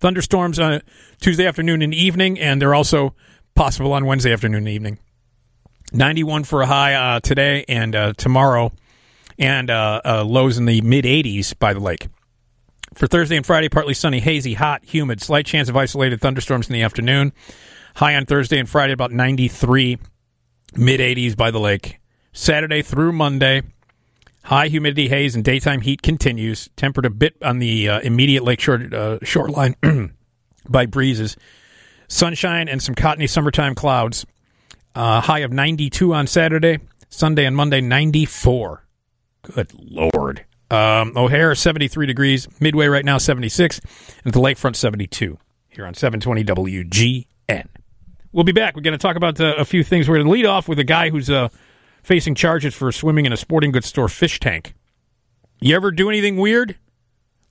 [0.00, 0.82] Thunderstorms on
[1.20, 3.14] Tuesday afternoon and evening, and they're also
[3.54, 4.98] possible on Wednesday afternoon and evening.
[5.92, 8.72] 91 for a high uh, today and uh, tomorrow,
[9.38, 12.08] and uh, uh, lows in the mid 80s by the lake.
[12.94, 16.74] For Thursday and Friday, partly sunny, hazy, hot, humid, slight chance of isolated thunderstorms in
[16.74, 17.32] the afternoon.
[17.96, 19.98] High on Thursday and Friday, about 93,
[20.76, 21.98] mid 80s by the lake.
[22.32, 23.62] Saturday through Monday,
[24.44, 26.68] high humidity, haze, and daytime heat continues.
[26.76, 29.74] Tempered a bit on the uh, immediate lakeshore uh, shoreline
[30.68, 31.36] by breezes.
[32.08, 34.26] Sunshine and some cottony summertime clouds.
[34.94, 36.78] Uh, high of 92 on Saturday.
[37.08, 38.86] Sunday and Monday, 94.
[39.42, 40.44] Good Lord.
[40.72, 42.48] Um, O'Hare, 73 degrees.
[42.58, 43.78] Midway right now, 76.
[43.78, 45.38] And at the lakefront, 72.
[45.68, 47.66] Here on 720 WGN.
[48.32, 48.74] We'll be back.
[48.74, 50.08] We're going to talk about uh, a few things.
[50.08, 51.48] We're going to lead off with a guy who's uh,
[52.02, 54.74] facing charges for swimming in a sporting goods store fish tank.
[55.60, 56.76] You ever do anything weird?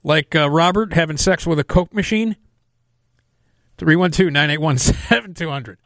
[0.03, 2.35] Like uh, Robert having sex with a Coke machine?
[3.77, 5.77] 312 981 7200.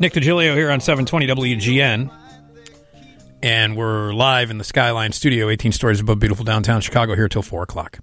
[0.00, 2.27] Nick Digilio here on 720 WGN.
[3.42, 7.42] And we're live in the Skyline studio, 18 stories above beautiful downtown Chicago, here till
[7.42, 8.00] 4 o'clock.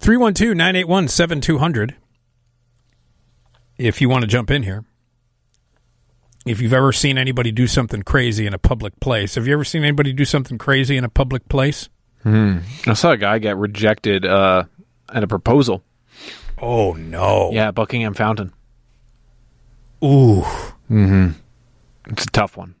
[0.00, 1.96] 312 981 7200.
[3.78, 4.84] If you want to jump in here.
[6.44, 9.62] If you've ever seen anybody do something crazy in a public place, have you ever
[9.62, 11.88] seen anybody do something crazy in a public place?
[12.24, 12.58] Hmm.
[12.84, 14.64] I saw a guy get rejected uh,
[15.12, 15.84] at a proposal.
[16.60, 17.50] Oh no!
[17.52, 18.52] Yeah, Buckingham Fountain.
[20.02, 20.42] Ooh.
[20.90, 21.30] Mm-hmm.
[22.08, 22.74] It's a tough one.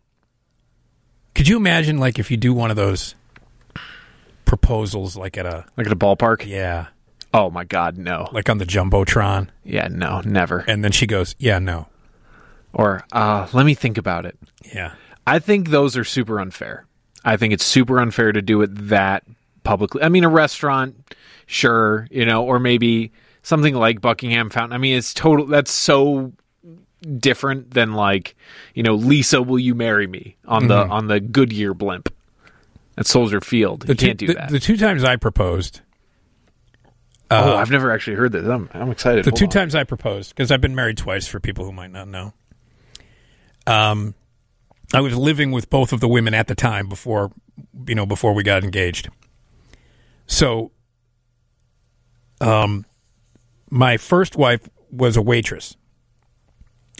[1.34, 3.14] Could you imagine, like, if you do one of those
[4.44, 6.46] proposals, like at a like at a ballpark?
[6.46, 6.88] Yeah.
[7.34, 8.28] Oh my God, no!
[8.32, 9.48] Like on the jumbotron?
[9.64, 10.58] Yeah, no, never.
[10.68, 11.88] And then she goes, "Yeah, no."
[12.74, 14.38] Or uh, let me think about it.
[14.74, 14.94] Yeah.
[15.26, 16.86] I think those are super unfair.
[17.24, 19.24] I think it's super unfair to do it that
[19.64, 20.02] publicly.
[20.02, 21.14] I mean, a restaurant,
[21.46, 23.12] sure, you know, or maybe
[23.42, 24.74] something like Buckingham Fountain.
[24.74, 25.46] I mean, it's total.
[25.46, 26.32] That's so
[27.18, 28.36] different than like,
[28.74, 30.90] you know, Lisa, will you marry me on the Mhm.
[30.90, 32.08] on the Goodyear blimp
[32.96, 33.82] at Soldier Field.
[33.82, 34.50] The you two, can't do the, that.
[34.50, 35.80] the two times I proposed,
[37.30, 38.46] oh, I've never actually heard this.
[38.46, 39.24] I'm, I'm excited.
[39.24, 39.50] The Hold two on.
[39.50, 42.34] times I proposed, because I've been married twice for people who might not know.
[43.66, 44.14] Um,
[44.94, 47.32] I was living with both of the women at the time before,
[47.86, 49.08] you know, before we got engaged.
[50.26, 50.70] So,
[52.40, 52.84] um,
[53.70, 55.76] my first wife was a waitress,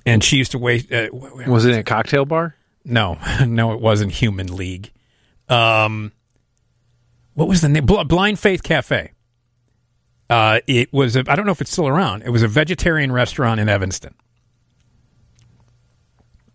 [0.07, 0.93] and she used to wait.
[0.93, 2.55] Uh, Was it in a cocktail bar?
[2.85, 4.91] No, no, it wasn't Human League.
[5.49, 6.13] Um,
[7.35, 7.87] what was the name?
[7.87, 9.13] Bl- Blind Faith Cafe.
[10.29, 11.17] Uh, it was.
[11.17, 12.23] A, I don't know if it's still around.
[12.23, 14.15] It was a vegetarian restaurant in Evanston.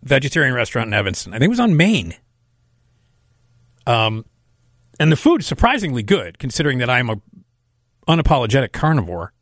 [0.02, 1.32] Vegetarian restaurant in Evanston.
[1.32, 2.14] I think it was on Main.
[3.86, 4.24] Um,
[5.00, 7.20] and the food is surprisingly good, considering that I'm a
[8.06, 9.32] unapologetic carnivore.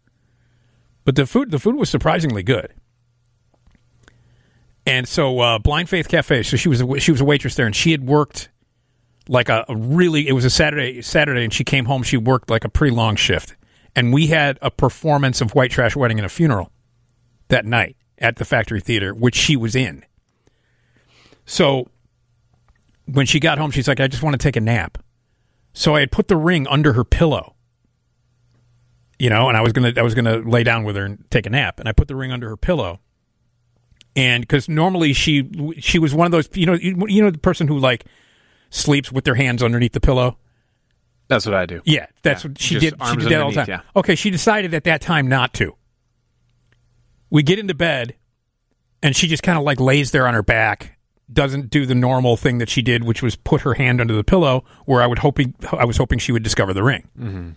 [1.05, 2.75] But the food, the food was surprisingly good.
[4.87, 6.45] And so, uh, Blind Faith Cafe.
[6.45, 8.51] So she was a, she was a waitress there, and she had worked
[9.29, 10.29] like a, a really.
[10.29, 12.05] It was a Saturday Saturday, and she came home.
[12.05, 13.57] She worked like a pretty long shift,
[13.97, 16.71] and we had a performance of White Trash Wedding and a Funeral
[17.49, 20.05] that night at the Factory Theater, which she was in.
[21.45, 21.89] So
[23.07, 24.99] when she got home, she's like, "I just want to take a nap."
[25.73, 27.57] So I had put the ring under her pillow,
[29.19, 31.45] you know, and I was gonna I was gonna lay down with her and take
[31.45, 33.01] a nap, and I put the ring under her pillow
[34.17, 37.39] and because normally she she was one of those you know you, you know the
[37.39, 38.05] person who like
[38.71, 40.39] sleeps with their hands underneath the pillow.
[41.29, 41.83] That's what I do.
[41.85, 42.95] Yeah, that's Yeah, what she did.
[43.11, 43.63] She did that all the time.
[43.63, 45.77] underneath, Okay, she decided at that time not to.
[47.31, 48.15] We get into bed,
[49.03, 50.97] and she just kind of like lays there on her back,
[51.33, 54.23] doesn't do the normal thing that she did, which was put her hand under the
[54.23, 57.09] pillow, where I would hoping I was hoping she would discover the ring.
[57.19, 57.51] Mm-hmm.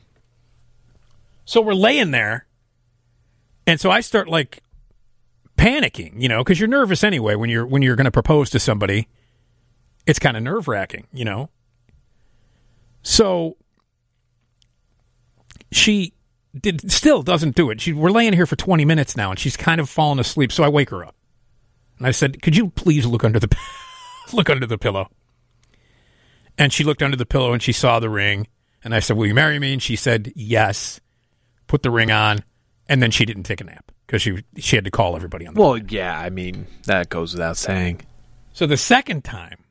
[1.45, 2.47] So we're laying there,
[3.67, 4.63] and so I start like
[5.59, 8.59] panicking, you know, because you're nervous anyway when you're when you're going to propose to
[8.59, 9.07] somebody.
[10.07, 11.49] It's kind of nerve wracking, you know.
[13.03, 13.57] So
[15.71, 16.13] she
[16.59, 17.81] did still doesn't do it.
[17.81, 20.51] She we're laying here for 20 minutes now, and she's kind of fallen asleep.
[20.51, 21.15] So I wake her up,
[21.97, 23.55] and I said, "Could you please look under the
[24.33, 25.09] look under the pillow?"
[26.57, 28.47] And she looked under the pillow and she saw the ring,
[28.83, 31.01] and I said, "Will you marry me?" And she said, "Yes."
[31.67, 32.43] Put the ring on,
[32.87, 35.53] and then she didn't take a nap because she she had to call everybody on
[35.53, 36.19] the Well, yeah.
[36.19, 38.01] I mean, that goes without saying.
[38.53, 39.63] So the second time,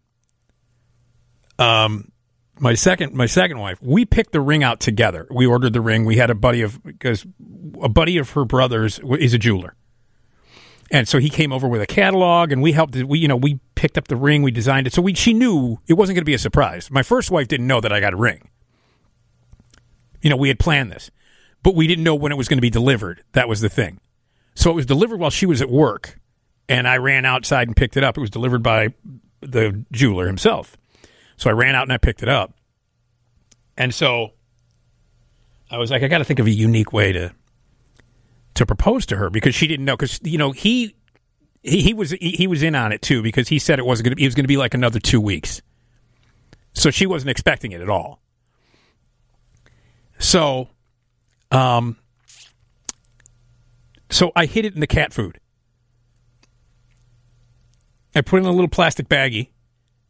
[1.58, 2.12] um,
[2.60, 5.26] my second my second wife, we picked the ring out together.
[5.28, 6.05] We ordered the ring.
[6.05, 7.26] We had a buddy of because
[7.83, 9.75] a buddy of her brothers is a jeweler,
[10.92, 12.94] and so he came over with a catalog, and we helped.
[12.94, 15.78] We you know we picked up the ring, we designed it, so we she knew
[15.89, 16.92] it wasn't going to be a surprise.
[16.92, 18.50] My first wife didn't know that I got a ring.
[20.23, 21.10] You know, we had planned this,
[21.65, 23.25] but we didn't know when it was going to be delivered.
[23.33, 23.99] That was the thing.
[24.59, 26.19] So it was delivered while she was at work,
[26.69, 28.19] and I ran outside and picked it up.
[28.19, 28.89] It was delivered by
[29.41, 30.77] the jeweler himself.
[31.37, 32.55] So I ran out and I picked it up.
[33.77, 34.33] And so
[35.70, 37.33] I was like, I got to think of a unique way to
[38.55, 40.97] to propose to her because she didn't know because you know he
[41.62, 44.17] he, he was he, was in on it too because he said it wasn't going
[44.17, 45.62] to it was going to be like another two weeks.
[46.73, 48.20] So she wasn't expecting it at all.
[50.19, 50.69] So,
[51.53, 51.97] um,
[54.11, 55.41] so I hid it in the cat food.
[58.15, 59.51] I put it in a little plastic baggie,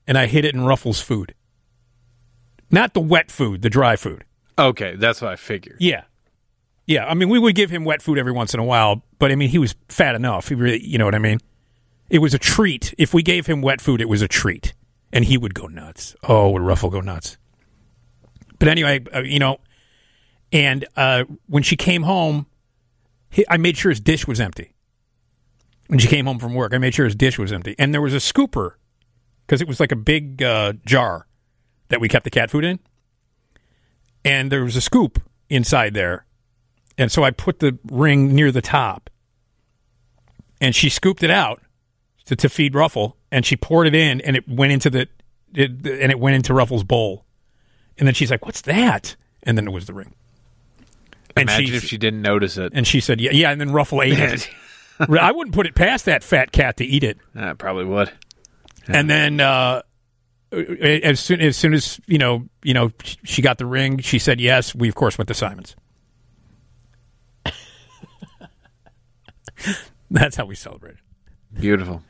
[0.06, 1.34] and I hid it in Ruffles food.
[2.70, 4.24] Not the wet food, the dry food.
[4.58, 5.76] Okay, that's what I figured.
[5.80, 6.04] Yeah,
[6.86, 7.06] yeah.
[7.06, 9.34] I mean, we would give him wet food every once in a while, but I
[9.34, 10.48] mean, he was fat enough.
[10.48, 11.38] He really, you know what I mean.
[12.10, 12.94] It was a treat.
[12.98, 14.74] If we gave him wet food, it was a treat,
[15.12, 16.16] and he would go nuts.
[16.26, 17.36] Oh, would Ruffle go nuts?
[18.58, 19.58] But anyway, uh, you know,
[20.52, 22.46] and uh, when she came home,
[23.48, 24.74] I made sure his dish was empty.
[25.88, 28.02] When she came home from work, I made sure his dish was empty, and there
[28.02, 28.72] was a scooper
[29.46, 31.26] because it was like a big uh, jar
[31.88, 32.78] that we kept the cat food in,
[34.24, 36.26] and there was a scoop inside there,
[36.98, 39.08] and so I put the ring near the top,
[40.60, 41.62] and she scooped it out
[42.26, 45.08] to, to feed Ruffle, and she poured it in, and it went into the,
[45.54, 47.24] it, and it went into Ruffle's bowl,
[47.96, 50.14] and then she's like, "What's that?" And then it was the ring.
[51.40, 52.72] And Imagine she- if she didn't notice it.
[52.74, 54.50] And she said, "Yeah, yeah." And then Ruffle ate it.
[55.00, 57.18] I wouldn't put it past that fat cat to eat it.
[57.34, 58.10] I probably would.
[58.88, 59.82] And then uh,
[60.50, 62.90] as soon as soon as you know, you know,
[63.24, 63.98] she got the ring.
[63.98, 64.74] She said yes.
[64.74, 65.76] We of course went to Simon's.
[70.10, 71.00] That's how we celebrated.
[71.58, 72.02] Beautiful.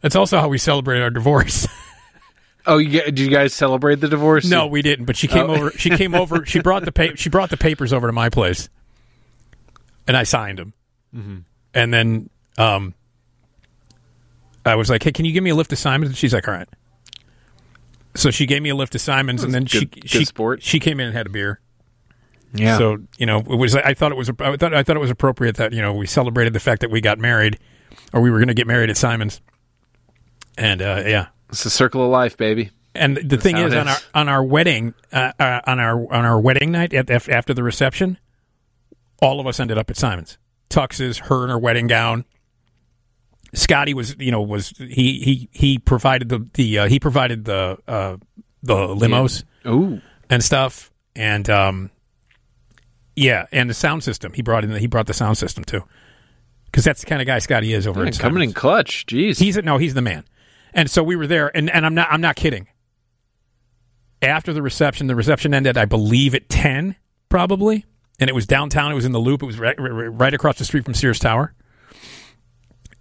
[0.00, 1.66] That's also how we celebrated our divorce.
[2.66, 4.48] Oh, you, did you guys celebrate the divorce?
[4.48, 5.04] no, we didn't.
[5.04, 5.54] But she came Oh.
[5.56, 5.70] over.
[5.72, 6.46] She came over.
[6.46, 8.68] She brought the pa- she brought the papers over to my place,
[10.06, 10.72] and I signed them.
[11.14, 11.42] Mhm.
[11.74, 12.94] And then um,
[14.64, 16.48] I was like, "Hey, can you give me a lift to Simon's?" And she's like,
[16.48, 16.68] "All right."
[18.14, 20.62] So she gave me a lift to Simon's, and then she Good- she sport.
[20.62, 21.60] she came in and had a beer.
[22.54, 22.78] Yeah.
[22.78, 23.74] So you know, it was.
[23.74, 24.30] I thought it was.
[24.38, 24.72] I thought.
[24.72, 27.18] I thought it was appropriate that you know we celebrated the fact that we got
[27.18, 27.58] married,
[28.12, 29.40] or we were going to get married at Simon's.
[30.56, 32.70] And uh, yeah, It's the circle of life, baby.
[32.94, 34.06] and the thing how is, it on our is.
[34.14, 37.62] on our wedding, uh, uh, on our on our wedding night at, af- after the
[37.62, 38.18] reception,
[39.20, 40.38] all of us ended up at Simon's.
[40.70, 42.24] Tuxes, her in her wedding gown.
[43.52, 47.78] Scotty was, you know, was he he he provided the the uh, he provided the
[47.86, 48.16] uh,
[48.62, 51.90] the limos, ooh, and stuff, and um,
[53.14, 54.32] yeah, and the sound system.
[54.32, 55.84] He brought in the, he brought the sound system too,
[56.66, 59.06] because that's the kind of guy Scotty is over Man, coming in clutch.
[59.06, 59.38] Jeez.
[59.38, 60.24] He's no, he's the man.
[60.74, 62.68] And so we were there, and, and I'm not I'm not kidding.
[64.20, 66.96] After the reception, the reception ended, I believe, at ten,
[67.28, 67.84] probably,
[68.18, 68.90] and it was downtown.
[68.90, 69.42] It was in the Loop.
[69.42, 71.54] It was right, right, right across the street from Sears Tower.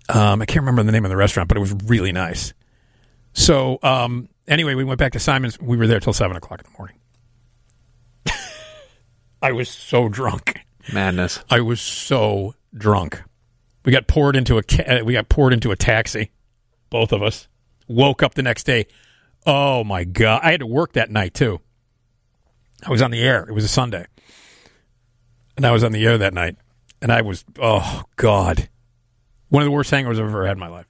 [0.10, 2.54] Um, I can't remember the name of the restaurant, but it was really nice.
[3.34, 5.60] So um, anyway, we went back to Simon's.
[5.60, 6.98] We were there till seven o'clock in the morning.
[9.42, 10.60] I was so drunk.
[10.92, 11.40] Madness.
[11.50, 13.24] I was so drunk.
[13.86, 16.32] We got poured into a ca- we got poured into a taxi,
[16.90, 17.48] both of us.
[17.88, 18.88] Woke up the next day.
[19.46, 20.42] Oh my god!
[20.44, 21.60] I had to work that night too.
[22.86, 23.46] I was on the air.
[23.48, 24.06] It was a Sunday,
[25.58, 26.56] and I was on the air that night,
[27.02, 28.70] and I was oh god,
[29.50, 30.88] one of the worst hangovers I've ever had in my life.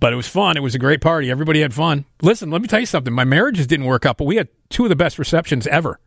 [0.00, 0.56] But it was fun.
[0.56, 1.30] It was a great party.
[1.30, 2.06] Everybody had fun.
[2.22, 3.12] Listen, let me tell you something.
[3.12, 6.00] My marriages didn't work out, but we had two of the best receptions ever.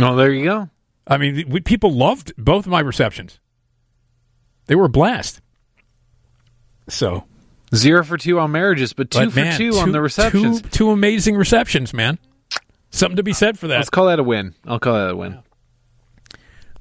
[0.00, 0.70] Oh, there you go.
[1.06, 3.40] I mean, we, people loved both of my receptions.
[4.66, 5.40] They were a blast.
[6.88, 7.24] So
[7.74, 10.60] Zero for two on marriages, but two but for man, two, on the receptions.
[10.62, 12.18] Two, two amazing receptions, man.
[12.90, 13.78] Something to be said for that.
[13.78, 14.54] Let's call that a win.
[14.66, 15.42] I'll call that a win.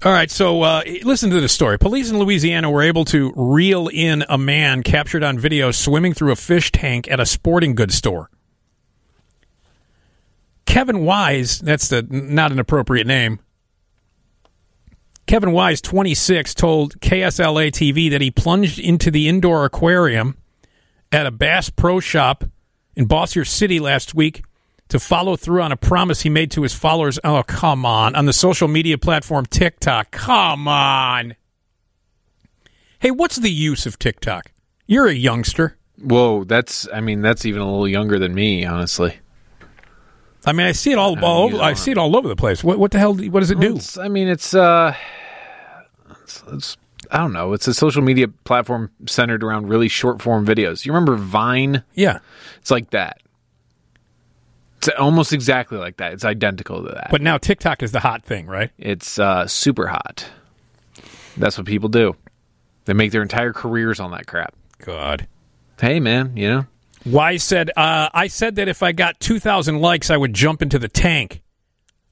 [0.04, 1.78] All right, so uh, listen to this story.
[1.78, 6.32] Police in Louisiana were able to reel in a man captured on video swimming through
[6.32, 8.30] a fish tank at a sporting goods store.
[10.66, 13.40] Kevin Wise, that's the not an appropriate name.
[15.28, 20.36] Kevin Wise, 26, told KSLA TV that he plunged into the indoor aquarium
[21.12, 22.44] at a Bass Pro Shop
[22.96, 24.44] in Bossier City last week
[24.90, 27.20] to follow through on a promise he made to his followers.
[27.24, 28.16] Oh, come on.
[28.16, 30.12] On the social media platform TikTok.
[30.12, 31.36] Come on.
[33.00, 34.52] Hey, what's the use of TikTok?
[34.86, 35.78] You're a youngster.
[36.04, 39.20] Whoa, that's I mean that's even a little younger than me, honestly.
[40.46, 41.58] I mean, I see it all, all over.
[41.62, 42.64] I see it all over the place.
[42.64, 43.14] What, what the hell?
[43.14, 43.68] What does it do?
[43.76, 44.96] It's- I mean, it's uh,
[46.24, 46.78] it's, it's
[47.12, 47.54] I don't know.
[47.54, 50.86] It's a social media platform centered around really short form videos.
[50.86, 51.84] You remember Vine?
[51.94, 52.20] Yeah,
[52.60, 53.22] it's like that.
[54.78, 56.14] It's almost exactly like that.
[56.14, 57.10] It's identical to that.
[57.12, 58.72] But now TikTok is the hot thing, right?
[58.80, 60.26] It's uh, super hot.
[61.38, 62.16] That's what people do.
[62.86, 64.56] They make their entire careers on that crap.
[64.80, 65.28] God.
[65.80, 66.66] Hey, man, you know.
[67.06, 70.80] Wise said, uh, I said that if I got 2,000 likes, I would jump into
[70.80, 71.42] the tank.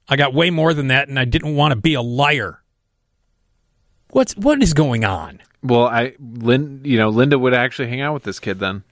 [0.08, 2.62] I got way more than that, and I didn't want to be a liar.
[4.12, 5.40] What's what is going on?
[5.62, 8.82] Well, I, Lynn, you know, Linda would actually hang out with this kid then.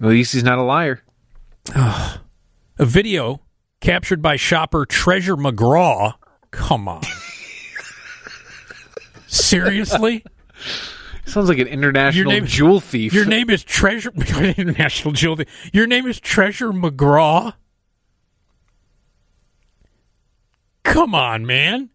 [0.00, 1.02] At least he's not a liar.
[1.74, 2.20] A
[2.84, 3.40] video
[3.80, 6.14] captured by shopper Treasure McGraw.
[6.50, 7.02] Come on.
[9.26, 10.24] Seriously?
[11.26, 13.12] Sounds like an international name- jewel thief.
[13.12, 15.36] Your name is Treasure International Jewel.
[15.36, 15.70] Thief.
[15.72, 17.52] Your name is Treasure McGraw.
[20.84, 21.90] Come on, man.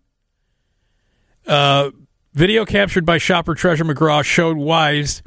[1.47, 1.89] Uh,
[2.33, 5.21] video captured by shopper Treasure McGraw showed Wise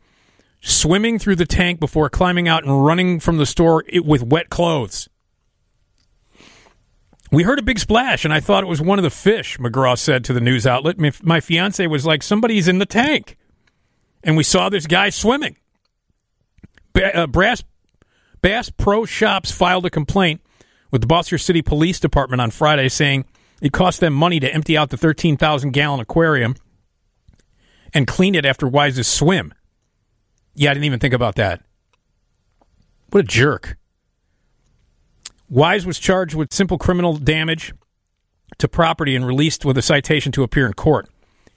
[0.60, 5.08] swimming through the tank before climbing out and running from the store with wet clothes.
[7.30, 9.98] We heard a big splash, and I thought it was one of the fish, McGraw
[9.98, 10.96] said to the news outlet.
[11.22, 13.36] My, fiance was like, somebody's in the tank.
[14.22, 15.56] And we saw this guy swimming.
[16.92, 20.40] Ba- uh, Bass Pro Shops filed a complaint
[20.90, 23.24] with the Bossier City Police Department on Friday saying
[23.60, 26.54] it cost them money to empty out the 13,000 gallon aquarium
[27.94, 29.52] and clean it after Wise's swim.
[30.54, 31.62] Yeah, I didn't even think about that.
[33.10, 33.76] What a jerk.
[35.48, 37.72] Wise was charged with simple criminal damage
[38.58, 41.08] to property and released with a citation to appear in court.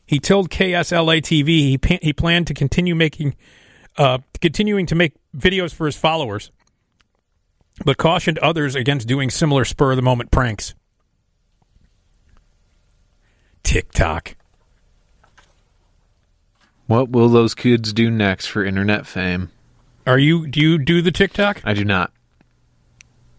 [0.06, 3.36] He told KSLA TV he pa- he planned to continue making
[3.98, 6.52] uh, continuing to make videos for his followers,
[7.86, 10.74] but cautioned others against doing similar spur of the moment pranks.
[13.64, 14.36] TikTok.
[16.90, 19.52] What will those kids do next for internet fame?
[20.08, 21.62] Are you do you do the TikTok?
[21.64, 22.12] I do not.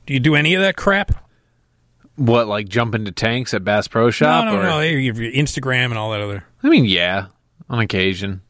[0.06, 1.28] Do you do any of that crap?
[2.14, 4.44] What, like jump into tanks at Bass Pro Shop?
[4.44, 4.62] no, no, or?
[4.62, 4.78] no.
[4.78, 6.44] They give you Instagram and all that other.
[6.62, 7.26] I mean, yeah,
[7.68, 8.42] on occasion.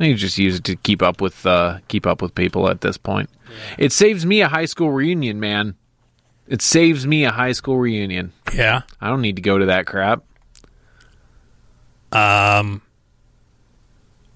[0.00, 2.96] I just use it to keep up with uh, keep up with people at this
[2.96, 3.28] point.
[3.76, 5.74] It saves me a high school reunion, man.
[6.48, 8.32] It saves me a high school reunion.
[8.54, 8.80] Yeah.
[8.98, 10.24] I don't need to go to that crap.
[12.12, 12.80] Um,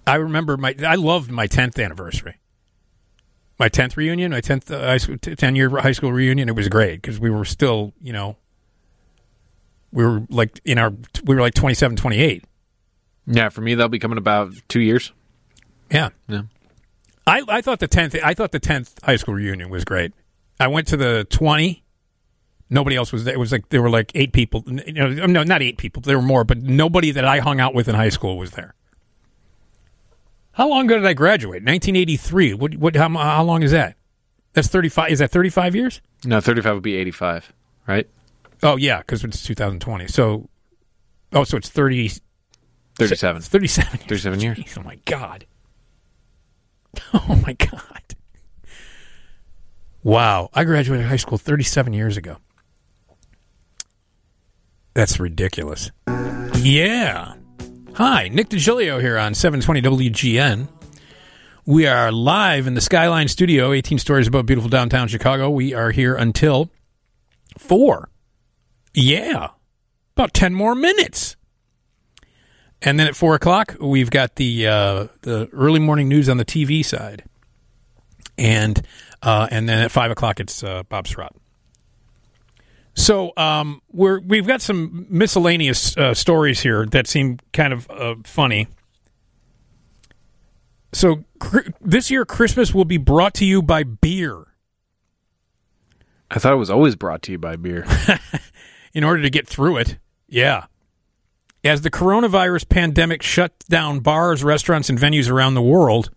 [0.07, 0.75] I remember my.
[0.85, 2.37] I loved my tenth anniversary.
[3.59, 6.49] My tenth reunion, my tenth uh, high school, ten year high school reunion.
[6.49, 8.37] It was great because we were still, you know,
[9.93, 10.93] we were like in our,
[11.25, 12.45] we were like 27, 28.
[13.27, 15.13] Yeah, for me that'll be coming about two years.
[15.91, 16.11] Yeah.
[16.29, 16.43] Yeah.
[17.27, 18.17] I, I thought the tenth.
[18.25, 20.13] I thought the tenth high school reunion was great.
[20.59, 21.85] I went to the twenty.
[22.69, 23.35] Nobody else was there.
[23.35, 24.65] It was like there were like eight people.
[24.67, 26.03] You know, no, not eight people.
[26.03, 28.75] There were more, but nobody that I hung out with in high school was there.
[30.53, 31.63] How long ago did I graduate?
[31.63, 32.55] 1983.
[32.55, 32.75] What?
[32.77, 32.97] What?
[32.97, 33.97] How, how long is that?
[34.53, 35.11] That's 35.
[35.13, 36.01] Is that 35 years?
[36.25, 37.51] No, thirty five would be eighty five,
[37.87, 38.07] right?
[38.63, 40.07] Oh yeah, because it's 2020.
[40.09, 40.51] So,
[41.33, 42.11] oh, so it's 30.
[42.97, 43.39] 37.
[43.39, 43.93] It's 37.
[44.01, 44.07] Years.
[44.07, 44.59] 37 years.
[44.59, 45.47] Jeez, oh my god.
[47.15, 48.03] Oh my god.
[50.03, 52.37] Wow, I graduated high school 37 years ago.
[54.93, 55.91] That's ridiculous.
[56.57, 57.35] Yeah.
[58.03, 60.69] Hi, Nick Digilio here on 720 WGN.
[61.67, 65.51] We are live in the Skyline Studio, 18 stories above beautiful downtown Chicago.
[65.51, 66.71] We are here until
[67.59, 68.09] 4.
[68.95, 69.49] Yeah.
[70.17, 71.37] About 10 more minutes.
[72.81, 76.45] And then at 4 o'clock, we've got the uh, the early morning news on the
[76.47, 77.25] TV side.
[78.39, 78.83] And
[79.23, 81.37] uh, and then at 5 o'clock, it's uh, Bob Sirott.
[83.01, 88.17] So um, we're we've got some miscellaneous uh, stories here that seem kind of uh,
[88.25, 88.69] funny.
[90.93, 94.49] So cr- this year, Christmas will be brought to you by beer.
[96.31, 97.87] I thought it was always brought to you by beer.
[98.93, 99.97] in order to get through it.
[100.29, 100.67] Yeah.
[101.65, 106.11] As the coronavirus pandemic shut down bars, restaurants, and venues around the world,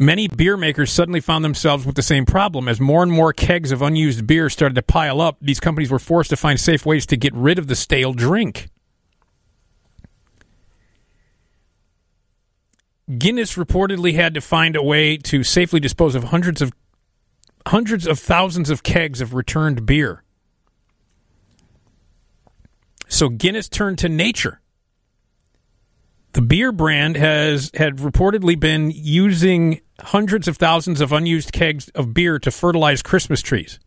[0.00, 2.66] many beer makers suddenly found themselves with the same problem.
[2.66, 5.98] As more and more kegs of unused beer started to pile up, these companies were
[5.98, 8.70] forced to find safe ways to get rid of the stale drink.
[13.18, 16.72] Guinness reportedly had to find a way to safely dispose of hundreds of
[17.66, 20.22] hundreds of thousands of kegs of returned beer.
[23.08, 24.60] So Guinness turned to nature.
[26.32, 32.14] The beer brand has had reportedly been using hundreds of thousands of unused kegs of
[32.14, 33.80] beer to fertilize Christmas trees.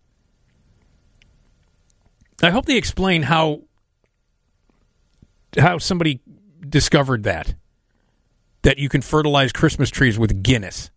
[2.41, 3.61] I hope they explain how
[5.57, 6.19] how somebody
[6.67, 7.55] discovered that
[8.63, 10.89] that you can fertilize Christmas trees with Guinness.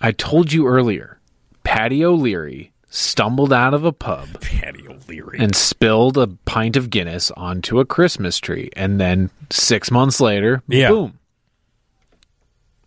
[0.00, 1.20] I told you earlier,
[1.62, 7.30] Patty O'Leary stumbled out of a pub Patty O'Leary and spilled a pint of Guinness
[7.32, 10.90] onto a Christmas tree, and then six months later, Yeah.
[10.90, 11.18] boom.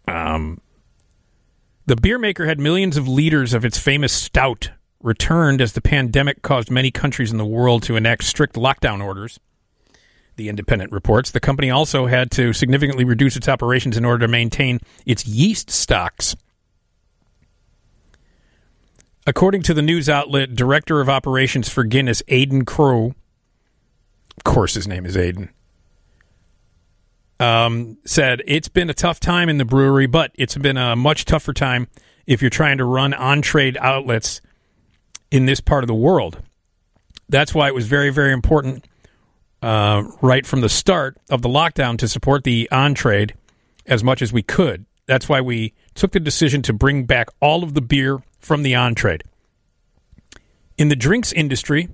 [0.07, 0.61] Um,
[1.87, 6.41] the beer maker had millions of liters of its famous stout returned as the pandemic
[6.41, 9.39] caused many countries in the world to enact strict lockdown orders.
[10.35, 14.31] The Independent reports the company also had to significantly reduce its operations in order to
[14.31, 16.35] maintain its yeast stocks.
[19.27, 23.15] According to the news outlet, Director of Operations for Guinness, Aidan Crow,
[24.37, 25.49] of course his name is Aidan,
[27.39, 31.25] um, said it's been a tough time in the brewery, but it's been a much
[31.25, 31.87] tougher time
[32.27, 34.41] if you're trying to run on trade outlets
[35.31, 36.41] in this part of the world.
[37.27, 38.85] That's why it was very, very important
[39.63, 43.33] uh, right from the start of the lockdown to support the on trade
[43.87, 44.85] as much as we could.
[45.07, 48.75] That's why we took the decision to bring back all of the beer from the
[48.75, 49.23] on trade.
[50.77, 51.89] In the drinks industry,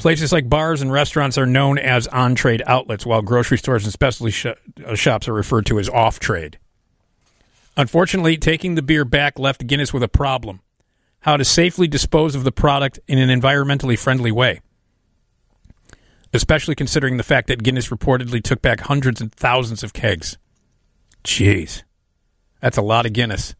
[0.00, 3.92] Places like bars and restaurants are known as on trade outlets, while grocery stores and
[3.92, 6.58] specialty sh- uh, shops are referred to as off trade.
[7.76, 10.60] Unfortunately, taking the beer back left Guinness with a problem
[11.24, 14.62] how to safely dispose of the product in an environmentally friendly way.
[16.32, 20.38] Especially considering the fact that Guinness reportedly took back hundreds and thousands of kegs.
[21.24, 21.82] Jeez.
[22.62, 23.54] That's a lot of Guinness.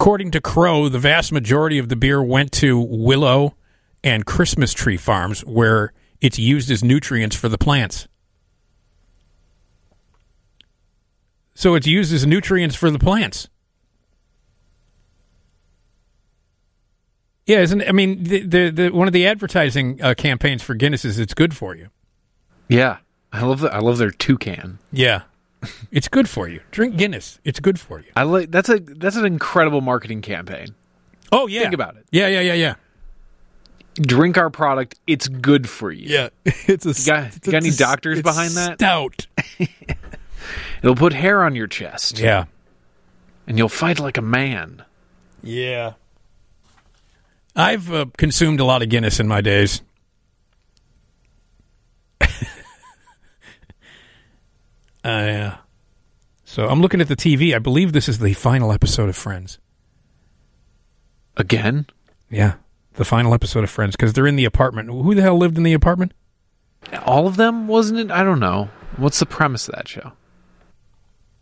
[0.00, 3.54] According to Crow, the vast majority of the beer went to Willow
[4.02, 8.06] and Christmas tree farms where it's used as nutrients for the plants.
[11.54, 13.48] So it's used as nutrients for the plants.
[17.46, 21.04] Yeah, isn't I mean the the, the one of the advertising uh, campaigns for Guinness
[21.04, 21.88] is it's good for you.
[22.68, 22.98] Yeah,
[23.32, 24.78] I love the, I love their toucan.
[24.90, 25.22] Yeah,
[25.92, 26.60] it's good for you.
[26.70, 27.38] Drink Guinness.
[27.44, 28.06] It's good for you.
[28.16, 30.68] I like that's a that's an incredible marketing campaign.
[31.32, 32.06] Oh yeah, Think about it.
[32.10, 32.74] Yeah, yeah, yeah, yeah.
[34.00, 34.98] Drink our product.
[35.06, 36.06] It's good for you.
[36.08, 38.78] Yeah, it's a You got, got any doctors behind that?
[38.78, 39.26] Stout.
[40.82, 42.18] It'll put hair on your chest.
[42.18, 42.44] Yeah.
[43.46, 44.84] and you'll fight like a man.
[45.42, 45.92] Yeah.
[47.56, 49.80] I've uh, consumed a lot of Guinness in my days.
[55.04, 55.56] Uh, yeah.
[56.44, 57.54] So I'm looking at the TV.
[57.54, 59.58] I believe this is the final episode of Friends.
[61.36, 61.86] Again?
[62.30, 62.54] Yeah,
[62.94, 64.88] the final episode of Friends because they're in the apartment.
[64.88, 66.12] Who the hell lived in the apartment?
[67.04, 68.10] All of them, wasn't it?
[68.10, 68.70] I don't know.
[68.96, 70.12] What's the premise of that show?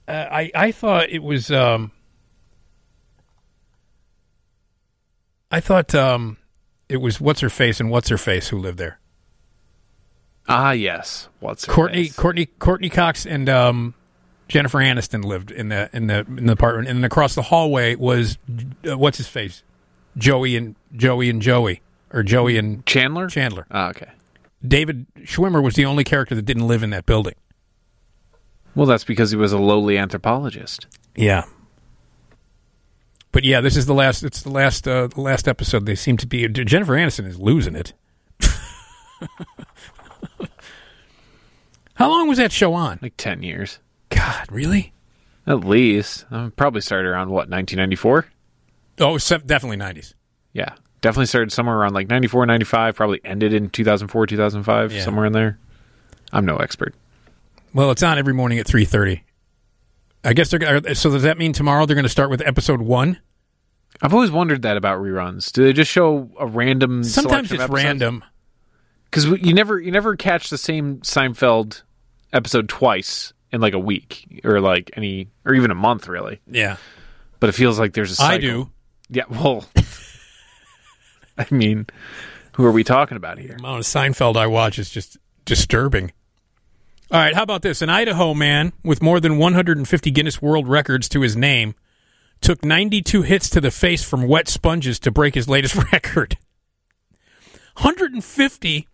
[0.08, 1.50] Uh, I I thought it was.
[1.50, 1.92] Um,
[5.50, 6.39] I thought um,
[6.89, 8.99] it was what's her face and what's her face who lived there.
[10.49, 11.29] Ah, yes.
[11.41, 12.17] What's Courtney face?
[12.17, 13.95] Courtney Courteney Cox and um,
[14.49, 17.95] Jennifer Aniston lived in the in the in the apartment, and then across the hallway
[17.95, 18.39] was
[18.89, 19.62] uh, what's his face,
[20.17, 21.81] Joey and Joey and Joey
[22.12, 23.29] or Joey and Chandler.
[23.29, 23.67] Chandler.
[23.71, 24.11] Ah, okay.
[24.67, 27.35] David Schwimmer was the only character that didn't live in that building.
[28.75, 30.87] Well, that's because he was a lowly anthropologist.
[31.17, 31.45] Yeah.
[33.33, 34.23] But yeah, this is the last.
[34.23, 34.87] It's the last.
[34.87, 35.87] Uh, the last episode.
[35.87, 36.47] They seem to be.
[36.49, 37.95] Jennifer Aniston is losing it.
[42.02, 42.98] How long was that show on?
[43.02, 43.78] Like 10 years.
[44.10, 44.92] God, really?
[45.47, 46.24] At least.
[46.31, 48.26] Um, probably started around, what, 1994?
[49.00, 50.14] Oh, it was se- definitely nineties.
[50.52, 50.74] Yeah.
[51.00, 52.94] Definitely started somewhere around like 94, 95.
[52.94, 55.02] Probably ended in 2004, 2005, Yeah.
[55.02, 55.58] somewhere in there.
[56.32, 56.94] I'm no expert.
[57.74, 59.24] Well, it's on every morning at three thirty.
[60.24, 60.94] I guess they're.
[60.94, 63.18] So does that mean tomorrow they're going to start with episode one?
[64.02, 65.50] I've always wondered that about reruns.
[65.52, 67.02] Do they just show a random?
[67.02, 68.22] Sometimes it's random.
[69.05, 71.82] because you never you never catch the same Seinfeld
[72.33, 76.41] episode twice in like a week or like any or even a month really.
[76.47, 76.77] Yeah.
[77.41, 78.41] But it feels like there's a I cycle.
[78.41, 78.70] do.
[79.09, 79.25] Yeah.
[79.28, 79.65] Well,
[81.39, 81.86] I mean,
[82.57, 83.49] who are we talking about here?
[83.57, 86.12] The amount of Seinfeld I watch is just disturbing.
[87.11, 87.83] All right, how about this?
[87.83, 91.75] An Idaho man with more than 150 Guinness World Records to his name
[92.41, 96.39] took 92 hits to the face from wet sponges to break his latest record.
[97.77, 98.89] 150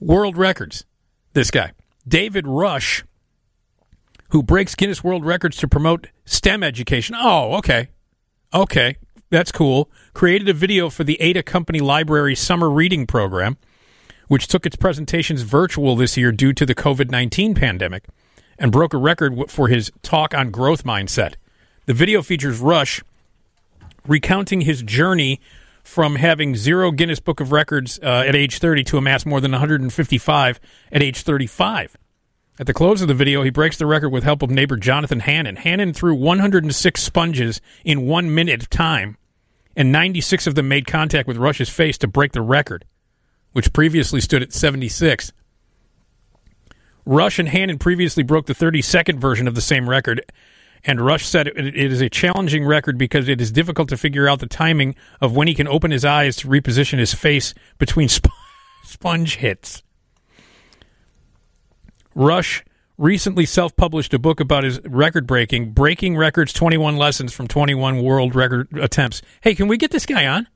[0.00, 0.84] world records.
[1.32, 1.72] This guy,
[2.06, 3.04] David Rush,
[4.30, 7.16] who breaks Guinness World Records to promote STEM education.
[7.18, 7.88] Oh, okay.
[8.52, 8.96] Okay,
[9.30, 9.90] that's cool.
[10.12, 13.56] Created a video for the Ada Community Library Summer Reading Program,
[14.28, 18.04] which took its presentations virtual this year due to the COVID 19 pandemic,
[18.58, 21.34] and broke a record for his talk on growth mindset.
[21.86, 23.02] The video features Rush
[24.06, 25.40] recounting his journey
[25.84, 29.52] from having zero Guinness Book of Records uh, at age 30 to amass more than
[29.52, 31.96] 155 at age 35.
[32.58, 35.20] At the close of the video, he breaks the record with help of neighbor Jonathan
[35.20, 35.56] Hannon.
[35.56, 39.18] Hannon threw 106 sponges in one minute of time,
[39.76, 42.84] and 96 of them made contact with Rush's face to break the record,
[43.52, 45.32] which previously stood at 76.
[47.04, 50.22] Rush and Hannon previously broke the 30 second version of the same record,
[50.84, 54.28] and Rush said it, it is a challenging record because it is difficult to figure
[54.28, 58.08] out the timing of when he can open his eyes to reposition his face between
[58.08, 58.28] sp-
[58.84, 59.82] sponge hits.
[62.14, 62.64] Rush
[62.96, 68.02] recently self published a book about his record breaking, Breaking Records 21 Lessons from 21
[68.02, 69.22] World Record Attempts.
[69.40, 70.46] Hey, can we get this guy on?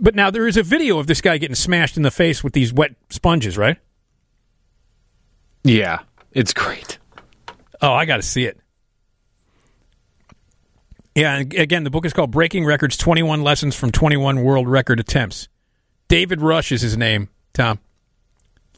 [0.00, 2.54] But now there is a video of this guy getting smashed in the face with
[2.54, 3.76] these wet sponges, right?
[5.64, 6.00] Yeah,
[6.32, 6.98] it's great.
[7.82, 8.58] Oh, I got to see it.
[11.14, 15.00] Yeah, and again, the book is called Breaking Records 21 Lessons from 21 World Record
[15.00, 15.48] Attempts.
[16.08, 17.80] David Rush is his name, Tom.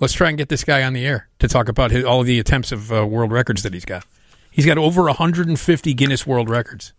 [0.00, 2.26] Let's try and get this guy on the air to talk about his, all of
[2.26, 4.04] the attempts of uh, world records that he's got.
[4.50, 6.92] He's got over 150 Guinness World Records.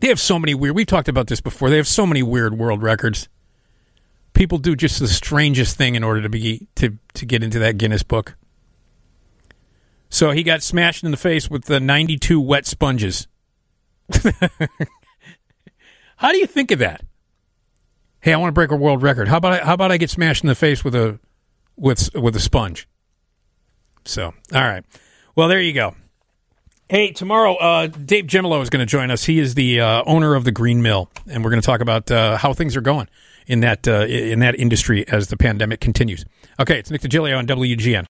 [0.00, 0.74] They have so many weird.
[0.74, 1.70] We've talked about this before.
[1.70, 3.28] They have so many weird world records.
[4.34, 7.78] People do just the strangest thing in order to be to to get into that
[7.78, 8.36] Guinness book.
[10.16, 13.28] So he got smashed in the face with the 92 wet sponges.
[16.16, 17.02] How do you think of that?
[18.20, 19.28] Hey, I want to break a world record.
[19.28, 21.20] How about I, how about I get smashed in the face with a
[21.76, 22.88] with with a sponge?
[24.06, 24.86] So, all right.
[25.34, 25.94] Well, there you go.
[26.88, 29.24] Hey, tomorrow, uh, Dave Jemilo is going to join us.
[29.24, 32.10] He is the uh, owner of the Green Mill, and we're going to talk about
[32.10, 33.08] uh, how things are going
[33.46, 36.24] in that uh, in that industry as the pandemic continues.
[36.58, 38.04] Okay, it's Nick Digilio on WGN.